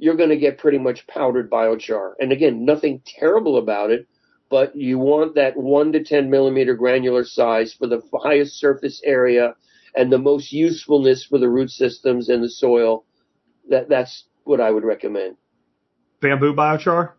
you're 0.00 0.16
going 0.16 0.30
to 0.30 0.36
get 0.36 0.56
pretty 0.56 0.78
much 0.78 1.06
powdered 1.06 1.50
biochar. 1.50 2.14
And 2.18 2.32
again, 2.32 2.64
nothing 2.64 3.02
terrible 3.04 3.58
about 3.58 3.90
it, 3.90 4.08
but 4.48 4.74
you 4.74 4.98
want 4.98 5.34
that 5.34 5.56
one 5.56 5.92
to 5.92 6.02
10 6.02 6.30
millimeter 6.30 6.74
granular 6.74 7.22
size 7.22 7.74
for 7.74 7.86
the 7.86 8.00
highest 8.14 8.58
surface 8.58 9.02
area 9.04 9.54
and 9.94 10.10
the 10.10 10.18
most 10.18 10.52
usefulness 10.52 11.26
for 11.26 11.38
the 11.38 11.50
root 11.50 11.70
systems 11.70 12.30
and 12.30 12.42
the 12.42 12.48
soil. 12.48 13.04
That, 13.68 13.90
that's 13.90 14.24
what 14.44 14.60
I 14.60 14.70
would 14.70 14.84
recommend. 14.84 15.36
Bamboo 16.20 16.54
biochar? 16.54 17.12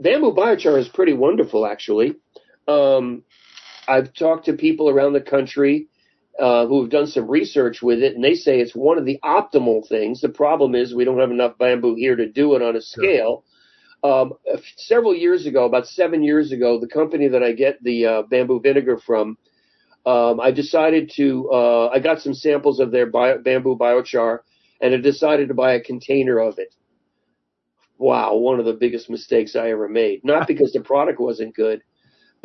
Bamboo 0.00 0.32
biochar 0.32 0.78
is 0.78 0.88
pretty 0.88 1.12
wonderful, 1.12 1.66
actually. 1.66 2.16
Um, 2.66 3.24
I've 3.86 4.14
talked 4.14 4.46
to 4.46 4.54
people 4.54 4.88
around 4.88 5.12
the 5.12 5.20
country 5.20 5.88
uh, 6.38 6.66
who 6.66 6.82
have 6.82 6.90
done 6.90 7.06
some 7.06 7.30
research 7.30 7.82
with 7.82 8.02
it, 8.02 8.14
and 8.14 8.24
they 8.24 8.34
say 8.34 8.60
it's 8.60 8.74
one 8.74 8.98
of 8.98 9.04
the 9.04 9.18
optimal 9.24 9.86
things. 9.86 10.20
The 10.20 10.28
problem 10.28 10.74
is 10.74 10.94
we 10.94 11.04
don't 11.04 11.20
have 11.20 11.30
enough 11.30 11.58
bamboo 11.58 11.94
here 11.94 12.16
to 12.16 12.28
do 12.28 12.54
it 12.54 12.62
on 12.62 12.76
a 12.76 12.80
scale. 12.80 13.44
Um, 14.02 14.34
several 14.76 15.14
years 15.14 15.46
ago, 15.46 15.64
about 15.64 15.86
seven 15.86 16.22
years 16.22 16.52
ago, 16.52 16.78
the 16.78 16.88
company 16.88 17.28
that 17.28 17.42
I 17.42 17.52
get 17.52 17.82
the 17.82 18.06
uh, 18.06 18.22
bamboo 18.22 18.60
vinegar 18.60 18.98
from, 18.98 19.38
um, 20.04 20.40
I 20.40 20.50
decided 20.50 21.10
to. 21.16 21.50
Uh, 21.50 21.88
I 21.88 22.00
got 22.00 22.20
some 22.20 22.34
samples 22.34 22.80
of 22.80 22.90
their 22.90 23.06
bio, 23.06 23.38
bamboo 23.38 23.76
biochar, 23.76 24.40
and 24.80 24.92
I 24.92 24.98
decided 24.98 25.48
to 25.48 25.54
buy 25.54 25.72
a 25.74 25.80
container 25.80 26.38
of 26.38 26.58
it 26.58 26.74
wow, 27.98 28.34
one 28.34 28.58
of 28.58 28.66
the 28.66 28.72
biggest 28.72 29.08
mistakes 29.08 29.56
I 29.56 29.70
ever 29.70 29.88
made. 29.88 30.24
Not 30.24 30.46
because 30.48 30.72
the 30.72 30.80
product 30.80 31.20
wasn't 31.20 31.54
good, 31.54 31.82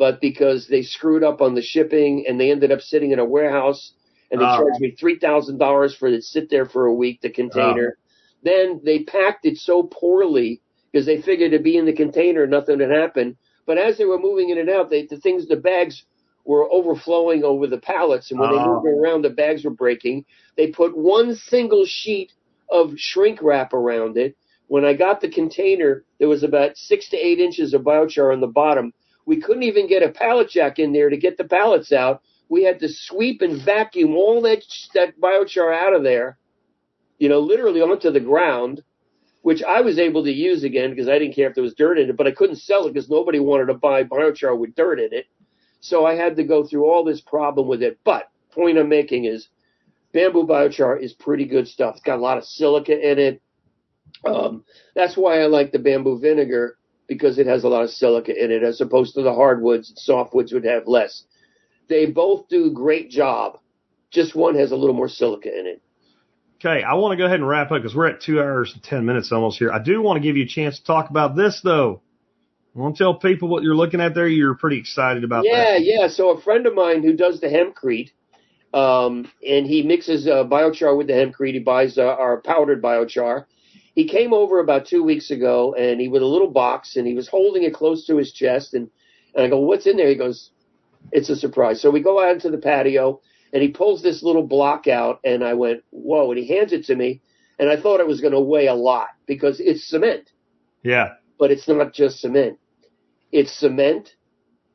but 0.00 0.18
because 0.22 0.66
they 0.66 0.80
screwed 0.82 1.22
up 1.22 1.42
on 1.42 1.54
the 1.54 1.60
shipping 1.60 2.24
and 2.26 2.40
they 2.40 2.50
ended 2.50 2.72
up 2.72 2.80
sitting 2.80 3.10
in 3.12 3.18
a 3.18 3.24
warehouse 3.24 3.92
and 4.30 4.40
they 4.40 4.46
Oh. 4.46 4.56
charged 4.56 4.80
me 4.80 4.92
three 4.92 5.18
thousand 5.18 5.58
dollars 5.58 5.94
for 5.94 6.08
it 6.08 6.12
to 6.16 6.22
sit 6.22 6.48
there 6.48 6.64
for 6.64 6.86
a 6.86 6.94
week, 6.94 7.20
the 7.20 7.28
container. 7.28 7.98
Ah. 7.98 8.02
Then 8.42 8.80
they 8.82 9.00
packed 9.00 9.44
it 9.44 9.58
so 9.58 9.82
poorly 9.82 10.62
because 10.90 11.04
they 11.04 11.20
figured 11.20 11.52
it'd 11.52 11.62
be 11.62 11.76
in 11.76 11.84
the 11.84 11.92
container, 11.92 12.46
nothing 12.46 12.78
would 12.78 12.90
happen. 12.90 13.36
But 13.66 13.76
as 13.76 13.98
they 13.98 14.06
were 14.06 14.18
moving 14.18 14.48
in 14.48 14.56
and 14.56 14.70
out, 14.70 14.88
they, 14.88 15.04
the 15.04 15.18
things, 15.18 15.46
the 15.46 15.56
bags 15.56 16.02
were 16.46 16.66
overflowing 16.72 17.44
over 17.44 17.66
the 17.66 17.78
pallets, 17.78 18.30
and 18.30 18.40
when 18.40 18.50
they 18.50 18.56
Oh. 18.56 18.80
moved 18.82 18.86
around, 18.86 19.20
the 19.22 19.28
bags 19.42 19.64
were 19.66 19.70
breaking. 19.84 20.24
They 20.56 20.68
put 20.68 20.96
one 20.96 21.34
single 21.34 21.84
sheet 21.84 22.32
of 22.70 22.94
shrink 22.98 23.42
wrap 23.42 23.74
around 23.74 24.16
it. 24.16 24.34
When 24.68 24.86
I 24.86 24.94
got 24.94 25.20
the 25.20 25.28
container, 25.28 26.04
there 26.18 26.28
was 26.28 26.42
about 26.42 26.78
six 26.78 27.10
to 27.10 27.18
eight 27.18 27.38
inches 27.38 27.74
of 27.74 27.82
biochar 27.82 28.32
on 28.32 28.40
the 28.40 28.46
bottom. 28.62 28.94
We 29.30 29.40
couldn't 29.40 29.62
even 29.62 29.86
get 29.86 30.02
a 30.02 30.08
pallet 30.08 30.50
jack 30.50 30.80
in 30.80 30.92
there 30.92 31.08
to 31.08 31.16
get 31.16 31.38
the 31.38 31.44
pallets 31.44 31.92
out. 31.92 32.20
We 32.48 32.64
had 32.64 32.80
to 32.80 32.88
sweep 32.88 33.42
and 33.42 33.62
vacuum 33.62 34.16
all 34.16 34.42
that 34.42 34.64
that 34.92 35.20
biochar 35.20 35.72
out 35.72 35.94
of 35.94 36.02
there, 36.02 36.36
you 37.18 37.28
know, 37.28 37.38
literally 37.38 37.80
onto 37.80 38.10
the 38.10 38.18
ground, 38.18 38.82
which 39.42 39.62
I 39.62 39.82
was 39.82 40.00
able 40.00 40.24
to 40.24 40.32
use 40.32 40.64
again 40.64 40.90
because 40.90 41.06
I 41.06 41.20
didn't 41.20 41.36
care 41.36 41.48
if 41.48 41.54
there 41.54 41.62
was 41.62 41.74
dirt 41.74 42.00
in 42.00 42.10
it, 42.10 42.16
but 42.16 42.26
I 42.26 42.32
couldn't 42.32 42.56
sell 42.56 42.86
it 42.86 42.94
because 42.94 43.08
nobody 43.08 43.38
wanted 43.38 43.66
to 43.66 43.74
buy 43.74 44.02
biochar 44.02 44.58
with 44.58 44.74
dirt 44.74 44.98
in 44.98 45.14
it. 45.14 45.26
So 45.78 46.04
I 46.04 46.16
had 46.16 46.34
to 46.34 46.42
go 46.42 46.66
through 46.66 46.86
all 46.86 47.04
this 47.04 47.20
problem 47.20 47.68
with 47.68 47.84
it. 47.84 48.00
But 48.02 48.32
point 48.50 48.78
I'm 48.78 48.88
making 48.88 49.26
is 49.26 49.48
bamboo 50.12 50.44
biochar 50.44 51.00
is 51.00 51.12
pretty 51.12 51.44
good 51.44 51.68
stuff. 51.68 51.94
It's 51.94 52.04
got 52.04 52.18
a 52.18 52.20
lot 52.20 52.38
of 52.38 52.44
silica 52.44 52.98
in 52.98 53.20
it. 53.20 53.42
Um, 54.24 54.64
that's 54.96 55.16
why 55.16 55.40
I 55.40 55.46
like 55.46 55.70
the 55.70 55.78
bamboo 55.78 56.18
vinegar 56.18 56.78
because 57.10 57.38
it 57.40 57.46
has 57.48 57.64
a 57.64 57.68
lot 57.68 57.82
of 57.82 57.90
silica 57.90 58.32
in 58.32 58.52
it 58.52 58.62
as 58.62 58.80
opposed 58.80 59.14
to 59.14 59.22
the 59.22 59.34
hardwoods 59.34 59.88
and 59.90 59.98
softwoods 59.98 60.52
would 60.52 60.64
have 60.64 60.86
less. 60.86 61.24
They 61.88 62.06
both 62.06 62.48
do 62.48 62.66
a 62.66 62.70
great 62.70 63.10
job. 63.10 63.58
Just 64.12 64.36
one 64.36 64.54
has 64.54 64.70
a 64.70 64.76
little 64.76 64.94
more 64.94 65.08
silica 65.08 65.48
in 65.48 65.66
it. 65.66 65.82
Okay, 66.64 66.84
I 66.84 66.94
want 66.94 67.12
to 67.12 67.16
go 67.16 67.26
ahead 67.26 67.40
and 67.40 67.48
wrap 67.48 67.72
up 67.72 67.82
because 67.82 67.96
we're 67.96 68.06
at 68.06 68.20
two 68.20 68.40
hours 68.40 68.70
and 68.72 68.82
10 68.82 69.04
minutes 69.04 69.32
almost 69.32 69.58
here. 69.58 69.72
I 69.72 69.82
do 69.82 70.00
want 70.00 70.18
to 70.18 70.20
give 70.20 70.36
you 70.36 70.44
a 70.44 70.48
chance 70.48 70.78
to 70.78 70.84
talk 70.84 71.10
about 71.10 71.34
this, 71.34 71.60
though. 71.64 72.00
I 72.76 72.78
want 72.78 72.96
to 72.96 73.02
tell 73.02 73.14
people 73.14 73.48
what 73.48 73.64
you're 73.64 73.74
looking 73.74 74.00
at 74.00 74.14
there. 74.14 74.28
You're 74.28 74.54
pretty 74.54 74.78
excited 74.78 75.24
about 75.24 75.44
Yeah, 75.44 75.72
that. 75.78 75.82
yeah. 75.82 76.06
So 76.06 76.30
a 76.30 76.40
friend 76.40 76.64
of 76.66 76.74
mine 76.74 77.02
who 77.02 77.14
does 77.14 77.40
the 77.40 77.48
hempcrete, 77.48 78.10
um, 78.72 79.28
and 79.44 79.66
he 79.66 79.82
mixes 79.82 80.28
uh, 80.28 80.44
biochar 80.44 80.96
with 80.96 81.08
the 81.08 81.14
hempcrete. 81.14 81.54
He 81.54 81.58
buys 81.58 81.98
uh, 81.98 82.02
our 82.04 82.40
powdered 82.40 82.80
biochar. 82.80 83.46
He 83.94 84.08
came 84.08 84.32
over 84.32 84.60
about 84.60 84.86
two 84.86 85.02
weeks 85.02 85.30
ago 85.30 85.74
and 85.74 86.00
he 86.00 86.08
with 86.08 86.22
a 86.22 86.26
little 86.26 86.50
box 86.50 86.96
and 86.96 87.06
he 87.06 87.14
was 87.14 87.28
holding 87.28 87.64
it 87.64 87.74
close 87.74 88.06
to 88.06 88.16
his 88.16 88.32
chest 88.32 88.74
and, 88.74 88.88
and 89.34 89.44
I 89.44 89.48
go, 89.48 89.60
what's 89.60 89.86
in 89.86 89.96
there? 89.96 90.08
He 90.08 90.14
goes, 90.16 90.50
it's 91.12 91.30
a 91.30 91.36
surprise. 91.36 91.80
So 91.80 91.90
we 91.90 92.02
go 92.02 92.22
out 92.22 92.34
into 92.34 92.50
the 92.50 92.58
patio 92.58 93.20
and 93.52 93.62
he 93.62 93.68
pulls 93.68 94.02
this 94.02 94.22
little 94.22 94.46
block 94.46 94.86
out 94.86 95.20
and 95.24 95.42
I 95.42 95.54
went, 95.54 95.82
whoa, 95.90 96.30
and 96.30 96.38
he 96.38 96.46
hands 96.46 96.72
it 96.72 96.84
to 96.84 96.94
me 96.96 97.20
and 97.58 97.68
I 97.68 97.80
thought 97.80 98.00
it 98.00 98.06
was 98.06 98.20
going 98.20 98.32
to 98.32 98.40
weigh 98.40 98.68
a 98.68 98.74
lot 98.74 99.08
because 99.26 99.60
it's 99.60 99.86
cement, 99.88 100.30
Yeah. 100.82 101.14
but 101.38 101.50
it's 101.50 101.68
not 101.68 101.92
just 101.92 102.20
cement. 102.20 102.58
It's 103.32 103.52
cement, 103.52 104.14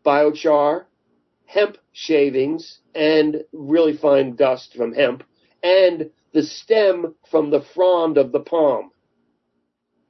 biochar, 0.05 0.85
hemp 1.45 1.77
shavings, 1.93 2.79
and 2.93 3.43
really 3.53 3.97
fine 3.97 4.35
dust 4.35 4.73
from 4.75 4.93
hemp, 4.93 5.23
and 5.63 6.09
the 6.33 6.43
stem 6.43 7.15
from 7.29 7.49
the 7.49 7.61
frond 7.73 8.17
of 8.17 8.31
the 8.31 8.39
palm. 8.39 8.91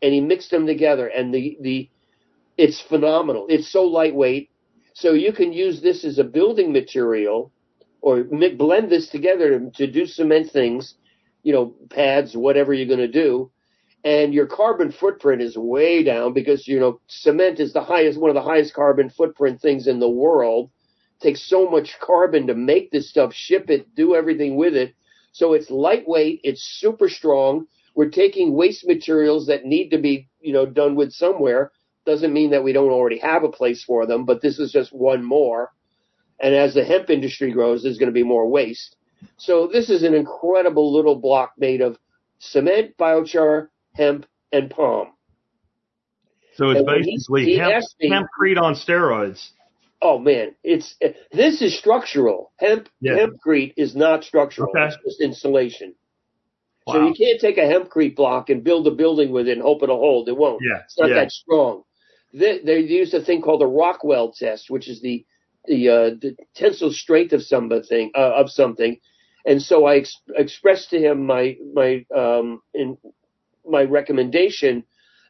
And 0.06 0.14
he 0.14 0.22
mixed 0.22 0.52
them 0.52 0.68
together, 0.68 1.08
and 1.08 1.34
the, 1.34 1.58
the 1.62 1.90
it's 2.58 2.80
phenomenal. 2.88 3.48
It's 3.50 3.72
so 3.72 3.82
lightweight, 3.82 4.52
so 4.94 5.14
you 5.14 5.34
can 5.34 5.52
use 5.52 5.82
this 5.82 6.06
as 6.06 6.20
a 6.20 6.24
building 6.24 6.72
material, 6.72 7.52
or 8.02 8.24
blend 8.24 8.92
this 8.92 9.10
together 9.10 9.58
to, 9.58 9.72
to 9.72 9.92
do 9.92 10.06
cement 10.06 10.52
things, 10.52 10.94
you 11.42 11.54
know, 11.54 11.74
pads, 11.90 12.38
whatever 12.38 12.72
you're 12.72 12.86
going 12.86 13.00
to 13.00 13.08
do, 13.24 13.50
and 14.04 14.32
your 14.32 14.46
carbon 14.46 14.92
footprint 14.92 15.42
is 15.42 15.58
way 15.58 16.04
down 16.04 16.34
because 16.34 16.68
you 16.68 16.80
know 16.80 17.02
cement 17.08 17.60
is 17.60 17.74
the 17.74 17.84
highest, 17.84 18.20
one 18.20 18.30
of 18.30 18.36
the 18.36 18.50
highest 18.52 18.76
carbon 18.76 19.10
footprint 19.10 19.60
things 19.60 19.88
in 19.88 20.00
the 20.00 20.10
world 20.24 20.70
takes 21.20 21.50
so 21.50 21.68
much 21.68 21.96
carbon 22.00 22.46
to 22.46 22.54
make 22.54 22.92
this 22.92 23.10
stuff, 23.10 23.34
ship 23.34 23.72
it, 23.72 23.96
do 23.96 24.14
everything 24.14 24.56
with 24.56 24.76
it. 24.76 24.94
So 25.32 25.54
it's 25.54 25.72
lightweight, 25.72 26.42
it's 26.44 26.62
super 26.62 27.10
strong. 27.10 27.66
We're 27.96 28.10
taking 28.10 28.54
waste 28.54 28.86
materials 28.86 29.48
that 29.48 29.66
need 29.66 29.90
to 29.90 29.98
be, 29.98 30.28
you 30.42 30.54
know, 30.54 30.66
done 30.66 30.96
with 30.96 31.12
somewhere. 31.14 31.72
Doesn't 32.06 32.34
mean 32.34 32.52
that 32.52 32.64
we 32.64 32.74
don't 32.74 32.92
already 32.92 33.18
have 33.20 33.44
a 33.44 33.50
place 33.52 33.84
for 33.84 34.06
them, 34.06 34.26
but 34.26 34.42
this 34.42 34.60
is 34.60 34.72
just 34.72 34.94
one 34.94 35.24
more. 35.24 35.72
And 36.40 36.54
as 36.54 36.74
the 36.74 36.84
hemp 36.84 37.10
industry 37.10 37.52
grows, 37.52 37.84
there's 37.84 37.98
going 37.98 38.10
to 38.10 38.14
be 38.14 38.24
more 38.24 38.48
waste. 38.48 38.98
So 39.38 39.68
this 39.72 39.90
is 39.90 40.04
an 40.04 40.14
incredible 40.14 40.94
little 40.94 41.16
block 41.16 41.54
made 41.58 41.82
of 41.82 41.98
cement, 42.40 42.98
biochar, 42.98 43.70
hemp, 43.94 44.26
and 44.52 44.70
palm. 44.70 45.14
So 46.56 46.70
it's 46.70 46.80
And 46.80 46.88
when 46.88 47.04
he- 47.04 47.12
basically 47.16 47.46
he 47.46 47.58
hemp, 47.58 47.84
me- 48.00 48.10
hempcrete 48.12 48.62
on 48.62 48.76
steroids. 48.76 49.50
Oh 50.02 50.20
man, 50.20 50.54
it's 50.64 50.96
this 51.32 51.62
is 51.62 51.78
structural. 51.80 52.52
Hemp 52.58 52.90
Yeah. 53.02 53.14
hempcrete 53.18 53.74
is 53.78 53.96
not 53.96 54.24
structural. 54.24 54.70
Okay. 54.70 54.86
It's 54.88 54.98
just 55.04 55.22
insulation. 55.22 55.96
So 56.88 57.08
you 57.08 57.14
can't 57.16 57.40
take 57.42 57.58
a 57.58 57.62
hempcrete 57.62 58.16
block 58.16 58.50
and 58.50 58.64
build 58.64 58.88
a 58.88 58.92
building 58.92 59.32
with 59.32 59.48
it 59.48 59.54
and 59.54 59.62
hope 59.62 59.82
it'll 59.84 60.00
hold. 60.00 60.30
It 60.30 60.38
won't. 60.38 60.62
Yeah, 60.64 60.82
It's 60.86 61.00
not 61.00 61.10
yeah. 61.10 61.16
that 61.16 61.32
strong. 61.32 61.84
They, 62.34 62.60
they 62.60 62.80
use 62.80 63.14
a 63.14 63.22
thing 63.22 63.42
called 63.42 63.62
the 63.62 63.68
Rockwell 63.68 64.32
test, 64.34 64.70
which 64.70 64.88
is 64.88 65.02
the 65.02 65.26
the, 65.68 65.90
uh, 65.90 66.10
the 66.22 66.36
tensile 66.56 66.92
strength 66.92 67.34
of 67.34 67.42
something 67.42 68.12
uh, 68.16 68.34
of 68.36 68.52
something. 68.52 69.00
And 69.48 69.62
so 69.62 69.86
I 69.86 69.98
ex- 69.98 70.22
expressed 70.36 70.92
to 70.92 71.00
him 71.00 71.26
my 71.26 71.58
my 71.74 72.06
um, 72.16 72.62
in 72.74 72.98
my 73.68 73.84
recommendation 73.84 74.84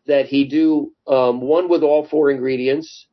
that 0.07 0.27
he 0.27 0.45
do 0.45 0.91
um, 1.07 1.41
one 1.41 1.69
with 1.69 1.83
all 1.83 2.05
four 2.05 2.31
ingredients, 2.31 3.07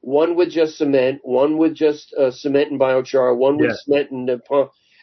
one 0.00 0.36
with 0.36 0.50
just 0.50 0.76
cement, 0.78 1.20
one 1.24 1.58
with 1.58 1.74
just 1.74 2.12
uh, 2.14 2.30
cement 2.30 2.70
and 2.70 2.80
biochar, 2.80 3.36
one 3.36 3.58
with 3.58 3.70
Yeah. 3.70 3.76
cement 3.84 4.10
and 4.10 4.30
uh, 4.30 4.38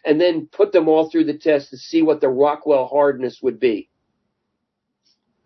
and 0.06 0.20
then 0.20 0.48
put 0.52 0.72
them 0.72 0.88
all 0.88 1.10
through 1.10 1.26
the 1.26 1.38
test 1.38 1.70
to 1.70 1.78
see 1.78 2.02
what 2.02 2.22
the 2.22 2.30
Rockwell 2.30 2.88
hardness 2.88 3.40
would 3.42 3.60
be. 3.60 3.90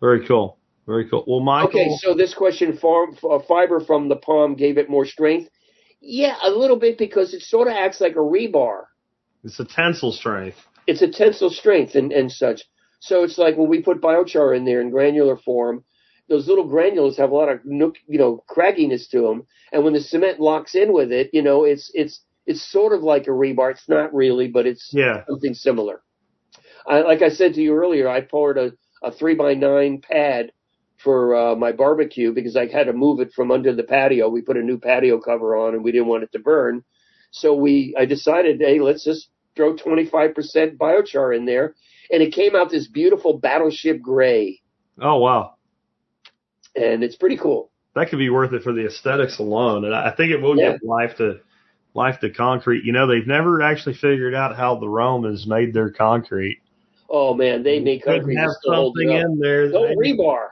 Very 0.00 0.26
cool. 0.26 0.58
Very 0.86 1.08
cool. 1.08 1.24
Well, 1.26 1.40
Michael. 1.40 1.68
Okay, 1.68 1.90
so 1.98 2.14
this 2.14 2.34
question, 2.34 2.76
farm, 2.76 3.16
uh, 3.22 3.40
fiber 3.46 3.80
from 3.80 4.08
the 4.08 4.16
palm 4.16 4.54
gave 4.54 4.78
it 4.78 4.88
more 4.88 5.04
strength. 5.04 5.50
Yeah, 6.00 6.36
a 6.42 6.50
little 6.50 6.78
bit 6.78 6.96
because 6.96 7.34
it 7.34 7.42
sort 7.42 7.68
of 7.68 7.74
acts 7.74 8.00
like 8.00 8.12
a 8.12 8.20
rebar. 8.20 8.84
It's 9.44 9.60
a 9.60 9.64
tensile 9.64 10.12
strength. 10.12 10.56
It's 10.86 11.02
a 11.02 11.10
tensile 11.10 11.50
strength 11.50 11.94
and, 11.94 12.12
and 12.12 12.32
such. 12.32 12.62
So 13.00 13.22
it's 13.22 13.38
like 13.38 13.56
when 13.56 13.68
we 13.68 13.82
put 13.82 14.00
biochar 14.00 14.56
in 14.56 14.64
there 14.64 14.80
in 14.80 14.90
granular 14.90 15.36
form, 15.36 15.84
those 16.28 16.48
little 16.48 16.66
granules 16.66 17.16
have 17.16 17.30
a 17.30 17.34
lot 17.34 17.48
of 17.48 17.60
nook, 17.64 17.96
you 18.06 18.18
know, 18.18 18.42
cragginess 18.48 19.08
to 19.10 19.20
them. 19.20 19.46
And 19.72 19.84
when 19.84 19.92
the 19.92 20.00
cement 20.00 20.40
locks 20.40 20.74
in 20.74 20.92
with 20.92 21.12
it, 21.12 21.30
you 21.32 21.42
know, 21.42 21.64
it's 21.64 21.90
it's 21.94 22.20
it's 22.48 22.62
sort 22.72 22.94
of 22.94 23.02
like 23.02 23.26
a 23.26 23.30
rebar. 23.30 23.70
It's 23.70 23.88
not 23.88 24.12
really, 24.14 24.48
but 24.48 24.66
it's 24.66 24.90
Yeah. 24.92 25.22
something 25.28 25.52
similar. 25.54 26.02
I, 26.86 27.02
like 27.02 27.20
I 27.20 27.28
said 27.28 27.54
to 27.54 27.60
you 27.60 27.74
earlier, 27.74 28.08
I 28.08 28.22
poured 28.22 28.56
a, 28.56 28.72
a 29.02 29.12
three 29.12 29.34
by 29.34 29.52
nine 29.52 30.00
pad 30.00 30.50
for 30.96 31.36
uh, 31.36 31.54
my 31.54 31.72
barbecue 31.72 32.32
because 32.32 32.56
I 32.56 32.66
had 32.66 32.84
to 32.84 32.94
move 32.94 33.20
it 33.20 33.32
from 33.34 33.50
under 33.50 33.74
the 33.74 33.82
patio. 33.82 34.30
We 34.30 34.40
put 34.40 34.56
a 34.56 34.62
new 34.62 34.78
patio 34.78 35.20
cover 35.20 35.56
on 35.56 35.74
and 35.74 35.84
we 35.84 35.92
didn't 35.92 36.08
want 36.08 36.24
it 36.24 36.32
to 36.32 36.38
burn. 36.38 36.82
So 37.32 37.54
we, 37.54 37.94
I 37.98 38.06
decided, 38.06 38.60
hey, 38.60 38.80
let's 38.80 39.04
just 39.04 39.28
throw 39.54 39.76
25% 39.76 40.78
biochar 40.78 41.36
in 41.36 41.44
there. 41.44 41.74
And 42.10 42.22
it 42.22 42.32
came 42.32 42.56
out 42.56 42.70
this 42.70 42.88
beautiful 42.88 43.38
battleship 43.38 44.00
gray. 44.00 44.62
Oh 45.00 45.18
wow. 45.18 45.56
And 46.74 47.04
it's 47.04 47.16
pretty 47.16 47.36
cool. 47.36 47.70
That 47.94 48.08
could 48.08 48.18
be 48.18 48.30
worth 48.30 48.54
it 48.54 48.62
for 48.62 48.72
the 48.72 48.86
aesthetics 48.86 49.38
alone, 49.38 49.84
and 49.84 49.94
I 49.94 50.12
think 50.12 50.30
it 50.30 50.40
will 50.40 50.56
Yeah. 50.56 50.72
give 50.72 50.82
life 50.82 51.16
to 51.18 51.40
life 51.94 52.20
to 52.20 52.30
concrete. 52.30 52.84
You 52.84 52.92
know, 52.92 53.06
they've 53.06 53.26
never 53.26 53.62
actually 53.62 53.94
figured 53.94 54.34
out 54.34 54.56
how 54.56 54.78
the 54.78 54.88
Romans 54.88 55.46
made 55.46 55.74
their 55.74 55.90
concrete. 55.90 56.60
Oh 57.10 57.34
man, 57.34 57.62
they 57.62 57.80
make 57.80 58.04
concrete 58.04 58.36
have 58.36 58.48
that 58.48 58.56
still 58.60 58.74
hold 58.74 58.96
something 58.96 59.16
in 59.16 59.38
there. 59.38 59.68
No 59.70 59.94
maybe, 59.94 60.18
rebar. 60.18 60.48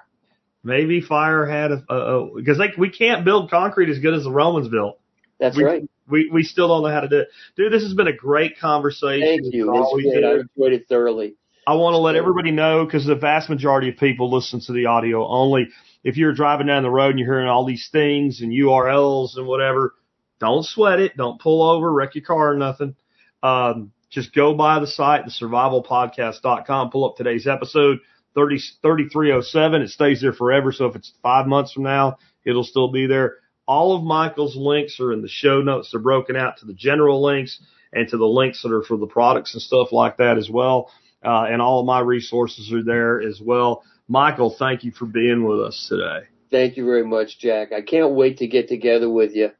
maybe 0.64 1.00
fire 1.00 1.44
had 1.46 1.70
a 1.70 2.28
because 2.34 2.58
like 2.58 2.76
we 2.76 2.90
can't 2.90 3.24
build 3.24 3.50
concrete 3.50 3.90
as 3.90 3.98
good 3.98 4.14
as 4.14 4.24
the 4.24 4.30
Romans 4.30 4.68
built. 4.68 4.98
That's 5.38 5.56
we, 5.56 5.64
right. 5.64 5.82
We 6.08 6.30
we 6.32 6.42
still 6.44 6.68
don't 6.68 6.82
know 6.82 6.94
how 6.94 7.00
to 7.00 7.08
do 7.08 7.18
it, 7.18 7.28
dude. 7.56 7.72
This 7.72 7.82
has 7.82 7.92
been 7.92 8.08
a 8.08 8.16
great 8.16 8.58
conversation. 8.58 9.26
Thank 9.42 9.54
you. 9.54 9.68
It's 9.68 9.78
all 9.78 9.98
It's 9.98 10.06
we 10.06 10.12
good. 10.12 10.24
I 10.24 10.30
enjoyed 10.32 10.72
it 10.72 10.88
thoroughly. 10.88 11.34
I 11.66 11.74
want 11.74 11.94
to 11.94 11.98
let 11.98 12.14
everybody 12.14 12.52
know 12.52 12.84
because 12.84 13.04
the 13.04 13.16
vast 13.16 13.50
majority 13.50 13.88
of 13.88 13.96
people 13.96 14.30
listen 14.30 14.60
to 14.60 14.72
the 14.72 14.86
audio 14.86 15.26
only. 15.26 15.68
If 16.04 16.16
you're 16.16 16.32
driving 16.32 16.68
down 16.68 16.84
the 16.84 16.90
road 16.90 17.10
and 17.10 17.18
you're 17.18 17.26
hearing 17.26 17.48
all 17.48 17.66
these 17.66 17.88
things 17.90 18.40
and 18.40 18.52
URLs 18.52 19.36
and 19.36 19.48
whatever, 19.48 19.94
don't 20.40 20.64
sweat 20.64 21.00
it. 21.00 21.16
Don't 21.16 21.40
pull 21.40 21.62
over, 21.62 21.92
wreck 21.92 22.14
your 22.14 22.24
car 22.24 22.52
or 22.52 22.56
nothing. 22.56 22.96
Um, 23.42 23.92
just 24.10 24.34
go 24.34 24.54
by 24.54 24.78
the 24.80 24.86
site, 24.86 25.24
the 25.24 25.30
survivalpodcast.com, 25.30 26.90
pull 26.90 27.08
up 27.08 27.16
today's 27.16 27.46
episode 27.46 27.98
30, 28.34 28.58
3307. 28.82 29.82
It 29.82 29.88
stays 29.88 30.20
there 30.20 30.32
forever. 30.32 30.72
So 30.72 30.86
if 30.86 30.96
it's 30.96 31.12
five 31.22 31.46
months 31.46 31.72
from 31.72 31.84
now, 31.84 32.18
it'll 32.44 32.64
still 32.64 32.90
be 32.90 33.06
there. 33.06 33.36
All 33.66 33.96
of 33.96 34.04
Michael's 34.04 34.56
links 34.56 35.00
are 35.00 35.12
in 35.12 35.22
the 35.22 35.28
show 35.28 35.60
notes. 35.60 35.90
They're 35.90 36.00
broken 36.00 36.36
out 36.36 36.58
to 36.58 36.66
the 36.66 36.74
general 36.74 37.22
links 37.22 37.60
and 37.92 38.08
to 38.08 38.16
the 38.16 38.26
links 38.26 38.62
that 38.62 38.72
are 38.72 38.82
for 38.82 38.96
the 38.96 39.06
products 39.06 39.54
and 39.54 39.62
stuff 39.62 39.90
like 39.90 40.18
that 40.18 40.38
as 40.38 40.48
well. 40.48 40.90
Uh, 41.24 41.46
and 41.48 41.60
all 41.60 41.80
of 41.80 41.86
my 41.86 42.00
resources 42.00 42.72
are 42.72 42.84
there 42.84 43.20
as 43.20 43.40
well. 43.40 43.82
Michael, 44.06 44.54
thank 44.56 44.84
you 44.84 44.92
for 44.92 45.06
being 45.06 45.44
with 45.44 45.60
us 45.60 45.86
today. 45.88 46.26
Thank 46.50 46.76
you 46.76 46.84
very 46.84 47.04
much, 47.04 47.40
Jack. 47.40 47.72
I 47.72 47.82
can't 47.82 48.12
wait 48.12 48.38
to 48.38 48.46
get 48.46 48.68
together 48.68 49.10
with 49.10 49.34
you. 49.34 49.50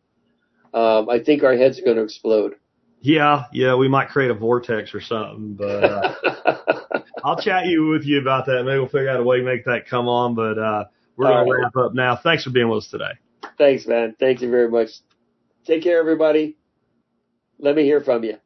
Um, 0.75 1.09
I 1.09 1.21
think 1.21 1.43
our 1.43 1.57
heads 1.57 1.79
are 1.79 1.83
going 1.83 1.97
to 1.97 2.03
explode. 2.03 2.55
Yeah, 3.01 3.45
yeah, 3.53 3.75
we 3.75 3.89
might 3.89 4.09
create 4.09 4.31
a 4.31 4.35
vortex 4.35 4.95
or 4.95 5.01
something, 5.01 5.55
but 5.55 5.85
uh, 5.85 6.99
I'll 7.25 7.41
chat 7.41 7.67
you 7.67 7.89
with 7.89 8.05
you 8.05 8.21
about 8.21 8.47
that. 8.47 8.65
Maybe 8.65 8.79
we'll 8.79 8.89
figure 8.89 9.11
out 9.11 9.21
a 9.21 9.23
way 9.23 9.39
to 9.39 9.45
make 9.45 9.65
that 9.67 9.87
come 9.87 10.09
on. 10.09 10.35
But 10.35 10.59
uh, 10.59 10.85
we're 11.17 11.31
All 11.31 11.45
gonna 11.45 11.63
wrap 11.63 11.77
up 11.77 11.95
now. 11.95 12.17
Thanks 12.17 12.45
for 12.45 12.51
being 12.51 12.69
with 12.69 12.85
us 12.85 12.89
today. 12.89 13.13
Thanks, 13.59 13.87
man. 13.87 14.17
Thank 14.19 14.43
you 14.43 14.51
very 14.51 14.69
much. 14.69 14.91
Take 15.67 15.83
care, 15.83 15.99
everybody. 15.99 16.57
Let 17.59 17.77
me 17.77 17.85
hear 17.85 18.01
from 18.01 18.25
you. 18.25 18.39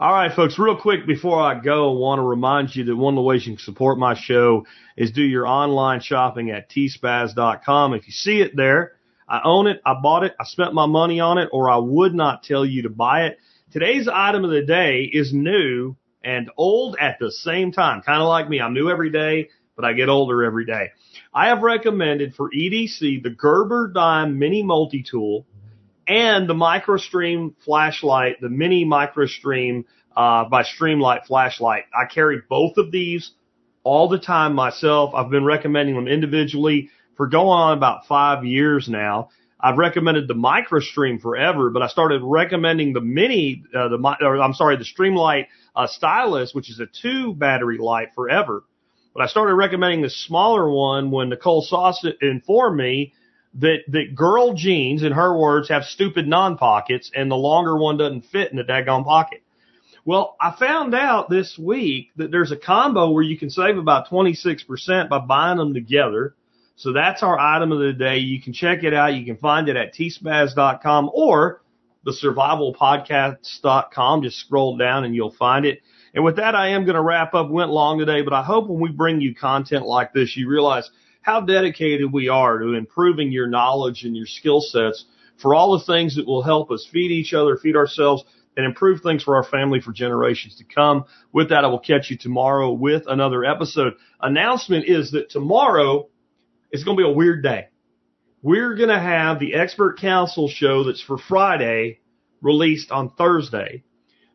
All 0.00 0.12
right, 0.12 0.32
folks, 0.32 0.58
real 0.60 0.76
quick 0.76 1.08
before 1.08 1.40
I 1.42 1.58
go, 1.58 1.92
I 1.92 1.98
want 1.98 2.20
to 2.20 2.22
remind 2.22 2.74
you 2.74 2.84
that 2.84 2.96
one 2.96 3.14
of 3.14 3.16
the 3.16 3.22
ways 3.22 3.44
you 3.44 3.54
can 3.56 3.64
support 3.64 3.98
my 3.98 4.14
show 4.14 4.64
is 4.96 5.10
do 5.10 5.22
your 5.22 5.44
online 5.44 6.00
shopping 6.00 6.50
at 6.50 6.70
tspaz.com. 6.70 7.94
If 7.94 8.06
you 8.06 8.12
see 8.12 8.40
it 8.40 8.54
there, 8.54 8.92
I 9.28 9.40
own 9.44 9.66
it, 9.66 9.80
I 9.84 9.94
bought 10.00 10.24
it, 10.24 10.34
I 10.40 10.44
spent 10.44 10.72
my 10.74 10.86
money 10.86 11.20
on 11.20 11.38
it, 11.38 11.48
or 11.52 11.70
I 11.70 11.76
would 11.76 12.14
not 12.14 12.42
tell 12.42 12.64
you 12.64 12.82
to 12.82 12.90
buy 12.90 13.26
it. 13.26 13.38
Today's 13.70 14.08
item 14.08 14.44
of 14.44 14.50
the 14.50 14.62
day 14.62 15.02
is 15.12 15.32
new 15.32 15.96
and 16.24 16.50
old 16.56 16.96
at 16.98 17.18
the 17.20 17.30
same 17.30 17.72
time. 17.72 18.02
Kind 18.02 18.22
of 18.22 18.28
like 18.28 18.48
me. 18.48 18.60
I'm 18.60 18.72
new 18.72 18.90
every 18.90 19.10
day, 19.10 19.48
but 19.76 19.84
I 19.84 19.92
get 19.92 20.08
older 20.08 20.42
every 20.42 20.64
day. 20.64 20.88
I 21.32 21.48
have 21.48 21.62
recommended 21.62 22.34
for 22.34 22.50
EDC 22.50 23.22
the 23.22 23.30
Gerber 23.30 23.92
Dime 23.94 24.38
Mini 24.38 24.62
Multi 24.62 25.02
Tool 25.02 25.46
and 26.06 26.48
the 26.48 26.54
MicroStream 26.54 27.54
flashlight, 27.64 28.40
the 28.40 28.48
mini 28.48 28.86
MicroStream 28.86 29.84
uh, 30.16 30.48
by 30.48 30.62
Streamlight 30.62 31.26
flashlight. 31.26 31.84
I 31.94 32.06
carry 32.06 32.40
both 32.48 32.78
of 32.78 32.90
these 32.90 33.32
all 33.84 34.08
the 34.08 34.18
time 34.18 34.54
myself. 34.54 35.14
I've 35.14 35.30
been 35.30 35.44
recommending 35.44 35.94
them 35.94 36.08
individually 36.08 36.90
for 37.18 37.26
going 37.26 37.48
on 37.48 37.76
about 37.76 38.06
five 38.06 38.46
years 38.46 38.88
now. 38.88 39.28
I've 39.60 39.76
recommended 39.76 40.28
the 40.28 40.34
MicroStream 40.34 41.20
forever, 41.20 41.68
but 41.68 41.82
I 41.82 41.88
started 41.88 42.22
recommending 42.24 42.92
the 42.92 43.00
mini, 43.00 43.64
uh, 43.74 43.88
the 43.88 44.16
or 44.22 44.40
I'm 44.40 44.54
sorry, 44.54 44.76
the 44.76 44.84
Streamlight 44.84 45.48
uh, 45.74 45.88
stylus, 45.88 46.54
which 46.54 46.70
is 46.70 46.78
a 46.78 46.86
two 46.86 47.34
battery 47.34 47.76
light 47.76 48.10
forever. 48.14 48.62
But 49.12 49.24
I 49.24 49.26
started 49.26 49.54
recommending 49.54 50.02
the 50.02 50.10
smaller 50.10 50.70
one 50.70 51.10
when 51.10 51.28
Nicole 51.28 51.62
Sauce 51.62 52.06
informed 52.22 52.76
me 52.76 53.14
that, 53.54 53.78
that 53.88 54.14
girl 54.14 54.54
jeans, 54.54 55.02
in 55.02 55.10
her 55.10 55.36
words, 55.36 55.68
have 55.70 55.84
stupid 55.84 56.28
non-pockets 56.28 57.10
and 57.12 57.28
the 57.28 57.34
longer 57.34 57.76
one 57.76 57.96
doesn't 57.96 58.26
fit 58.26 58.52
in 58.52 58.56
the 58.56 58.62
daggone 58.62 59.04
pocket. 59.04 59.42
Well, 60.04 60.36
I 60.40 60.54
found 60.56 60.94
out 60.94 61.28
this 61.28 61.58
week 61.58 62.10
that 62.14 62.30
there's 62.30 62.52
a 62.52 62.56
combo 62.56 63.10
where 63.10 63.24
you 63.24 63.36
can 63.36 63.50
save 63.50 63.76
about 63.76 64.08
26% 64.08 65.08
by 65.08 65.18
buying 65.18 65.58
them 65.58 65.74
together. 65.74 66.34
So 66.78 66.92
that's 66.92 67.24
our 67.24 67.36
item 67.36 67.72
of 67.72 67.80
the 67.80 67.92
day. 67.92 68.18
You 68.18 68.40
can 68.40 68.52
check 68.52 68.84
it 68.84 68.94
out. 68.94 69.14
You 69.14 69.26
can 69.26 69.36
find 69.36 69.68
it 69.68 69.76
at 69.76 69.96
tspaz.com 69.96 71.10
or 71.12 71.60
the 72.04 72.12
survivalpodcast.com. 72.12 74.22
Just 74.22 74.38
scroll 74.38 74.76
down 74.76 75.02
and 75.02 75.12
you'll 75.12 75.34
find 75.34 75.66
it. 75.66 75.80
And 76.14 76.24
with 76.24 76.36
that, 76.36 76.54
I 76.54 76.68
am 76.68 76.84
going 76.84 76.94
to 76.94 77.02
wrap 77.02 77.34
up. 77.34 77.50
Went 77.50 77.70
long 77.70 77.98
today, 77.98 78.22
but 78.22 78.32
I 78.32 78.44
hope 78.44 78.68
when 78.68 78.80
we 78.80 78.92
bring 78.92 79.20
you 79.20 79.34
content 79.34 79.86
like 79.86 80.12
this, 80.12 80.36
you 80.36 80.48
realize 80.48 80.88
how 81.20 81.40
dedicated 81.40 82.12
we 82.12 82.28
are 82.28 82.58
to 82.58 82.74
improving 82.74 83.32
your 83.32 83.48
knowledge 83.48 84.04
and 84.04 84.16
your 84.16 84.26
skill 84.26 84.60
sets 84.60 85.04
for 85.42 85.56
all 85.56 85.76
the 85.76 85.84
things 85.84 86.14
that 86.14 86.28
will 86.28 86.42
help 86.42 86.70
us 86.70 86.88
feed 86.92 87.10
each 87.10 87.34
other, 87.34 87.56
feed 87.56 87.74
ourselves, 87.74 88.22
and 88.56 88.64
improve 88.64 89.02
things 89.02 89.24
for 89.24 89.34
our 89.34 89.44
family 89.44 89.80
for 89.80 89.92
generations 89.92 90.54
to 90.54 90.64
come. 90.64 91.06
With 91.32 91.48
that, 91.48 91.64
I 91.64 91.66
will 91.66 91.80
catch 91.80 92.08
you 92.08 92.16
tomorrow 92.16 92.70
with 92.70 93.02
another 93.08 93.44
episode. 93.44 93.94
Announcement 94.20 94.84
is 94.86 95.10
that 95.10 95.28
tomorrow 95.28 96.08
is 96.72 96.84
going 96.84 96.96
to 96.96 97.02
be 97.02 97.08
a 97.08 97.12
weird 97.12 97.42
day. 97.42 97.68
We're 98.42 98.76
going 98.76 98.88
to 98.88 98.98
have 98.98 99.40
the 99.40 99.54
expert 99.54 99.98
council 99.98 100.48
show 100.48 100.84
that's 100.84 101.02
for 101.02 101.18
Friday 101.18 102.00
released 102.40 102.90
on 102.90 103.10
Thursday. 103.10 103.82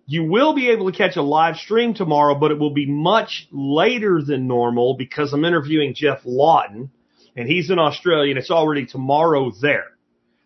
You 0.06 0.26
will 0.26 0.54
be 0.54 0.70
able 0.70 0.92
to 0.92 0.98
catch 0.98 1.16
a 1.16 1.22
live 1.22 1.56
stream 1.56 1.94
tomorrow, 1.94 2.36
but 2.36 2.52
it 2.52 2.60
will 2.60 2.74
be 2.74 2.86
much 2.86 3.48
later 3.52 4.22
than 4.22 4.48
normal 4.48 4.96
because 4.98 5.32
I'm 5.32 5.46
interviewing 5.46 5.94
Geoff 5.94 6.20
Lawton 6.26 6.92
and 7.36 7.48
he's 7.48 7.70
in 7.70 7.80
Australia 7.80 8.32
and 8.32 8.40
it's 8.40 8.52
already 8.52 8.86
tomorrow 8.86 9.52
there. 9.62 9.86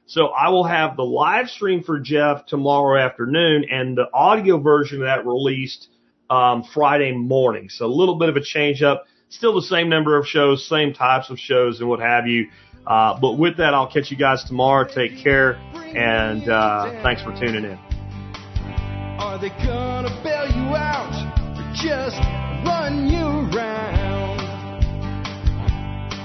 So 0.05 0.27
I 0.27 0.49
will 0.49 0.63
have 0.63 0.95
the 0.95 1.03
live 1.03 1.49
stream 1.49 1.83
for 1.83 1.99
Geoff 1.99 2.45
tomorrow 2.45 3.03
afternoon 3.03 3.65
and 3.69 3.97
the 3.97 4.07
audio 4.13 4.59
version 4.59 5.01
of 5.01 5.05
that 5.05 5.25
released 5.25 5.89
um, 6.29 6.63
Friday 6.73 7.11
morning. 7.11 7.69
So 7.69 7.87
a 7.87 7.87
little 7.87 8.15
bit 8.15 8.29
of 8.29 8.37
a 8.37 8.41
change 8.41 8.83
up. 8.83 9.05
Still 9.29 9.55
the 9.55 9.61
same 9.61 9.89
number 9.89 10.17
of 10.17 10.25
shows, 10.25 10.67
same 10.67 10.93
types 10.93 11.29
of 11.29 11.37
shows, 11.37 11.79
and 11.79 11.89
what 11.89 11.99
have 11.99 12.27
you. 12.27 12.47
Uh, 12.85 13.19
but 13.19 13.37
with 13.37 13.57
that, 13.57 13.73
I'll 13.73 13.91
catch 13.91 14.09
you 14.09 14.17
guys 14.17 14.45
tomorrow. 14.45 14.87
Take 14.87 15.21
care, 15.21 15.55
and 15.75 16.47
uh, 16.47 17.01
thanks 17.03 17.21
for 17.21 17.31
tuning 17.37 17.65
in. 17.65 17.77
Are 19.19 19.37
they 19.37 19.49
gonna 19.49 20.21
bail 20.23 20.47
you 20.47 20.75
out 20.75 21.11
or 21.57 21.73
just 21.75 22.17
run 22.65 23.09
you 23.09 23.25
around? 23.51 24.37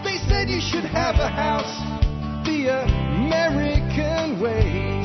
They 0.05 0.19
said 0.29 0.49
you 0.49 0.61
should 0.61 0.85
have 0.85 1.17
a 1.17 1.29
house 1.29 1.83
the 2.47 2.69
American 2.69 4.41
way. 4.41 5.03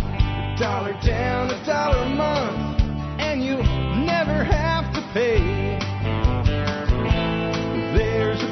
A 0.00 0.56
dollar 0.58 0.96
down, 1.04 1.50
a 1.50 1.66
dollar 1.66 2.02
a 2.04 2.08
month, 2.08 2.80
and 3.20 3.44
you 3.44 3.56
never 4.06 4.42
have 4.42 4.92
to 4.94 5.02
pay 5.12 5.67